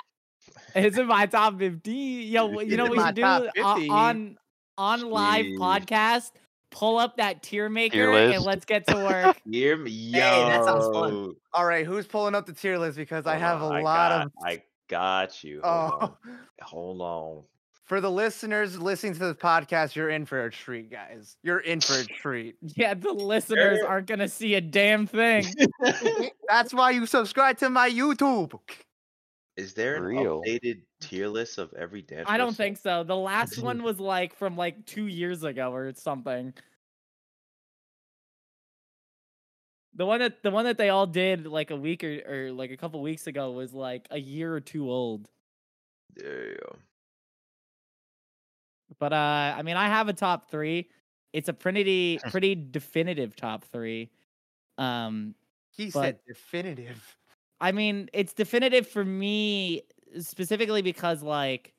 it's 0.75 0.97
in 0.97 1.07
my 1.07 1.25
top 1.27 1.57
15. 1.59 2.27
Yo, 2.31 2.49
wh- 2.51 2.65
you 2.67 2.75
know 2.75 2.83
what 2.85 2.91
we 2.97 3.03
should 3.03 3.15
do 3.15 3.21
my 3.21 3.39
top 3.39 3.53
O- 3.57 3.75
50. 3.75 3.89
on 3.89 4.37
on 4.77 5.09
live 5.09 5.45
Jeez. 5.45 5.57
podcast? 5.57 6.31
Pull 6.71 6.97
up 6.97 7.17
that 7.17 7.43
tier 7.43 7.69
maker 7.69 8.11
and 8.11 8.43
let's 8.43 8.65
get 8.65 8.87
to 8.87 8.95
work. 9.25 9.39
Hear 9.49 9.77
me, 9.77 9.91
yo. 9.91 10.19
Hey, 10.19 10.49
that 10.49 10.65
sounds 10.65 10.85
fun. 10.87 11.33
All 11.53 11.65
right, 11.65 11.85
who's 11.85 12.07
pulling 12.07 12.33
up 12.33 12.45
the 12.45 12.53
tier 12.53 12.77
list 12.77 12.97
because 12.97 13.27
I 13.27 13.35
have 13.37 13.61
a 13.61 13.65
on, 13.65 13.75
I 13.75 13.81
lot 13.81 14.09
got- 14.09 14.25
of 14.25 14.31
I 14.43 14.63
got 14.87 15.43
you. 15.43 15.61
Hold 15.63 15.91
Oh, 15.93 16.05
on. 16.05 16.39
Hold 16.61 17.01
on. 17.01 17.43
For 17.85 17.99
the 17.99 18.09
listeners 18.09 18.79
listening 18.79 19.13
to 19.13 19.19
this 19.19 19.33
podcast, 19.35 19.95
you're 19.95 20.09
in 20.09 20.25
for 20.25 20.45
a 20.45 20.49
treat, 20.49 20.89
guys. 20.89 21.35
You're 21.43 21.59
in 21.59 21.81
for 21.81 21.95
a 21.99 22.05
treat. 22.05 22.55
Yeah, 22.77 22.93
the 22.93 23.11
listeners 23.11 23.79
Sure. 23.79 23.87
aren't 23.89 24.07
gonna 24.07 24.29
see 24.29 24.55
a 24.55 24.61
damn 24.61 25.07
thing. 25.07 25.43
That's 26.47 26.73
why 26.73 26.91
you 26.91 27.05
subscribe 27.05 27.57
to 27.57 27.69
my 27.69 27.89
YouTube. 27.89 28.57
Is 29.57 29.73
there 29.73 29.97
an 29.97 30.03
Real. 30.03 30.41
updated 30.41 30.83
tier 31.01 31.27
list 31.27 31.57
of 31.57 31.73
every 31.73 32.01
dance? 32.01 32.25
I 32.29 32.37
don't 32.37 32.49
Rush 32.49 32.57
think 32.57 32.77
so. 32.77 33.03
The 33.03 33.15
last 33.15 33.57
one 33.61 33.83
was 33.83 33.99
like 33.99 34.35
from 34.35 34.55
like 34.55 34.85
two 34.85 35.07
years 35.07 35.43
ago 35.43 35.73
or 35.73 35.91
something. 35.95 36.53
The 39.93 40.05
one 40.05 40.21
that 40.21 40.41
the 40.41 40.51
one 40.51 40.65
that 40.65 40.77
they 40.77 40.89
all 40.89 41.05
did 41.05 41.45
like 41.45 41.69
a 41.71 41.75
week 41.75 42.03
or, 42.03 42.21
or 42.27 42.51
like 42.51 42.71
a 42.71 42.77
couple 42.77 43.01
weeks 43.01 43.27
ago 43.27 43.51
was 43.51 43.73
like 43.73 44.07
a 44.09 44.17
year 44.19 44.53
or 44.53 44.61
two 44.61 44.89
old. 44.89 45.27
There 46.15 46.49
you 46.51 46.57
go. 46.61 46.75
But 48.99 49.11
uh 49.13 49.55
I 49.57 49.61
mean 49.63 49.75
I 49.75 49.87
have 49.87 50.07
a 50.07 50.13
top 50.13 50.49
three. 50.49 50.89
It's 51.33 51.49
a 51.49 51.53
pretty 51.53 52.19
pretty 52.29 52.55
definitive 52.55 53.35
top 53.35 53.65
three. 53.65 54.09
Um 54.77 55.35
He 55.71 55.85
But- 55.85 55.93
said 56.01 56.19
definitive. 56.27 57.17
I 57.63 57.71
mean, 57.73 58.09
it's 58.11 58.33
definitive 58.33 58.87
for 58.87 59.05
me 59.05 59.83
specifically 60.19 60.81
because 60.81 61.23
like 61.23 61.73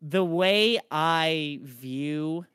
the 0.00 0.24
way 0.24 0.78
I 0.90 1.60
view 1.62 2.46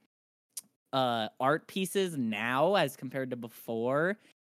uh 0.92 1.30
art 1.40 1.68
pieces 1.68 2.18
now 2.18 2.76
as 2.76 2.96
compared 2.96 3.30
to 3.30 3.36
before 3.36 4.18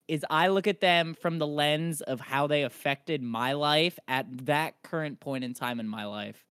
is 0.08 0.24
I 0.30 0.48
look 0.48 0.66
at 0.66 0.80
them 0.80 1.14
from 1.14 1.38
the 1.38 1.46
lens 1.46 2.00
of 2.02 2.20
how 2.20 2.46
they 2.46 2.62
affected 2.64 3.22
my 3.22 3.52
life 3.52 3.98
at 4.08 4.26
that 4.46 4.74
current 4.82 5.20
point 5.20 5.44
in 5.44 5.54
time 5.54 5.80
in 5.80 5.88
my 5.88 6.04
life. 6.06 6.44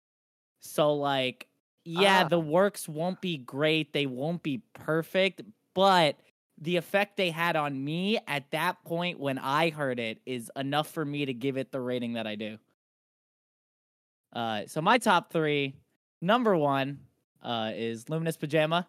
So 0.61 0.93
like 0.95 1.47
yeah, 1.85 2.23
Ah. 2.25 2.27
the 2.29 2.39
works 2.39 2.87
won't 2.89 3.21
be 3.21 3.37
great, 3.37 3.93
they 3.93 4.05
won't 4.05 4.43
be 4.43 4.61
perfect, 4.73 5.41
but 5.75 6.17
the 6.59 6.77
effect 6.77 7.17
they 7.17 7.31
had 7.31 7.55
on 7.55 7.83
me 7.83 8.19
at 8.27 8.51
that 8.51 8.83
point 8.83 9.19
when 9.19 9.37
I 9.39 9.69
heard 9.71 9.99
it 9.99 10.19
is 10.25 10.51
enough 10.57 10.89
for 10.91 11.05
me 11.05 11.25
to 11.25 11.33
give 11.33 11.57
it 11.57 11.71
the 11.71 11.81
rating 11.81 12.13
that 12.13 12.27
I 12.27 12.35
do. 12.35 12.57
Uh, 14.33 14.61
so 14.67 14.81
my 14.81 14.97
top 14.97 15.31
three, 15.31 15.75
number 16.21 16.55
one, 16.55 16.99
uh, 17.41 17.71
is 17.75 18.09
Luminous 18.09 18.37
Pajama. 18.37 18.87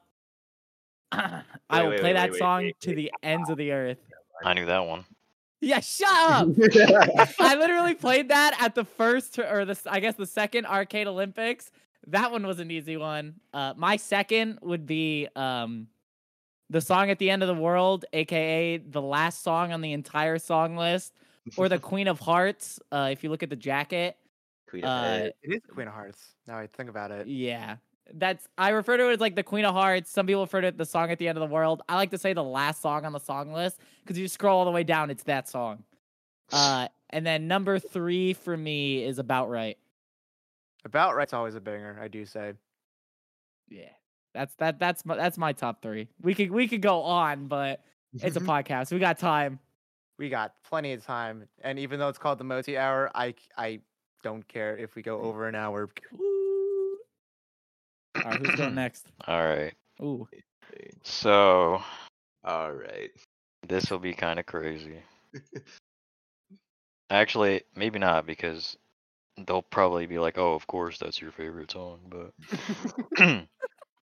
I 1.12 1.42
Wait, 1.70 1.82
will 1.82 1.90
wait, 1.90 2.00
play 2.00 2.08
wait, 2.10 2.12
that 2.14 2.30
wait, 2.32 2.38
song 2.38 2.62
wait, 2.62 2.80
to 2.80 2.94
the 2.94 3.10
ends 3.22 3.50
of 3.50 3.56
the 3.56 3.72
earth. 3.72 3.98
I 4.44 4.54
knew 4.54 4.66
that 4.66 4.86
one. 4.86 5.04
Yeah, 5.60 5.80
shut 5.80 6.08
up. 6.08 6.48
I 7.38 7.54
literally 7.56 7.94
played 7.94 8.28
that 8.28 8.56
at 8.60 8.74
the 8.74 8.84
first 8.84 9.38
or 9.38 9.64
the 9.66 9.78
I 9.86 10.00
guess 10.00 10.14
the 10.14 10.26
second 10.26 10.66
Arcade 10.66 11.06
Olympics. 11.06 11.70
That 12.06 12.32
one 12.32 12.46
was 12.46 12.60
an 12.60 12.70
easy 12.70 12.96
one. 12.96 13.34
Uh, 13.52 13.74
my 13.76 13.96
second 13.96 14.58
would 14.62 14.86
be 14.86 15.28
um, 15.36 15.88
the 16.70 16.80
song 16.80 17.10
at 17.10 17.18
the 17.18 17.28
end 17.28 17.42
of 17.42 17.48
the 17.48 17.54
world, 17.54 18.06
aka 18.14 18.78
the 18.78 19.02
last 19.02 19.42
song 19.42 19.72
on 19.72 19.82
the 19.82 19.92
entire 19.92 20.38
song 20.38 20.76
list, 20.76 21.12
or 21.58 21.68
the 21.68 21.78
Queen 21.78 22.08
of 22.08 22.20
Hearts. 22.20 22.80
Uh, 22.90 23.10
if 23.12 23.22
you 23.22 23.28
look 23.28 23.42
at 23.42 23.50
the 23.50 23.56
jacket, 23.56 24.16
Queen 24.70 24.84
of 24.84 24.90
uh, 24.90 25.02
Head. 25.02 25.32
It 25.42 25.54
is 25.54 25.60
Queen 25.72 25.88
of 25.88 25.94
Hearts. 25.94 26.34
Now 26.46 26.58
I 26.58 26.66
think 26.66 26.88
about 26.88 27.10
it. 27.10 27.26
yeah, 27.26 27.76
that's 28.14 28.48
I 28.56 28.70
refer 28.70 28.96
to 28.96 29.10
it 29.10 29.14
as 29.14 29.20
like 29.20 29.36
the 29.36 29.42
Queen 29.42 29.64
of 29.64 29.74
Hearts. 29.74 30.10
Some 30.10 30.26
people 30.26 30.42
refer 30.42 30.60
to 30.60 30.68
it 30.68 30.78
the 30.78 30.86
song 30.86 31.10
at 31.10 31.18
the 31.18 31.28
end 31.28 31.36
of 31.36 31.48
the 31.48 31.52
world. 31.52 31.82
I 31.88 31.96
like 31.96 32.10
to 32.10 32.18
say 32.18 32.32
the 32.32 32.44
last 32.44 32.80
song 32.80 33.04
on 33.04 33.12
the 33.12 33.18
song 33.18 33.52
list 33.52 33.80
because 34.02 34.18
you 34.18 34.28
scroll 34.28 34.60
all 34.60 34.64
the 34.64 34.70
way 34.70 34.84
down, 34.84 35.10
it's 35.10 35.24
that 35.24 35.48
song. 35.48 35.84
Uh, 36.52 36.88
and 37.10 37.26
then 37.26 37.48
number 37.48 37.78
three 37.78 38.32
for 38.32 38.56
me 38.56 39.04
is 39.04 39.18
about 39.18 39.50
right. 39.50 39.78
About 40.84 41.14
Right's 41.14 41.32
always 41.32 41.54
a 41.54 41.60
banger, 41.60 41.98
I 42.00 42.08
do 42.08 42.24
say. 42.24 42.54
Yeah, 43.68 43.90
that's 44.34 44.54
that 44.56 44.78
that's 44.78 45.04
my 45.04 45.16
that's 45.16 45.36
my 45.38 45.52
top 45.52 45.82
three. 45.82 46.08
We 46.22 46.34
could 46.34 46.50
we 46.50 46.66
could 46.68 46.82
go 46.82 47.02
on, 47.02 47.46
but 47.46 47.84
it's 48.14 48.36
a 48.36 48.40
podcast. 48.40 48.90
We 48.92 48.98
got 48.98 49.18
time. 49.18 49.58
we 50.18 50.28
got 50.28 50.54
plenty 50.64 50.92
of 50.92 51.04
time, 51.04 51.48
and 51.62 51.78
even 51.78 52.00
though 52.00 52.08
it's 52.08 52.18
called 52.18 52.38
the 52.38 52.44
Moti 52.44 52.78
Hour, 52.78 53.10
I 53.14 53.34
I 53.56 53.80
don't 54.22 54.46
care 54.46 54.76
if 54.76 54.94
we 54.94 55.02
go 55.02 55.18
mm. 55.18 55.24
over 55.24 55.48
an 55.48 55.54
hour. 55.54 55.88
All 58.16 58.22
right, 58.24 58.38
who's 58.38 58.54
going 58.54 58.74
next? 58.74 59.06
All 59.26 59.44
right. 59.44 59.72
Ooh, 60.02 60.28
So 61.02 61.82
All 62.44 62.72
right. 62.72 63.10
this 63.68 63.90
will 63.90 63.98
be 63.98 64.14
kind 64.14 64.38
of 64.38 64.46
crazy. 64.46 65.00
Actually, 67.10 67.62
maybe 67.74 67.98
not 67.98 68.24
because 68.26 68.76
they'll 69.46 69.62
probably 69.62 70.06
be 70.06 70.18
like, 70.18 70.38
"Oh, 70.38 70.54
of 70.54 70.66
course 70.66 70.98
that's 70.98 71.20
your 71.20 71.32
favorite 71.32 71.72
song." 71.72 72.00
But 72.08 72.32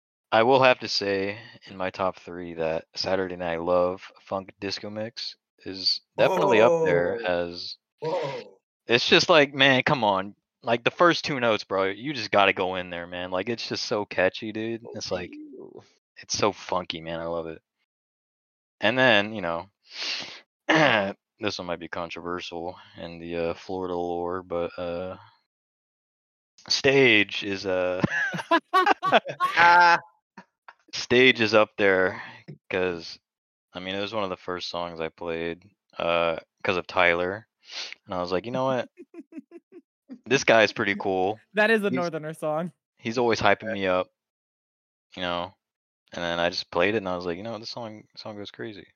I 0.32 0.42
will 0.42 0.62
have 0.62 0.78
to 0.80 0.88
say 0.88 1.38
in 1.66 1.76
my 1.76 1.90
top 1.90 2.18
three 2.18 2.54
that 2.54 2.84
Saturday 2.94 3.36
Night 3.36 3.62
Love 3.62 4.02
Funk 4.22 4.52
Disco 4.60 4.90
Mix 4.90 5.36
is 5.64 6.00
definitely 6.18 6.60
up 6.60 6.84
there 6.84 7.18
as 7.26 7.76
Whoa. 8.00 8.53
It's 8.86 9.08
just 9.08 9.28
like, 9.28 9.54
man, 9.54 9.82
come 9.82 10.04
on. 10.04 10.34
Like 10.62 10.82
the 10.82 10.90
first 10.90 11.24
two 11.24 11.40
notes, 11.40 11.64
bro, 11.64 11.84
you 11.84 12.14
just 12.14 12.30
got 12.30 12.46
to 12.46 12.52
go 12.52 12.76
in 12.76 12.88
there, 12.90 13.06
man. 13.06 13.30
Like 13.30 13.48
it's 13.48 13.68
just 13.68 13.84
so 13.84 14.04
catchy, 14.06 14.50
dude. 14.50 14.82
It's 14.94 15.10
like 15.10 15.30
it's 16.18 16.36
so 16.36 16.52
funky, 16.52 17.00
man. 17.00 17.20
I 17.20 17.24
love 17.26 17.46
it. 17.46 17.60
And 18.80 18.98
then, 18.98 19.34
you 19.34 19.42
know, 19.42 19.66
this 20.68 21.58
one 21.58 21.66
might 21.66 21.80
be 21.80 21.88
controversial 21.88 22.76
in 22.98 23.18
the 23.18 23.36
uh, 23.36 23.54
Florida 23.54 23.94
lore, 23.94 24.42
but 24.42 24.70
uh 24.78 25.16
Stage 26.68 27.44
is 27.44 27.66
uh 27.66 28.02
Stage 30.92 31.40
is 31.40 31.54
up 31.54 31.70
there 31.76 32.22
cuz 32.70 33.18
I 33.74 33.80
mean, 33.80 33.94
it 33.94 34.00
was 34.00 34.14
one 34.14 34.24
of 34.24 34.30
the 34.30 34.36
first 34.36 34.70
songs 34.70 35.00
I 35.00 35.08
played 35.08 35.62
uh 35.98 36.36
cuz 36.62 36.76
of 36.76 36.86
Tyler. 36.86 37.46
And 38.06 38.14
I 38.14 38.20
was 38.20 38.30
like, 38.32 38.44
"You 38.46 38.52
know 38.52 38.64
what? 38.66 38.88
this 40.26 40.44
guy's 40.44 40.72
pretty 40.72 40.94
cool. 40.96 41.38
that 41.54 41.70
is 41.70 41.82
a 41.82 41.90
He's- 41.90 41.94
Northerner 41.94 42.34
song. 42.34 42.72
He's 42.98 43.18
always 43.18 43.40
hyping 43.40 43.72
me 43.72 43.86
up, 43.86 44.08
you 45.16 45.22
know." 45.22 45.54
And 46.12 46.22
then 46.22 46.38
I 46.38 46.48
just 46.50 46.70
played 46.70 46.94
it 46.94 46.98
and 46.98 47.08
I 47.08 47.16
was 47.16 47.26
like, 47.26 47.36
"You 47.36 47.42
know, 47.42 47.58
this 47.58 47.70
song 47.70 48.04
song 48.16 48.36
goes 48.36 48.50
crazy." 48.50 48.86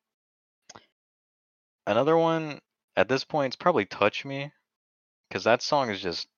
Another 1.86 2.16
one 2.16 2.60
at 2.96 3.08
this 3.08 3.24
point 3.24 3.52
is 3.52 3.56
probably 3.56 3.86
Touch 3.86 4.24
Me 4.24 4.52
cuz 5.30 5.44
that 5.44 5.62
song 5.62 5.90
is 5.90 6.00
just 6.00 6.28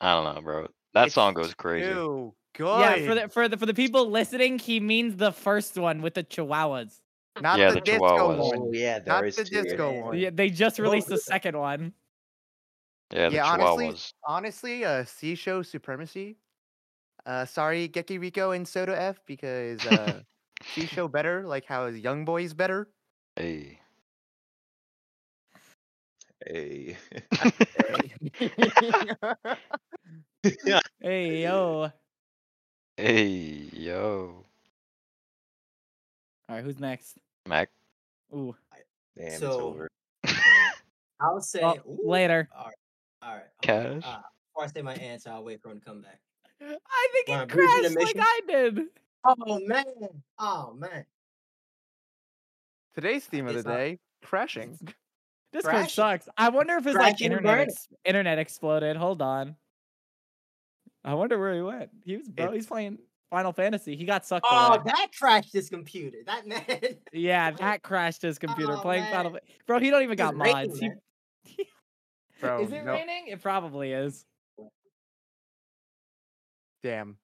I 0.00 0.14
don't 0.14 0.34
know, 0.34 0.40
bro. 0.42 0.68
That 0.94 1.06
It's 1.06 1.14
song 1.14 1.34
goes 1.34 1.54
crazy. 1.54 1.88
Ew, 1.88 2.34
good. 2.54 2.80
Yeah, 2.80 3.06
for 3.06 3.14
the 3.14 3.28
for 3.28 3.48
the 3.48 3.56
for 3.56 3.66
the 3.66 3.74
people 3.74 4.08
listening, 4.10 4.58
he 4.58 4.80
means 4.80 5.16
the 5.16 5.32
first 5.32 5.76
one 5.76 6.02
with 6.02 6.14
the 6.14 6.24
Chihuahuas. 6.24 7.00
Not 7.42 7.58
Yeah, 7.58 7.68
the, 7.70 7.74
the 7.76 7.80
disco 7.82 8.06
Chihuahuas. 8.06 8.38
one. 8.38 8.58
oh 8.58 8.70
yeah, 8.72 8.98
Not 8.98 9.06
there 9.20 9.26
is 9.26 9.36
the 9.36 9.44
two. 9.44 9.62
disco 9.62 9.92
Yeah. 9.92 10.02
one. 10.02 10.18
Yeah, 10.18 10.30
they 10.32 10.50
just 10.50 10.78
released 10.78 11.08
the 11.08 11.18
second 11.18 11.56
one. 11.58 11.92
Yeah, 13.12 13.28
the 13.28 13.34
Yeah, 13.36 13.46
honestly- 13.46 13.88
Chihuahuas. 13.88 14.12
Honestly, 14.24 14.84
uh, 14.84 15.04
C 15.04 15.34
show 15.34 15.62
supremacy. 15.62 16.36
Uh, 17.26 17.44
sorry, 17.44 17.88
Geki 17.88 18.18
Rico 18.20 18.52
and 18.52 18.66
Soda 18.66 18.98
F 19.00 19.18
because 19.26 19.84
uh, 19.86 20.20
C 20.74 20.86
show 20.86 21.08
better, 21.08 21.44
like 21.46 21.64
how 21.64 21.84
is 21.86 21.98
Young 21.98 22.24
Boys 22.24 22.54
better. 22.54 22.88
Hey. 23.36 23.80
Hey. 26.46 26.96
Hey 31.00 31.42
yo. 31.42 31.90
hey, 32.96 33.68
yo. 33.72 34.44
All 36.48 36.54
right, 36.56 36.64
who's 36.64 36.78
next? 36.78 37.18
Mac. 37.48 37.70
Ooh, 38.34 38.54
Damn, 39.16 39.26
it's 39.28 39.42
over. 39.42 39.88
I'll 41.20 41.40
say 41.40 41.60
well, 41.62 41.76
later. 42.04 42.48
All 42.56 42.66
right. 42.66 42.74
All 43.22 43.34
right. 43.34 43.42
Cash. 43.62 44.02
Uh, 44.04 44.18
before 44.52 44.64
I 44.64 44.66
say 44.68 44.82
my 44.82 44.94
answer, 44.94 45.30
I'll 45.30 45.42
wait 45.42 45.60
for 45.62 45.70
him 45.70 45.80
to 45.80 45.84
come 45.84 46.02
back. 46.02 46.20
I 46.62 47.08
think 47.12 47.28
Wanna 47.28 47.42
it 47.44 47.48
crashed 47.48 47.96
like? 47.96 48.16
I 48.18 48.40
did. 48.46 48.80
Oh 49.24 49.60
man. 49.66 49.84
Oh 50.38 50.74
man. 50.78 51.04
Today's 52.94 53.24
theme 53.24 53.46
of 53.46 53.52
the 53.54 53.58
It's 53.60 53.66
not- 53.66 53.76
day: 53.76 53.98
crashing. 54.22 54.78
This 55.52 55.64
Crashing. 55.64 55.88
sucks. 55.88 56.28
I 56.36 56.50
wonder 56.50 56.76
if 56.76 56.84
his 56.84 56.94
like 56.94 57.22
internet 57.22 57.60
ex- 57.68 57.88
internet 58.04 58.38
exploded. 58.38 58.96
Hold 58.96 59.22
on. 59.22 59.56
I 61.04 61.14
wonder 61.14 61.38
where 61.38 61.54
he 61.54 61.62
went. 61.62 61.90
He 62.04 62.18
was 62.18 62.28
bro. 62.28 62.52
He's 62.52 62.66
playing 62.66 62.98
Final 63.30 63.52
Fantasy. 63.52 63.94
He 63.96 64.04
got 64.04 64.24
sucked 64.26 64.46
Oh, 64.50 64.74
away. 64.74 64.82
that 64.86 65.08
crashed 65.18 65.52
his 65.52 65.68
computer. 65.68 66.18
That 66.26 66.46
man. 66.46 66.64
Yeah, 67.12 67.50
that 67.52 67.82
crashed 67.82 68.22
his 68.22 68.38
computer 68.38 68.72
Oh, 68.74 68.80
playing 68.80 69.04
Final. 69.12 69.32
man. 69.32 69.40
Fa- 69.46 69.52
Bro, 69.66 69.80
he 69.80 69.90
don't 69.90 70.02
even 70.02 70.16
got 70.16 70.34
It's 70.34 70.42
raining, 70.42 70.68
mods. 70.68 70.80
He. 71.44 71.64
Bro, 72.40 72.62
is 72.62 72.72
it 72.72 72.84
no- 72.84 72.92
raining? 72.92 73.26
It 73.28 73.42
probably 73.42 73.92
is. 73.92 74.24
Damn. 76.82 77.18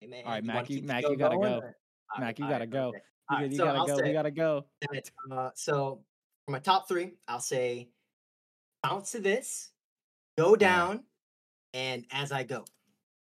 Hey, 0.00 0.06
man, 0.06 0.24
All 0.24 0.30
right, 0.32 0.42
you 0.42 0.46
Mac, 0.46 0.70
you- 0.70 0.82
Mac, 0.82 1.02
show 1.02 1.10
you 1.10 1.16
gotta 1.16 1.36
go. 1.36 1.58
or- 1.58 1.76
Mac, 2.20 2.38
you 2.38 2.44
all 2.44 2.50
gotta 2.50 2.66
go. 2.66 2.88
okay. 2.88 2.98
You, 2.98 3.02
got- 3.30 3.40
right, 3.40 3.50
you 3.50 3.56
so 3.56 3.64
gotta 3.64 3.78
I'll 3.80 3.86
go. 3.86 3.96
say 3.96 4.02
We 4.04 4.12
gotta 4.12 4.30
go. 4.30 4.64
uh, 5.32 5.50
so 5.54 6.04
for 6.46 6.52
my 6.52 6.58
top 6.60 6.86
three, 6.88 7.14
I'll 7.26 7.40
say 7.40 7.88
bounce 8.82 9.10
to 9.12 9.18
this, 9.20 9.70
go 10.38 10.54
down, 10.56 11.02
and 11.74 12.04
as 12.12 12.30
I 12.32 12.44
go. 12.44 12.64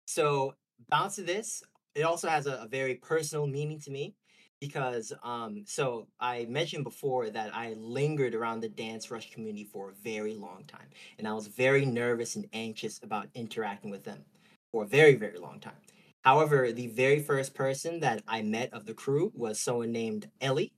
So 0.09 0.55
bounce 0.89 1.17
to 1.17 1.23
this. 1.23 1.63
It 1.95 2.01
also 2.01 2.31
has 2.31 2.47
a, 2.47 2.53
a 2.63 2.67
very 2.67 2.95
personal 2.95 3.47
meaning 3.47 3.79
to 3.81 3.91
me 3.91 4.15
because 4.59 5.13
um 5.23 5.65
so 5.67 6.09
I 6.19 6.47
mentioned 6.47 6.85
before 6.85 7.29
that 7.29 7.55
I 7.55 7.75
lingered 7.77 8.35
around 8.35 8.61
the 8.61 8.71
dance 8.71 9.11
rush 9.11 9.31
community 9.31 9.65
for 9.65 9.91
a 9.91 9.93
very 10.03 10.35
long 10.35 10.65
time 10.67 10.89
and 11.19 11.29
I 11.29 11.35
was 11.35 11.47
very 11.47 11.85
nervous 11.85 12.37
and 12.37 12.47
anxious 12.55 12.99
about 13.03 13.29
interacting 13.35 13.91
with 13.91 14.05
them 14.05 14.25
for 14.73 14.85
a 14.85 14.87
very 14.87 15.15
very 15.15 15.39
long 15.39 15.61
time. 15.61 15.83
However, 16.23 16.73
the 16.73 16.87
very 16.87 17.21
first 17.21 17.53
person 17.53 18.01
that 18.01 18.23
I 18.27 18.41
met 18.41 18.73
of 18.73 18.87
the 18.87 18.95
crew 18.95 19.31
was 19.35 19.61
someone 19.61 19.93
named 19.93 20.31
Ellie 20.41 20.73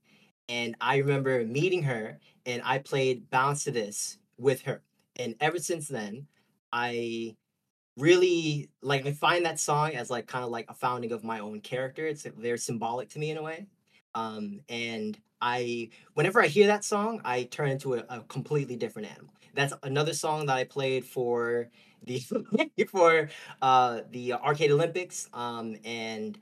and 0.49 0.75
I 0.81 0.97
remember 0.97 1.45
meeting 1.45 1.83
her 1.83 2.19
and 2.45 2.61
I 2.65 2.79
played 2.79 3.29
bounce 3.29 3.63
to 3.63 3.71
this 3.71 4.17
with 4.37 4.63
her. 4.63 4.81
And 5.15 5.35
ever 5.39 5.57
since 5.57 5.87
then, 5.87 6.27
I 6.73 7.35
really 7.97 8.69
like 8.81 9.05
I 9.05 9.11
find 9.13 9.45
that 9.45 9.59
song 9.59 9.91
as 9.95 10.09
like 10.09 10.27
kind 10.27 10.43
of 10.43 10.51
like 10.51 10.65
a 10.69 10.73
founding 10.73 11.11
of 11.11 11.23
my 11.23 11.39
own 11.39 11.61
character. 11.61 12.05
It's 12.07 12.23
very 12.25 12.57
symbolic 12.57 13.09
to 13.09 13.19
me 13.19 13.31
in 13.31 13.37
a 13.37 13.43
way. 13.43 13.67
Um, 14.15 14.61
and 14.69 15.17
I 15.41 15.89
whenever 16.13 16.41
I 16.41 16.47
hear 16.47 16.67
that 16.67 16.83
song, 16.83 17.21
I 17.25 17.43
turn 17.43 17.69
into 17.69 17.95
a, 17.95 18.05
a 18.09 18.21
completely 18.21 18.75
different 18.75 19.09
animal. 19.11 19.33
That's 19.53 19.73
another 19.83 20.13
song 20.13 20.45
that 20.45 20.57
I 20.57 20.63
played 20.63 21.05
for 21.05 21.69
the 22.03 22.21
for 22.89 23.29
uh 23.61 24.01
the 24.11 24.33
Arcade 24.33 24.71
Olympics. 24.71 25.29
Um, 25.33 25.75
and 25.83 26.39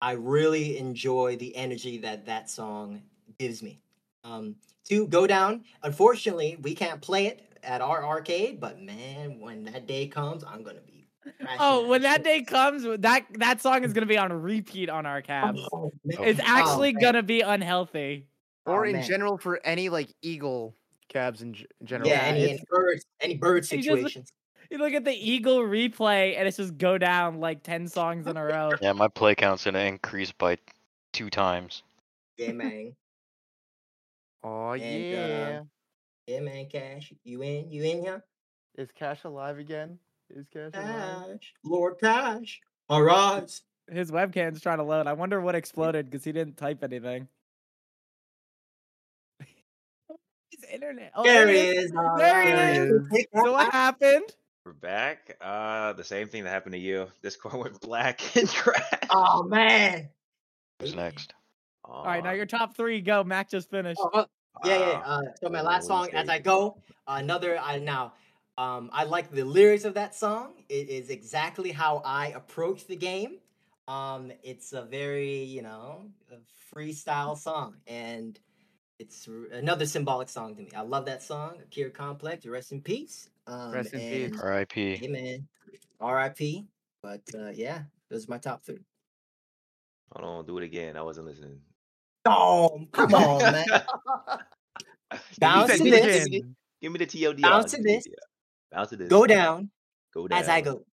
I 0.00 0.12
really 0.12 0.78
enjoy 0.78 1.36
the 1.36 1.54
energy 1.56 1.98
that 1.98 2.26
that 2.26 2.50
song 2.50 3.02
gives 3.38 3.62
me. 3.62 3.80
Um, 4.24 4.56
to 4.88 5.06
go 5.06 5.26
down. 5.26 5.64
Unfortunately, 5.82 6.58
we 6.62 6.74
can't 6.74 7.00
play 7.00 7.26
it 7.26 7.46
at 7.62 7.80
our 7.80 8.04
arcade, 8.04 8.60
but 8.60 8.80
man, 8.80 9.38
when 9.40 9.64
that 9.64 9.86
day 9.86 10.06
comes, 10.08 10.44
I'm 10.44 10.62
gonna 10.62 10.80
be. 10.80 11.08
Oh, 11.58 11.86
when 11.88 12.02
that 12.02 12.18
shit. 12.18 12.24
day 12.24 12.42
comes, 12.42 12.84
that 13.00 13.26
that 13.34 13.60
song 13.60 13.84
is 13.84 13.92
gonna 13.92 14.06
be 14.06 14.16
on 14.18 14.32
repeat 14.32 14.88
on 14.88 15.04
our 15.06 15.20
cabs. 15.22 15.60
Oh. 15.72 15.90
It's 16.04 16.40
Oh, 16.40 16.44
actually 16.46 16.92
man. 16.94 17.02
gonna 17.02 17.22
be 17.22 17.40
unhealthy. 17.42 18.26
Or 18.66 18.84
Oh, 18.84 18.88
in 18.88 18.96
man. 18.96 19.06
general 19.06 19.38
for 19.38 19.60
any 19.64 19.88
like 19.88 20.08
eagle 20.22 20.74
cabs 21.08 21.42
in, 21.42 21.54
g- 21.54 21.66
general. 21.84 22.08
Yeah, 22.08 22.20
any, 22.20 22.40
it's- 22.44 22.58
any 22.58 22.64
birds, 22.70 23.06
any 23.20 23.36
bird 23.36 23.64
He 23.66 23.76
just- 23.78 23.88
situations. 23.88 24.32
You 24.70 24.76
look 24.76 24.92
at 24.92 25.02
the 25.06 25.12
Eagle 25.14 25.60
replay, 25.60 26.36
and 26.36 26.46
it's 26.46 26.58
just 26.58 26.76
go 26.76 26.98
down 26.98 27.40
like 27.40 27.62
ten 27.62 27.88
songs 27.88 28.26
in 28.26 28.36
a 28.36 28.44
row. 28.44 28.70
Yeah, 28.82 28.92
my 28.92 29.08
play 29.08 29.34
count's 29.34 29.64
gonna 29.64 29.78
increase 29.80 30.30
by 30.30 30.58
two 31.14 31.30
times. 31.30 31.82
Yeah, 32.36 32.52
man. 32.52 32.94
Oh 34.44 34.72
And, 34.72 35.58
uh, 35.58 35.62
yeah. 36.28 36.34
Yeah, 36.34 36.40
man. 36.40 36.66
Cash, 36.66 37.12
you 37.24 37.42
in? 37.42 37.70
You 37.70 37.82
in 37.84 38.02
here? 38.02 38.24
Is 38.76 38.90
Cash 38.92 39.24
alive 39.24 39.58
again? 39.58 39.98
Is 40.30 40.46
Cash 40.52 40.70
alive? 40.74 41.38
Lord 41.64 41.94
Cash, 42.00 42.60
arise. 42.90 43.62
His 43.90 44.10
webcam's 44.10 44.60
trying 44.60 44.78
to 44.78 44.84
load. 44.84 45.06
I 45.06 45.14
wonder 45.14 45.40
what 45.40 45.54
exploded 45.54 46.10
because 46.10 46.24
he 46.24 46.32
didn't 46.32 46.56
type 46.56 46.84
anything. 46.84 47.28
His 50.50 50.64
internet. 50.70 51.12
Oh, 51.14 51.24
there 51.24 51.46
there 51.46 51.54
he 51.54 51.60
it 51.60 51.76
is. 51.76 51.84
is. 51.86 51.92
There 52.18 52.42
he 52.42 52.52
alright. 52.52 52.76
is. 52.76 53.26
So 53.34 53.52
what 53.52 53.72
happened? 53.72 54.30
We're 54.66 54.74
back. 54.74 55.36
Uh, 55.40 55.94
the 55.94 56.04
same 56.04 56.28
thing 56.28 56.44
that 56.44 56.50
happened 56.50 56.74
to 56.74 56.78
you. 56.78 57.06
This 57.22 57.34
Discord 57.40 57.54
went 57.54 57.80
black 57.80 58.20
and 58.36 58.46
crashed. 58.48 59.06
Oh 59.10 59.44
man. 59.44 60.10
Who's 60.78 60.94
next? 60.94 61.32
All 61.84 62.04
right, 62.04 62.22
now 62.22 62.32
your 62.32 62.44
top 62.44 62.76
three 62.76 63.00
go. 63.00 63.24
Mac 63.24 63.50
just 63.50 63.70
finished. 63.70 63.98
Oh, 63.98 64.10
oh, 64.12 64.26
yeah, 64.64 64.76
yeah. 64.76 65.02
Ah, 65.04 65.18
Uh, 65.18 65.22
so 65.42 65.48
my 65.48 65.60
last 65.62 65.86
song, 65.86 66.08
as 66.12 66.28
I 66.28 66.38
mistake. 66.38 66.44
go, 66.44 66.76
another. 67.06 67.58
I 67.58 67.78
now, 67.78 68.14
um, 68.56 68.90
I 68.92 69.04
like 69.04 69.30
the 69.30 69.44
lyrics 69.44 69.84
of 69.84 69.94
that 69.94 70.14
song. 70.14 70.54
It 70.68 70.88
is 70.88 71.10
exactly 71.10 71.70
how 71.72 72.02
I 72.04 72.28
approach 72.28 72.86
the 72.86 72.96
game. 72.96 73.38
Um, 73.86 74.32
it's 74.42 74.72
a 74.72 74.82
very, 74.82 75.44
you 75.44 75.62
know, 75.62 76.10
freestyle 76.74 77.36
song, 77.38 77.76
and 77.86 78.38
it's 78.98 79.28
r- 79.28 79.56
another 79.56 79.86
symbolic 79.86 80.28
song 80.28 80.56
to 80.56 80.62
me. 80.62 80.70
I 80.76 80.82
love 80.82 81.06
that 81.06 81.22
song, 81.22 81.58
Akira 81.62 81.90
Complex. 81.90 82.44
Rest 82.46 82.72
in 82.72 82.82
peace. 82.82 83.30
Um, 83.46 83.72
Rest 83.72 83.94
in 83.94 84.00
peace. 84.00 84.40
R.I.P. 84.42 84.96
Hey 84.96 85.08
man, 85.08 85.48
R.I.P. 86.00 86.66
But 87.02 87.22
uh, 87.34 87.50
yeah, 87.50 87.82
those 88.10 88.26
are 88.28 88.30
my 88.32 88.38
top 88.38 88.62
three. 88.62 88.84
Hold 90.12 90.24
on, 90.40 90.46
do 90.46 90.58
it 90.58 90.64
again. 90.64 90.96
I 90.96 91.02
wasn't 91.02 91.26
listening. 91.26 91.60
Oh, 92.30 92.86
come 92.92 93.14
on, 93.14 93.38
man. 93.40 93.64
Bounce 95.40 95.78
to 95.78 95.84
this. 95.84 96.26
again. 96.26 96.54
Give 96.82 96.92
me 96.92 96.98
the 96.98 97.06
TOD. 97.06 97.40
Bounce 97.40 97.72
to 97.72 97.82
this. 97.82 98.06
Bounce 98.70 98.90
to 98.90 98.96
this. 98.96 99.08
Go 99.08 99.26
down 99.26 99.70
Go 100.14 100.28
down. 100.28 100.38
as 100.38 100.48
I 100.48 100.60
go. 100.60 100.84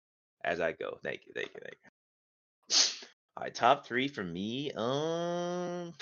As 0.43 0.59
I 0.61 0.71
go. 0.71 0.97
Thank 1.03 1.21
you. 1.27 1.33
Thank 1.35 1.49
you. 1.53 1.59
Thank 1.61 1.75
you. 1.83 3.07
All 3.37 3.43
right, 3.43 3.53
top 3.53 3.85
three 3.85 4.07
for 4.07 4.23
me. 4.23 4.71
Um. 4.75 5.93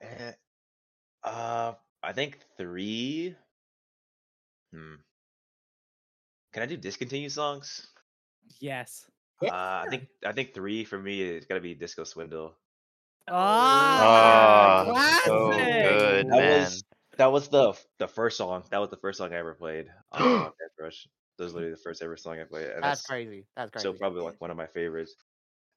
eh, 0.00 0.32
Uh, 1.22 1.74
I 2.02 2.12
think 2.12 2.38
three. 2.58 3.36
Hmm. 4.72 4.94
Can 6.52 6.62
I 6.64 6.66
do 6.66 6.76
discontinued 6.76 7.30
songs? 7.32 7.86
Yes. 8.60 9.06
Uh, 9.42 9.48
I 9.52 9.86
think 9.90 10.06
I 10.26 10.32
think 10.32 10.54
three 10.54 10.84
for 10.84 10.98
me 10.98 11.22
is 11.22 11.46
gotta 11.46 11.60
be 11.60 11.74
Disco 11.74 12.04
Swindle. 12.04 12.54
Ah, 13.28 14.74
Oh, 14.78 14.94
so 15.24 15.68
classic. 15.68 15.68
good, 15.80 16.26
That 16.28 16.36
man. 16.36 16.44
was 16.44 16.84
that 17.18 17.26
was 17.32 17.48
the 17.48 17.74
the 17.98 18.08
first 18.08 18.36
song. 18.36 18.64
That 18.70 18.78
was 18.78 18.90
the 18.90 18.96
first 18.96 19.18
song 19.18 19.32
I 19.32 19.36
ever 19.38 19.54
played 19.54 19.88
on 20.10 20.22
on 20.22 20.52
Dance 20.60 20.72
Rush. 20.78 21.08
That 21.38 21.44
was 21.44 21.54
literally 21.54 21.74
the 21.74 21.80
first 21.80 22.02
ever 22.02 22.16
song 22.16 22.40
I 22.40 22.44
played. 22.44 22.70
and 22.70 22.82
That's 22.82 23.06
crazy. 23.06 23.46
That's 23.56 23.70
crazy. 23.70 23.84
So 23.84 23.98
probably 23.98 24.22
like 24.22 24.40
one 24.40 24.50
of 24.50 24.56
my 24.56 24.66
favorites. 24.66 25.14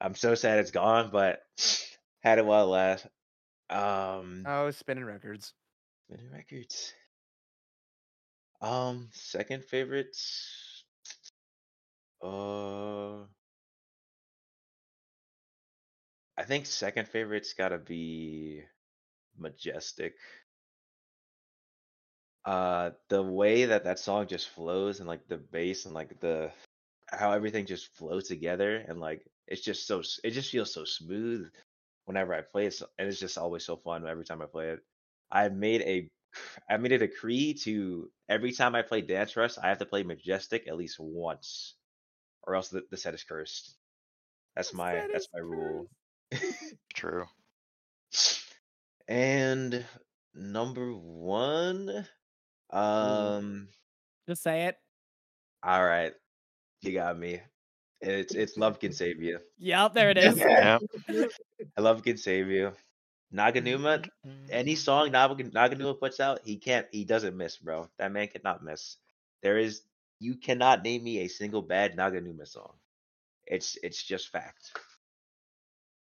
I'm 0.02 0.16
so 0.16 0.36
sad 0.36 0.60
it's 0.60 0.72
gone, 0.72 1.12
but 1.12 1.42
had 2.24 2.40
it 2.40 2.46
while 2.46 2.66
it 2.66 2.70
last. 2.70 3.08
Um, 3.70 4.46
Oh, 4.46 4.72
spinning 4.72 5.06
records. 5.06 5.54
Spinning 6.10 6.32
records. 6.32 6.94
Um, 8.62 9.10
second 9.14 9.64
favorites. 9.64 10.84
Uh, 12.22 13.28
I 16.38 16.44
think 16.44 16.66
second 16.66 17.08
favorite's 17.08 17.54
gotta 17.54 17.78
be 17.78 18.64
Majestic. 19.38 20.16
Uh, 22.46 22.92
the 23.10 23.24
way 23.24 23.66
that 23.66 23.86
that 23.86 24.00
song 24.00 24.28
just 24.28 24.50
flows 24.50 25.00
and 25.00 25.08
like 25.08 25.28
the 25.28 25.38
bass 25.38 25.86
and 25.86 25.96
like 25.96 26.20
the 26.20 26.52
how 27.08 27.32
everything 27.32 27.66
just 27.66 27.88
flows 27.96 28.28
together 28.28 28.78
and 28.78 29.00
like 29.00 29.26
it's 29.48 29.62
just 29.62 29.88
so 29.88 30.02
it 30.24 30.32
just 30.32 30.52
feels 30.52 30.74
so 30.74 30.86
smooth 30.86 31.50
whenever 32.06 32.34
I 32.34 32.42
play 32.42 32.68
it, 32.68 32.82
and 33.00 33.08
it's 33.08 33.20
just 33.20 33.38
always 33.38 33.66
so 33.66 33.78
fun 33.78 34.08
every 34.08 34.26
time 34.26 34.42
I 34.42 34.46
play 34.48 34.70
it. 34.70 34.80
I 35.32 35.50
made 35.50 35.82
a 35.82 36.10
I 36.70 36.78
made 36.78 36.94
a 36.94 37.00
decree 37.00 37.54
to 37.64 38.12
every 38.30 38.52
time 38.54 38.76
I 38.76 38.82
play 38.84 39.02
Dance 39.02 39.36
Rush, 39.38 39.58
I 39.58 39.70
have 39.70 39.80
to 39.80 39.86
play 39.86 40.04
Majestic 40.04 40.68
at 40.68 40.78
least 40.78 40.98
once, 41.00 41.76
or 42.44 42.56
else 42.56 42.70
the, 42.70 42.84
the 42.92 42.98
set 42.98 43.14
is 43.16 43.24
cursed. 43.24 43.76
That's 44.56 44.74
my 44.74 45.08
that's 45.12 45.28
my 45.34 45.40
rule. 45.42 45.90
True. 46.94 47.26
and 49.08 49.86
number 50.34 50.94
one, 50.94 52.06
um, 52.72 53.68
Just 54.28 54.44
say 54.44 54.66
it. 54.66 54.78
all 55.64 55.84
right, 55.84 56.14
you 56.82 56.94
got 56.94 57.18
me. 57.18 57.40
It's 58.02 58.36
it's 58.36 58.58
love 58.58 58.80
can 58.80 58.92
save 58.92 59.22
you. 59.22 59.40
Yep, 59.58 59.94
there 59.94 60.10
it 60.12 60.18
is. 60.18 60.38
Yeah. 60.38 60.80
I 61.78 61.82
love 61.82 62.04
can 62.04 62.18
save 62.18 62.50
you. 62.50 62.74
Naganuma, 63.34 64.08
any 64.50 64.76
song 64.76 65.12
Nag- 65.12 65.52
Naganuma 65.52 66.00
puts 66.00 66.20
out, 66.20 66.40
he 66.46 66.58
can't, 66.58 66.86
he 66.92 67.04
doesn't 67.04 67.36
miss, 67.36 67.58
bro. 67.58 67.90
That 67.98 68.12
man 68.12 68.28
cannot 68.28 68.64
miss. 68.64 68.98
There 69.42 69.58
is, 69.58 69.82
you 70.20 70.36
cannot 70.36 70.84
name 70.84 71.04
me 71.04 71.20
a 71.20 71.28
single 71.28 71.62
bad 71.62 71.98
Naganuma 71.98 72.48
song. 72.48 72.74
It's 73.48 73.78
it's 73.84 74.02
just 74.02 74.30
fact. 74.30 74.72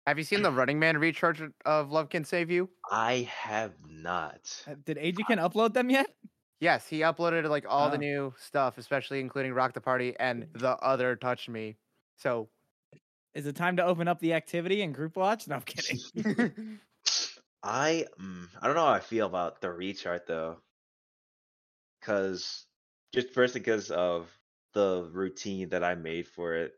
Have 0.07 0.17
you 0.17 0.23
seen 0.23 0.41
the 0.43 0.51
Running 0.51 0.79
Man 0.79 0.95
rechart 0.95 1.53
of 1.65 1.91
Love 1.91 2.09
Can 2.09 2.23
Save 2.23 2.49
You? 2.51 2.69
I 2.89 3.23
have 3.29 3.85
not. 3.85 4.67
Uh, 4.67 4.75
Did 4.83 4.97
Ajiken 4.97 5.37
upload 5.39 5.73
them 5.73 5.89
yet? 5.89 6.15
Yes, 6.59 6.87
he 6.87 6.99
uploaded 7.01 7.49
like 7.49 7.65
all 7.67 7.89
the 7.89 7.97
Oh. 7.97 7.99
new 7.99 8.33
stuff, 8.37 8.77
especially 8.77 9.19
including 9.19 9.53
Rock 9.53 9.73
the 9.73 9.81
Party 9.81 10.15
and 10.17 10.47
the 10.53 10.77
other 10.77 11.15
Touch 11.15 11.49
Me. 11.49 11.77
So 12.17 12.49
Is 13.35 13.47
it 13.47 13.55
time 13.55 13.77
to 13.77 13.85
open 13.85 14.07
up 14.09 14.19
the 14.19 14.33
activity 14.33 14.81
and 14.83 14.95
group 14.95 15.17
watch? 15.17 15.47
No, 15.47 15.55
I'm 15.55 15.61
kidding. 15.63 15.99
I 17.63 18.05
mm, 18.19 18.49
I 18.61 18.67
don't 18.67 18.75
know 18.75 18.85
how 18.85 18.91
I 18.93 18.99
feel 18.99 19.25
about 19.25 19.59
the 19.61 19.67
rechart 19.69 20.25
though, 20.27 20.61
because 21.99 22.67
just 23.13 23.29
first 23.33 23.53
because 23.53 23.91
of 23.91 24.39
the 24.73 25.09
routine 25.11 25.69
that 25.69 25.83
I 25.83 25.95
made 25.95 26.27
for 26.27 26.55
it, 26.55 26.73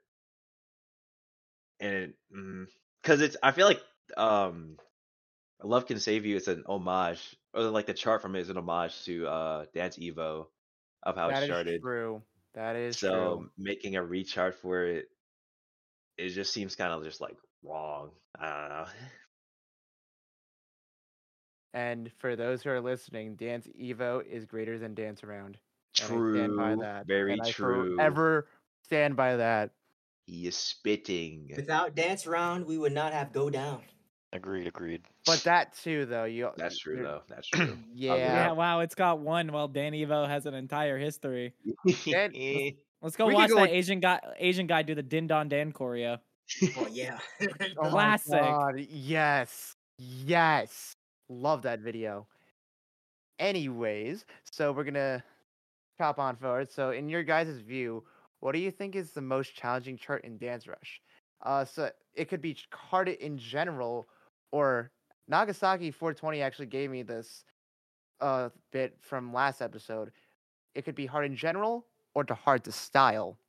and 1.79 2.13
because 3.05 3.21
it's 3.21 3.37
I 3.43 3.51
feel 3.51 3.67
like 3.67 3.81
um, 4.17 4.77
Love 5.63 5.85
Can 5.85 5.99
Save 5.99 6.25
You 6.25 6.37
is 6.37 6.47
an 6.47 6.63
homage, 6.65 7.35
or 7.53 7.61
like 7.63 7.85
the 7.85 7.93
chart 7.93 8.21
from 8.21 8.35
it 8.35 8.41
is 8.41 8.49
an 8.49 8.57
homage 8.57 9.03
to 9.05 9.27
uh 9.27 9.65
Dance 9.73 9.97
Evo 9.97 10.47
of 11.03 11.15
how 11.15 11.29
that 11.29 11.43
it 11.43 11.43
is 11.43 11.45
started. 11.45 11.81
true. 11.81 12.23
That 12.55 12.75
is 12.75 12.97
so 12.97 13.09
true. 13.09 13.49
making 13.57 13.95
a 13.95 14.01
rechart 14.01 14.55
for 14.55 14.85
it, 14.85 15.05
it 16.17 16.29
just 16.29 16.51
seems 16.51 16.75
kind 16.75 16.93
of 16.93 17.03
just 17.03 17.21
like 17.21 17.37
wrong. 17.63 18.09
I 18.39 18.49
don't 18.49 18.69
know. 18.69 18.85
And 21.73 22.11
for 22.19 22.37
those 22.37 22.63
who 22.63 22.69
are 22.69 22.79
listening, 22.79 23.35
Dance 23.35 23.67
Evo 23.79 24.25
is 24.25 24.45
greater 24.45 24.79
than 24.79 24.95
Dance 24.95 25.23
Around. 25.23 25.57
And 26.01 26.13
I 26.13 26.31
stand 26.31 26.57
by 26.57 26.75
that. 26.75 27.05
very 27.05 27.33
and 27.33 27.41
I 27.41 27.51
true. 27.51 27.97
forever 27.97 28.47
stand 28.83 29.15
by 29.17 29.35
that. 29.35 29.71
He 30.25 30.47
is 30.47 30.55
spitting. 30.55 31.51
Without 31.55 31.95
dance 31.95 32.25
round, 32.25 32.65
we 32.65 32.77
would 32.77 32.93
not 32.93 33.13
have 33.13 33.31
go 33.31 33.49
down. 33.49 33.81
Agreed, 34.33 34.67
agreed. 34.67 35.03
But 35.25 35.43
that 35.43 35.77
too, 35.77 36.05
though, 36.05 36.25
you. 36.25 36.49
That's 36.57 36.77
true 36.79 37.01
though. 37.01 37.21
That's 37.29 37.47
true. 37.47 37.77
Yeah. 37.93 38.15
Yeah, 38.15 38.51
wow, 38.51 38.81
it's 38.81 38.95
got 38.95 39.19
one 39.19 39.51
while 39.53 39.67
Dan 39.69 39.93
Evo 39.93 40.27
has 40.27 40.45
an 40.45 40.53
entire 40.53 40.97
history. 40.97 41.53
Dan- 42.05 42.33
Let's 43.01 43.15
go 43.15 43.27
We 43.27 43.33
watch 43.35 43.49
go 43.49 43.55
that 43.55 43.61
with- 43.63 43.71
Asian 43.71 43.99
guy 43.99 44.19
Asian 44.39 44.67
guy 44.67 44.81
do 44.81 44.95
the 44.95 45.03
Din 45.03 45.27
Don 45.27 45.47
Dan 45.47 45.71
choreo. 45.71 46.17
Oh 46.77 46.87
yeah. 46.91 47.19
Oh 47.77 47.89
Classic. 47.89 48.31
God, 48.41 48.75
Yes. 48.89 49.75
Yes. 49.99 50.95
Love 51.29 51.61
that 51.61 51.79
video. 51.79 52.27
Anyways, 53.39 54.25
so 54.51 54.71
we're 54.71 54.83
gonna 54.85 55.23
chop 55.97 56.19
on 56.19 56.35
forward. 56.37 56.71
So 56.71 56.91
in 56.91 57.09
your 57.09 57.23
guys' 57.23 57.57
view, 57.59 58.03
what 58.45 58.53
do 58.53 58.59
you 58.59 58.69
think 58.69 58.95
is 58.95 59.09
the 59.09 59.21
most 59.21 59.55
challenging 59.55 59.97
chart 59.97 60.23
in 60.23 60.37
Dance 60.37 60.67
Rush? 60.67 61.01
Uh 61.41 61.65
so 61.65 61.89
it 62.13 62.29
could 62.29 62.41
be 62.41 62.55
hard 62.71 63.09
in 63.09 63.39
general 63.39 64.07
or 64.51 64.91
Nagasaki 65.27 65.89
420 65.89 66.43
actually 66.43 66.67
gave 66.67 66.91
me 66.91 67.01
this 67.01 67.43
uh 68.21 68.49
bit 68.71 68.97
from 69.01 69.33
last 69.33 69.63
episode. 69.63 70.11
It 70.75 70.85
could 70.85 70.93
be 70.93 71.07
hard 71.07 71.25
in 71.25 71.35
general 71.35 71.87
or 72.13 72.23
to 72.23 72.35
hard 72.35 72.63
to 72.65 72.71
style. 72.71 73.39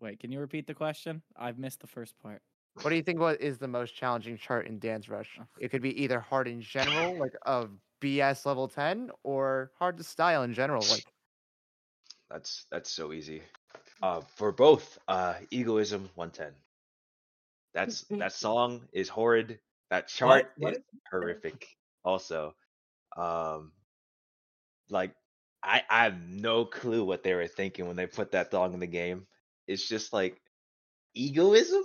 Wait, 0.00 0.18
can 0.18 0.32
you 0.32 0.40
repeat 0.40 0.66
the 0.66 0.74
question? 0.74 1.22
I've 1.36 1.60
missed 1.60 1.80
the 1.80 1.86
first 1.86 2.18
part. 2.18 2.42
What 2.82 2.90
do 2.90 2.96
you 2.96 3.02
think 3.02 3.20
what 3.20 3.40
is 3.40 3.58
the 3.58 3.68
most 3.68 3.94
challenging 3.94 4.36
chart 4.36 4.66
in 4.66 4.80
Dance 4.80 5.08
Rush? 5.08 5.38
It 5.60 5.70
could 5.70 5.82
be 5.82 6.02
either 6.02 6.18
hard 6.18 6.48
in 6.48 6.60
general, 6.60 7.16
like 7.16 7.34
a 7.46 7.66
BS 8.00 8.46
level 8.46 8.66
10, 8.66 9.10
or 9.22 9.70
hard 9.78 9.96
to 9.98 10.02
style 10.02 10.42
in 10.42 10.52
general, 10.54 10.84
like 10.90 11.06
That's 12.30 12.66
that's 12.70 12.90
so 12.90 13.12
easy. 13.12 13.42
Uh, 14.02 14.20
for 14.36 14.52
both, 14.52 14.98
uh, 15.08 15.34
egoism 15.50 16.10
110. 16.14 16.54
That's 17.74 18.04
that 18.18 18.32
song 18.32 18.82
is 18.92 19.08
horrid. 19.08 19.60
That 19.90 20.08
chart 20.08 20.50
what 20.58 20.74
is 20.74 20.80
horrific. 21.10 21.66
Also, 22.04 22.54
um, 23.16 23.72
like 24.90 25.14
I 25.62 25.82
I 25.88 26.04
have 26.04 26.20
no 26.20 26.64
clue 26.64 27.04
what 27.04 27.22
they 27.22 27.34
were 27.34 27.48
thinking 27.48 27.86
when 27.86 27.96
they 27.96 28.06
put 28.06 28.32
that 28.32 28.50
song 28.50 28.74
in 28.74 28.80
the 28.80 28.86
game. 28.86 29.26
It's 29.66 29.88
just 29.88 30.12
like 30.12 30.40
egoism, 31.14 31.82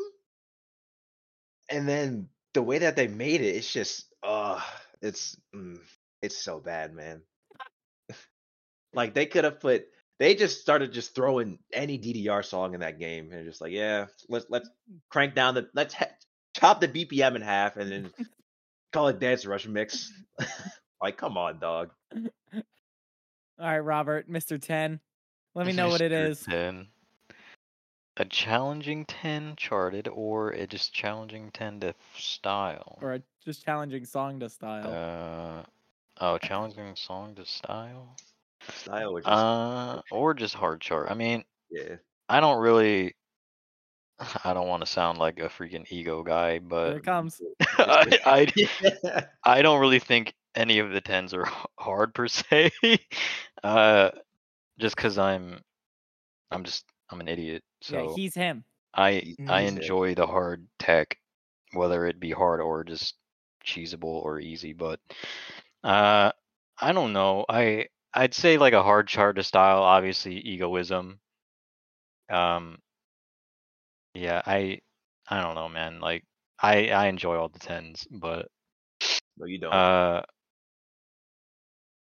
and 1.69 1.87
then 1.87 2.29
the 2.53 2.61
way 2.61 2.79
that 2.79 2.95
they 2.95 3.07
made 3.07 3.41
it, 3.41 3.55
it's 3.55 3.71
just 3.71 4.05
uh 4.23 4.61
it's 5.01 5.37
mm, 5.55 5.79
it's 6.21 6.37
so 6.37 6.59
bad, 6.59 6.93
man. 6.93 7.21
like 8.93 9.13
they 9.13 9.25
could 9.25 9.43
have 9.43 9.59
put 9.59 9.87
they 10.19 10.35
just 10.35 10.61
started 10.61 10.93
just 10.93 11.15
throwing 11.15 11.59
any 11.71 11.97
DDR 11.97 12.45
song 12.45 12.73
in 12.73 12.81
that 12.81 12.99
game 12.99 13.31
and 13.31 13.45
just 13.45 13.61
like, 13.61 13.71
yeah, 13.71 14.07
let's 14.29 14.45
let's 14.49 14.69
crank 15.09 15.35
down 15.35 15.55
the 15.55 15.67
let's 15.73 15.93
ha- 15.93 16.11
chop 16.55 16.81
the 16.81 16.87
BPM 16.87 17.35
in 17.35 17.41
half 17.41 17.77
and 17.77 17.91
then 17.91 18.11
call 18.93 19.07
it 19.07 19.19
Dance 19.19 19.45
Rush 19.45 19.67
mix. 19.67 20.11
like, 21.01 21.17
come 21.17 21.37
on, 21.37 21.59
dog. 21.59 21.91
All 23.59 23.69
right, 23.69 23.79
Robert, 23.79 24.29
Mr. 24.29 24.59
10. 24.59 24.99
Let 25.55 25.67
me 25.67 25.73
know 25.73 25.89
what 25.89 26.01
it 26.01 26.11
is. 26.11 26.39
10. 26.41 26.87
A 28.17 28.25
challenging 28.25 29.05
10 29.05 29.55
charted 29.55 30.07
or 30.07 30.49
a 30.49 30.67
just 30.67 30.93
challenging 30.93 31.49
10 31.51 31.79
to 31.81 31.95
style? 32.17 32.97
Or 33.01 33.13
a 33.13 33.21
just 33.43 33.63
challenging 33.63 34.05
song 34.05 34.39
to 34.39 34.49
style. 34.49 34.91
Uh, 34.91 35.63
oh, 36.21 36.37
challenging 36.39 36.95
song 36.95 37.35
to 37.35 37.45
style? 37.45 38.15
Style 38.69 39.11
or 39.17 39.21
just 39.21 39.45
Uh, 39.45 40.01
or 40.11 40.33
just 40.33 40.55
hard 40.55 40.81
chart. 40.81 41.09
I 41.09 41.13
mean, 41.13 41.43
yeah. 41.69 41.95
I 42.29 42.39
don't 42.39 42.59
really. 42.61 43.15
I 44.43 44.53
don't 44.53 44.67
want 44.67 44.81
to 44.81 44.87
sound 44.91 45.17
like 45.17 45.39
a 45.39 45.49
freaking 45.49 45.85
ego 45.89 46.23
guy, 46.23 46.59
but 46.59 46.89
Here 46.89 46.97
it 46.97 47.03
comes. 47.03 47.41
I, 47.77 48.19
I 49.05 49.23
I 49.43 49.61
don't 49.61 49.79
really 49.79 49.99
think 49.99 50.33
any 50.55 50.79
of 50.79 50.91
the 50.91 51.01
tens 51.01 51.33
are 51.33 51.47
hard 51.79 52.13
per 52.13 52.27
se. 52.27 52.71
uh, 53.63 54.11
just 54.79 54.95
because 54.95 55.17
I'm, 55.17 55.61
I'm 56.51 56.63
just 56.63 56.85
I'm 57.09 57.21
an 57.21 57.27
idiot. 57.27 57.63
So 57.81 58.09
yeah, 58.09 58.13
he's 58.15 58.35
him. 58.35 58.63
I 58.93 59.35
I 59.47 59.63
He's 59.63 59.77
it. 59.77 59.83
enjoy 59.83 60.15
the 60.15 60.27
hard 60.27 60.67
tech, 60.79 61.17
whether 61.73 62.05
it 62.07 62.19
be 62.19 62.31
hard 62.31 62.61
or 62.61 62.83
just 62.83 63.15
cheesable 63.65 64.03
or 64.23 64.39
easy. 64.39 64.73
But 64.73 64.99
uh, 65.83 66.31
I 66.79 66.91
don't 66.93 67.13
know. 67.13 67.45
I 67.49 67.87
I'd 68.15 68.33
say 68.33 68.57
like 68.57 68.73
a 68.73 68.81
hard 68.81 69.07
chart 69.07 69.35
to 69.35 69.43
style. 69.43 69.83
Obviously, 69.83 70.39
egoism. 70.39 71.19
Um. 72.29 72.79
Yeah, 74.13 74.41
I 74.45 74.79
I 75.27 75.41
don't 75.41 75.55
know, 75.55 75.69
man. 75.69 75.99
Like 75.99 76.23
I 76.59 76.89
I 76.89 77.07
enjoy 77.07 77.35
all 77.37 77.49
the 77.49 77.59
tens, 77.59 78.07
but 78.11 78.49
no, 79.37 79.45
you 79.45 79.59
don't. 79.59 79.73
uh. 79.73 80.23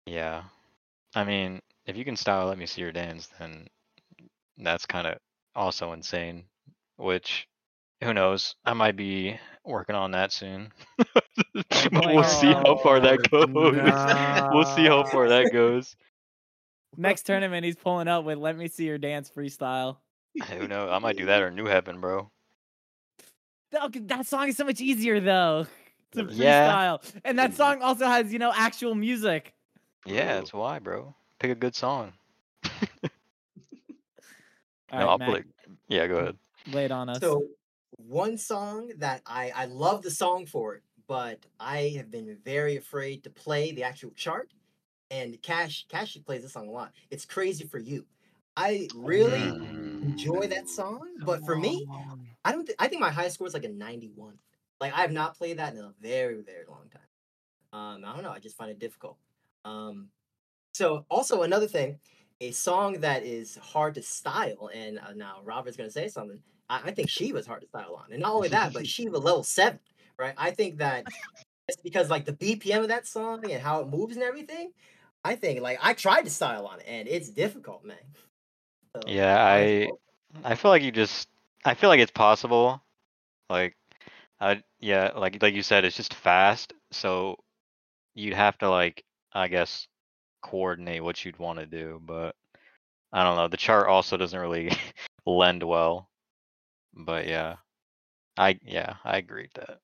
Yeah, 0.06 0.44
I 1.16 1.24
mean, 1.26 1.62
if 1.86 1.98
you 1.98 2.06
can 2.06 2.18
style 2.18 2.48
"Let 2.48 2.58
Me 2.58 2.66
See 2.68 2.82
Your 2.82 2.92
Dance," 2.92 3.28
then 3.40 3.68
that's 4.58 4.86
kind 4.86 5.08
of 5.08 5.20
also 5.56 5.94
insane. 5.94 6.50
Which, 6.98 7.48
who 8.04 8.14
knows? 8.14 8.56
I 8.66 8.74
might 8.74 8.96
be 8.96 9.40
working 9.66 9.96
on 9.96 10.12
that 10.12 10.32
soon. 10.32 10.72
but 10.98 11.92
we'll 11.92 12.24
see 12.24 12.52
how 12.54 12.78
far 12.78 13.00
that 13.00 13.20
Oh, 13.34 13.48
goes. 13.48 13.76
we'll 14.54 14.76
see 14.76 14.86
how 14.86 15.04
far 15.04 15.30
that 15.30 15.52
goes. 15.52 15.96
Next 16.96 17.24
tournament, 17.24 17.66
he's 17.66 17.76
pulling 17.76 18.08
up 18.08 18.24
with 18.24 18.38
"Let 18.38 18.58
Me 18.58 18.68
See 18.68 18.86
Your 18.86 18.98
Dance" 18.98 19.30
freestyle. 19.36 19.98
Who 20.52 20.68
knows? 20.68 20.90
I 20.92 21.00
might 21.00 21.18
do 21.18 21.26
that 21.26 21.42
or 21.42 21.52
New 21.52 21.66
Heaven, 21.66 22.00
bro. 22.00 22.30
Oh, 23.74 23.90
that 23.94 24.26
song 24.26 24.48
is 24.48 24.58
so 24.58 24.64
much 24.64 24.80
easier 24.80 25.20
though 25.20 25.68
to 26.14 26.24
freestyle, 26.24 26.38
Yeah. 27.04 27.20
and 27.26 27.38
that 27.38 27.54
song 27.56 27.82
also 27.82 28.06
has 28.08 28.32
you 28.32 28.40
know 28.40 28.52
actual 28.56 28.96
music. 28.96 29.54
Yeah, 30.06 30.36
that's 30.36 30.54
why, 30.54 30.80
bro. 30.80 31.14
Pick 31.40 31.52
a 31.52 31.56
good 31.56 31.76
song. 31.76 32.14
No, 34.90 35.00
right, 35.00 35.06
I'll 35.10 35.18
Matt, 35.18 35.30
play. 35.30 35.44
Yeah, 35.90 36.08
go 36.08 36.16
ahead. 36.18 36.38
lay 36.72 36.86
it 36.86 36.92
on 36.92 37.10
us. 37.10 37.20
So 37.20 37.44
one 37.98 38.38
song 38.38 38.92
that 38.98 39.22
I 39.26 39.52
I 39.56 39.66
love 39.66 40.02
the 40.04 40.12
song 40.12 40.46
for 40.46 40.76
it, 40.76 40.84
but 41.08 41.46
I 41.60 41.94
have 41.98 42.12
been 42.12 42.38
very 42.44 42.78
afraid 42.78 43.24
to 43.24 43.30
play 43.30 43.72
the 43.72 43.84
actual 43.84 44.12
chart. 44.12 44.52
And 45.10 45.42
Cash 45.42 45.86
Cash 45.90 46.18
plays 46.26 46.42
this 46.44 46.54
song 46.54 46.68
a 46.68 46.72
lot. 46.72 46.92
It's 47.10 47.26
crazy 47.26 47.66
for 47.66 47.80
you. 47.80 48.06
I 48.56 48.88
really 48.96 49.40
Mm. 49.40 50.02
enjoy 50.04 50.48
that 50.48 50.68
song, 50.70 51.16
but 51.26 51.46
for 51.46 51.56
me, 51.56 51.88
I 52.46 52.52
don't. 52.52 52.66
Th- 52.66 52.76
I 52.80 52.88
think 52.88 53.02
my 53.02 53.12
high 53.12 53.30
score 53.30 53.48
is 53.48 53.54
like 53.54 53.64
a 53.64 53.70
ninety-one. 53.70 54.40
Like 54.82 54.94
I 54.94 55.02
have 55.02 55.12
not 55.12 55.38
played 55.38 55.58
that 55.60 55.74
in 55.74 55.80
a 55.80 55.94
very 56.02 56.42
very 56.42 56.66
long 56.68 56.90
time. 56.90 57.02
Um, 57.74 58.06
I 58.06 58.14
don't 58.14 58.24
know. 58.24 58.32
I 58.32 58.40
just 58.40 58.58
find 58.58 58.72
it 58.72 58.80
difficult. 58.80 59.18
Um, 59.66 60.10
so 60.74 61.06
also 61.10 61.44
another 61.44 61.68
thing, 61.68 62.00
a 62.42 62.52
song 62.52 63.00
that 63.02 63.24
is 63.24 63.56
hard 63.58 63.96
to 63.96 64.02
style, 64.04 64.70
and 64.74 65.00
uh, 65.00 65.14
now 65.14 65.42
Robert's 65.44 65.78
gonna 65.78 65.90
say 65.90 66.08
something. 66.08 66.42
I, 66.70 66.82
I 66.86 66.92
think 66.92 67.10
was 67.34 67.48
hard 67.48 67.62
to 67.62 67.68
style 67.68 67.96
on, 68.04 68.12
and 68.12 68.22
not 68.22 68.34
only 68.34 68.50
that, 68.50 68.74
but 68.74 68.88
she 68.88 69.10
was 69.10 69.24
level 69.24 69.44
seven, 69.44 69.80
right? 70.18 70.34
I 70.38 70.52
think 70.52 70.78
that 70.78 71.06
it's 71.68 71.82
because 71.82 72.10
like 72.10 72.26
the 72.26 72.34
BPM 72.34 72.82
of 72.82 72.88
that 72.90 73.08
song 73.08 73.50
and 73.50 73.62
how 73.62 73.82
it 73.82 73.88
moves 73.88 74.16
and 74.16 74.24
everything. 74.24 74.72
I 75.24 75.36
think 75.36 75.62
like 75.62 75.80
I 75.82 75.94
tried 75.94 76.24
to 76.24 76.30
style 76.30 76.66
on 76.66 76.80
it, 76.80 76.86
and 76.88 77.08
it's 77.08 77.30
difficult, 77.30 77.84
man. 77.84 77.98
So, 78.96 79.02
Yeah, 79.08 79.44
I. 79.44 79.90
I 80.44 80.56
feel 80.56 80.72
like 80.72 80.84
you 80.84 80.92
just 80.92 81.28
I 81.66 81.74
feel 81.74 81.90
like 81.90 82.00
it's 82.00 82.12
possible. 82.12 82.82
Like 83.50 83.76
I 84.40 84.62
yeah, 84.80 85.12
like 85.16 85.42
like 85.42 85.54
you 85.54 85.64
said, 85.64 85.86
it's 85.86 85.98
just 85.98 86.14
fast, 86.14 86.74
so 86.92 87.38
you'd 88.14 88.34
have 88.34 88.58
to 88.60 88.70
like 88.70 89.04
I 89.34 89.48
guess 89.48 89.88
coordinate 90.42 91.04
what 91.04 91.24
you'd 91.24 91.40
want 91.40 91.60
to 91.60 91.66
do, 91.66 92.02
but 92.06 92.36
I 93.12 93.24
don't 93.24 93.36
know. 93.36 93.48
The 93.48 93.58
chart 93.58 93.88
also 93.88 94.18
doesn't 94.18 94.40
really 94.40 94.72
lend 95.26 95.64
well. 95.64 96.10
But 96.98 97.28
yeah. 97.28 97.58
I 98.38 98.60
yeah, 98.64 98.96
I 99.04 99.18
agree 99.18 99.44
with 99.44 99.54
that. 99.66 99.80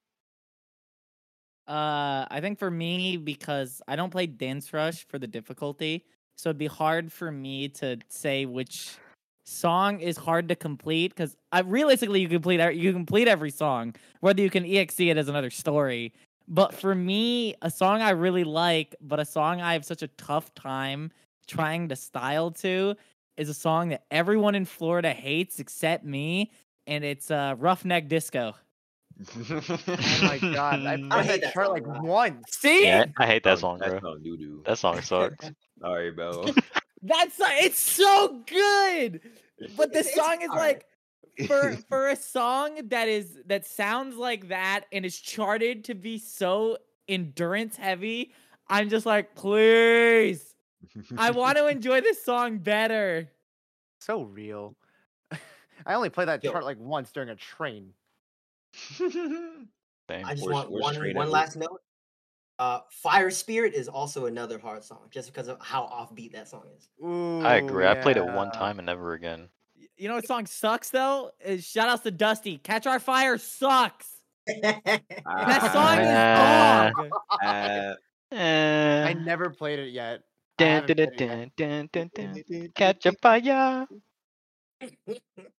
Uh, 1.67 2.25
I 2.29 2.39
think 2.41 2.59
for 2.59 2.69
me 2.69 3.17
because 3.17 3.81
I 3.87 3.95
don't 3.95 4.09
play 4.09 4.27
Dance 4.27 4.73
Rush 4.73 5.05
for 5.07 5.17
the 5.17 5.27
difficulty, 5.27 6.05
so 6.37 6.49
it'd 6.49 6.57
be 6.57 6.67
hard 6.67 7.11
for 7.11 7.31
me 7.31 7.69
to 7.69 7.97
say 8.09 8.45
which 8.45 8.97
song 9.45 9.99
is 9.99 10.17
hard 10.17 10.49
to 10.49 10.55
complete 10.55 11.15
because 11.15 11.35
I 11.51 11.59
realistically 11.61 12.21
you 12.21 12.29
complete 12.29 12.59
you 12.75 12.91
complete 12.93 13.27
every 13.27 13.51
song. 13.51 13.95
Whether 14.19 14.41
you 14.41 14.49
can 14.49 14.65
exe 14.65 14.99
it 14.99 15.17
is 15.17 15.29
another 15.29 15.49
story. 15.49 16.13
But 16.47 16.73
for 16.73 16.93
me, 16.93 17.55
a 17.61 17.71
song 17.71 18.01
I 18.01 18.09
really 18.09 18.43
like, 18.43 18.95
but 19.01 19.19
a 19.19 19.25
song 19.25 19.61
I 19.61 19.73
have 19.73 19.85
such 19.85 20.01
a 20.01 20.09
tough 20.09 20.53
time 20.55 21.11
trying 21.47 21.87
to 21.89 21.95
style 21.95 22.51
to 22.51 22.95
is 23.37 23.49
a 23.49 23.53
song 23.53 23.89
that 23.89 24.03
everyone 24.11 24.55
in 24.55 24.65
Florida 24.65 25.11
hates 25.13 25.59
except 25.59 26.03
me, 26.03 26.51
and 26.87 27.03
it's 27.03 27.29
uh, 27.31 27.55
Roughneck 27.57 28.07
Disco. 28.07 28.53
Oh 29.37 29.61
my 30.23 30.39
god, 30.41 30.85
I 30.85 30.93
I 31.11 31.23
played 31.23 31.25
hate 31.25 31.27
that 31.27 31.41
that 31.41 31.53
chart 31.53 31.67
song, 31.67 31.73
like 31.73 32.03
once. 32.03 32.43
See, 32.49 32.85
Yeah, 32.85 33.05
I 33.17 33.25
hate 33.27 33.43
that 33.43 33.57
Oh, 33.57 33.61
song, 33.61 33.77
bro. 33.79 33.89
That 33.89 34.01
song 34.01 34.21
doo 34.23 34.37
doo. 34.37 34.63
That 34.65 34.77
song 34.77 35.01
sucks. 35.01 35.51
Sorry, 35.81 36.11
bro. 36.11 36.45
that's 37.01 37.35
it's 37.39 37.79
so 37.79 38.41
good. 38.47 39.21
But 39.77 39.93
the 39.93 39.99
It's- 39.99 40.07
it's 40.07 40.15
song 40.15 40.41
is 40.41 40.49
alright. 40.49 40.83
like 41.39 41.47
for 41.47 41.73
for 41.89 42.09
a 42.09 42.15
song 42.15 42.79
that 42.89 43.07
is 43.07 43.37
that 43.45 43.65
sounds 43.65 44.15
like 44.15 44.47
that 44.49 44.85
and 44.91 45.05
is 45.05 45.19
charted 45.19 45.83
to 45.85 45.93
be 45.95 46.17
so 46.17 46.77
endurance 47.07 47.77
heavy. 47.77 48.33
I'm 48.67 48.89
just 48.89 49.05
like, 49.05 49.35
please, 49.35 50.55
I 51.17 51.31
want 51.31 51.57
to 51.57 51.67
enjoy 51.67 52.01
this 52.01 52.23
song 52.23 52.57
better. 52.59 53.29
So 53.99 54.23
real. 54.23 54.75
I 55.85 55.93
only 55.95 56.09
played 56.09 56.27
that 56.27 56.43
Yo. 56.43 56.51
chart 56.51 56.63
like 56.63 56.79
once 56.79 57.11
during 57.11 57.29
a 57.29 57.35
train. 57.35 57.93
Same. 58.97 59.67
I 60.11 60.33
just 60.33 60.43
Where's- 60.45 60.53
want 60.67 60.71
where's 60.71 60.97
one 60.97 61.13
one 61.15 61.29
last 61.31 61.55
note. 61.55 61.81
Uh, 62.59 62.79
Fire 62.89 63.31
Spirit 63.31 63.73
is 63.73 63.87
also 63.87 64.27
another 64.27 64.59
hard 64.59 64.83
song, 64.83 65.07
just 65.09 65.27
because 65.33 65.47
of 65.47 65.57
how 65.59 65.83
offbeat 65.83 66.33
that 66.33 66.47
song 66.47 66.63
is. 66.77 66.87
Ooh, 67.03 67.41
I 67.41 67.55
agree. 67.55 67.85
I 67.87 67.95
played 67.95 68.15
it 68.17 68.23
one 68.25 68.51
time 68.51 68.77
and 68.79 68.85
never 68.85 69.13
again. 69.13 69.49
You 69.97 70.07
know 70.07 70.15
what 70.15 70.27
song 70.27 70.45
sucks 70.45 70.89
though? 70.91 71.31
Is 71.43 71.65
shout 71.65 71.89
outs 71.89 72.03
to 72.03 72.11
Dusty. 72.11 72.57
Catch 72.59 72.85
Our 72.87 72.99
Fire 72.99 73.37
sucks. 73.37 74.09
That 74.45 75.71
song 75.73 75.99
is 75.99 76.99
dog. 77.09 77.09
Uh, 77.43 77.95
Eh. 78.35 79.05
I 79.09 79.13
never 79.13 79.49
played 79.51 79.77
it 79.79 79.89
yet. 79.91 80.21
I 80.59 80.63
Dun, 80.63 80.69
haven't 80.81 80.97
dun, 80.97 81.07
played 81.07 81.21
it 81.21 81.27
yet. 81.29 81.55
dun, 81.55 81.89
dun, 81.91 82.09
dun, 82.15 82.43
dun. 82.49 82.69
Catch 82.75 83.05
a 83.05 83.11
fire. 83.21 83.87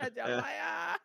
Catch 0.00 0.18
Our 0.18 0.42
Fire. 0.42 0.96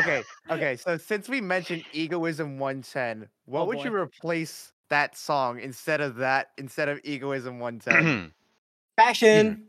Okay, 0.00 0.22
okay. 0.50 0.76
So 0.76 0.96
since 0.96 1.28
we 1.28 1.40
mentioned 1.40 1.84
Egoism 1.92 2.58
110, 2.58 3.28
what 3.46 3.60
Oh, 3.62 3.64
would 3.66 3.84
you 3.84 3.94
replace 3.94 4.72
that 4.90 5.16
song 5.16 5.58
instead 5.60 6.00
of 6.00 6.16
that 6.16 6.50
instead 6.58 6.88
of 6.88 7.00
Egoism 7.04 7.58
110? 7.58 8.32
Fashion. 8.96 9.66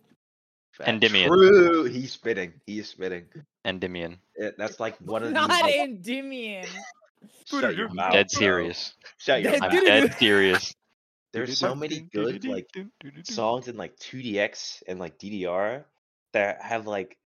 Hmm. 0.77 0.83
Endymion. 0.89 1.29
True. 1.29 1.83
He's 1.85 2.11
spitting. 2.11 2.53
He's 2.65 2.89
spitting. 2.89 3.25
Endymion. 3.63 4.17
It, 4.35 4.55
that's 4.57 4.79
like 4.79 4.97
one 4.97 5.21
of 5.23 5.29
the. 5.33 5.33
Not 5.33 5.69
Endymion. 5.69 6.65
Shut 7.45 7.75
your 7.75 7.89
mouth. 7.89 8.11
Dead 8.11 8.29
serious. 8.31 8.93
Shut 9.17 9.41
your 9.41 9.51
mouth. 9.59 9.73
I'm 9.73 9.85
dead 9.85 10.15
serious. 10.17 10.73
There's 11.31 11.57
so 11.57 11.73
many 11.73 12.01
good 12.13 12.45
like 12.45 12.67
songs 13.23 13.67
in 13.67 13.75
like 13.75 13.97
2DX 13.97 14.83
and 14.87 14.99
like 14.99 15.17
DDR 15.17 15.83
that 16.33 16.61
have 16.61 16.85
like 16.85 17.17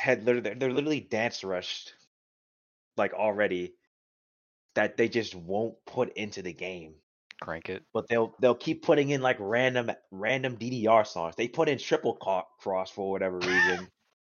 had 0.00 0.24
they're, 0.24 0.40
they're 0.40 0.72
literally 0.72 1.00
dance 1.00 1.44
rushed 1.44 1.94
like 2.96 3.12
already 3.12 3.74
that 4.74 4.96
they 4.96 5.08
just 5.08 5.34
won't 5.34 5.74
put 5.86 6.12
into 6.16 6.42
the 6.42 6.52
game. 6.52 6.94
Crank 7.40 7.68
it. 7.68 7.82
But 7.92 8.08
they'll 8.08 8.34
they'll 8.40 8.54
keep 8.54 8.82
putting 8.82 9.10
in 9.10 9.22
like 9.22 9.36
random 9.38 9.90
random 10.10 10.56
DDR 10.56 11.06
songs. 11.06 11.34
They 11.36 11.48
put 11.48 11.68
in 11.68 11.78
triple 11.78 12.14
cross 12.14 12.90
for 12.90 13.10
whatever 13.10 13.38
reason. 13.38 13.88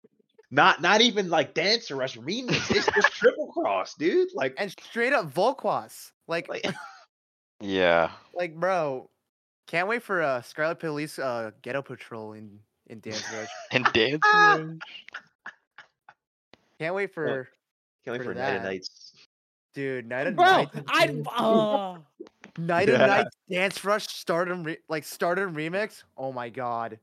not 0.51 0.83
not 0.83 1.01
even 1.01 1.29
like 1.29 1.55
dance 1.55 1.91
rush 1.91 2.17
remix. 2.17 2.71
It's 2.71 2.87
just 2.87 3.13
triple 3.13 3.49
cross, 3.49 3.95
dude. 3.95 4.29
Like 4.35 4.55
and 4.59 4.71
straight 4.71 5.13
up 5.13 5.33
Volquas. 5.33 6.13
Like, 6.29 6.49
like 6.49 6.65
Yeah. 7.61 8.11
like, 8.35 8.55
bro, 8.57 9.09
can't 9.67 9.89
wait 9.89 10.03
for 10.03 10.23
uh, 10.23 10.43
Scarlet 10.43 10.81
Police 10.81 11.19
uh, 11.19 11.53
Ghetto 11.63 11.83
Patrol 11.83 12.33
in 12.33 12.59
in 12.89 13.01
Dance 13.01 13.25
Rush. 13.33 13.49
And 13.73 13.87
dance. 13.93 14.23
Rush. 14.35 14.61
Can't 16.83 16.95
wait 16.95 17.15
for 17.15 17.49
Can't 18.05 18.19
wait 18.19 18.25
for 18.25 18.33
for 18.33 18.35
Night 18.35 18.57
of 18.57 18.63
Nights. 18.65 19.13
dude 19.75 20.07
Night 20.09 20.27
and 20.27 20.37
Bro, 20.37 20.47
Night. 20.47 20.69
I'd 20.89 21.23
oh. 21.39 21.99
Night 22.59 22.89
and 22.89 22.99
Yeah. 22.99 23.07
Night 23.07 23.27
Dance 23.49 23.85
Rush 23.85 24.09
stardom 24.09 24.65
re- 24.65 24.79
like 24.89 25.05
stardom 25.05 25.55
remix. 25.55 26.03
Oh 26.17 26.33
my 26.33 26.49
god. 26.49 26.99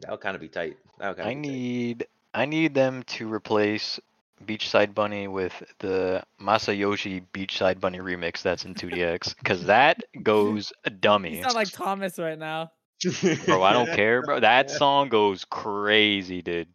That'll 0.00 0.18
kind 0.18 0.34
of 0.34 0.40
be 0.40 0.48
tight. 0.48 0.76
That'll 0.98 1.14
kind 1.14 1.26
of 1.28 1.30
I 1.30 1.34
need 1.34 2.06
I 2.34 2.44
need 2.44 2.74
them 2.74 3.02
to 3.04 3.32
replace 3.32 3.98
Beachside 4.46 4.94
Bunny 4.94 5.26
with 5.26 5.62
the 5.80 6.22
Masayoshi 6.40 7.22
Beachside 7.32 7.80
Bunny 7.80 7.98
remix 7.98 8.42
that's 8.42 8.64
in 8.66 8.74
2DX 8.74 9.36
because 9.38 9.64
that 9.64 10.02
goes 10.22 10.72
You 10.84 10.90
dummy. 10.92 11.42
sound 11.42 11.54
like 11.54 11.70
Thomas 11.72 12.18
right 12.18 12.38
now. 12.38 12.70
Bro, 13.46 13.62
I 13.62 13.72
don't 13.72 13.86
care, 13.86 14.20
bro. 14.22 14.40
That 14.40 14.70
song 14.70 15.08
goes 15.08 15.46
crazy, 15.46 16.42
dude. 16.42 16.68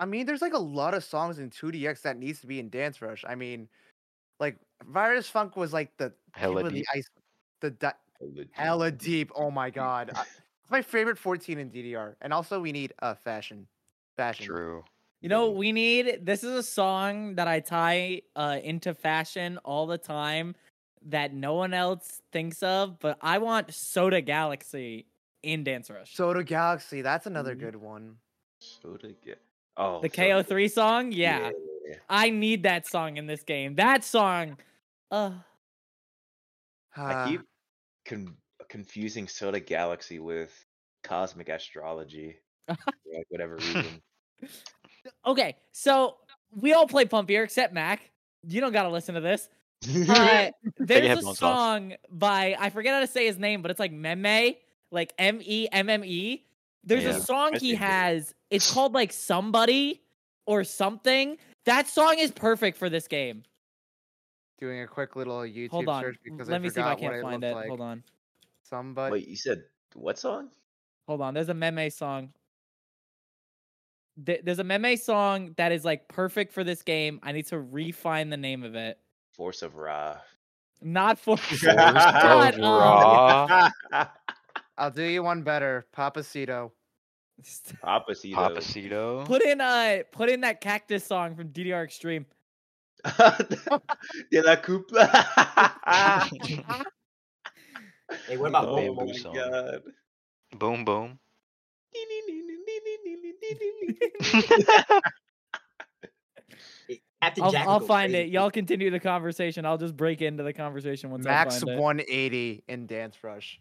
I 0.00 0.06
mean, 0.06 0.26
there's 0.26 0.42
like 0.42 0.52
a 0.54 0.58
lot 0.58 0.94
of 0.94 1.04
songs 1.04 1.38
in 1.38 1.50
2DX 1.50 2.02
that 2.02 2.16
needs 2.18 2.40
to 2.40 2.46
be 2.46 2.60
in 2.60 2.70
Dance 2.70 3.02
Rush. 3.02 3.24
I 3.26 3.34
mean, 3.34 3.68
like 4.40 4.58
Virus 4.84 5.28
Funk 5.30 5.56
was 5.56 5.72
like 5.72 5.96
the 5.98 6.14
tip 6.46 6.62
Hella 6.62 6.64
of 6.64 6.74
the 6.74 6.84
deep. 6.84 6.86
ice, 6.94 7.08
the 7.60 7.70
di- 7.72 7.94
hella 8.52 8.90
deep. 8.92 9.30
Oh 9.34 9.50
my 9.50 9.70
god, 9.70 10.10
it's 10.10 10.70
my 10.70 10.82
favorite 10.82 11.18
14 11.18 11.58
in 11.58 11.70
DDR. 11.70 12.16
And 12.20 12.32
also, 12.32 12.60
we 12.60 12.72
need 12.72 12.94
uh 13.02 13.14
fashion, 13.14 13.68
fashion. 14.16 14.46
True. 14.46 14.84
You 15.22 15.28
know, 15.28 15.50
we 15.50 15.72
need 15.72 16.26
this 16.26 16.44
is 16.44 16.52
a 16.52 16.62
song 16.62 17.34
that 17.36 17.48
I 17.48 17.60
tie 17.60 18.22
uh, 18.36 18.60
into 18.62 18.94
fashion 18.94 19.58
all 19.64 19.86
the 19.86 19.98
time 19.98 20.54
that 21.02 21.32
no 21.34 21.54
one 21.54 21.74
else 21.74 22.22
thinks 22.32 22.62
of, 22.62 22.98
but 23.00 23.18
I 23.20 23.38
want 23.38 23.72
Soda 23.74 24.20
Galaxy 24.20 25.08
in 25.42 25.64
Dance 25.64 25.90
Rush. 25.90 26.14
Soda 26.14 26.42
Galaxy, 26.44 27.02
that's 27.02 27.26
another 27.26 27.54
Mhm. 27.54 27.60
good 27.60 27.76
one. 27.76 28.18
Soda 28.60 29.12
get 29.12 29.40
oh 29.78 30.00
the 30.02 30.10
Soda- 30.10 30.44
KO3 30.44 30.70
song, 30.70 31.12
yeah. 31.12 31.50
yeah. 31.88 31.94
I 32.08 32.28
need 32.30 32.64
that 32.64 32.86
song 32.86 33.16
in 33.16 33.26
this 33.26 33.42
game. 33.42 33.76
That 33.76 34.04
song. 34.04 34.56
Uh 35.10 35.32
I 36.96 37.28
keep 37.30 37.40
con- 38.06 38.36
confusing 38.68 39.28
Soda 39.28 39.60
Galaxy 39.60 40.18
with 40.18 40.52
Cosmic 41.04 41.48
Astrology 41.48 42.36
for 42.66 42.76
like 43.14 43.26
whatever 43.30 43.56
reason. 43.56 43.86
okay, 45.26 45.56
so 45.72 46.16
we 46.54 46.72
all 46.72 46.86
play 46.86 47.04
Pumpier 47.04 47.44
except 47.44 47.72
Mac. 47.72 48.10
You 48.46 48.60
don't 48.60 48.72
gotta 48.72 48.90
listen 48.90 49.14
to 49.14 49.20
this. 49.20 49.48
Uh, 50.08 50.50
there's 50.76 51.04
a 51.04 51.08
headphones 51.08 51.26
off. 51.28 51.36
song 51.38 51.94
by 52.10 52.56
I 52.58 52.70
forget 52.70 52.94
how 52.94 53.00
to 53.00 53.06
say 53.06 53.26
his 53.26 53.38
name, 53.38 53.62
but 53.62 53.70
it's 53.70 53.78
like 53.78 53.92
MEMME, 53.92 54.56
like 54.90 55.12
M 55.18 55.38
E 55.40 55.68
M 55.70 55.88
M 55.88 56.04
E. 56.04 56.44
There's 56.82 57.04
Yeah, 57.04 57.10
a 57.10 57.20
song 57.20 57.52
he 57.52 57.58
think 57.60 57.72
it- 57.74 57.78
has. 57.78 58.34
It's 58.50 58.72
called 58.72 58.94
like 58.94 59.12
Somebody 59.12 60.02
or 60.46 60.64
something. 60.64 61.36
That 61.66 61.86
song 61.88 62.16
is 62.18 62.30
perfect 62.30 62.78
for 62.78 62.88
this 62.88 63.06
game. 63.08 63.42
doing 64.58 64.80
a 64.82 64.86
quick 64.86 65.14
little 65.16 65.40
YouTube 65.40 65.70
Hold 65.70 65.88
on. 65.88 66.02
search 66.02 66.16
because 66.24 66.48
Let 66.48 66.56
I 66.56 66.58
me 66.58 66.68
see 66.70 66.80
if 66.80 66.86
I 66.86 66.94
forgot 66.94 66.98
can't 67.12 67.22
find 67.22 67.42
looked 67.42 67.52
it. 67.52 67.54
Like. 67.54 67.68
Hold 67.68 67.80
on. 67.80 68.02
Somebody. 68.62 69.12
Wait, 69.12 69.28
you 69.28 69.36
said 69.36 69.62
what 69.94 70.18
song? 70.18 70.48
Hold 71.06 71.20
on. 71.20 71.34
There's 71.34 71.48
a 71.48 71.54
MEMME 71.54 71.90
song. 71.92 72.30
Th- 74.24 74.40
There's 74.42 74.58
a 74.58 74.64
MEMME 74.64 74.98
song 74.98 75.54
that 75.58 75.72
is 75.72 75.84
like 75.84 76.08
perfect 76.08 76.52
for 76.52 76.64
this 76.64 76.82
game. 76.82 77.20
I 77.22 77.32
need 77.32 77.46
to 77.48 77.58
refine 77.60 78.30
the 78.30 78.36
name 78.36 78.64
of 78.64 78.74
it. 78.74 78.98
Force 79.32 79.62
of 79.62 79.76
Ra. 79.76 80.16
Not 80.82 81.18
for 81.18 81.36
Force 81.38 81.64
of. 81.66 82.58
Ra. 82.58 83.70
I'll 84.76 84.90
do 84.90 85.02
you 85.04 85.22
one 85.22 85.42
better. 85.42 85.86
Papacito. 85.96 86.72
Opposite. 87.82 88.32
Papacito. 88.32 89.24
Put 89.24 89.42
in 89.42 89.60
uh 89.60 89.98
put 90.12 90.28
in 90.28 90.40
that 90.42 90.60
cactus 90.60 91.04
song 91.04 91.34
from 91.36 91.48
DDR 91.48 91.84
Extreme. 91.84 92.26
De 94.30 94.42
la 94.42 94.56
coupe. 94.56 94.90
Hey, 98.26 98.36
what 98.36 98.48
about 98.48 98.68
oh 98.68 98.76
Bamboo 98.76 98.94
my 98.94 99.04
Boom 99.04 99.14
song. 99.14 99.34
god. 99.34 99.82
Boom 100.56 100.84
boom. 100.84 101.18
Captain 107.20 107.44
I'll, 107.44 107.56
I'll 107.56 107.80
find 107.80 108.12
crazy. 108.12 108.28
it. 108.28 108.32
Y'all 108.32 108.50
continue 108.50 108.90
the 108.90 109.00
conversation. 109.00 109.66
I'll 109.66 109.78
just 109.78 109.96
break 109.96 110.22
into 110.22 110.42
the 110.44 110.52
conversation 110.52 111.10
once 111.10 111.24
Max 111.24 111.56
I 111.56 111.60
find 111.60 111.70
it. 111.70 111.80
180 111.80 112.64
in 112.68 112.86
Dance 112.86 113.16
Rush. 113.22 113.60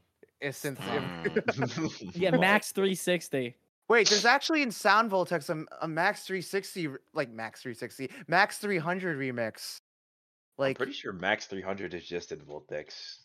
Since. 0.52 0.80
Yeah, 2.14 2.32
max 2.38 2.72
360. 2.72 3.56
Wait, 3.90 4.10
there's 4.10 4.26
actually 4.26 4.62
in 4.62 4.72
Sound 4.72 5.10
Voltex 5.12 5.50
a, 5.50 5.66
a 5.84 5.88
Max 5.88 6.24
360, 6.26 6.90
like 7.14 7.30
Max 7.30 7.62
360, 7.62 8.10
Max 8.28 8.58
300 8.58 9.18
remix. 9.18 9.80
I'm 10.60 10.64
Like 10.64 10.78
pretty 10.78 10.92
sure 10.94 11.14
Max 11.14 11.46
300 11.46 11.94
is 11.94 12.06
just 12.06 12.32
in 12.32 12.40
Voltex. 12.40 13.20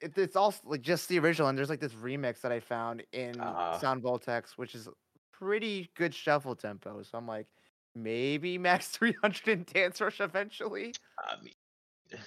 it, 0.00 0.16
it's 0.18 0.34
also 0.36 0.58
like 0.64 0.82
just 0.82 1.08
the 1.08 1.18
original, 1.18 1.48
and 1.48 1.56
there's 1.56 1.70
like 1.70 1.80
this 1.80 1.92
remix 1.94 2.40
that 2.40 2.50
I 2.52 2.58
found 2.60 3.04
in 3.12 3.40
Ah. 3.40 3.78
Sound 3.78 4.02
Voltex, 4.02 4.52
which 4.56 4.74
is 4.74 4.88
pretty 5.32 5.90
good 5.96 6.14
shuffle 6.14 6.56
tempo. 6.56 7.02
So 7.02 7.16
I'm 7.18 7.26
like, 7.28 7.46
maybe 7.94 8.58
Max 8.58 8.88
300 8.96 9.48
in 9.48 9.64
Dance 9.72 10.00
Rush 10.00 10.20
eventually. 10.20 10.94
I 11.18 11.40
mean, 11.42 11.54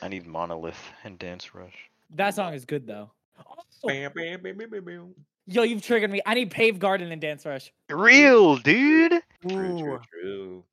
I 0.02 0.08
need 0.08 0.26
Monolith 0.26 0.82
and 1.04 1.20
Dance 1.20 1.54
Rush. 1.54 1.76
That 2.12 2.36
song 2.36 2.54
is 2.54 2.64
good 2.66 2.88
though. 2.88 3.12
Oh, 3.40 3.56
Yo, 5.48 5.62
you've 5.62 5.84
triggered 5.84 6.10
me. 6.10 6.22
I 6.26 6.34
need 6.34 6.50
Pave 6.50 6.80
Garden 6.80 7.12
and 7.12 7.22
Dance 7.22 7.46
Rush. 7.46 7.72
Real, 7.90 8.58
dude. 8.58 9.22
True, 9.48 9.80
true, 9.80 10.00
true. 10.22 10.64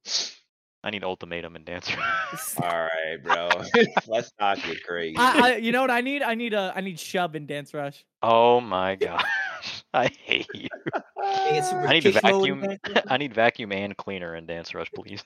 I 0.83 0.91
need 0.91 1.05
ultimatum 1.05 1.57
and 1.57 1.65
Dance 1.65 1.95
Rush. 1.95 2.57
All 2.63 2.69
right, 2.69 3.23
bro. 3.23 3.51
Let's 4.07 4.33
not 4.41 4.63
get 4.63 4.83
crazy. 4.83 5.17
I, 5.19 5.41
I, 5.41 5.57
you 5.57 5.73
know 5.73 5.83
what 5.83 5.91
I 5.91 6.01
need? 6.01 6.23
I 6.23 6.35
need 6.35 6.55
a 6.55 6.73
I 6.75 6.81
need 6.81 6.97
Shub 6.97 7.35
and 7.35 7.47
Dance 7.47 7.75
Rush. 7.75 8.05
oh 8.23 8.61
my 8.61 8.97
gosh. 8.97 9.25
I 9.95 10.09
hate 10.25 10.49
you. 10.55 10.69
They 10.93 11.51
get 11.53 11.67
super 11.67 11.87
I 11.87 11.93
need 11.93 12.03
to 12.05 12.13
vacuum. 12.13 12.65
and. 12.65 12.81
I 13.07 13.19
need 13.19 13.35
vacuum 13.35 13.73
and 13.73 13.97
cleaner 13.97 14.35
and 14.35 14.47
dance 14.47 14.75
rush, 14.75 14.91
please. 14.93 15.23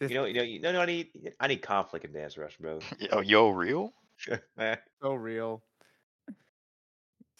You 0.00 0.08
know, 0.08 0.24
you 0.26 0.34
know, 0.34 0.42
you 0.42 0.60
know, 0.60 0.80
I 0.80 0.86
need, 0.86 1.08
I 1.40 1.46
need 1.46 1.62
conflict 1.62 2.04
in 2.04 2.12
Dance 2.12 2.36
Rush, 2.36 2.56
bro. 2.58 2.80
Yo, 2.98 3.20
yo, 3.20 3.48
real? 3.50 3.92
so 5.00 5.14
real. 5.14 5.62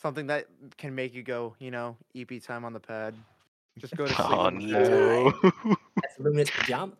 Something 0.03 0.27
that 0.27 0.47
can 0.77 0.95
make 0.95 1.15
you 1.15 1.23
go, 1.23 1.55
you 1.61 1.71
know, 1.71 1.97
EP 2.17 2.43
time 2.43 2.65
on 2.65 2.73
the 2.73 2.81
pad. 2.81 3.15
Just 3.79 3.97
go 3.97 4.05
to 4.05 4.13
sleep. 4.15 4.29
Oh 4.29 4.39
on 4.41 4.59
no. 4.59 5.33
That's 6.03 6.15
Luminous 6.19 6.51
pajama. 6.51 6.93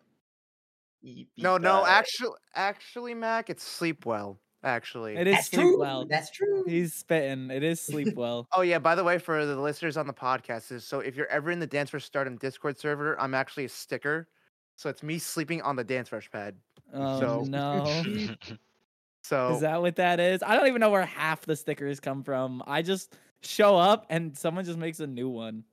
No, 1.37 1.57
no, 1.57 1.85
actually, 1.85 2.37
actually, 2.55 3.13
Mac, 3.13 3.49
it's 3.49 3.61
sleep 3.63 4.05
well. 4.05 4.39
Actually. 4.63 5.17
It 5.17 5.27
is 5.27 5.35
That's 5.35 5.49
sleep 5.49 5.61
true. 5.61 5.79
well. 5.79 6.05
That's 6.05 6.31
true. 6.31 6.63
He's 6.65 6.93
spitting. 6.93 7.51
It 7.51 7.61
is 7.63 7.81
sleep 7.81 8.13
well. 8.15 8.47
Oh 8.53 8.61
yeah, 8.61 8.79
by 8.79 8.95
the 8.95 9.03
way, 9.03 9.17
for 9.17 9.45
the 9.45 9.59
listeners 9.59 9.97
on 9.97 10.07
the 10.07 10.13
podcast, 10.13 10.71
is 10.71 10.85
so 10.85 11.01
if 11.01 11.17
you're 11.17 11.27
ever 11.27 11.51
in 11.51 11.59
the 11.59 11.67
Dance 11.67 11.93
Rush 11.93 12.05
Stardom 12.05 12.37
Discord 12.37 12.79
server, 12.79 13.19
I'm 13.19 13.33
actually 13.33 13.65
a 13.65 13.69
sticker. 13.69 14.29
So 14.77 14.89
it's 14.89 15.03
me 15.03 15.19
sleeping 15.19 15.61
on 15.61 15.75
the 15.75 15.83
Dance 15.83 16.13
Rush 16.13 16.31
pad. 16.31 16.55
Oh 16.93 17.19
So- 17.19 17.41
no. 17.49 18.03
So 19.23 19.53
Is 19.55 19.61
that 19.61 19.81
what 19.81 19.95
that 19.95 20.19
is? 20.19 20.43
I 20.43 20.55
don't 20.55 20.67
even 20.67 20.81
know 20.81 20.89
where 20.89 21.05
half 21.05 21.45
the 21.45 21.55
stickers 21.55 21.99
come 21.99 22.23
from. 22.23 22.61
I 22.67 22.81
just 22.81 23.15
show 23.41 23.77
up 23.77 24.05
and 24.09 24.37
someone 24.37 24.65
just 24.65 24.77
makes 24.77 24.99
a 24.99 25.07
new 25.07 25.29
one. 25.29 25.63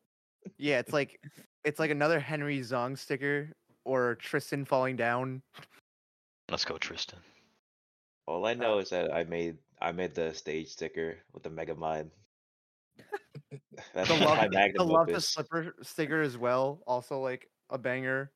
yeah, 0.57 0.78
it's 0.78 0.92
like 0.92 1.20
it's 1.64 1.78
like 1.78 1.90
another 1.90 2.20
Henry 2.20 2.61
Zong 2.61 2.96
sticker 2.96 3.51
or 3.84 4.14
Tristan 4.16 4.64
falling 4.64 4.96
down. 4.96 5.42
Let's 6.51 6.64
go, 6.64 6.78
Tristan. 6.78 7.18
All 8.26 8.46
I 8.46 8.55
know 8.55 8.74
uh, 8.74 8.78
is 8.78 8.90
that 8.90 9.12
I 9.12 9.24
made, 9.24 9.57
I 9.80 9.92
made 9.92 10.14
the 10.14 10.32
stage 10.32 10.68
sticker 10.68 11.16
with 11.32 11.42
the 11.42 11.51
Mega 11.51 11.74
Mind. 11.74 12.11
That's 13.94 14.09
The 14.09 14.24
love, 14.24 14.51
the 14.76 14.84
love 14.84 15.07
the 15.09 15.20
slipper 15.20 15.74
sticker 15.82 16.20
as 16.22 16.38
well. 16.38 16.82
Also 16.86 17.20
like 17.20 17.48
a 17.70 17.78
banger. 17.78 18.30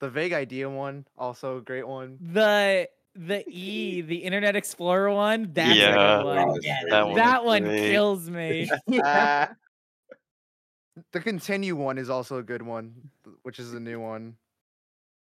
The 0.00 0.10
vague 0.10 0.32
idea 0.32 0.68
one, 0.68 1.06
also 1.16 1.58
a 1.58 1.60
great 1.60 1.86
one. 1.86 2.18
The 2.20 2.88
the 3.14 3.44
E, 3.48 4.00
the 4.02 4.16
Internet 4.16 4.56
Explorer 4.56 5.12
one, 5.12 5.50
that's 5.52 5.74
Yeah. 5.76 6.20
a 6.20 6.22
good 6.22 6.26
one. 6.48 6.56
Yeah, 6.62 6.80
That 6.90 7.06
one. 7.06 7.14
That 7.16 7.44
one 7.44 7.64
kills 7.64 8.28
me. 8.30 8.70
Ah, 9.04 9.50
The 11.12 11.20
continue 11.20 11.76
one 11.76 11.96
is 11.98 12.10
also 12.10 12.36
a 12.38 12.42
good 12.42 12.62
one, 12.62 12.92
which 13.42 13.58
is 13.58 13.72
a 13.72 13.80
new 13.80 14.00
one. 14.00 14.36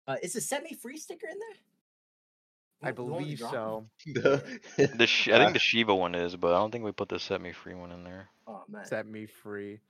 Uh, 0.08 0.16
is 0.22 0.32
the 0.32 0.40
set 0.40 0.62
me 0.62 0.72
free 0.74 0.96
sticker 0.96 1.26
in 1.30 1.38
there? 1.38 2.88
I 2.88 2.92
The 2.92 3.02
one 3.02 3.22
with 3.24 3.38
the 3.38 3.44
believe 3.44 3.50
so. 3.50 3.86
the- 4.06 4.60
The 4.96 5.06
sh- 5.06 5.28
I 5.28 5.38
think 5.38 5.52
the 5.52 5.58
Shiva 5.58 5.94
one 5.94 6.14
is, 6.14 6.34
but 6.36 6.54
I 6.54 6.58
don't 6.58 6.70
think 6.70 6.84
we 6.84 6.92
put 6.92 7.08
the 7.08 7.18
set 7.18 7.40
me 7.40 7.52
free 7.52 7.74
one 7.74 7.92
in 7.92 8.04
there. 8.04 8.28
Oh 8.46 8.62
man. 8.68 8.84
Set 8.86 9.06
me 9.06 9.26
free. 9.26 9.80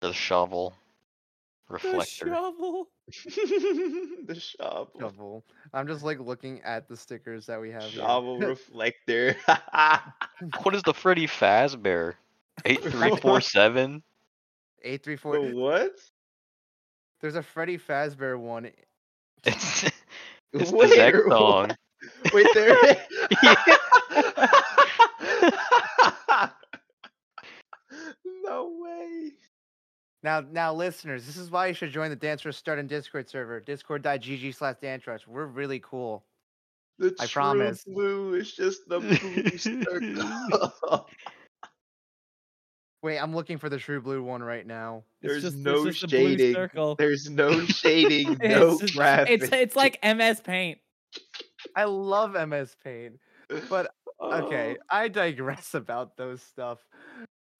The 0.00 0.12
shovel 0.12 0.74
The 1.70 2.04
shovel. 2.04 2.88
the 3.06 4.34
shovel, 4.34 4.90
Shovel. 4.98 5.44
I'm 5.74 5.86
just 5.86 6.02
like 6.02 6.18
looking 6.18 6.62
at 6.62 6.88
the 6.88 6.96
stickers 6.96 7.44
that 7.46 7.60
we 7.60 7.70
have. 7.70 7.82
here. 7.82 8.02
shovel 8.02 8.38
reflector. 8.38 9.36
What 10.62 10.74
is 10.74 10.82
the 10.82 10.94
Freddy 10.94 11.26
Fazbear? 11.26 12.14
Eight 12.64 12.82
three 12.82 13.16
four 13.16 13.40
seven. 13.40 14.02
Eight 14.82 15.04
three 15.04 15.16
four. 15.16 15.38
The 15.38 15.54
what? 15.54 15.92
There's 17.20 17.36
a 17.36 17.42
Freddy 17.42 17.76
Fazbear 17.76 18.38
one. 18.38 18.70
It's 19.44 19.84
it's 20.52 20.70
the 20.70 20.76
Where? 20.76 20.88
Zek 20.88 21.14
song. 21.28 21.70
Wait 22.32 22.46
there. 22.54 22.76
no 28.44 28.72
way. 28.80 29.32
Now, 30.22 30.40
now, 30.40 30.74
listeners, 30.74 31.26
this 31.26 31.36
is 31.36 31.50
why 31.50 31.68
you 31.68 31.74
should 31.74 31.90
join 31.92 32.10
the 32.10 32.16
Dance 32.16 32.44
Rush 32.44 32.56
Stardom 32.56 32.86
Discord 32.88 33.28
server. 33.28 33.60
Discord.gg 33.60 34.54
slash 34.54 34.76
Dance 34.82 35.06
Rush. 35.06 35.26
We're 35.28 35.46
really 35.46 35.78
cool. 35.80 36.24
The 36.98 37.14
I 37.20 37.26
true 37.26 37.32
promise. 37.42 37.84
blue 37.84 38.34
is 38.34 38.52
just 38.52 38.88
the 38.88 38.98
blue 38.98 39.56
circle. 39.58 41.06
Wait, 43.02 43.18
I'm 43.18 43.32
looking 43.32 43.58
for 43.58 43.68
the 43.68 43.78
True 43.78 44.00
Blue 44.00 44.24
one 44.24 44.42
right 44.42 44.66
now. 44.66 45.04
There's 45.22 45.42
just, 45.44 45.56
no 45.56 45.86
it's 45.86 46.00
just 46.00 46.12
a 46.12 46.16
blue 46.16 46.30
shading. 46.30 46.54
circle. 46.54 46.96
There's 46.96 47.30
no 47.30 47.60
shading, 47.66 48.36
no 48.42 48.72
it's, 48.72 48.80
just- 48.80 48.96
graphic. 48.96 49.42
it's 49.42 49.52
it's 49.52 49.76
like 49.76 49.98
MS 50.02 50.40
Paint. 50.40 50.78
I 51.76 51.84
love 51.84 52.32
MS 52.48 52.76
Paint, 52.82 53.18
but 53.70 53.92
okay, 54.20 54.76
Oh. 54.78 54.84
I 54.90 55.06
digress 55.08 55.74
about 55.74 56.16
those 56.16 56.42
stuff. 56.42 56.80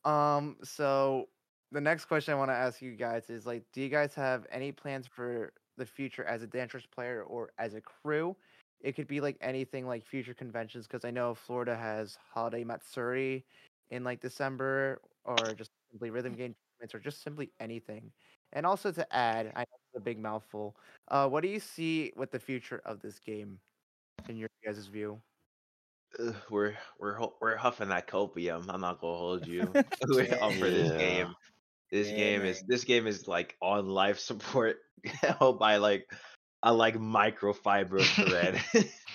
Um, 0.05 0.57
so 0.65 1.29
the 1.73 1.81
next 1.81 2.07
question 2.07 2.33
I 2.33 2.37
want 2.37 2.51
to 2.51 2.55
ask 2.55 2.81
you 2.81 2.93
guys 2.93 3.29
is 3.31 3.47
like, 3.47 3.63
do 3.73 3.81
you 3.81 3.89
guys 3.89 4.15
have 4.15 4.47
any 4.51 4.73
plans 4.73 5.07
for 5.07 5.53
the 5.77 5.87
future 5.87 6.25
as 6.25 6.43
a 6.43 6.47
Dance 6.47 6.75
Rush 6.75 6.89
player 6.91 7.23
or 7.23 7.51
as 7.59 7.75
a 7.75 7.81
crew? 7.81 8.37
It 8.81 8.93
could 8.93 9.09
be 9.09 9.21
like 9.21 9.37
anything 9.41 9.87
like 9.87 10.07
future 10.07 10.35
conventions 10.35 10.87
because 10.87 11.05
I 11.05 11.11
know 11.11 11.35
Florida 11.35 11.77
has 11.77 12.17
Holiday 12.33 12.65
Matsuri 12.65 13.45
in 13.91 14.05
like 14.05 14.21
December 14.21 15.01
or 15.25 15.37
just 15.55 15.71
simply 15.91 16.11
rhythm 16.11 16.33
game 16.37 16.55
tournaments 16.55 16.95
or 16.95 17.01
just 17.01 17.23
simply 17.23 17.51
anything. 17.61 18.13
And 18.53 18.65
also 18.65 18.91
to 18.93 19.15
add, 19.15 19.53
I 19.55 19.61
know 19.61 19.77
it's 19.93 19.97
a 19.97 20.01
big 20.01 20.19
mouthful. 20.19 20.77
Uh, 21.09 21.29
what 21.29 21.43
do 21.43 21.49
you 21.49 21.61
see 21.61 22.13
with 22.17 22.31
the 22.31 22.39
future 22.39 22.81
of 22.85 23.01
this 23.01 23.19
game 23.19 23.59
in 24.29 24.37
your 24.37 24.49
guys' 24.65 24.87
view? 24.87 25.21
Ugh, 26.19 26.35
we're 26.49 26.75
we're 26.99 27.19
we're 27.41 27.57
huffing 27.57 27.91
that 27.91 28.07
copium. 28.07 28.65
I'm 28.69 28.81
not 28.81 29.01
gonna 29.01 29.19
hold 29.19 29.47
you 29.47 29.71
We're 30.09 30.39
up 30.41 30.53
for 30.55 30.71
this 30.71 30.91
game. 30.93 31.35
This 31.91 32.09
Yeah, 32.09 32.17
game 32.17 32.43
is 32.43 32.63
this 32.67 32.85
game 32.85 33.07
is 33.07 33.27
like 33.27 33.57
on 33.63 33.87
life 33.89 34.19
support 34.19 34.77
held 35.05 35.59
by 35.59 35.77
like 35.77 36.07
a 36.63 36.73
like 36.73 36.97
microfiber 36.97 38.03
thread. 38.29 38.61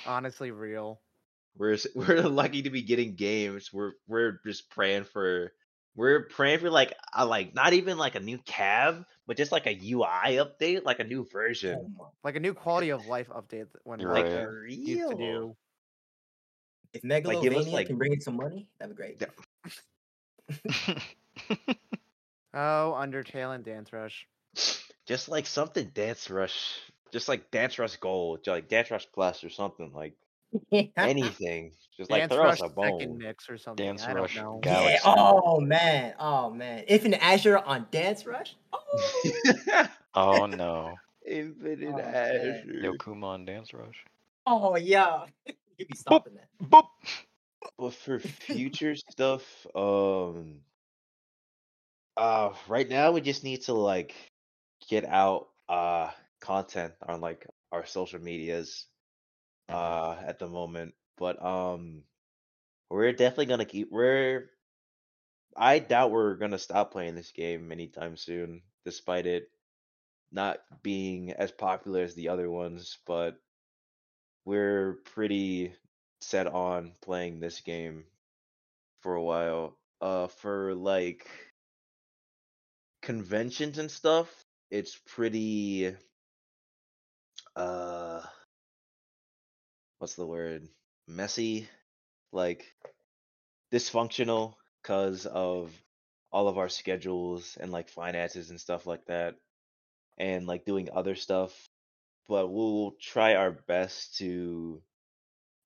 Honestly, 0.05 0.51
real. 0.51 0.99
we're 1.57 1.77
we're 1.93 2.21
lucky 2.23 2.63
to 2.63 2.69
be 2.71 2.81
getting 2.81 3.15
games. 3.15 3.69
We're 3.71 3.91
we're 4.07 4.39
just 4.45 4.69
praying 4.71 5.03
for 5.03 5.53
we're 5.95 6.23
praying 6.23 6.59
for 6.59 6.71
like 6.71 6.95
a 7.13 7.25
like 7.25 7.53
not 7.53 7.73
even 7.73 7.99
like 7.99 8.15
a 8.15 8.19
new 8.19 8.39
cab, 8.39 9.05
but 9.27 9.37
just 9.37 9.51
like 9.51 9.67
a 9.67 9.77
UI 9.79 10.37
update, 10.41 10.83
like 10.83 10.99
a 10.99 11.03
new 11.03 11.21
Oh 11.21 11.27
version. 11.31 11.95
Like 12.23 12.35
a 12.35 12.39
new 12.39 12.55
quality 12.55 12.89
of 12.89 13.05
life 13.05 13.29
update 13.29 13.67
when 13.83 13.99
You're 13.99 14.11
like 14.11 14.23
right. 14.23 14.31
they're 14.31 14.65
used 14.65 15.11
to 15.11 15.15
Real. 15.15 15.17
do. 15.17 15.55
If 16.93 17.01
give 17.03 17.13
us, 17.13 17.33
Megalovania 17.67 17.71
like- 17.71 17.87
can 17.87 17.97
bring 17.97 18.13
in 18.13 18.21
some 18.21 18.35
money, 18.37 18.67
that'd 18.79 18.95
be 18.95 18.99
great. 18.99 19.21
Yeah. 20.89 20.99
Oh, 22.53 22.95
Undertale 22.97 23.55
and 23.55 23.63
Dance 23.63 23.91
Rush. 23.91 24.27
Just 25.05 25.27
like 25.29 25.47
something 25.47 25.89
Dance 25.93 26.29
Rush, 26.29 26.79
just 27.11 27.27
like 27.27 27.51
Dance 27.51 27.77
Rush 27.79 27.95
Gold, 27.97 28.45
like 28.47 28.69
Dance 28.69 28.91
Rush 28.91 29.07
Plus 29.13 29.43
or 29.43 29.49
something 29.49 29.91
like 29.93 30.13
anything. 30.97 31.73
Just 31.97 32.09
like 32.09 32.21
Dance 32.21 32.33
throw 32.33 32.43
Rush 32.43 32.61
us 32.61 32.71
a 32.71 32.73
second 32.81 32.97
bone. 33.09 33.17
mix 33.17 33.49
or 33.49 33.57
something. 33.57 33.85
Dance 33.85 34.03
I 34.03 34.13
don't 34.13 34.21
Rush 34.21 34.35
know. 34.37 34.61
Yeah. 34.63 34.71
Galaxy. 34.73 35.03
Oh 35.05 35.59
man. 35.59 36.13
Oh 36.19 36.49
man. 36.51 36.85
If 36.87 37.05
in 37.05 37.13
Azure 37.15 37.57
on 37.59 37.87
Dance 37.91 38.25
Rush. 38.25 38.55
Oh, 40.15 40.43
oh 40.43 40.45
no. 40.45 40.93
Infinite 41.27 41.89
Oh, 41.91 41.97
man. 41.97 42.15
Azure. 42.15 42.73
Yokuma 42.83 43.35
and 43.35 43.47
Dance 43.47 43.73
Rush. 43.73 44.05
oh 44.45 44.75
yeah. 44.77 45.25
You'd 45.77 45.87
be 45.87 45.95
stopping 45.95 46.35
that. 46.35 46.47
Boop. 46.69 46.85
But 47.79 47.93
for 47.93 48.19
future 48.19 48.95
stuff, 48.95 49.65
um, 49.75 50.59
uh, 52.17 52.53
right 52.67 52.89
now 52.89 53.11
we 53.11 53.21
just 53.21 53.43
need 53.43 53.61
to 53.63 53.73
like 53.73 54.15
get 54.89 55.05
out 55.05 55.47
uh 55.69 56.09
content 56.41 56.93
on 57.07 57.21
like 57.21 57.47
our 57.71 57.85
social 57.85 58.19
medias, 58.19 58.85
uh, 59.69 60.15
at 60.25 60.39
the 60.39 60.47
moment. 60.47 60.93
But 61.17 61.43
um, 61.43 62.03
we're 62.89 63.11
definitely 63.13 63.47
gonna 63.47 63.65
keep. 63.65 63.89
We're. 63.91 64.49
I 65.55 65.79
doubt 65.79 66.11
we're 66.11 66.35
gonna 66.35 66.57
stop 66.57 66.91
playing 66.91 67.15
this 67.15 67.31
game 67.31 67.71
anytime 67.71 68.17
soon, 68.17 68.61
despite 68.85 69.25
it 69.27 69.49
not 70.31 70.59
being 70.81 71.31
as 71.31 71.51
popular 71.51 72.01
as 72.01 72.15
the 72.15 72.29
other 72.29 72.49
ones. 72.49 72.97
But 73.05 73.39
we're 74.45 74.97
pretty 75.13 75.73
set 76.21 76.47
on 76.47 76.93
playing 77.01 77.39
this 77.39 77.61
game 77.61 78.05
for 79.01 79.15
a 79.15 79.23
while. 79.23 79.77
Uh 80.01 80.27
for 80.27 80.73
like 80.75 81.27
conventions 83.03 83.77
and 83.77 83.91
stuff, 83.91 84.29
it's 84.71 84.97
pretty 85.07 85.95
uh 87.55 88.21
what's 89.99 90.15
the 90.15 90.25
word? 90.25 90.67
Messy. 91.07 91.69
Like 92.31 92.65
dysfunctional 93.71 94.55
because 94.81 95.25
of 95.25 95.71
all 96.31 96.47
of 96.47 96.57
our 96.57 96.69
schedules 96.69 97.57
and 97.59 97.71
like 97.71 97.89
finances 97.89 98.49
and 98.49 98.59
stuff 98.59 98.87
like 98.87 99.05
that, 99.05 99.35
and 100.17 100.47
like 100.47 100.65
doing 100.65 100.89
other 100.93 101.15
stuff. 101.15 101.69
But 102.27 102.51
we'll 102.51 102.95
try 103.01 103.35
our 103.35 103.51
best 103.51 104.17
to 104.19 104.81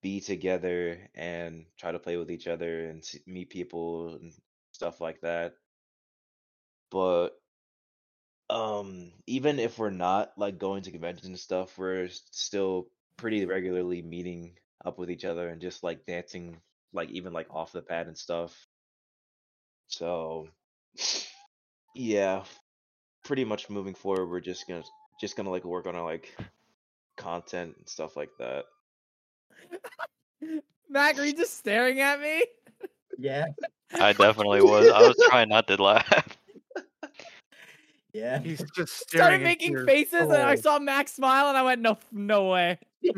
be 0.01 0.21
together 0.21 0.99
and 1.15 1.65
try 1.79 1.91
to 1.91 1.99
play 1.99 2.17
with 2.17 2.31
each 2.31 2.47
other 2.47 2.89
and 2.89 3.03
meet 3.27 3.49
people 3.49 4.15
and 4.15 4.33
stuff 4.73 5.01
like 5.01 5.21
that. 5.21 5.53
But 6.91 7.29
um 8.49 9.11
even 9.25 9.59
if 9.59 9.77
we're 9.77 9.89
not 9.89 10.31
like 10.37 10.57
going 10.57 10.83
to 10.83 10.91
conventions 10.91 11.27
and 11.27 11.39
stuff, 11.39 11.77
we're 11.77 12.07
still 12.31 12.87
pretty 13.17 13.45
regularly 13.45 14.01
meeting 14.01 14.53
up 14.85 14.97
with 14.97 15.09
each 15.11 15.25
other 15.25 15.49
and 15.49 15.61
just 15.61 15.83
like 15.83 16.05
dancing 16.05 16.57
like 16.93 17.09
even 17.09 17.33
like 17.33 17.47
off 17.49 17.71
the 17.71 17.81
pad 17.81 18.07
and 18.07 18.17
stuff. 18.17 18.67
So 19.87 20.47
yeah, 21.95 22.43
pretty 23.23 23.43
much 23.43 23.69
moving 23.69 23.95
forward 23.95 24.27
we're 24.27 24.39
just 24.39 24.67
gonna 24.67 24.83
just 25.19 25.35
gonna 25.35 25.49
like 25.49 25.65
work 25.65 25.87
on 25.87 25.95
our 25.95 26.03
like 26.03 26.35
content 27.17 27.75
and 27.77 27.89
stuff 27.89 28.15
like 28.15 28.29
that. 28.39 28.65
Mac, 30.89 31.19
are 31.19 31.25
you 31.25 31.33
just 31.33 31.57
staring 31.57 31.99
at 31.99 32.21
me? 32.21 32.45
Yeah, 33.17 33.47
I 33.93 34.13
definitely 34.13 34.61
was. 34.61 34.89
I 34.89 35.01
was 35.01 35.17
trying 35.27 35.49
not 35.49 35.67
to 35.67 35.81
laugh. 35.81 36.36
Yeah. 38.17 38.39
He's 38.39 38.63
just 38.75 38.93
Started 38.93 39.09
staring 39.09 39.33
into 39.35 39.43
making 39.45 39.71
your 39.73 39.85
faces, 39.85 40.21
and 40.21 40.33
I 40.33 40.55
saw 40.55 40.79
Max 40.79 41.13
smile, 41.13 41.47
and 41.49 41.57
I 41.57 41.61
went, 41.63 41.81
"No, 41.81 41.97
no 42.11 42.49
way." 42.49 42.79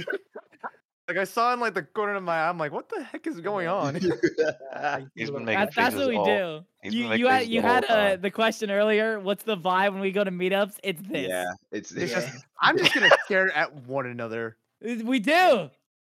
Like 1.07 1.17
I 1.17 1.23
saw 1.23 1.51
in 1.55 1.59
like 1.59 1.73
the 1.73 1.81
corner 1.81 2.13
of 2.13 2.21
my 2.21 2.35
eye. 2.35 2.47
I'm 2.49 2.59
like, 2.59 2.71
what 2.71 2.87
the 2.87 3.03
heck 3.03 3.25
is 3.25 3.41
going 3.41 3.67
on? 3.67 3.95
He's 5.15 5.31
been 5.31 5.43
making 5.43 5.59
That's, 5.59 5.75
that's 5.75 5.95
faces 5.95 5.99
what 6.01 6.07
we 6.09 6.15
all- 6.17 6.25
do. 6.25 6.65
You, 6.83 7.13
you 7.15 7.27
had 7.27 7.47
you 7.47 7.61
the 7.63 7.67
had 7.67 7.85
uh, 7.85 8.15
the 8.17 8.29
question 8.29 8.69
earlier. 8.69 9.19
What's 9.19 9.43
the 9.43 9.57
vibe 9.57 9.93
when 9.93 10.01
we 10.01 10.11
go 10.11 10.23
to 10.23 10.29
meetups? 10.29 10.75
It's 10.83 11.01
this. 11.01 11.27
yeah, 11.27 11.45
it's 11.71 11.91
It's 11.93 12.11
Yeah. 12.11 12.19
just 12.21 12.45
I'm 12.61 12.77
just 12.77 12.93
gonna 12.93 13.09
stare 13.25 13.51
at 13.57 13.73
one 13.87 14.05
another. 14.05 14.57
We 14.83 15.17
do. 15.19 15.71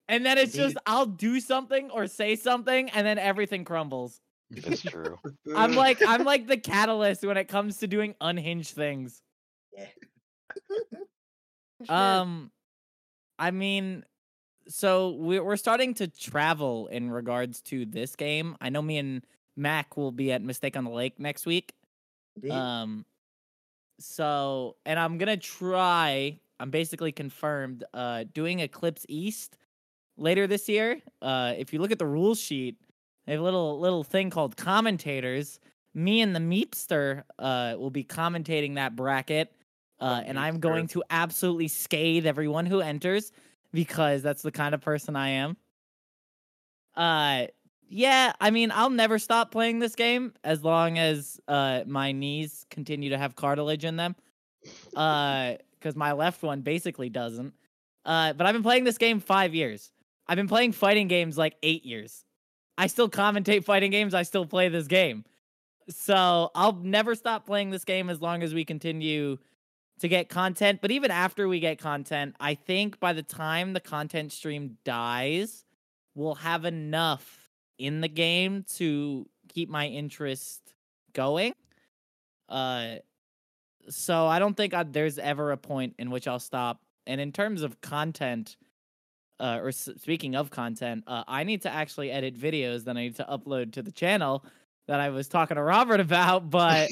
And 0.08 0.26
then 0.26 0.40
it's 0.40 0.54
just 0.54 0.76
I'll 0.88 1.06
do 1.06 1.40
something 1.40 1.92
or 1.92 2.08
say 2.08 2.36
something 2.36 2.90
and 2.90 3.06
then 3.06 3.20
everything 3.20 3.66
crumbles. 3.66 4.20
It's 4.52 4.82
true. 4.84 5.18
I'm 5.56 5.74
like 5.74 6.02
I'm 6.06 6.24
like 6.24 6.48
the 6.48 6.58
catalyst 6.58 7.24
when 7.24 7.38
it 7.38 7.48
comes 7.48 7.78
to 7.78 7.88
doing 7.88 8.16
unhinged 8.22 8.76
things. 8.76 9.22
Yeah. 9.76 9.86
Um 11.88 12.52
I 13.38 13.52
mean 13.52 14.04
so 14.68 15.12
we're 15.12 15.42
we're 15.42 15.56
starting 15.56 15.94
to 15.96 16.08
travel 16.08 16.88
in 16.88 17.10
regards 17.10 17.62
to 17.64 17.86
this 17.86 18.18
game. 18.18 18.58
I 18.60 18.68
know 18.68 18.82
me 18.82 18.98
and 18.98 19.26
Mac 19.56 19.96
will 19.96 20.12
be 20.12 20.34
at 20.34 20.42
Mistake 20.42 20.76
on 20.76 20.84
the 20.84 20.90
Lake 20.90 21.20
next 21.20 21.46
week. 21.46 21.74
Indeed. 22.36 22.52
Um 22.52 23.06
so 24.00 24.76
and 24.86 25.00
I'm 25.00 25.18
gonna 25.18 25.38
try 25.38 26.38
I'm 26.60 26.70
basically 26.70 27.14
confirmed 27.14 27.86
uh 27.94 28.26
doing 28.34 28.60
Eclipse 28.60 29.06
East 29.08 29.58
later 30.18 30.48
this 30.48 30.68
year. 30.68 31.02
Uh 31.22 31.54
if 31.58 31.72
you 31.72 31.80
look 31.80 31.92
at 31.92 32.00
the 32.00 32.06
rule 32.06 32.36
sheet, 32.36 32.76
they 33.30 33.34
have 33.34 33.42
a 33.42 33.44
little 33.44 33.80
little 33.80 34.04
thing 34.04 34.32
called 34.32 34.58
commentators. 34.58 35.60
Me 35.94 36.22
and 36.22 36.36
the 36.36 36.40
Meepster 36.40 37.26
uh 37.38 37.76
will 37.78 37.92
be 37.92 38.04
commentating 38.04 38.74
that 38.76 38.96
bracket. 38.96 39.54
Uh, 40.00 40.24
and 40.26 40.40
I'm 40.40 40.60
going 40.60 40.88
to 40.88 41.04
absolutely 41.12 41.68
scathe 41.68 42.26
everyone 42.26 42.66
who 42.66 42.80
enters 42.82 43.32
because 43.72 44.24
that's 44.24 44.42
the 44.42 44.52
kind 44.52 44.74
of 44.74 44.82
person 44.82 45.16
I 45.16 45.30
am. 45.30 45.58
Uh 46.96 47.46
yeah, 47.88 48.34
I 48.42 48.50
mean, 48.50 48.72
I'll 48.72 48.90
never 48.90 49.20
stop 49.20 49.52
playing 49.52 49.78
this 49.78 49.94
game 49.94 50.34
as 50.44 50.64
long 50.64 50.98
as 50.98 51.40
uh 51.48 51.84
my 51.86 52.12
knees 52.12 52.66
continue 52.72 53.12
to 53.12 53.18
have 53.20 53.36
cartilage 53.36 53.86
in 53.86 53.96
them. 53.96 54.16
Uh 54.96 55.54
cuz 55.82 55.96
my 55.96 56.14
left 56.14 56.42
one 56.42 56.62
basically 56.62 57.10
doesn't. 57.10 57.54
Uh 58.06 58.34
but 58.34 58.48
I've 58.48 58.54
been 58.54 58.64
playing 58.64 58.86
this 58.86 58.98
game 58.98 59.20
5 59.20 59.54
years. 59.54 59.92
I've 60.26 60.36
been 60.36 60.48
playing 60.48 60.72
fighting 60.72 61.08
games 61.08 61.38
like 61.38 61.58
8 61.62 61.86
years. 61.86 62.26
I 62.80 62.88
still 62.88 63.10
commentate 63.10 63.66
fighting 63.66 63.92
games, 63.92 64.14
I 64.14 64.24
still 64.24 64.46
play 64.46 64.70
this 64.70 64.88
game. 64.88 65.26
So, 65.90 66.50
I'll 66.56 66.74
never 66.82 67.14
stop 67.14 67.46
playing 67.46 67.72
this 67.72 67.84
game 67.84 68.10
as 68.10 68.22
long 68.22 68.42
as 68.42 68.54
we 68.54 68.64
continue 68.64 69.38
to 70.00 70.08
get 70.08 70.30
content. 70.30 70.80
But 70.82 70.92
even 70.92 71.12
after 71.12 71.48
we 71.48 71.60
get 71.60 71.78
content, 71.78 72.36
I 72.40 72.56
think 72.56 73.00
by 73.00 73.12
the 73.14 73.24
time 73.24 73.74
the 73.74 73.80
content 73.80 74.32
stream 74.32 74.78
dies, 74.86 75.66
we'll 76.16 76.36
have 76.36 76.64
enough 76.64 77.50
in 77.78 78.02
the 78.02 78.08
game 78.08 78.64
to 78.76 79.28
keep 79.50 79.70
my 79.70 79.88
interest 79.88 80.62
going. 81.14 81.54
Uh, 82.48 82.96
so 83.90 84.26
I 84.28 84.40
don't 84.40 84.56
think 84.56 84.74
I, 84.74 84.84
there's 84.84 85.20
ever 85.20 85.52
a 85.52 85.58
point 85.58 85.96
in 86.00 86.12
which 86.12 86.28
I'll 86.28 86.40
stop. 86.40 86.82
And 87.06 87.20
in 87.20 87.32
terms 87.32 87.62
of 87.62 87.82
content, 87.82 88.56
uh, 89.40 89.60
or 89.62 89.70
s- 89.70 89.90
speaking 89.98 90.36
of 90.36 90.50
content, 90.50 91.04
uh, 91.08 91.24
I 91.28 91.44
need 91.44 91.62
to 91.64 91.70
actually 91.72 92.12
edit 92.12 92.38
videos 92.38 92.86
that 92.86 92.98
I 92.98 93.02
need 93.02 93.16
to 93.18 93.26
upload 93.26 93.74
to 93.74 93.82
the 93.82 93.92
channel 93.92 94.44
that 94.88 95.00
I 95.00 95.10
was 95.10 95.28
talking 95.28 95.56
to 95.56 95.64
Robert 95.64 96.00
about. 96.00 96.50
But 96.50 96.90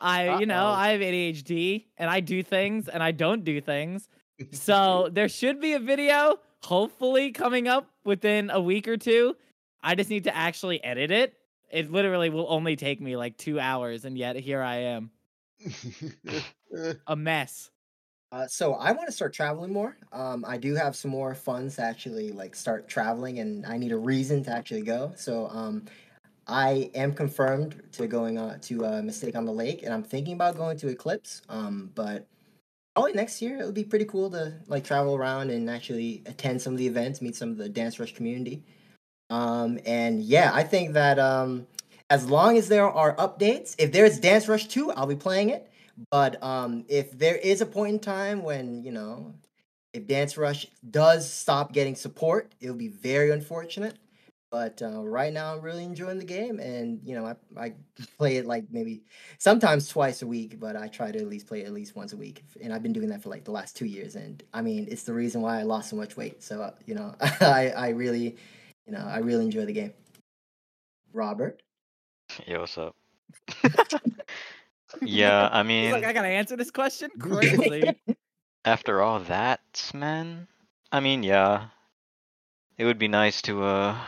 I, 0.00 0.36
you 0.40 0.46
know, 0.46 0.66
I 0.66 0.90
have 0.90 1.00
ADHD 1.00 1.86
and 1.96 2.10
I 2.10 2.20
do 2.20 2.42
things 2.42 2.88
and 2.88 3.02
I 3.02 3.12
don't 3.12 3.44
do 3.44 3.60
things. 3.60 4.08
So 4.52 5.08
there 5.12 5.28
should 5.28 5.60
be 5.60 5.74
a 5.74 5.80
video, 5.80 6.38
hopefully 6.62 7.32
coming 7.32 7.68
up 7.68 7.90
within 8.04 8.50
a 8.50 8.60
week 8.60 8.88
or 8.88 8.96
two. 8.96 9.36
I 9.82 9.94
just 9.94 10.10
need 10.10 10.24
to 10.24 10.36
actually 10.36 10.82
edit 10.82 11.10
it. 11.10 11.34
It 11.70 11.92
literally 11.92 12.30
will 12.30 12.46
only 12.48 12.76
take 12.76 13.00
me 13.00 13.16
like 13.16 13.36
two 13.36 13.60
hours, 13.60 14.04
and 14.06 14.16
yet 14.16 14.36
here 14.36 14.62
I 14.62 14.76
am, 14.76 15.10
a 17.06 17.14
mess. 17.14 17.70
Uh, 18.30 18.46
so 18.46 18.74
I 18.74 18.92
want 18.92 19.06
to 19.06 19.12
start 19.12 19.32
traveling 19.32 19.72
more. 19.72 19.96
Um, 20.12 20.44
I 20.46 20.58
do 20.58 20.74
have 20.74 20.94
some 20.94 21.10
more 21.10 21.34
funds 21.34 21.76
to 21.76 21.82
actually 21.82 22.30
like 22.30 22.54
start 22.54 22.88
traveling, 22.88 23.38
and 23.38 23.64
I 23.64 23.78
need 23.78 23.92
a 23.92 23.96
reason 23.96 24.44
to 24.44 24.50
actually 24.50 24.82
go. 24.82 25.12
So 25.16 25.48
um, 25.48 25.86
I 26.46 26.90
am 26.94 27.14
confirmed 27.14 27.82
to 27.92 28.06
going 28.06 28.36
to 28.60 28.86
uh, 28.86 29.02
Mistake 29.02 29.34
on 29.34 29.46
the 29.46 29.52
Lake, 29.52 29.82
and 29.82 29.94
I'm 29.94 30.02
thinking 30.02 30.34
about 30.34 30.56
going 30.56 30.76
to 30.78 30.88
Eclipse. 30.88 31.40
Um, 31.48 31.90
but 31.94 32.26
probably 32.94 33.12
next 33.12 33.40
year 33.40 33.58
it 33.58 33.64
would 33.64 33.74
be 33.74 33.84
pretty 33.84 34.04
cool 34.04 34.30
to 34.30 34.54
like 34.66 34.84
travel 34.84 35.14
around 35.14 35.50
and 35.50 35.70
actually 35.70 36.22
attend 36.26 36.60
some 36.60 36.74
of 36.74 36.78
the 36.78 36.86
events, 36.86 37.22
meet 37.22 37.36
some 37.36 37.50
of 37.50 37.56
the 37.56 37.68
Dance 37.68 37.98
Rush 37.98 38.12
community. 38.14 38.62
Um, 39.30 39.78
and 39.86 40.22
yeah, 40.22 40.50
I 40.52 40.64
think 40.64 40.92
that 40.94 41.18
um, 41.18 41.66
as 42.10 42.28
long 42.28 42.58
as 42.58 42.68
there 42.68 42.90
are 42.90 43.14
updates, 43.16 43.74
if 43.78 43.92
there's 43.92 44.18
Dance 44.18 44.48
Rush 44.48 44.66
2, 44.66 44.92
I'll 44.92 45.06
be 45.06 45.16
playing 45.16 45.50
it. 45.50 45.67
But 46.10 46.42
um, 46.42 46.84
if 46.88 47.16
there 47.18 47.36
is 47.36 47.60
a 47.60 47.66
point 47.66 47.94
in 47.94 47.98
time 47.98 48.42
when, 48.42 48.82
you 48.84 48.92
know, 48.92 49.34
if 49.92 50.06
Dance 50.06 50.36
Rush 50.36 50.66
does 50.88 51.30
stop 51.30 51.72
getting 51.72 51.96
support, 51.96 52.54
it'll 52.60 52.76
be 52.76 52.88
very 52.88 53.30
unfortunate. 53.30 53.96
But 54.50 54.80
uh, 54.80 55.06
right 55.06 55.32
now, 55.32 55.54
I'm 55.54 55.60
really 55.60 55.84
enjoying 55.84 56.18
the 56.18 56.24
game, 56.24 56.58
and 56.58 57.00
you 57.04 57.14
know, 57.14 57.26
I, 57.26 57.36
I 57.60 57.74
play 58.18 58.36
it 58.36 58.46
like 58.46 58.64
maybe 58.70 59.02
sometimes 59.36 59.88
twice 59.88 60.22
a 60.22 60.26
week, 60.26 60.58
but 60.58 60.74
I 60.74 60.88
try 60.88 61.12
to 61.12 61.18
at 61.18 61.28
least 61.28 61.46
play 61.46 61.60
it 61.60 61.66
at 61.66 61.74
least 61.74 61.94
once 61.94 62.14
a 62.14 62.16
week, 62.16 62.44
and 62.62 62.72
I've 62.72 62.82
been 62.82 62.94
doing 62.94 63.10
that 63.10 63.22
for 63.22 63.28
like 63.28 63.44
the 63.44 63.50
last 63.50 63.76
two 63.76 63.84
years. 63.84 64.16
And 64.16 64.42
I 64.54 64.62
mean, 64.62 64.88
it's 64.90 65.02
the 65.02 65.12
reason 65.12 65.42
why 65.42 65.58
I 65.60 65.64
lost 65.64 65.90
so 65.90 65.96
much 65.96 66.16
weight. 66.16 66.42
So 66.42 66.62
uh, 66.62 66.70
you 66.86 66.94
know, 66.94 67.14
I 67.20 67.72
I 67.76 67.88
really, 67.90 68.36
you 68.86 68.92
know, 68.92 69.06
I 69.06 69.18
really 69.18 69.44
enjoy 69.44 69.66
the 69.66 69.72
game. 69.72 69.92
Robert, 71.12 71.60
Yo, 72.46 72.60
what's 72.60 72.78
up? 72.78 72.94
yeah, 75.02 75.48
I 75.50 75.62
mean, 75.64 75.92
like, 75.92 76.04
I 76.04 76.12
gotta 76.12 76.28
answer 76.28 76.56
this 76.56 76.70
question. 76.70 77.10
Crazy. 77.20 77.94
after 78.64 79.00
all 79.02 79.20
that, 79.20 79.90
man, 79.94 80.48
I 80.92 81.00
mean, 81.00 81.22
yeah, 81.22 81.68
it 82.76 82.84
would 82.84 82.98
be 82.98 83.08
nice 83.08 83.42
to 83.42 83.64
uh 83.64 83.98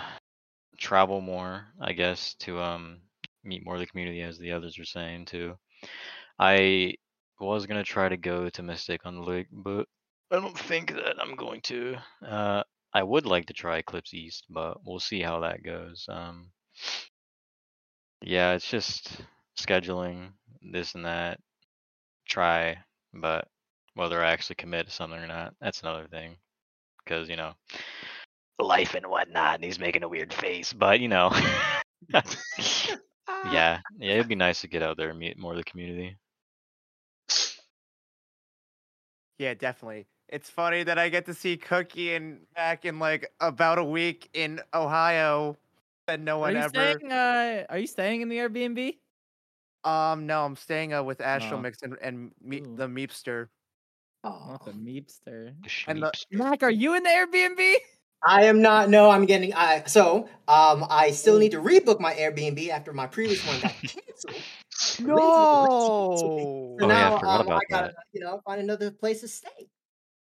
travel 0.78 1.20
more, 1.20 1.66
I 1.80 1.92
guess, 1.92 2.34
to 2.40 2.60
um 2.60 2.98
meet 3.44 3.64
more 3.64 3.74
of 3.74 3.80
the 3.80 3.86
community, 3.86 4.22
as 4.22 4.38
the 4.38 4.52
others 4.52 4.78
were 4.78 4.84
saying 4.84 5.26
too. 5.26 5.56
I 6.38 6.94
was 7.38 7.66
gonna 7.66 7.84
try 7.84 8.08
to 8.08 8.16
go 8.16 8.48
to 8.50 8.62
Mistake 8.62 9.02
on 9.04 9.16
the 9.16 9.22
Lake, 9.22 9.48
but 9.52 9.86
I 10.30 10.36
don't 10.36 10.58
think 10.58 10.92
that 10.92 11.16
I'm 11.20 11.34
going 11.34 11.60
to. 11.62 11.96
Uh, 12.24 12.62
I 12.92 13.02
would 13.02 13.26
like 13.26 13.46
to 13.46 13.52
try 13.52 13.78
Eclipse 13.78 14.14
East, 14.14 14.46
but 14.48 14.78
we'll 14.84 15.00
see 15.00 15.20
how 15.20 15.40
that 15.40 15.62
goes. 15.62 16.06
Um, 16.08 16.50
yeah, 18.22 18.52
it's 18.52 18.68
just 18.68 19.22
scheduling 19.66 20.32
this 20.62 20.94
and 20.94 21.04
that. 21.04 21.38
Try, 22.28 22.78
but 23.12 23.48
whether 23.94 24.22
I 24.22 24.30
actually 24.30 24.56
commit 24.56 24.86
to 24.86 24.92
something 24.92 25.18
or 25.18 25.26
not, 25.26 25.54
that's 25.60 25.82
another 25.82 26.06
thing. 26.06 26.36
Because 27.04 27.28
you 27.28 27.36
know, 27.36 27.52
life 28.58 28.94
and 28.94 29.06
whatnot. 29.06 29.56
And 29.56 29.64
he's 29.64 29.78
making 29.78 30.02
a 30.02 30.08
weird 30.08 30.32
face, 30.32 30.72
but 30.72 31.00
you 31.00 31.08
know, 31.08 31.30
yeah, 32.12 32.22
yeah, 33.44 33.80
it'd 33.98 34.28
be 34.28 34.34
nice 34.34 34.60
to 34.60 34.68
get 34.68 34.82
out 34.82 34.96
there 34.96 35.10
and 35.10 35.18
meet 35.18 35.38
more 35.38 35.52
of 35.52 35.58
the 35.58 35.64
community. 35.64 36.16
Yeah, 39.38 39.54
definitely. 39.54 40.06
It's 40.28 40.50
funny 40.50 40.82
that 40.84 40.98
I 40.98 41.08
get 41.08 41.26
to 41.26 41.34
see 41.34 41.56
Cookie 41.56 42.14
and 42.14 42.40
back 42.54 42.84
in 42.84 42.98
like 42.98 43.32
about 43.40 43.78
a 43.78 43.84
week 43.84 44.28
in 44.34 44.60
Ohio 44.74 45.56
and 46.06 46.24
no 46.24 46.36
Are 46.36 46.40
one 46.40 46.52
you 46.52 46.58
ever. 46.58 46.68
staying? 46.68 47.10
Uh, 47.10 47.64
are 47.68 47.78
you 47.78 47.86
staying 47.86 48.20
in 48.20 48.28
the 48.28 48.36
Airbnb? 48.36 48.98
Um, 49.84 50.26
no, 50.26 50.44
I'm 50.44 50.56
staying 50.56 50.92
uh, 50.92 51.02
with 51.02 51.20
Astral. 51.20 51.60
Mix 51.60 51.82
and, 51.82 51.96
and 52.02 52.30
me- 52.42 52.60
Ooh. 52.60 52.76
the 52.76 52.86
Meepster. 52.86 53.48
Oh, 54.24 54.58
Oh. 54.60 54.64
the 54.66 54.72
Meepster. 54.72 55.54
And 55.86 56.02
the- 56.02 56.12
Mac, 56.30 56.62
are 56.62 56.70
you 56.70 56.94
in 56.94 57.02
the 57.02 57.08
Airbnb? 57.08 57.74
I 58.26 58.44
am 58.44 58.60
not. 58.60 58.90
No, 58.90 59.08
I'm 59.08 59.24
getting. 59.24 59.54
I 59.54 59.82
so 59.86 60.28
um, 60.46 60.84
I 60.90 61.10
still 61.10 61.38
need 61.38 61.52
to 61.52 61.58
rebook 61.60 62.00
my 62.00 62.12
Airbnb 62.12 62.68
after 62.68 62.92
my 62.92 63.06
previous 63.06 63.46
one 63.46 63.58
got 63.60 63.72
canceled. 63.80 64.42
No. 64.98 65.16
So 66.16 66.26
Oh, 66.30 66.76
yeah, 66.80 66.84
I 66.84 66.88
now 66.88 67.18
forgot 67.18 67.40
um, 67.40 67.46
about 67.46 67.56
I 67.62 67.64
gotta, 67.70 67.86
that. 67.88 67.94
you 68.12 68.20
know, 68.20 68.42
find 68.44 68.60
another 68.60 68.90
place 68.90 69.22
to 69.22 69.28
stay. 69.28 69.68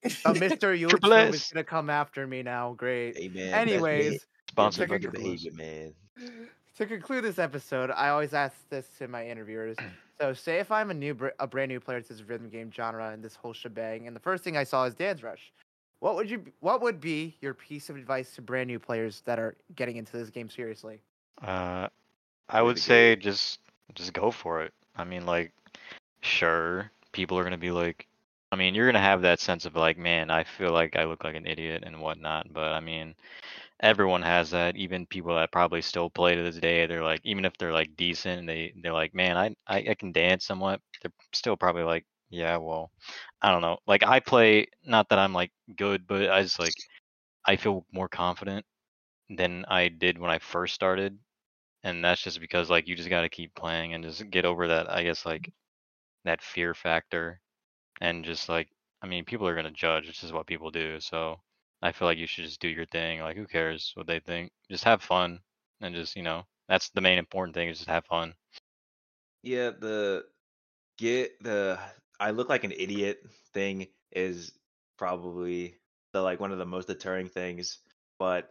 Mr. 0.04 0.88
Triple 0.88 1.10
YouTube 1.10 1.34
is 1.34 1.50
gonna 1.52 1.64
come 1.64 1.90
after 1.90 2.26
me 2.26 2.42
now. 2.42 2.74
Great. 2.74 3.16
Hey 3.16 3.28
man. 3.28 3.54
Anyways, 3.54 4.26
Sponsored 4.48 4.88
by 4.88 4.94
Check 4.96 5.04
it 5.04 5.12
good 5.12 5.20
out. 5.20 5.22
Triple 5.22 5.32
S. 5.32 5.42
behavior, 5.44 5.94
man. 6.16 6.48
to 6.76 6.86
conclude 6.86 7.24
this 7.24 7.38
episode, 7.38 7.90
I 7.90 8.08
always 8.08 8.32
ask 8.32 8.56
this 8.70 8.88
to 8.98 9.08
my 9.08 9.26
interviewers. 9.26 9.76
So, 10.20 10.32
say 10.32 10.58
if 10.58 10.70
I'm 10.70 10.90
a 10.90 10.94
new, 10.94 11.14
a 11.38 11.46
brand 11.46 11.68
new 11.68 11.80
player 11.80 12.00
to 12.00 12.08
this 12.08 12.22
rhythm 12.22 12.48
game 12.48 12.70
genre 12.72 13.10
and 13.10 13.22
this 13.22 13.34
whole 13.34 13.52
shebang, 13.52 14.06
and 14.06 14.16
the 14.16 14.20
first 14.20 14.44
thing 14.44 14.56
I 14.56 14.64
saw 14.64 14.84
is 14.84 14.94
Dance 14.94 15.22
Rush, 15.22 15.52
what 16.00 16.14
would 16.14 16.30
you, 16.30 16.42
what 16.60 16.80
would 16.80 17.00
be 17.00 17.36
your 17.40 17.52
piece 17.52 17.90
of 17.90 17.96
advice 17.96 18.34
to 18.36 18.42
brand 18.42 18.68
new 18.68 18.78
players 18.78 19.22
that 19.26 19.38
are 19.38 19.56
getting 19.74 19.96
into 19.96 20.16
this 20.16 20.30
game 20.30 20.48
seriously? 20.48 21.00
Uh, 21.42 21.88
I 22.48 22.62
would 22.62 22.78
say 22.78 23.16
just 23.16 23.60
just 23.94 24.12
go 24.12 24.30
for 24.30 24.62
it. 24.62 24.72
I 24.96 25.04
mean, 25.04 25.26
like, 25.26 25.52
sure, 26.22 26.90
people 27.12 27.38
are 27.38 27.44
gonna 27.44 27.58
be 27.58 27.70
like, 27.70 28.06
I 28.56 28.58
mean, 28.58 28.74
you're 28.74 28.86
gonna 28.86 29.00
have 29.00 29.20
that 29.22 29.38
sense 29.40 29.66
of 29.66 29.76
like, 29.76 29.98
man, 29.98 30.30
I 30.30 30.44
feel 30.44 30.72
like 30.72 30.96
I 30.96 31.04
look 31.04 31.24
like 31.24 31.34
an 31.34 31.46
idiot 31.46 31.82
and 31.84 32.00
whatnot. 32.00 32.50
But 32.52 32.72
I 32.72 32.80
mean, 32.80 33.14
everyone 33.80 34.22
has 34.22 34.50
that. 34.52 34.76
Even 34.76 35.06
people 35.06 35.34
that 35.36 35.52
probably 35.52 35.82
still 35.82 36.10
play 36.10 36.34
to 36.36 36.42
this 36.42 36.56
day, 36.58 36.86
they're 36.86 37.04
like, 37.04 37.20
even 37.24 37.44
if 37.44 37.54
they're 37.58 37.72
like 37.72 37.96
decent, 37.96 38.40
and 38.40 38.48
they 38.48 38.72
they're 38.82 38.94
like, 38.94 39.14
man, 39.14 39.36
I 39.36 39.54
I, 39.66 39.78
I 39.90 39.94
can 39.94 40.12
dance 40.12 40.46
somewhat. 40.46 40.80
They're 41.02 41.12
still 41.34 41.56
probably 41.56 41.82
like, 41.84 42.06
yeah, 42.30 42.56
well, 42.58 42.90
I 43.42 43.52
don't 43.52 43.62
know. 43.62 43.78
Like 43.86 44.04
I 44.04 44.20
play, 44.20 44.68
not 44.84 45.08
that 45.10 45.18
I'm 45.20 45.34
like 45.34 45.52
good, 45.76 46.06
but 46.06 46.30
I 46.30 46.42
just 46.42 46.58
like 46.60 46.74
I 47.46 47.56
feel 47.56 47.86
more 47.92 48.08
confident 48.08 48.66
than 49.30 49.64
I 49.68 49.88
did 49.88 50.18
when 50.18 50.30
I 50.32 50.38
first 50.40 50.74
started 50.74 51.18
and 51.84 52.04
that's 52.04 52.22
just 52.22 52.40
because 52.40 52.70
like 52.70 52.88
you 52.88 52.96
just 52.96 53.10
got 53.10 53.22
to 53.22 53.28
keep 53.30 53.54
playing 53.54 53.94
and 53.94 54.04
just 54.04 54.30
get 54.30 54.44
over 54.46 54.68
that 54.68 54.90
i 54.90 55.02
guess 55.04 55.26
like 55.26 55.52
that 56.24 56.42
fear 56.42 56.74
factor 56.74 57.40
and 58.00 58.24
just 58.24 58.48
like 58.48 58.68
i 59.02 59.06
mean 59.06 59.24
people 59.24 59.46
are 59.48 59.60
to 59.62 59.70
judge 59.70 60.08
it's 60.08 60.20
just 60.20 60.32
what 60.32 60.46
people 60.46 60.70
do 60.70 61.00
so 61.00 61.40
i 61.82 61.92
feel 61.92 62.06
like 62.08 62.18
you 62.18 62.26
should 62.26 62.44
just 62.44 62.60
do 62.60 62.68
your 62.68 62.86
thing 62.86 63.20
like 63.20 63.36
who 63.36 63.46
cares 63.46 63.92
what 63.94 64.06
they 64.06 64.20
think 64.20 64.50
just 64.70 64.84
have 64.84 65.02
fun 65.02 65.40
and 65.80 65.94
just 65.94 66.16
you 66.16 66.22
know 66.22 66.44
that's 66.68 66.90
the 66.90 67.00
main 67.00 67.18
important 67.18 67.54
thing 67.54 67.68
is 67.68 67.78
just 67.78 67.88
have 67.90 68.04
fun 68.06 68.34
Yeah, 69.42 69.70
the 69.70 70.24
get 70.98 71.42
the 71.42 71.78
I 72.20 72.30
look 72.30 72.48
like 72.48 72.64
an 72.64 72.72
idiot 72.72 73.18
thing 73.54 73.88
is 74.12 74.52
probably 74.98 75.76
the 76.12 76.20
like 76.22 76.40
one 76.40 76.52
of 76.52 76.58
the 76.58 76.66
most 76.66 76.88
deterring 76.88 77.28
things. 77.28 77.78
But 78.18 78.50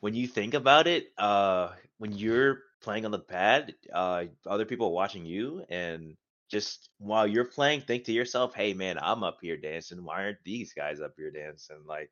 when 0.00 0.14
you 0.14 0.26
think 0.26 0.54
about 0.54 0.86
it, 0.86 1.06
uh 1.18 1.70
when 1.98 2.12
you're 2.12 2.60
playing 2.82 3.04
on 3.04 3.10
the 3.12 3.18
pad, 3.20 3.74
uh 3.92 4.24
other 4.46 4.64
people 4.66 4.92
watching 4.92 5.26
you 5.26 5.64
and 5.68 6.16
just 6.50 6.88
while 6.98 7.26
you're 7.26 7.44
playing, 7.44 7.82
think 7.82 8.04
to 8.04 8.12
yourself, 8.12 8.54
hey 8.54 8.74
man, 8.74 8.98
I'm 9.00 9.24
up 9.24 9.38
here 9.40 9.56
dancing. 9.56 10.04
Why 10.04 10.24
aren't 10.24 10.44
these 10.44 10.72
guys 10.72 11.00
up 11.00 11.12
here 11.16 11.30
dancing? 11.30 11.82
Like 11.86 12.10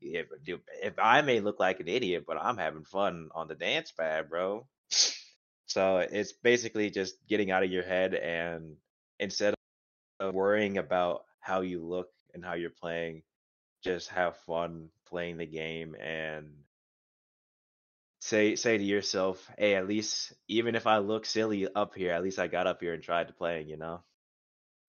if 0.00 0.26
if 0.82 0.94
I 0.98 1.22
may 1.22 1.40
look 1.40 1.58
like 1.58 1.80
an 1.80 1.88
idiot, 1.88 2.24
but 2.26 2.38
I'm 2.40 2.58
having 2.58 2.84
fun 2.84 3.28
on 3.34 3.48
the 3.48 3.54
dance 3.54 3.92
pad, 3.92 4.28
bro. 4.28 4.66
So 5.66 5.98
it's 5.98 6.32
basically 6.32 6.90
just 6.90 7.16
getting 7.28 7.50
out 7.50 7.64
of 7.64 7.70
your 7.70 7.82
head 7.82 8.14
and 8.14 8.76
instead 9.18 9.54
of 10.20 10.32
worrying 10.32 10.78
about 10.78 11.24
how 11.40 11.62
you 11.62 11.84
look 11.84 12.08
and 12.34 12.44
how 12.44 12.54
you're 12.54 12.70
playing, 12.70 13.22
just 13.82 14.08
have 14.10 14.36
fun 14.46 14.90
playing 15.08 15.38
the 15.38 15.46
game 15.46 15.96
and 15.96 16.52
say 18.26 18.56
say 18.56 18.78
to 18.78 18.84
yourself, 18.84 19.48
hey, 19.58 19.74
at 19.76 19.86
least 19.86 20.32
even 20.48 20.74
if 20.74 20.86
I 20.86 20.98
look 20.98 21.26
silly 21.26 21.68
up 21.74 21.94
here, 21.94 22.12
at 22.12 22.22
least 22.22 22.38
I 22.38 22.48
got 22.48 22.66
up 22.66 22.80
here 22.80 22.92
and 22.94 23.02
tried 23.02 23.28
to 23.28 23.34
playing, 23.34 23.68
you 23.68 23.76
know? 23.76 24.02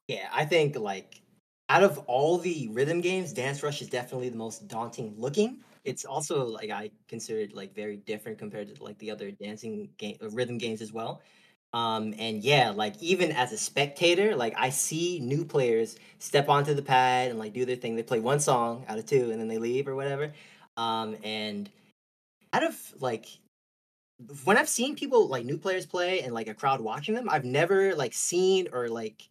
Yeah, 0.07 0.29
I 0.31 0.45
think 0.45 0.77
like 0.77 1.21
out 1.69 1.83
of 1.83 1.97
all 2.07 2.37
the 2.37 2.69
rhythm 2.69 3.01
games, 3.01 3.33
Dance 3.33 3.61
Rush 3.63 3.81
is 3.81 3.89
definitely 3.89 4.29
the 4.29 4.37
most 4.37 4.67
daunting 4.67 5.13
looking. 5.17 5.61
It's 5.83 6.05
also 6.05 6.45
like 6.45 6.69
I 6.69 6.91
consider 7.07 7.39
it 7.39 7.53
like 7.53 7.75
very 7.75 7.97
different 7.97 8.37
compared 8.37 8.73
to 8.73 8.83
like 8.83 8.97
the 8.99 9.11
other 9.11 9.31
dancing 9.31 9.89
game 9.97 10.17
uh, 10.21 10.29
rhythm 10.29 10.57
games 10.57 10.81
as 10.81 10.93
well. 10.93 11.21
Um 11.73 12.13
and 12.17 12.43
yeah, 12.43 12.71
like 12.71 13.01
even 13.01 13.31
as 13.33 13.51
a 13.51 13.57
spectator, 13.57 14.35
like 14.35 14.53
I 14.57 14.69
see 14.69 15.19
new 15.19 15.45
players 15.45 15.97
step 16.19 16.49
onto 16.49 16.73
the 16.73 16.81
pad 16.81 17.29
and 17.29 17.39
like 17.39 17.53
do 17.53 17.65
their 17.65 17.75
thing. 17.75 17.95
They 17.95 18.03
play 18.03 18.19
one 18.19 18.39
song 18.39 18.85
out 18.87 18.99
of 18.99 19.05
two 19.05 19.31
and 19.31 19.39
then 19.39 19.47
they 19.49 19.57
leave 19.57 19.87
or 19.87 19.95
whatever. 19.95 20.33
Um 20.77 21.17
and 21.23 21.69
out 22.53 22.63
of 22.63 22.93
like 22.99 23.27
when 24.43 24.57
I've 24.57 24.69
seen 24.69 24.95
people 24.95 25.27
like 25.27 25.45
new 25.45 25.57
players 25.57 25.85
play 25.85 26.21
and 26.21 26.33
like 26.33 26.47
a 26.47 26.53
crowd 26.53 26.81
watching 26.81 27.13
them, 27.15 27.29
I've 27.29 27.45
never 27.45 27.93
like 27.95 28.13
seen 28.13 28.67
or 28.73 28.87
like 28.87 29.29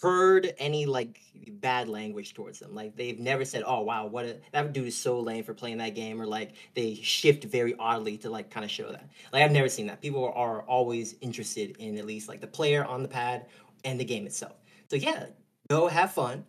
heard 0.00 0.52
any 0.58 0.86
like 0.86 1.20
bad 1.48 1.88
language 1.88 2.34
towards 2.34 2.58
them. 2.58 2.74
Like 2.74 2.94
they've 2.94 3.18
never 3.18 3.44
said, 3.44 3.62
"Oh 3.66 3.80
wow, 3.80 4.06
what 4.06 4.26
a 4.26 4.36
that 4.52 4.72
dude 4.72 4.88
is 4.88 4.96
so 4.96 5.18
lame 5.20 5.44
for 5.44 5.54
playing 5.54 5.78
that 5.78 5.94
game," 5.94 6.20
or 6.20 6.26
like 6.26 6.52
they 6.74 6.94
shift 6.96 7.44
very 7.44 7.74
oddly 7.78 8.18
to 8.18 8.30
like 8.30 8.50
kind 8.50 8.64
of 8.64 8.70
show 8.70 8.90
that. 8.90 9.08
Like 9.32 9.42
I've 9.42 9.50
never 9.50 9.68
seen 9.68 9.86
that. 9.86 10.00
People 10.00 10.32
are 10.34 10.62
always 10.62 11.16
interested 11.20 11.76
in 11.78 11.98
at 11.98 12.06
least 12.06 12.28
like 12.28 12.40
the 12.40 12.46
player 12.46 12.84
on 12.84 13.02
the 13.02 13.08
pad 13.08 13.46
and 13.84 13.98
the 13.98 14.04
game 14.04 14.26
itself. 14.26 14.56
So 14.90 14.96
yeah, 14.96 15.26
go 15.68 15.88
have 15.88 16.12
fun. 16.12 16.44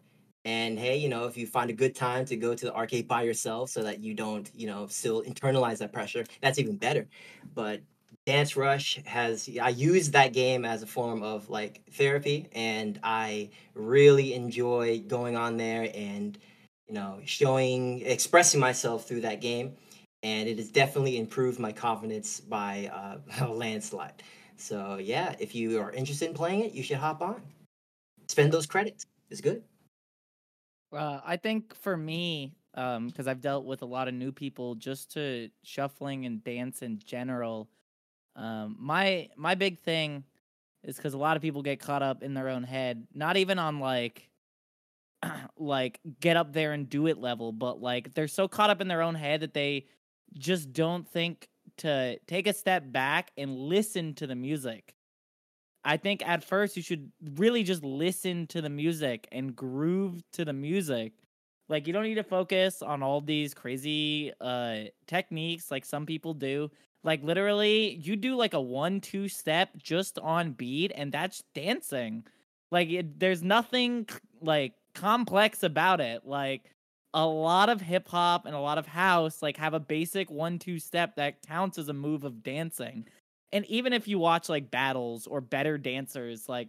And 0.45 0.77
hey, 0.77 0.97
you 0.97 1.09
know, 1.09 1.25
if 1.25 1.35
you 1.37 1.47
find 1.47 1.69
a 1.71 1.73
good 1.73 1.95
time 1.95 2.23
to 2.25 2.37
go 2.37 2.53
to 2.53 2.65
the 2.65 2.73
arcade 2.73 3.07
by 3.07 3.23
yourself 3.23 3.71
so 3.71 3.83
that 3.83 3.99
you 3.99 4.13
don't, 4.13 4.49
you 4.55 4.67
know, 4.67 4.85
still 4.87 5.23
internalize 5.23 5.79
that 5.79 5.91
pressure, 5.91 6.23
that's 6.39 6.59
even 6.59 6.77
better. 6.77 7.07
But 7.55 7.81
Dance 8.25 8.55
Rush 8.55 8.99
has 9.05 9.49
I 9.61 9.69
use 9.69 10.11
that 10.11 10.33
game 10.33 10.65
as 10.65 10.81
a 10.81 10.87
form 10.87 11.21
of 11.21 11.49
like 11.49 11.81
therapy 11.91 12.47
and 12.53 12.99
I 13.03 13.49
really 13.75 14.33
enjoy 14.33 15.03
going 15.07 15.35
on 15.35 15.57
there 15.57 15.91
and 15.93 16.37
you 16.87 16.95
know 16.95 17.19
showing 17.25 18.01
expressing 18.01 18.59
myself 18.59 19.07
through 19.07 19.21
that 19.21 19.41
game 19.41 19.75
and 20.23 20.49
it 20.49 20.57
has 20.57 20.69
definitely 20.69 21.19
improved 21.19 21.59
my 21.59 21.71
confidence 21.71 22.39
by 22.39 22.89
uh, 22.91 23.17
a 23.45 23.47
landslide. 23.47 24.23
So 24.57 24.97
yeah, 24.99 25.35
if 25.39 25.53
you 25.53 25.79
are 25.79 25.91
interested 25.91 26.27
in 26.27 26.33
playing 26.33 26.61
it, 26.61 26.73
you 26.73 26.81
should 26.81 26.97
hop 26.97 27.21
on. 27.21 27.41
Spend 28.27 28.51
those 28.51 28.65
credits. 28.65 29.05
It's 29.29 29.41
good. 29.41 29.63
Uh, 30.95 31.19
I 31.25 31.37
think 31.37 31.75
for 31.75 31.97
me, 31.97 32.55
because 32.73 33.27
I've 33.27 33.41
dealt 33.41 33.65
with 33.65 33.81
a 33.81 33.85
lot 33.85 34.07
of 34.07 34.13
new 34.13 34.31
people, 34.31 34.75
just 34.75 35.11
to 35.13 35.49
shuffling 35.63 36.25
and 36.25 36.43
dance 36.43 36.81
in 36.81 36.99
general, 36.99 37.69
um, 38.35 38.77
my 38.79 39.29
my 39.37 39.55
big 39.55 39.79
thing 39.79 40.23
is 40.83 40.97
because 40.97 41.13
a 41.13 41.17
lot 41.17 41.37
of 41.37 41.41
people 41.43 41.61
get 41.63 41.79
caught 41.79 42.03
up 42.03 42.23
in 42.23 42.33
their 42.33 42.49
own 42.49 42.63
head, 42.63 43.07
not 43.13 43.37
even 43.37 43.59
on 43.59 43.79
like 43.79 44.29
like 45.57 45.99
get 46.21 46.37
up 46.37 46.53
there 46.53 46.73
and 46.73 46.89
do 46.89 47.07
it 47.07 47.17
level, 47.19 47.51
but 47.51 47.81
like 47.81 48.13
they're 48.15 48.27
so 48.27 48.47
caught 48.47 48.69
up 48.71 48.81
in 48.81 48.87
their 48.87 49.01
own 49.03 49.15
head 49.15 49.41
that 49.41 49.53
they 49.53 49.87
just 50.37 50.73
don't 50.73 51.07
think 51.09 51.49
to 51.77 52.19
take 52.27 52.47
a 52.47 52.53
step 52.53 52.83
back 52.91 53.31
and 53.37 53.55
listen 53.57 54.15
to 54.15 54.27
the 54.27 54.35
music. 54.35 54.94
I 55.85 55.97
think 55.97 56.27
at 56.27 56.43
first 56.43 56.75
you 56.75 56.83
should 56.83 57.11
really 57.35 57.63
just 57.63 57.83
listen 57.83 58.47
to 58.47 58.61
the 58.61 58.69
music 58.69 59.27
and 59.31 59.55
groove 59.55 60.23
to 60.33 60.43
the 60.43 60.53
music. 60.53 61.13
Like 61.69 61.87
you 61.87 61.93
don't 61.93 62.03
need 62.03 62.15
to 62.15 62.23
focus 62.23 62.81
on 62.81 63.03
all 63.03 63.21
these 63.21 63.53
crazy 63.53 64.33
uh 64.41 64.85
techniques 65.07 65.71
like 65.71 65.85
some 65.85 66.05
people 66.05 66.33
do. 66.33 66.71
Like 67.03 67.23
literally 67.23 67.95
you 67.95 68.15
do 68.15 68.35
like 68.35 68.55
a 68.55 68.57
1-2 68.57 69.29
step 69.29 69.77
just 69.77 70.17
on 70.19 70.53
beat 70.53 70.91
and 70.95 71.11
that's 71.11 71.43
dancing. 71.53 72.25
Like 72.71 72.89
it, 72.89 73.19
there's 73.19 73.43
nothing 73.43 74.07
like 74.41 74.73
complex 74.95 75.61
about 75.63 76.01
it. 76.01 76.25
Like 76.25 76.71
a 77.13 77.25
lot 77.25 77.69
of 77.69 77.79
hip 77.79 78.07
hop 78.09 78.45
and 78.47 78.55
a 78.55 78.59
lot 78.59 78.77
of 78.79 78.87
house 78.87 79.41
like 79.41 79.57
have 79.57 79.73
a 79.75 79.79
basic 79.79 80.29
1-2 80.29 80.81
step 80.81 81.15
that 81.15 81.41
counts 81.43 81.77
as 81.77 81.89
a 81.89 81.93
move 81.93 82.23
of 82.23 82.43
dancing 82.43 83.05
and 83.55 83.65
even 83.67 83.93
if 83.93 84.05
you 84.05 84.19
watch 84.19 84.49
like 84.49 84.69
battles 84.69 85.27
or 85.27 85.39
better 85.39 85.77
dancers, 85.77 86.49
like 86.49 86.67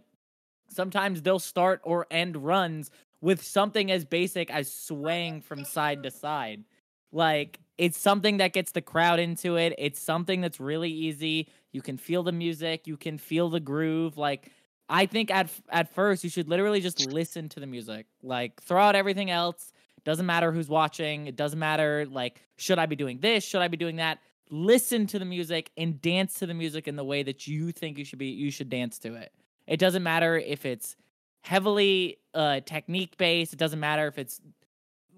sometimes 0.69 1.21
they'll 1.21 1.37
start 1.37 1.81
or 1.83 2.07
end 2.09 2.37
runs 2.37 2.91
with 3.19 3.43
something 3.43 3.91
as 3.91 4.05
basic 4.05 4.49
as 4.49 4.71
swaying 4.71 5.41
from 5.41 5.65
side 5.65 6.03
to 6.03 6.11
side. 6.11 6.63
Like 7.11 7.59
it's 7.77 7.97
something 7.97 8.37
that 8.37 8.53
gets 8.53 8.71
the 8.71 8.81
crowd 8.81 9.19
into 9.19 9.57
it. 9.57 9.75
It's 9.77 9.99
something 9.99 10.39
that's 10.39 10.61
really 10.61 10.89
easy. 10.89 11.49
You 11.73 11.81
can 11.81 11.97
feel 11.97 12.23
the 12.23 12.31
music, 12.31 12.87
you 12.87 12.95
can 12.95 13.17
feel 13.17 13.49
the 13.49 13.59
groove. 13.59 14.17
Like 14.17 14.49
I 14.87 15.07
think 15.07 15.29
at 15.29 15.49
at 15.69 15.93
first 15.93 16.23
you 16.23 16.29
should 16.29 16.47
literally 16.47 16.79
just 16.79 17.11
listen 17.11 17.49
to 17.49 17.59
the 17.59 17.67
music. 17.67 18.05
Like 18.23 18.61
throw 18.63 18.81
out 18.81 18.95
everything 18.95 19.29
else. 19.29 19.73
Doesn't 20.05 20.25
matter 20.25 20.53
who's 20.53 20.69
watching. 20.69 21.27
It 21.27 21.35
doesn't 21.35 21.59
matter 21.59 22.05
like 22.09 22.41
should 22.55 22.79
I 22.79 22.85
be 22.85 22.95
doing 22.95 23.19
this? 23.19 23.43
Should 23.43 23.61
I 23.61 23.67
be 23.67 23.75
doing 23.75 23.97
that? 23.97 24.19
Listen 24.49 25.07
to 25.07 25.19
the 25.19 25.25
music 25.25 25.71
and 25.77 26.01
dance 26.01 26.35
to 26.35 26.45
the 26.45 26.53
music 26.53 26.87
in 26.87 26.95
the 26.95 27.03
way 27.03 27.23
that 27.23 27.47
you 27.47 27.71
think 27.71 27.97
you 27.97 28.05
should 28.05 28.19
be 28.19 28.27
you 28.27 28.51
should 28.51 28.69
dance 28.69 28.99
to 28.99 29.15
it. 29.15 29.31
It 29.65 29.77
doesn't 29.77 30.03
matter 30.03 30.37
if 30.37 30.65
it's 30.65 30.95
heavily 31.41 32.19
uh 32.33 32.61
technique 32.61 33.17
based. 33.17 33.53
It 33.53 33.59
doesn't 33.59 33.79
matter 33.79 34.07
if 34.07 34.17
it's 34.17 34.39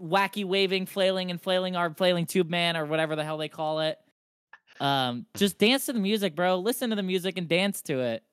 wacky 0.02 0.46
waving, 0.46 0.86
flailing 0.86 1.30
and 1.32 1.42
flailing 1.42 1.76
our 1.76 1.94
flailing 1.94 2.26
tube 2.26 2.50
man 2.50 2.78
or 2.78 2.86
whatever 2.86 3.16
the 3.16 3.24
hell 3.24 3.38
they 3.38 3.50
call 3.50 3.82
it. 3.82 4.00
Um 4.80 5.26
just 5.36 5.58
dance 5.58 5.86
to 5.86 5.94
the 5.94 6.00
music, 6.00 6.36
bro. 6.36 6.58
Listen 6.58 6.90
to 6.90 6.96
the 6.96 7.04
music 7.04 7.38
and 7.38 7.48
dance 7.48 7.82
to 7.84 8.00
it. 8.00 8.24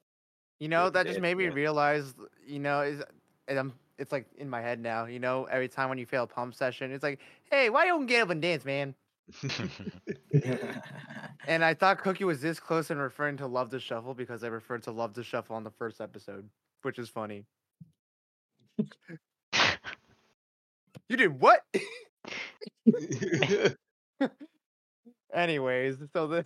You 0.58 0.68
know, 0.68 0.88
that 0.88 1.06
just 1.06 1.20
made 1.20 1.36
me 1.36 1.48
realize, 1.48 2.14
you 2.46 2.58
know, 2.58 2.80
is 2.80 3.02
and 3.48 3.58
I'm 3.58 3.74
it's 3.98 4.12
like 4.12 4.26
in 4.36 4.48
my 4.48 4.60
head 4.60 4.80
now, 4.80 5.06
you 5.06 5.18
know, 5.18 5.44
every 5.44 5.68
time 5.68 5.88
when 5.88 5.98
you 5.98 6.06
fail 6.06 6.24
a 6.24 6.26
pump 6.26 6.54
session, 6.54 6.92
it's 6.92 7.02
like, 7.02 7.20
hey, 7.50 7.70
why 7.70 7.86
don't 7.86 8.02
you 8.02 8.06
get 8.06 8.22
up 8.22 8.30
and 8.30 8.42
dance, 8.42 8.64
man? 8.64 8.94
And 11.48 11.64
I 11.64 11.74
thought 11.74 11.98
Cookie 12.02 12.24
was 12.24 12.40
this 12.40 12.58
close 12.58 12.90
in 12.90 12.98
referring 12.98 13.36
to 13.36 13.46
Love 13.46 13.70
to 13.70 13.78
Shuffle 13.78 14.14
because 14.14 14.42
I 14.42 14.48
referred 14.48 14.82
to 14.84 14.90
Love 14.90 15.12
to 15.14 15.22
Shuffle 15.22 15.54
on 15.54 15.62
the 15.62 15.70
first 15.70 16.00
episode, 16.00 16.48
which 16.82 16.98
is 16.98 17.08
funny. 17.08 17.44
You 21.08 21.16
did 21.16 21.40
what? 21.40 21.60
Anyways, 25.32 25.98
so 26.12 26.26
the 26.26 26.44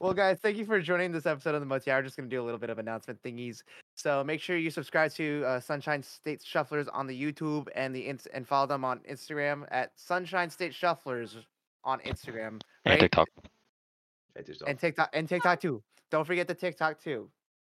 well, 0.00 0.12
guys, 0.12 0.38
thank 0.40 0.56
you 0.58 0.64
for 0.64 0.80
joining 0.80 1.10
this 1.10 1.26
episode 1.26 1.54
of 1.54 1.60
the 1.60 1.66
Moti 1.66 1.90
Hour. 1.90 2.02
Just 2.02 2.16
gonna 2.16 2.28
do 2.28 2.40
a 2.40 2.44
little 2.44 2.58
bit 2.58 2.70
of 2.70 2.78
announcement 2.78 3.20
thingies. 3.22 3.62
So 3.96 4.22
make 4.22 4.40
sure 4.40 4.56
you 4.58 4.70
subscribe 4.70 5.12
to 5.14 5.42
uh, 5.46 5.60
Sunshine 5.60 6.02
State 6.02 6.42
Shufflers 6.42 6.86
on 6.92 7.06
the 7.06 7.20
YouTube 7.20 7.68
and 7.74 7.94
the 7.94 8.00
ins- 8.00 8.26
and 8.26 8.46
follow 8.46 8.66
them 8.66 8.84
on 8.84 9.00
Instagram 9.10 9.66
at 9.70 9.90
Sunshine 9.96 10.50
State 10.50 10.72
Shufflers 10.72 11.36
on 11.88 12.00
Instagram 12.00 12.48
and 12.48 12.60
right? 12.84 13.00
TikTok. 13.00 13.26
I 14.36 14.42
and 14.68 14.78
TikTok 14.78 15.10
and 15.14 15.26
TikTok 15.28 15.60
too. 15.60 15.82
Don't 16.10 16.26
forget 16.26 16.46
the 16.46 16.54
TikTok 16.54 17.00
too. 17.02 17.30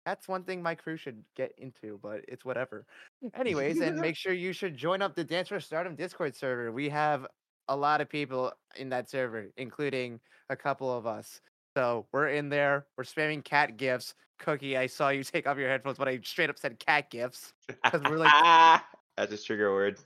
That's 0.06 0.28
one 0.28 0.44
thing 0.44 0.62
my 0.62 0.76
crew 0.76 0.98
should 0.98 1.24
get 1.36 1.54
into, 1.58 2.00
but 2.02 2.22
it's 2.28 2.46
whatever. 2.46 2.86
Anyways, 3.36 3.80
and 3.80 3.98
make 4.02 4.16
sure 4.16 4.34
you 4.34 4.54
should 4.54 4.78
join 4.78 5.02
up 5.02 5.16
the 5.16 5.24
Dance 5.24 5.48
for 5.48 5.60
Stardom 5.60 5.96
Discord 5.96 6.36
server. 6.36 6.72
We 6.72 6.90
have 6.90 7.26
a 7.70 7.76
lot 7.76 8.02
of 8.02 8.10
people 8.10 8.52
in 8.76 8.90
that 8.90 9.10
server, 9.10 9.48
including 9.58 10.20
a 10.50 10.56
couple 10.56 10.96
of 10.96 11.08
us. 11.08 11.42
So 11.76 12.06
we're 12.12 12.28
in 12.30 12.50
there. 12.50 12.86
We're 12.98 13.04
spamming 13.06 13.44
cat 13.44 13.78
gifts. 13.78 14.14
Cookie, 14.40 14.78
I 14.78 14.88
saw 14.88 15.10
you 15.10 15.24
take 15.24 15.48
off 15.48 15.58
your 15.58 15.70
headphones, 15.70 15.98
but 15.98 16.08
I 16.08 16.20
straight 16.24 16.50
up 16.50 16.60
said 16.60 16.78
cat 16.80 17.10
gifts. 17.10 17.54
'Cause 17.86 18.02
we're 18.10 18.18
like- 18.18 18.82
That's 19.18 19.32
a 19.34 19.38
trigger 19.38 19.74
word. 19.74 19.98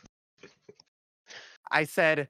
I 1.72 1.84
said 1.84 2.30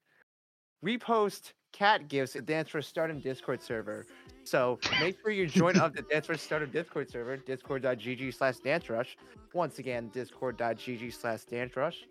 we 0.82 0.98
post 0.98 1.54
cat 1.78 2.08
gifts 2.08 2.36
at 2.36 2.46
Dance 2.46 2.70
for 2.70 2.82
Stardom 2.82 3.20
Discord 3.20 3.62
server. 3.62 4.06
So 4.44 4.80
make 5.00 5.20
sure 5.22 5.32
you 5.32 5.46
join 5.46 5.78
up 5.78 5.96
the 5.96 6.02
Dance 6.02 6.26
for 6.26 6.36
Stardom 6.36 6.72
Discord 6.72 7.12
server, 7.12 7.38
discord.gg 7.38 8.34
slash 8.34 8.58
dance 8.58 8.90
rush. 8.90 9.16
Once 9.54 9.78
again, 9.78 10.10
discord.gg 10.14 11.14
slash 11.14 11.44
dance 11.44 11.76
rush. 11.76 12.08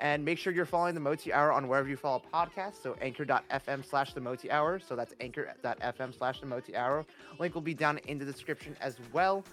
And 0.00 0.24
make 0.24 0.38
sure 0.38 0.52
you're 0.52 0.66
following 0.66 0.94
the 0.94 1.00
Moti 1.00 1.32
Hour 1.32 1.52
on 1.52 1.68
wherever 1.68 1.88
you 1.88 1.96
follow 1.96 2.22
podcasts. 2.32 2.82
So 2.82 2.96
anchor.fm 3.00 3.84
slash 3.84 4.12
the 4.12 4.20
Moti 4.20 4.50
Hour. 4.50 4.80
So 4.80 4.96
that's 4.96 5.14
anchor.fm 5.20 6.18
slash 6.18 6.40
the 6.40 6.46
Moti 6.46 6.74
Hour. 6.74 7.06
Link 7.38 7.54
will 7.54 7.62
be 7.62 7.74
down 7.74 7.98
in 8.08 8.18
the 8.18 8.24
description 8.24 8.76
as 8.80 8.96
well. 9.12 9.44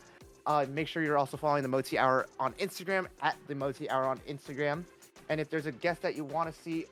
Uh, 0.48 0.66
make 0.72 0.88
sure 0.88 1.04
you're 1.04 1.20
also 1.20 1.38
following 1.38 1.62
the 1.62 1.70
Moti 1.70 2.00
Hour 2.00 2.26
on 2.40 2.54
Instagram 2.54 3.06
at 3.22 3.36
the 3.48 3.54
Moti 3.54 3.88
Hour 3.92 4.06
on 4.06 4.18
Instagram. 4.28 4.84
And 5.30 5.40
if 5.40 5.52
there's 5.52 5.68
a 5.68 5.72
guest 5.72 6.02
that 6.02 6.16
you 6.16 6.26
want 6.26 6.52
to 6.54 6.62
see 6.62 6.86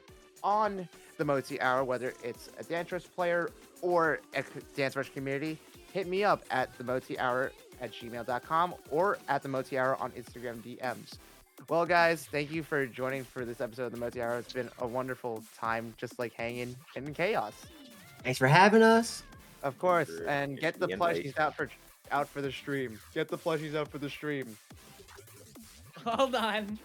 on 0.43 0.87
the 1.19 1.25
Moti 1.25 1.61
Hour, 1.61 1.83
whether 1.83 2.13
it's 2.23 2.49
a 2.57 2.63
Dance 2.63 2.91
Rush 2.91 3.03
player 3.15 3.51
or 3.83 4.21
a 4.33 4.41
c- 4.41 4.49
Dance 4.75 4.95
Rush 4.95 5.09
community, 5.11 5.59
hit 5.93 6.07
me 6.07 6.23
up 6.23 6.43
at 6.49 6.75
the 6.77 6.83
Moti 6.83 7.19
Hour 7.19 7.51
at 7.81 7.91
gmail.com 7.93 8.73
or 8.89 9.19
at 9.27 9.43
the 9.43 9.49
Moti 9.49 9.77
Hour 9.77 9.95
on 9.97 10.11
Instagram 10.11 10.55
DMs. 10.63 11.17
Well, 11.67 11.85
guys, 11.85 12.25
thank 12.31 12.51
you 12.51 12.63
for 12.63 12.85
joining 12.87 13.23
for 13.25 13.43
this 13.45 13.59
episode 13.61 13.85
of 13.87 13.91
the 13.91 13.97
Moti 13.97 14.21
Hour. 14.21 14.39
It's 14.39 14.53
been 14.53 14.69
a 14.79 14.87
wonderful 14.87 15.43
time 15.57 15.93
just 15.97 16.17
like 16.17 16.33
hanging 16.33 16.75
in 16.95 17.13
chaos. 17.13 17.53
Thanks 18.23 18.39
for 18.39 18.47
having 18.47 18.81
us. 18.81 19.23
Of 19.61 19.77
course, 19.77 20.07
Sure, 20.07 20.27
and 20.29 20.57
get 20.57 20.79
the 20.79 20.87
the 20.87 20.93
plushies 20.95 21.37
out 21.37 21.53
for 21.55 21.69
out 22.11 22.29
for 22.29 22.41
the 22.41 22.51
stream. 22.51 22.97
Get 23.13 23.27
the 23.27 23.37
plushies 23.37 23.75
out 23.75 23.89
for 23.89 23.97
the 23.97 24.09
stream. 24.09 24.57
Hold 26.05 26.33
on. 26.33 26.79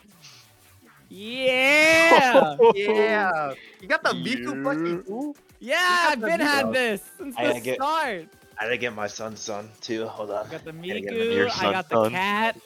Yeah. 1.15 2.57
Yeah, 2.75 3.55
you 3.81 3.89
got 3.89 4.03
the 4.03 4.11
Miku 4.11 4.63
plushie 4.63 5.07
too. 5.07 5.35
yeah, 5.61 6.07
I've 6.11 6.21
been 6.21 6.41
had 6.41 6.73
this 6.73 7.03
since 7.19 7.35
I 7.39 7.53
the 7.53 7.61
get- 7.61 7.77
start. 7.77 8.27
I 8.59 8.65
didn't 8.69 8.81
get 8.81 8.95
my 8.95 9.07
son's 9.09 9.41
son 9.41 9.69
too. 9.81 10.07
Hold 10.07 10.31
on. 10.31 10.47
I 10.47 10.51
got 10.51 10.65
the 10.65 10.73
Gotta 10.73 11.01
get 11.01 11.13
him. 11.13 11.15
Miku, 11.15 11.35
Your 11.35 11.49
I 11.51 11.73
got 11.73 11.89
the 11.89 12.05
son. 12.05 12.11
cat, 12.13 12.57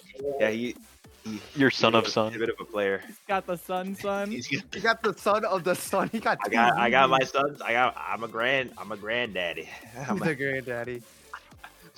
Yeah, 0.40 0.50
he. 0.50 0.76
he 1.24 1.40
Your 1.56 1.70
son 1.70 1.94
he's 1.94 2.02
of 2.04 2.08
son. 2.08 2.28
he's 2.32 2.36
a 2.36 2.38
bit 2.40 2.48
of 2.50 2.56
a 2.60 2.64
player. 2.64 3.02
got 3.26 3.46
the 3.46 3.56
sun 3.56 3.94
sun. 3.94 4.30
He's- 4.32 4.50
You 4.50 4.60
got 4.82 5.02
the 5.02 5.14
son 5.14 5.44
of 5.44 5.64
the 5.64 5.74
son. 5.74 6.08
He 6.12 6.20
got. 6.20 6.38
I 6.42 6.48
two 6.48 6.52
got 6.52 6.78
I 6.78 6.90
got 6.90 7.08
my 7.10 7.18
Mikus. 7.20 7.32
sons. 7.32 7.62
I 7.62 7.72
got 7.72 7.96
I'm 7.96 8.22
a 8.24 8.28
grand 8.28 8.72
I'm 8.78 8.92
a 8.92 8.96
granddaddy. 8.96 9.68
I'm 10.08 10.18
He's 10.18 10.26
a- 10.26 10.30
a 10.30 10.34
granddaddy. 10.34 11.02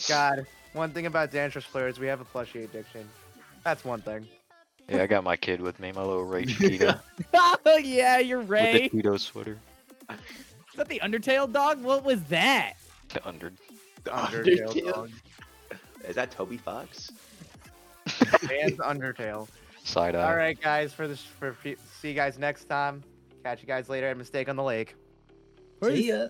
God, 0.09 0.47
one 0.72 0.90
thing 0.93 1.06
about 1.06 1.31
Dance 1.32 1.55
Rush 1.55 1.68
players, 1.70 1.98
we 1.98 2.06
have 2.06 2.20
a 2.20 2.24
plushie 2.24 2.64
addiction. 2.64 3.09
That's 3.64 3.85
one 3.85 4.01
thing. 4.02 4.27
Yeah, 4.90 5.02
I 5.02 5.06
got 5.06 5.22
my 5.24 5.36
kid 5.36 5.60
with 5.60 5.78
me, 5.78 5.92
my 5.92 6.02
little 6.02 6.24
Ray 6.24 6.44
Cheetah 6.46 7.00
oh 7.70 7.78
yeah, 7.78 8.18
you're 8.18 8.40
Ray. 8.40 8.90
with 8.92 8.92
the 8.92 9.02
Cheeto 9.02 9.18
sweater. 9.18 9.58
Is 10.10 10.16
that 10.76 10.88
the 10.88 11.00
Undertale 11.00 11.50
dog? 11.50 11.82
What 11.82 12.04
was 12.04 12.22
that? 12.24 12.74
The 13.12 13.26
under. 13.26 13.52
The 14.04 14.10
Undertale. 14.10 14.66
Undertale 14.66 14.92
dog. 14.92 15.10
Is 16.08 16.14
that 16.16 16.30
Toby 16.30 16.56
Fox? 16.56 17.12
Man's 18.48 18.78
Undertale. 18.78 19.48
Side 19.84 20.14
eye. 20.14 20.30
All 20.30 20.36
right, 20.36 20.60
guys. 20.60 20.92
For 20.92 21.08
this, 21.08 21.22
for 21.22 21.56
see 21.62 22.08
you 22.08 22.14
guys 22.14 22.38
next 22.38 22.64
time. 22.64 23.02
Catch 23.44 23.62
you 23.62 23.66
guys 23.66 23.88
later 23.88 24.08
at 24.08 24.16
Mistake 24.16 24.48
on 24.48 24.56
the 24.56 24.62
Lake. 24.62 24.94
See 25.82 26.08
ya. 26.08 26.26